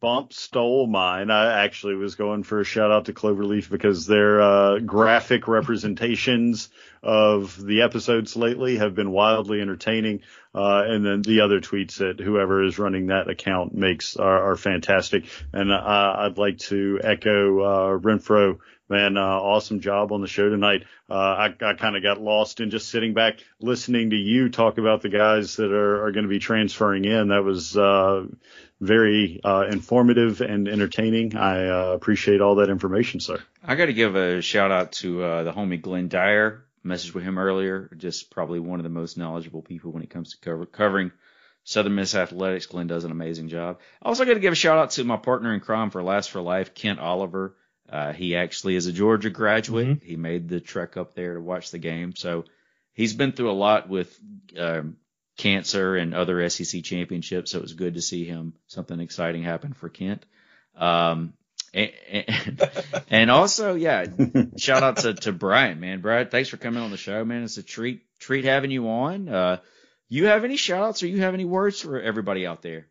Bump 0.00 0.32
stole 0.32 0.86
mine. 0.86 1.30
I 1.30 1.62
actually 1.62 1.94
was 1.94 2.14
going 2.14 2.42
for 2.42 2.60
a 2.60 2.64
shout 2.64 2.90
out 2.90 3.04
to 3.04 3.12
Cloverleaf 3.12 3.68
because 3.68 4.06
their 4.06 4.40
uh, 4.40 4.78
graphic 4.78 5.46
representations 5.46 6.70
of 7.02 7.62
the 7.62 7.82
episodes 7.82 8.34
lately 8.34 8.78
have 8.78 8.94
been 8.94 9.10
wildly 9.10 9.60
entertaining. 9.60 10.22
Uh, 10.54 10.84
and 10.86 11.04
then 11.04 11.22
the 11.22 11.42
other 11.42 11.60
tweets 11.60 11.98
that 11.98 12.18
whoever 12.18 12.64
is 12.64 12.78
running 12.78 13.08
that 13.08 13.28
account 13.28 13.74
makes 13.74 14.16
are, 14.16 14.52
are 14.52 14.56
fantastic. 14.56 15.26
And 15.52 15.70
uh, 15.70 16.14
I'd 16.18 16.38
like 16.38 16.58
to 16.58 16.98
echo 17.02 17.60
uh, 17.60 17.98
Renfroe. 17.98 18.58
Man, 18.88 19.16
uh, 19.16 19.20
awesome 19.20 19.80
job 19.80 20.10
on 20.10 20.20
the 20.20 20.26
show 20.26 20.48
tonight. 20.48 20.82
Uh, 21.08 21.14
I, 21.14 21.54
I 21.60 21.74
kind 21.74 21.94
of 21.94 22.02
got 22.02 22.20
lost 22.20 22.58
in 22.58 22.70
just 22.70 22.88
sitting 22.88 23.14
back 23.14 23.38
listening 23.60 24.10
to 24.10 24.16
you 24.16 24.48
talk 24.48 24.78
about 24.78 25.02
the 25.02 25.08
guys 25.08 25.54
that 25.56 25.70
are, 25.70 26.06
are 26.06 26.10
going 26.10 26.24
to 26.24 26.28
be 26.28 26.40
transferring 26.40 27.04
in. 27.04 27.28
That 27.28 27.44
was 27.44 27.76
very 28.80 29.40
uh, 29.44 29.66
informative 29.70 30.40
and 30.40 30.66
entertaining. 30.68 31.36
I 31.36 31.68
uh, 31.68 31.92
appreciate 31.92 32.40
all 32.40 32.56
that 32.56 32.70
information, 32.70 33.20
sir. 33.20 33.38
I 33.62 33.74
got 33.74 33.86
to 33.86 33.92
give 33.92 34.16
a 34.16 34.40
shout 34.40 34.70
out 34.70 34.92
to 34.92 35.22
uh, 35.22 35.42
the 35.44 35.52
homie 35.52 35.80
Glenn 35.80 36.08
Dyer. 36.08 36.64
Messaged 36.84 37.12
with 37.12 37.24
him 37.24 37.38
earlier. 37.38 37.90
Just 37.98 38.30
probably 38.30 38.58
one 38.58 38.80
of 38.80 38.84
the 38.84 38.90
most 38.90 39.18
knowledgeable 39.18 39.60
people 39.60 39.92
when 39.92 40.02
it 40.02 40.08
comes 40.08 40.30
to 40.30 40.38
cover, 40.38 40.64
covering 40.64 41.12
Southern 41.62 41.94
Miss 41.94 42.14
athletics. 42.14 42.64
Glenn 42.64 42.86
does 42.86 43.04
an 43.04 43.10
amazing 43.10 43.48
job. 43.48 43.80
Also 44.00 44.24
got 44.24 44.34
to 44.34 44.40
give 44.40 44.54
a 44.54 44.56
shout 44.56 44.78
out 44.78 44.90
to 44.92 45.04
my 45.04 45.18
partner 45.18 45.52
in 45.52 45.60
crime 45.60 45.90
for 45.90 46.02
Last 46.02 46.30
for 46.30 46.40
Life, 46.40 46.74
Kent 46.74 46.98
Oliver. 46.98 47.54
Uh, 47.86 48.14
he 48.14 48.34
actually 48.34 48.76
is 48.76 48.86
a 48.86 48.92
Georgia 48.92 49.28
graduate. 49.28 50.00
He 50.02 50.16
made 50.16 50.48
the 50.48 50.60
trek 50.60 50.96
up 50.96 51.14
there 51.14 51.34
to 51.34 51.40
watch 51.40 51.70
the 51.70 51.78
game, 51.78 52.14
so 52.14 52.44
he's 52.94 53.12
been 53.12 53.32
through 53.32 53.50
a 53.50 53.52
lot 53.52 53.88
with 53.88 54.18
um, 54.56 54.96
cancer 55.40 55.96
and 55.96 56.14
other 56.14 56.48
SEC 56.50 56.82
championships. 56.84 57.50
So 57.50 57.58
it 57.58 57.62
was 57.62 57.72
good 57.72 57.94
to 57.94 58.02
see 58.02 58.24
him 58.24 58.52
something 58.66 59.00
exciting 59.00 59.42
happen 59.42 59.72
for 59.72 59.88
Kent. 59.88 60.24
Um, 60.76 61.32
and, 61.72 61.90
and, 62.10 62.70
and 63.10 63.30
also, 63.30 63.74
yeah, 63.74 64.04
shout 64.58 64.82
out 64.82 64.98
to, 64.98 65.14
to 65.14 65.32
Brian, 65.32 65.80
man. 65.80 66.02
Brian, 66.02 66.28
thanks 66.28 66.50
for 66.50 66.58
coming 66.58 66.82
on 66.82 66.90
the 66.90 66.98
show, 66.98 67.24
man. 67.24 67.42
It's 67.42 67.56
a 67.56 67.62
treat, 67.62 68.02
treat 68.18 68.44
having 68.44 68.70
you 68.70 68.88
on. 68.88 69.28
Uh, 69.28 69.56
you 70.10 70.26
have 70.26 70.44
any 70.44 70.56
shout 70.56 70.82
outs 70.82 71.02
or 71.02 71.06
you 71.06 71.20
have 71.20 71.34
any 71.34 71.46
words 71.46 71.80
for 71.80 71.98
everybody 71.98 72.46
out 72.46 72.60
there? 72.60 72.86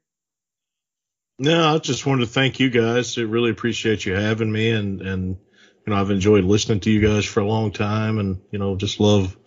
No, 1.38 1.76
I 1.76 1.78
just 1.78 2.06
wanted 2.06 2.26
to 2.26 2.32
thank 2.32 2.60
you 2.60 2.70
guys. 2.70 3.18
I 3.18 3.22
really 3.22 3.52
appreciate 3.52 4.06
you 4.06 4.14
having 4.14 4.52
me, 4.52 4.72
and 4.72 5.02
and 5.02 5.38
you 5.86 5.94
know 5.94 5.96
I've 5.96 6.12
enjoyed 6.12 6.44
listening 6.44 6.82
to 6.82 6.92
you 6.92 7.00
guys 7.00 7.24
for 7.24 7.40
a 7.40 7.48
long 7.48 7.72
time, 7.72 8.20
and 8.20 8.42
you 8.52 8.60
know 8.60 8.76
just 8.76 9.00
love 9.00 9.38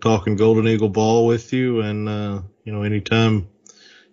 talking 0.00 0.36
Golden 0.36 0.68
Eagle 0.68 0.88
ball 0.88 1.26
with 1.26 1.52
you, 1.52 1.80
and 1.80 2.08
uh, 2.08 2.42
you 2.64 2.72
know 2.72 2.82
anytime 2.82 3.48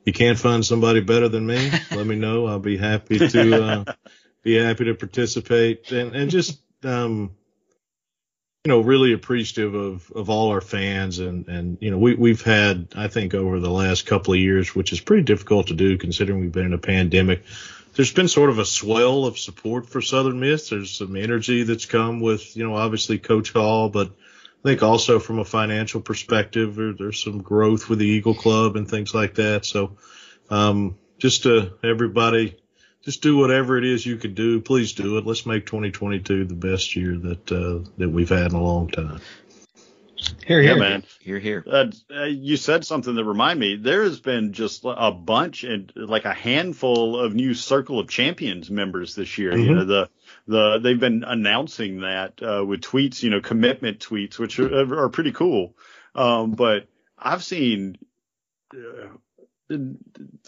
you 0.06 0.14
can't 0.14 0.40
find 0.40 0.66
somebody 0.66 1.02
better 1.02 1.30
than 1.30 1.46
me, 1.46 1.72
let 1.92 2.06
me 2.06 2.16
know. 2.16 2.48
I'll 2.48 2.60
be 2.60 2.78
happy 2.78 3.20
to 3.20 3.64
uh, 3.64 3.84
be 4.44 4.56
happy 4.56 4.86
to 4.86 4.96
participate, 4.96 5.92
and 5.92 6.16
and 6.16 6.32
just 6.32 6.60
um 6.84 7.32
you 8.64 8.70
know 8.70 8.82
really 8.82 9.14
appreciative 9.14 9.74
of 9.74 10.12
of 10.12 10.30
all 10.30 10.50
our 10.50 10.62
fans 10.62 11.20
and 11.20 11.48
and 11.48 11.78
you 11.82 11.90
know 11.90 11.98
we 11.98 12.14
we've 12.14 12.44
had 12.44 12.90
I 12.96 13.08
think 13.08 13.34
over 13.34 13.60
the 13.60 13.72
last 13.72 14.06
couple 14.06 14.34
of 14.34 14.40
years 14.40 14.76
which 14.76 14.94
is 14.94 15.00
pretty 15.00 15.24
difficult 15.24 15.68
to 15.68 15.74
do 15.74 15.98
considering 15.98 16.42
we've 16.42 16.52
been 16.52 16.68
in 16.68 16.74
a 16.74 16.78
pandemic 16.78 17.44
there's 17.96 18.14
been 18.14 18.28
sort 18.28 18.52
of 18.52 18.60
a 18.60 18.66
swell 18.66 19.26
of 19.26 19.40
support 19.40 19.90
for 19.90 20.02
Southern 20.02 20.40
Miss 20.40 20.70
there's 20.70 20.92
some 20.92 21.16
energy 21.16 21.64
that's 21.64 21.86
come 21.86 22.20
with 22.20 22.56
you 22.56 22.64
know 22.64 22.76
obviously 22.76 23.18
coach 23.18 23.52
Hall 23.52 23.90
but 23.90 24.12
I 24.64 24.70
think 24.70 24.84
also 24.84 25.20
from 25.20 25.40
a 25.40 25.46
financial 25.46 26.02
perspective 26.02 26.76
there, 26.76 26.94
there's 26.94 27.24
some 27.24 27.42
growth 27.42 27.90
with 27.90 28.00
the 28.00 28.06
Eagle 28.06 28.36
Club 28.36 28.76
and 28.76 28.88
things 28.88 29.14
like 29.14 29.36
that 29.36 29.66
so 29.66 29.98
um 30.50 30.98
just 31.18 31.44
to 31.44 31.74
everybody 31.84 32.58
just 33.04 33.22
do 33.22 33.38
whatever 33.38 33.78
it 33.78 33.84
is 33.84 34.06
you 34.06 34.18
could 34.18 34.36
do. 34.36 34.62
Please 34.62 34.94
do 34.94 35.18
it. 35.18 35.26
Let's 35.26 35.46
make 35.46 35.66
2022 35.66 36.46
the 36.46 36.54
best 36.54 36.96
year 36.96 37.18
that 37.18 37.52
uh, 37.52 37.90
that 37.98 38.10
we've 38.10 38.30
had 38.30 38.52
in 38.52 38.56
a 38.56 38.62
long 38.62 38.90
time. 38.90 39.22
Here, 40.46 40.62
Yeah, 40.62 40.72
here. 40.72 40.80
man. 40.80 41.04
Here, 41.20 41.40
here. 41.40 41.64
Uh, 41.66 41.88
uh, 42.14 42.24
you 42.24 42.58
said 42.58 42.86
something 42.86 43.14
that 43.16 43.24
remind 43.24 43.60
me. 43.60 43.76
There 43.78 44.04
has 44.04 44.20
been 44.20 44.54
just 44.54 44.82
a 44.86 45.12
bunch 45.12 45.64
and 45.64 45.92
like 45.96 46.26
a 46.26 46.34
handful 46.34 47.20
of 47.20 47.34
new 47.34 47.54
Circle 47.54 48.00
of 48.00 48.10
Champions 48.10 48.70
members 48.72 49.16
this 49.16 49.38
year. 49.38 49.58
You 49.58 49.70
Mhm. 49.72 49.76
know 49.76 49.86
the 49.86 50.10
the 50.48 50.80
they've 50.80 51.00
been 51.00 51.24
announcing 51.26 52.02
that 52.02 52.42
uh, 52.42 52.64
with 52.66 52.82
tweets, 52.82 53.22
you 53.24 53.30
know, 53.30 53.42
commitment 53.42 54.00
tweets, 54.00 54.40
which 54.40 54.60
are, 54.60 55.04
are 55.06 55.10
pretty 55.10 55.32
cool. 55.32 55.76
Um, 56.16 56.52
but 56.52 56.88
I've 57.18 57.44
seen. 57.44 57.98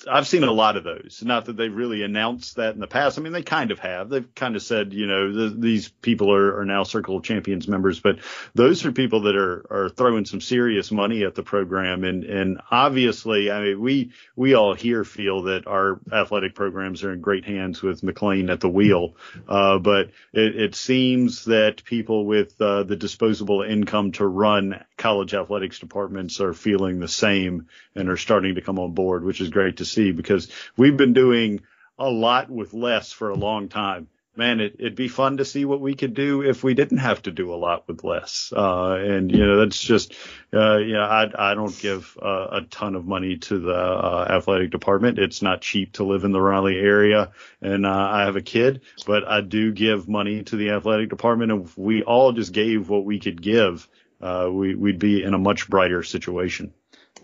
I've 0.10 0.28
seen 0.28 0.44
a 0.44 0.52
lot 0.52 0.78
of 0.78 0.84
those. 0.84 1.22
Not 1.24 1.46
that 1.46 1.58
they've 1.58 1.74
really 1.74 2.04
announced 2.04 2.56
that 2.58 2.74
in 2.74 2.80
the 2.80 2.88
past. 2.88 3.18
I 3.18 3.22
mean, 3.22 3.34
they 3.34 3.44
kind 3.44 3.72
of 3.72 3.80
have. 3.80 4.10
They've 4.10 4.36
kind 4.36 4.56
of 4.56 4.64
said, 4.64 4.94
you 4.94 5.08
know, 5.08 5.32
th 5.32 5.54
these 5.60 5.90
people 5.90 6.34
are, 6.34 6.60
are 6.60 6.66
now 6.66 6.84
Circle 6.84 7.18
of 7.18 7.24
Champions 7.24 7.68
members, 7.68 8.00
but 8.00 8.20
those 8.54 8.86
are 8.86 8.92
people 8.92 9.22
that 9.22 9.36
are 9.36 9.66
are 9.70 9.90
throwing 9.90 10.26
some 10.26 10.42
serious 10.42 10.92
money 10.92 11.24
at 11.24 11.36
the 11.36 11.44
program. 11.44 12.04
And 12.04 12.24
and 12.24 12.62
obviously, 12.72 13.52
I 13.52 13.62
mean, 13.62 13.80
we 13.80 14.12
we 14.36 14.56
all 14.56 14.74
here 14.74 15.04
feel 15.04 15.44
that 15.44 15.68
our 15.68 16.00
athletic 16.12 16.56
programs 16.56 17.04
are 17.04 17.14
in 17.14 17.22
great 17.22 17.46
hands 17.46 17.82
with 17.82 18.02
McClain 18.02 18.52
at 18.52 18.60
the 18.60 18.70
wheel. 18.70 19.16
Uh, 19.48 19.78
but 19.80 20.12
it, 20.34 20.56
it 20.56 20.76
seems 20.76 21.46
that 21.46 21.84
people 21.84 22.26
with 22.26 22.60
uh, 22.62 22.84
the 22.84 22.96
disposable 22.96 23.62
income 23.62 24.12
to 24.14 24.26
run 24.26 24.84
college 24.98 25.34
athletics 25.34 25.80
departments 25.80 26.40
are 26.40 26.54
feeling 26.54 27.00
the 27.00 27.08
same 27.08 27.68
and 27.96 28.10
are 28.10 28.18
starting 28.18 28.56
to 28.56 28.62
come 28.62 28.80
on 28.80 28.94
board, 28.94 29.13
which 29.22 29.42
is 29.42 29.50
great 29.50 29.78
to 29.78 29.86
see 29.86 30.12
because 30.12 30.50
we've 30.78 30.98
been 30.98 31.14
doing 31.14 31.62
a 32.00 32.10
lot 32.10 32.50
with 32.50 32.74
less 32.74 33.12
for 33.12 33.30
a 33.30 33.36
long 33.36 33.70
time. 33.70 34.08
Man, 34.36 34.62
it, 34.62 34.78
it'd 34.80 34.96
be 34.96 35.10
fun 35.10 35.38
to 35.38 35.46
see 35.46 35.64
what 35.64 35.80
we 35.80 35.94
could 35.94 36.16
do 36.16 36.42
if 36.42 36.64
we 36.64 36.74
didn't 36.74 36.98
have 36.98 37.22
to 37.24 37.32
do 37.32 37.54
a 37.54 37.56
lot 37.56 37.88
with 37.88 38.04
less. 38.04 38.52
Uh, 38.56 38.94
and 38.94 39.32
you 39.32 39.46
know, 39.46 39.60
that's 39.60 39.80
just, 39.80 40.16
uh, 40.52 40.78
you 40.78 40.94
know, 40.94 41.04
I, 41.04 41.52
I 41.52 41.54
don't 41.54 41.78
give 41.78 42.18
uh, 42.20 42.48
a 42.54 42.62
ton 42.62 42.96
of 42.96 43.06
money 43.06 43.38
to 43.38 43.60
the 43.60 43.76
uh, 43.76 44.26
athletic 44.28 44.72
department. 44.72 45.20
It's 45.20 45.44
not 45.44 45.62
cheap 45.62 45.94
to 45.94 46.04
live 46.04 46.24
in 46.24 46.32
the 46.32 46.42
Raleigh 46.42 46.80
area, 46.80 47.32
and 47.62 47.86
uh, 47.86 47.92
I 47.92 48.22
have 48.22 48.36
a 48.36 48.42
kid, 48.42 48.82
but 49.06 49.28
I 49.28 49.42
do 49.42 49.72
give 49.72 50.10
money 50.10 50.42
to 50.46 50.56
the 50.56 50.72
athletic 50.72 51.10
department. 51.10 51.52
And 51.52 51.66
if 51.66 51.78
we 51.78 52.02
all 52.02 52.32
just 52.32 52.54
gave 52.54 52.90
what 52.90 53.06
we 53.06 53.20
could 53.20 53.40
give, 53.40 53.88
uh, 54.20 54.50
we, 54.52 54.74
we'd 54.74 55.00
be 55.00 55.22
in 55.22 55.36
a 55.36 55.40
much 55.40 55.70
brighter 55.70 56.02
situation. 56.02 56.74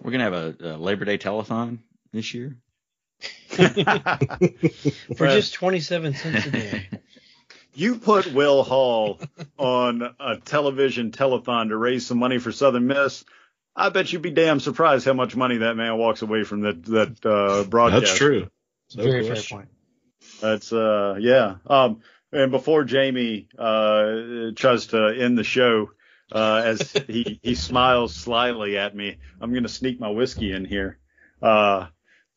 We're 0.02 0.12
gonna 0.12 0.24
have 0.24 0.34
a, 0.34 0.56
a 0.62 0.78
Labor 0.78 1.06
Day 1.06 1.18
telethon 1.18 1.80
this 2.12 2.34
year. 2.34 2.58
For 3.50 5.28
just 5.28 5.54
27 5.54 6.14
cents 6.14 6.46
a 6.46 6.52
day. 6.52 6.90
You 7.76 7.96
put 7.96 8.34
Will 8.34 8.64
Hall 8.64 9.20
on 9.58 10.02
a 10.20 10.38
television 10.38 11.12
telethon 11.12 11.70
to 11.70 11.78
raise 11.78 12.06
some 12.06 12.18
money 12.18 12.38
for 12.38 12.52
Southern 12.52 12.88
Miss. 12.88 13.24
I 13.76 13.90
bet 13.90 14.12
you'd 14.12 14.22
be 14.22 14.32
damn 14.32 14.60
surprised 14.60 15.06
how 15.06 15.14
much 15.14 15.36
money 15.36 15.58
that 15.60 15.78
man 15.78 15.98
walks 15.98 16.22
away 16.22 16.44
from 16.44 16.62
that 16.62 16.84
that 16.86 17.26
uh, 17.26 17.64
broadcast. 17.64 18.06
That's 18.06 18.18
true. 18.18 18.50
No 18.96 19.04
Very 19.04 19.24
fair 19.24 19.42
point. 19.42 19.70
That's 20.42 20.74
uh 20.74 21.16
yeah. 21.20 21.56
Um 21.68 22.02
and 22.34 22.52
before 22.52 22.84
Jamie 22.84 23.48
uh 23.58 24.52
tries 24.56 24.88
to 24.88 25.16
end 25.18 25.38
the 25.38 25.46
show, 25.46 25.92
uh 26.31 26.61
as 26.65 26.91
he 27.07 27.39
he 27.41 27.56
smiles 27.56 28.15
slyly 28.15 28.77
at 28.77 28.95
me, 28.95 29.18
I'm 29.41 29.53
gonna 29.53 29.68
sneak 29.69 29.99
my 29.99 30.10
whiskey 30.10 30.51
in 30.51 30.65
here. 30.65 30.97
Uh 31.41 31.88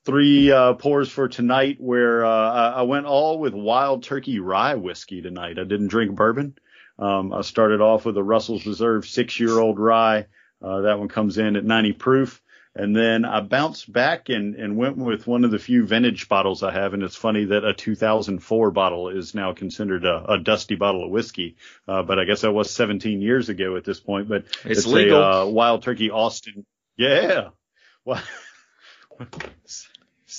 three 0.04 0.50
uh 0.50 0.74
pours 0.74 1.10
for 1.10 1.28
tonight 1.28 1.76
where 1.80 2.24
uh 2.24 2.72
I, 2.72 2.82
went 2.82 3.06
all 3.06 3.38
with 3.38 3.54
wild 3.54 4.02
turkey 4.02 4.38
rye 4.38 4.74
whiskey 4.74 5.22
tonight. 5.22 5.58
I 5.58 5.64
didn't 5.64 5.88
drink 5.88 6.14
bourbon. 6.14 6.54
Um 6.98 7.32
I 7.32 7.42
started 7.42 7.80
off 7.80 8.04
with 8.04 8.16
a 8.16 8.22
Russell's 8.22 8.66
Reserve 8.66 9.06
six 9.06 9.38
year 9.38 9.58
old 9.58 9.78
rye. 9.78 10.26
Uh 10.62 10.82
that 10.82 10.98
one 10.98 11.08
comes 11.08 11.38
in 11.38 11.56
at 11.56 11.64
90 11.64 11.92
proof. 11.92 12.42
And 12.74 12.96
then 12.96 13.26
I 13.26 13.40
bounced 13.40 13.92
back 13.92 14.30
and, 14.30 14.54
and 14.54 14.78
went 14.78 14.96
with 14.96 15.26
one 15.26 15.44
of 15.44 15.50
the 15.50 15.58
few 15.58 15.84
vintage 15.86 16.28
bottles 16.28 16.62
I 16.62 16.72
have. 16.72 16.94
And 16.94 17.02
it's 17.02 17.16
funny 17.16 17.44
that 17.46 17.64
a 17.64 17.74
2004 17.74 18.70
bottle 18.70 19.10
is 19.10 19.34
now 19.34 19.52
considered 19.52 20.06
a, 20.06 20.32
a 20.32 20.38
dusty 20.38 20.74
bottle 20.74 21.04
of 21.04 21.10
whiskey. 21.10 21.56
Uh, 21.86 22.02
but 22.02 22.18
I 22.18 22.24
guess 22.24 22.40
that 22.40 22.52
was 22.52 22.70
17 22.70 23.20
years 23.20 23.50
ago 23.50 23.76
at 23.76 23.84
this 23.84 24.00
point. 24.00 24.26
But 24.28 24.46
It's 24.64 24.86
legal. 24.86 25.20
a 25.20 25.42
uh, 25.42 25.46
Wild 25.46 25.82
Turkey 25.82 26.10
Austin. 26.10 26.64
Yeah. 26.96 27.48
Well, 28.04 28.20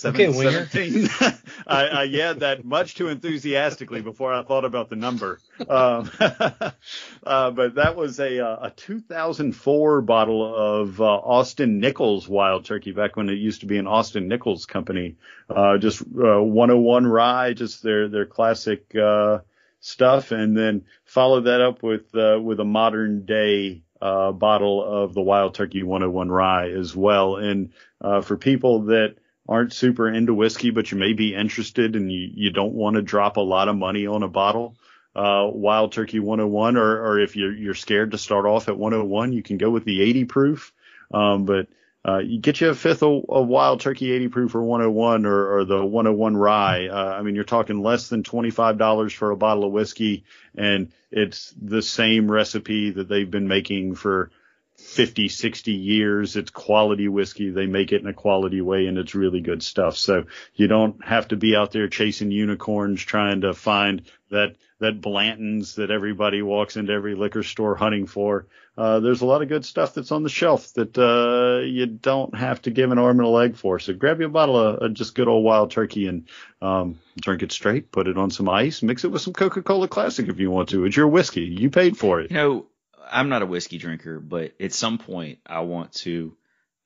Okay, 0.04 0.30
Winger. 0.30 0.68
17. 0.68 1.10
I, 1.68 1.86
I 1.86 2.04
yeah 2.04 2.34
that 2.34 2.66
much 2.66 2.96
too 2.96 3.10
enthusiastically 3.10 4.02
before 4.02 4.34
I 4.34 4.44
thought 4.44 4.66
about 4.66 4.90
the 4.90 4.96
number. 4.96 5.40
Um, 5.60 6.10
uh, 6.20 7.52
but 7.52 7.76
that 7.76 7.96
was 7.96 8.20
a 8.20 8.40
uh, 8.40 8.68
a 8.68 8.72
2004 8.72 10.02
bottle 10.02 10.56
of 10.56 11.00
uh, 11.00 11.06
Austin 11.06 11.80
Nichols 11.80 12.28
Wild 12.28 12.66
Turkey 12.66 12.92
back 12.92 13.16
when 13.16 13.30
it 13.30 13.34
used 13.34 13.62
to 13.62 13.66
be 13.68 13.78
an 13.78 13.88
Austin 13.88 14.28
Nichols 14.28 14.66
company. 14.66 15.18
Uh, 15.50 15.78
just 15.78 16.02
uh, 16.02 16.42
101 16.42 17.06
rye, 17.06 17.54
just 17.54 17.84
their 17.84 18.08
their 18.08 18.26
classic 18.26 18.96
uh, 18.96 19.40
stuff, 19.80 20.32
and 20.32 20.58
then 20.58 20.86
follow 21.06 21.42
that 21.42 21.62
up 21.62 21.84
with 21.84 22.14
uh, 22.16 22.40
with 22.42 22.60
a 22.60 22.66
modern 22.66 23.26
day 23.26 23.84
uh, 24.02 24.32
bottle 24.32 24.84
of 24.84 25.14
the 25.14 25.22
Wild 25.22 25.56
Turkey 25.56 25.84
101 25.84 26.30
rye 26.30 26.70
as 26.72 26.96
well. 26.96 27.38
And 27.38 27.72
uh, 28.02 28.22
for 28.22 28.38
people 28.38 28.84
that 28.86 29.16
aren't 29.48 29.74
super 29.74 30.10
into 30.10 30.34
whiskey, 30.34 30.72
but 30.72 30.92
you 30.92 30.98
may 30.98 31.14
be 31.14 31.36
interested 31.36 31.96
and 31.96 32.12
you, 32.12 32.30
you 32.34 32.50
don't 32.50 32.74
want 32.74 32.96
to 32.96 33.02
drop 33.02 33.38
a 33.38 33.42
lot 33.42 33.68
of 33.68 33.76
money 33.76 34.08
on 34.08 34.24
a 34.24 34.28
bottle, 34.28 34.76
uh, 35.16 35.48
Wild 35.52 35.92
Turkey 35.92 36.20
101, 36.20 36.78
or, 36.78 37.06
or 37.06 37.20
if 37.20 37.36
you're, 37.36 37.54
you're 37.54 37.74
scared 37.74 38.12
to 38.12 38.18
start 38.18 38.46
off 38.46 38.70
at 38.70 38.78
101, 38.78 39.34
you 39.34 39.44
can 39.44 39.58
go 39.58 39.70
with 39.70 39.86
the 39.86 40.02
80 40.02 40.26
proof. 40.26 40.74
Um, 41.14 41.46
but, 41.46 41.68
uh, 42.06 42.18
you 42.18 42.40
get 42.40 42.60
you 42.60 42.68
a 42.68 42.76
fifth 42.76 43.02
of, 43.02 43.24
of 43.30 43.48
Wild 43.48 43.80
Turkey 43.80 44.12
80 44.12 44.28
proof 44.28 44.56
or 44.56 44.62
101 44.62 45.26
or, 45.26 45.58
or 45.58 45.66
the 45.66 45.86
101 45.86 46.36
rye. 46.36 46.88
Uh, 46.88 47.16
I 47.18 47.22
mean, 47.22 47.36
you're 47.36 47.46
talking 47.46 47.82
less 47.82 48.10
than 48.10 48.24
$25 48.24 49.14
for 49.14 49.32
a 49.32 49.38
bottle 49.38 49.66
of 49.66 49.72
whiskey 49.72 50.26
and 50.56 50.92
it's 51.12 51.54
the 51.62 51.82
same 51.82 52.30
recipe 52.30 52.92
that 52.92 53.08
they've 53.08 53.30
been 53.30 53.48
making 53.48 53.96
for 53.96 54.32
50, 54.84 55.30
60 55.30 55.72
years. 55.72 56.36
It's 56.36 56.52
quality 56.52 57.08
whiskey. 57.08 57.50
They 57.50 57.66
make 57.66 57.92
it 57.92 58.02
in 58.02 58.08
a 58.08 58.14
quality 58.14 58.62
way 58.62 58.86
and 58.86 58.98
it's 58.98 59.16
really 59.16 59.42
good 59.42 59.64
stuff. 59.64 59.98
So 59.98 60.26
you 60.56 60.68
don't 60.68 61.04
have 61.04 61.30
to 61.30 61.36
be 61.36 61.56
out 61.56 61.72
there 61.72 61.88
chasing 61.88 62.32
unicorns 62.32 63.02
trying 63.02 63.42
to 63.42 63.54
find 63.54 64.04
that, 64.30 64.56
that 64.80 65.02
Blanton's 65.02 65.76
that 65.76 65.90
everybody 65.90 66.42
walks 66.42 66.76
into 66.76 66.92
every 66.92 67.16
liquor 67.16 67.44
store 67.44 67.76
hunting 67.76 68.06
for. 68.06 68.48
Uh, 68.78 69.00
there's 69.00 69.22
a 69.22 69.26
lot 69.26 69.42
of 69.42 69.50
good 69.50 69.64
stuff 69.64 69.94
that's 69.94 70.12
on 70.12 70.24
the 70.24 70.30
shelf 70.30 70.74
that, 70.74 70.98
uh, 70.98 71.64
you 71.64 71.86
don't 71.86 72.36
have 72.36 72.62
to 72.64 72.72
give 72.72 72.92
an 72.92 72.98
arm 72.98 73.20
and 73.20 73.28
a 73.28 73.32
leg 73.32 73.56
for. 73.56 73.80
So 73.80 73.94
grab 73.94 74.20
you 74.20 74.26
a 74.26 74.30
bottle 74.30 74.60
of, 74.60 74.82
of 74.82 74.94
just 74.94 75.16
good 75.16 75.28
old 75.28 75.44
wild 75.44 75.72
turkey 75.72 76.08
and, 76.08 76.28
um, 76.62 77.00
drink 77.22 77.44
it 77.44 77.52
straight, 77.52 77.92
put 77.92 78.08
it 78.08 78.18
on 78.18 78.32
some 78.32 78.50
ice, 78.50 78.82
mix 78.82 79.04
it 79.04 79.10
with 79.10 79.22
some 79.22 79.34
Coca-Cola 79.34 79.88
classic 79.88 80.28
if 80.28 80.40
you 80.40 80.50
want 80.50 80.70
to. 80.70 80.86
It's 80.86 80.98
your 80.98 81.08
whiskey. 81.08 81.46
You 81.46 81.70
paid 81.70 81.98
for 81.98 82.20
it. 82.20 82.32
You 82.32 82.38
know, 82.38 82.66
I'm 83.12 83.30
not 83.30 83.42
a 83.42 83.46
whiskey 83.46 83.78
drinker, 83.78 84.20
but 84.20 84.54
at 84.60 84.74
some 84.74 84.98
point 84.98 85.40
I 85.46 85.62
want 85.62 85.94
to, 85.94 86.36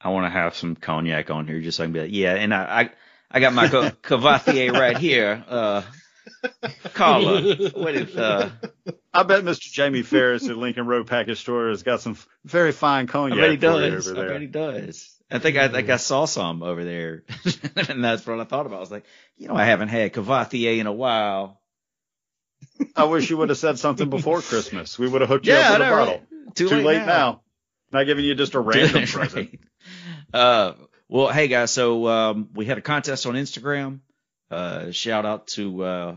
I 0.01 0.09
want 0.09 0.25
to 0.25 0.29
have 0.29 0.55
some 0.55 0.75
cognac 0.75 1.29
on 1.29 1.47
here 1.47 1.59
just 1.61 1.77
so 1.77 1.83
I 1.83 1.85
can 1.87 1.93
be 1.93 2.01
like, 2.01 2.11
yeah, 2.11 2.33
and 2.35 2.53
I, 2.53 2.81
I, 2.81 2.89
I 3.31 3.39
got 3.39 3.53
my 3.53 3.67
Co- 3.67 3.89
Cavatier 4.03 4.71
right 4.73 4.97
here. 4.97 5.43
Uh, 5.47 5.81
Carla, 6.93 7.55
what 7.73 7.95
is, 7.95 8.15
uh, 8.15 8.49
I 9.13 9.23
bet 9.23 9.43
Mr. 9.43 9.71
Jamie 9.71 10.01
Ferris 10.03 10.47
at 10.49 10.57
Lincoln 10.57 10.85
Road 10.85 11.07
Package 11.07 11.39
Store 11.39 11.69
has 11.69 11.83
got 11.83 12.01
some 12.01 12.17
very 12.45 12.71
fine 12.71 13.07
cognac. 13.07 13.37
I 13.37 13.41
cognac 13.41 13.41
bet 13.41 13.51
he 13.51 13.57
does. 13.91 14.11
I 14.11 14.27
bet 14.27 14.41
he 14.41 14.47
does. 14.47 15.13
I 15.29 15.39
think 15.39 15.57
I 15.57 15.67
think 15.67 15.89
I 15.89 15.97
saw 15.97 16.23
some 16.25 16.63
over 16.63 16.85
there, 16.85 17.23
and 17.89 18.01
that's 18.03 18.25
what 18.25 18.39
I 18.39 18.45
thought 18.45 18.65
about. 18.65 18.77
I 18.77 18.79
was 18.79 18.91
like, 18.91 19.05
you 19.37 19.49
know, 19.49 19.55
I 19.55 19.65
haven't 19.65 19.89
had 19.89 20.13
Cavatier 20.13 20.77
in 20.77 20.87
a 20.87 20.93
while. 20.93 21.59
I 22.95 23.05
wish 23.05 23.29
you 23.29 23.37
would 23.37 23.49
have 23.49 23.57
said 23.57 23.79
something 23.79 24.09
before 24.09 24.41
Christmas. 24.41 24.97
We 24.99 25.07
would 25.07 25.21
have 25.21 25.29
hooked 25.29 25.45
you 25.45 25.53
Yeah, 25.53 25.71
up 25.73 25.79
with 25.79 25.87
a 25.87 25.91
bottle. 25.91 26.13
right? 26.15 26.55
Too, 26.55 26.69
Too 26.69 26.81
late 26.81 27.05
now. 27.05 27.41
Not 27.91 28.03
giving 28.05 28.25
you 28.25 28.35
just 28.35 28.53
a 28.55 28.59
random 28.61 28.95
Right. 29.01 29.07
present. 29.07 29.59
Uh, 30.33 30.73
well, 31.07 31.29
hey 31.29 31.47
guys, 31.47 31.71
so 31.71 32.07
um, 32.07 32.49
we 32.53 32.65
had 32.65 32.77
a 32.77 32.81
contest 32.81 33.25
on 33.25 33.35
Instagram. 33.35 33.99
Uh, 34.51 34.91
shout 34.91 35.25
out 35.25 35.47
to 35.47 35.83
uh, 35.83 36.15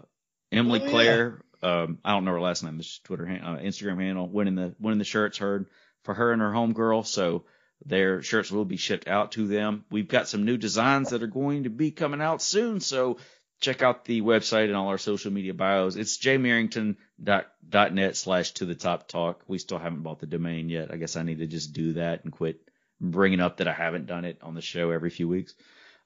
Emily 0.53 0.81
Oh, 0.81 0.85
yeah. 0.85 0.91
Claire. 0.91 1.45
Um, 1.62 1.99
I 2.05 2.12
don't 2.12 2.25
know 2.25 2.33
her 2.33 2.41
last 2.41 2.65
name. 2.65 2.79
This 2.79 2.99
Twitter, 3.05 3.27
uh, 3.27 3.57
Instagram 3.59 4.01
handle. 4.01 4.27
Winning 4.29 4.55
the 4.55 4.75
winning 4.81 4.99
the 4.99 5.05
shirts 5.05 5.39
heard 5.39 5.67
for 6.05 6.15
her 6.15 6.33
and 6.33 6.41
her 6.41 6.51
homegirl. 6.51 7.07
So 7.07 7.45
their 7.85 8.23
shirts 8.23 8.51
will 8.51 8.65
be 8.65 8.77
shipped 8.79 9.07
out 9.09 9.33
to 9.33 9.47
them. 9.47 9.85
We've 9.91 10.09
got 10.09 10.27
some 10.29 10.45
new 10.45 10.57
designs 10.57 11.11
that 11.11 11.23
are 11.23 11.27
going 11.29 11.65
to 11.65 11.71
be 11.71 11.91
coming 11.91 12.21
out 12.23 12.41
soon. 12.43 12.81
So 12.81 13.19
check 13.61 13.82
out 13.82 14.05
the 14.05 14.23
website 14.23 14.65
and 14.66 14.77
all 14.77 14.89
our 14.89 14.99
social 14.99 15.31
media 15.31 15.55
bios. 15.55 15.97
It's 15.97 16.19
jmerrington.net 16.19 18.16
slash 18.16 18.53
to 18.53 18.65
the 18.65 18.74
top 18.74 19.07
talk. 19.09 19.43
We 19.47 19.59
still 19.59 19.78
haven't 19.78 20.03
bought 20.03 20.20
the 20.20 20.27
domain 20.27 20.69
yet. 20.69 20.91
I 20.93 20.97
guess 20.97 21.16
I 21.16 21.23
need 21.23 21.39
to 21.39 21.47
just 21.47 21.73
do 21.73 21.93
that 21.95 22.24
and 22.24 22.32
quit 22.32 22.61
bringing 23.01 23.41
up 23.41 23.59
that 23.59 23.69
I 23.69 23.73
haven't 23.73 24.07
done 24.07 24.24
it 24.24 24.39
on 24.43 24.55
the 24.55 24.61
show 24.62 24.91
every 24.91 25.11
few 25.11 25.28
weeks. 25.28 25.55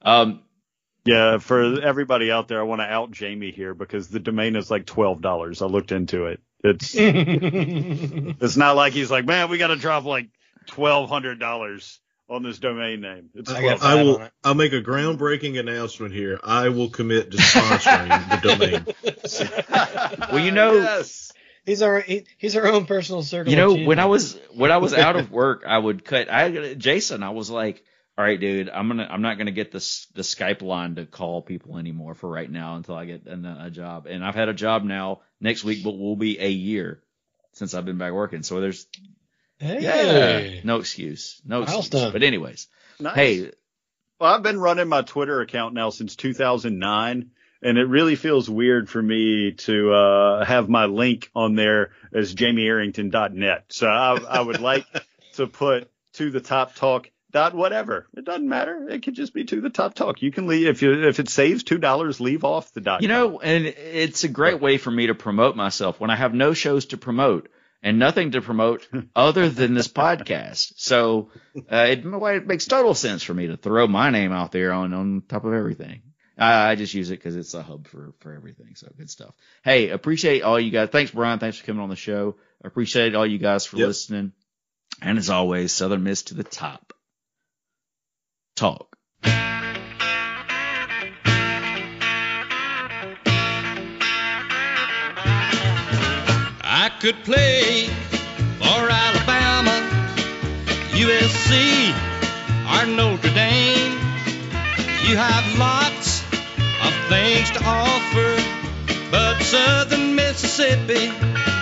Um, 0.02 0.42
Yeah, 1.04 1.38
for 1.38 1.80
everybody 1.82 2.30
out 2.30 2.48
there, 2.48 2.60
I 2.60 2.64
want 2.64 2.80
to 2.80 2.86
out 2.86 3.10
Jamie 3.10 3.50
here 3.50 3.74
because 3.74 4.08
the 4.08 4.20
domain 4.20 4.56
is 4.56 4.70
like 4.70 4.86
twelve 4.86 5.20
dollars. 5.20 5.60
I 5.60 5.66
looked 5.66 5.92
into 5.92 6.26
it. 6.26 6.40
It's 6.62 6.94
it's 6.96 8.56
not 8.56 8.74
like 8.74 8.94
he's 8.94 9.10
like, 9.10 9.26
man, 9.26 9.50
we 9.50 9.58
got 9.58 9.66
to 9.68 9.76
drop 9.76 10.04
like 10.04 10.30
twelve 10.66 11.10
hundred 11.10 11.38
dollars 11.38 12.00
on 12.28 12.42
this 12.42 12.58
domain 12.58 13.00
name. 13.00 13.30
It's 13.34 13.50
I. 13.50 13.64
I 13.66 14.02
will. 14.02 14.22
it. 14.22 14.32
I'll 14.42 14.54
make 14.54 14.72
a 14.72 14.80
groundbreaking 14.80 15.58
announcement 15.58 16.14
here. 16.14 16.40
I 16.42 16.68
will 16.70 16.88
commit 16.90 17.30
to 17.32 17.36
sponsoring 17.36 18.42
the 18.42 18.48
domain. 18.48 18.86
Well, 20.30 20.42
you 20.42 20.50
know, 20.50 20.74
yes. 20.74 21.32
he's 21.64 21.82
our 21.82 22.00
he, 22.00 22.24
he's 22.38 22.56
our 22.56 22.66
own 22.66 22.86
personal 22.86 23.22
circle. 23.22 23.50
You 23.50 23.56
know, 23.56 23.76
of 23.76 23.86
when 23.86 23.98
I 23.98 24.06
was 24.06 24.38
when 24.52 24.72
I 24.72 24.78
was 24.78 24.94
out 24.94 25.16
of 25.16 25.30
work, 25.30 25.64
I 25.66 25.78
would 25.78 26.04
cut. 26.04 26.32
I 26.32 26.74
Jason, 26.74 27.22
I 27.22 27.30
was 27.30 27.50
like, 27.50 27.84
all 28.16 28.24
right, 28.24 28.38
dude, 28.38 28.68
I'm 28.68 28.88
gonna 28.88 29.06
I'm 29.08 29.22
not 29.22 29.38
gonna 29.38 29.52
get 29.52 29.70
this 29.70 30.06
the 30.14 30.22
Skype 30.22 30.62
line 30.62 30.96
to 30.96 31.06
call 31.06 31.42
people 31.42 31.78
anymore 31.78 32.14
for 32.14 32.28
right 32.28 32.50
now 32.50 32.76
until 32.76 32.96
I 32.96 33.04
get 33.04 33.26
a, 33.26 33.58
a 33.66 33.70
job. 33.70 34.06
And 34.06 34.24
I've 34.24 34.34
had 34.34 34.48
a 34.48 34.54
job 34.54 34.84
now 34.84 35.20
next 35.40 35.62
week, 35.62 35.84
but 35.84 35.96
will 35.96 36.16
be 36.16 36.40
a 36.40 36.50
year 36.50 37.02
since 37.52 37.74
I've 37.74 37.84
been 37.84 37.98
back 37.98 38.12
working. 38.12 38.42
So 38.42 38.60
there's 38.60 38.86
Hey. 39.64 40.54
yeah, 40.54 40.60
no 40.64 40.76
excuse, 40.76 41.40
no 41.44 41.62
excuse. 41.62 41.92
Milestone. 41.92 42.12
But 42.12 42.22
anyways, 42.22 42.68
Nice. 43.00 43.14
hey, 43.16 43.50
Well, 44.20 44.34
I've 44.34 44.42
been 44.42 44.58
running 44.60 44.88
my 44.88 45.02
Twitter 45.02 45.40
account 45.40 45.74
now 45.74 45.90
since 45.90 46.16
2009, 46.16 47.30
and 47.62 47.78
it 47.78 47.84
really 47.84 48.14
feels 48.16 48.48
weird 48.48 48.88
for 48.90 49.02
me 49.02 49.52
to 49.52 49.92
uh, 49.92 50.44
have 50.44 50.68
my 50.68 50.84
link 50.84 51.30
on 51.34 51.54
there 51.54 51.90
as 52.12 52.34
jamiearrington.net. 52.34 53.64
So 53.68 53.88
I, 53.88 54.18
I 54.18 54.40
would 54.40 54.60
like 54.60 54.86
to 55.34 55.46
put 55.46 55.90
to 56.14 56.30
the 56.30 56.40
top 56.40 56.74
talk 56.74 57.10
dot 57.32 57.54
whatever. 57.54 58.06
It 58.16 58.24
doesn't 58.24 58.48
matter. 58.48 58.88
It 58.88 59.02
could 59.02 59.14
just 59.14 59.34
be 59.34 59.44
to 59.46 59.60
the 59.60 59.70
top 59.70 59.94
talk. 59.94 60.22
You 60.22 60.30
can 60.30 60.46
leave 60.46 60.68
if 60.68 60.82
you 60.82 61.06
if 61.08 61.18
it 61.18 61.28
saves 61.28 61.64
two 61.64 61.78
dollars, 61.78 62.20
leave 62.20 62.44
off 62.44 62.72
the 62.72 62.80
dot. 62.80 63.02
You 63.02 63.08
know, 63.08 63.40
and 63.40 63.64
it's 63.66 64.22
a 64.24 64.28
great 64.28 64.60
way 64.60 64.78
for 64.78 64.90
me 64.90 65.08
to 65.08 65.14
promote 65.14 65.56
myself 65.56 65.98
when 65.98 66.10
I 66.10 66.16
have 66.16 66.32
no 66.34 66.52
shows 66.54 66.86
to 66.86 66.96
promote 66.96 67.48
and 67.84 67.98
nothing 68.00 68.32
to 68.32 68.40
promote 68.42 68.88
other 69.14 69.48
than 69.48 69.74
this 69.74 69.86
podcast. 69.86 70.72
So 70.76 71.30
uh, 71.70 71.86
it, 71.90 72.04
it 72.04 72.46
makes 72.46 72.66
total 72.66 72.94
sense 72.94 73.22
for 73.22 73.34
me 73.34 73.46
to 73.48 73.56
throw 73.56 73.86
my 73.86 74.10
name 74.10 74.32
out 74.32 74.50
there 74.50 74.72
on 74.72 74.92
on 74.92 75.22
top 75.28 75.44
of 75.44 75.52
everything. 75.52 76.02
I, 76.36 76.70
I 76.70 76.74
just 76.74 76.94
use 76.94 77.10
it 77.10 77.18
because 77.20 77.36
it's 77.36 77.54
a 77.54 77.62
hub 77.62 77.86
for 77.86 78.12
for 78.18 78.34
everything. 78.34 78.74
So 78.74 78.88
good 78.98 79.08
stuff. 79.10 79.34
Hey, 79.62 79.90
appreciate 79.90 80.42
all 80.42 80.58
you 80.58 80.72
guys. 80.72 80.88
Thanks, 80.88 81.12
Brian. 81.12 81.38
Thanks 81.38 81.58
for 81.58 81.66
coming 81.66 81.82
on 81.82 81.90
the 81.90 81.94
show. 81.96 82.36
Appreciate 82.64 83.14
all 83.14 83.26
you 83.26 83.38
guys 83.38 83.66
for 83.66 83.76
Yep. 83.76 83.86
listening. 83.86 84.32
And 85.02 85.18
as 85.18 85.30
always, 85.30 85.70
Southern 85.70 86.02
Miss 86.02 86.22
to 86.24 86.34
the 86.34 86.42
top. 86.44 86.92
Talk. 88.56 88.93
Could 97.04 97.22
play 97.24 97.86
for 98.60 98.88
Alabama, 98.88 99.76
USC, 100.92 101.92
or 102.72 102.86
Notre 102.86 103.28
Dame. 103.34 103.92
You 105.06 105.14
have 105.18 105.44
lots 105.58 106.22
of 106.82 106.94
things 107.10 107.50
to 107.50 107.60
offer, 107.62 108.40
but 109.10 109.38
Southern 109.42 110.14
Mississippi 110.14 111.12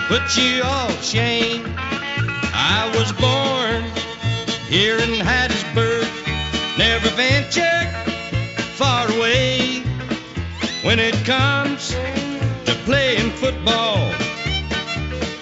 put 0.07 0.23
you 0.37 0.63
all 0.63 0.87
to 0.87 1.03
shame. 1.03 1.65
I 1.75 2.89
was 2.95 3.11
born 3.11 3.83
here 4.69 4.95
in 4.95 5.19
Hattiesburg, 5.19 6.07
never 6.77 7.09
ventured 7.17 7.89
far 8.77 9.11
away. 9.17 9.81
When 10.83 10.99
it 10.99 11.15
comes 11.25 11.89
to 11.89 12.73
playing 12.85 13.31
football, 13.31 14.22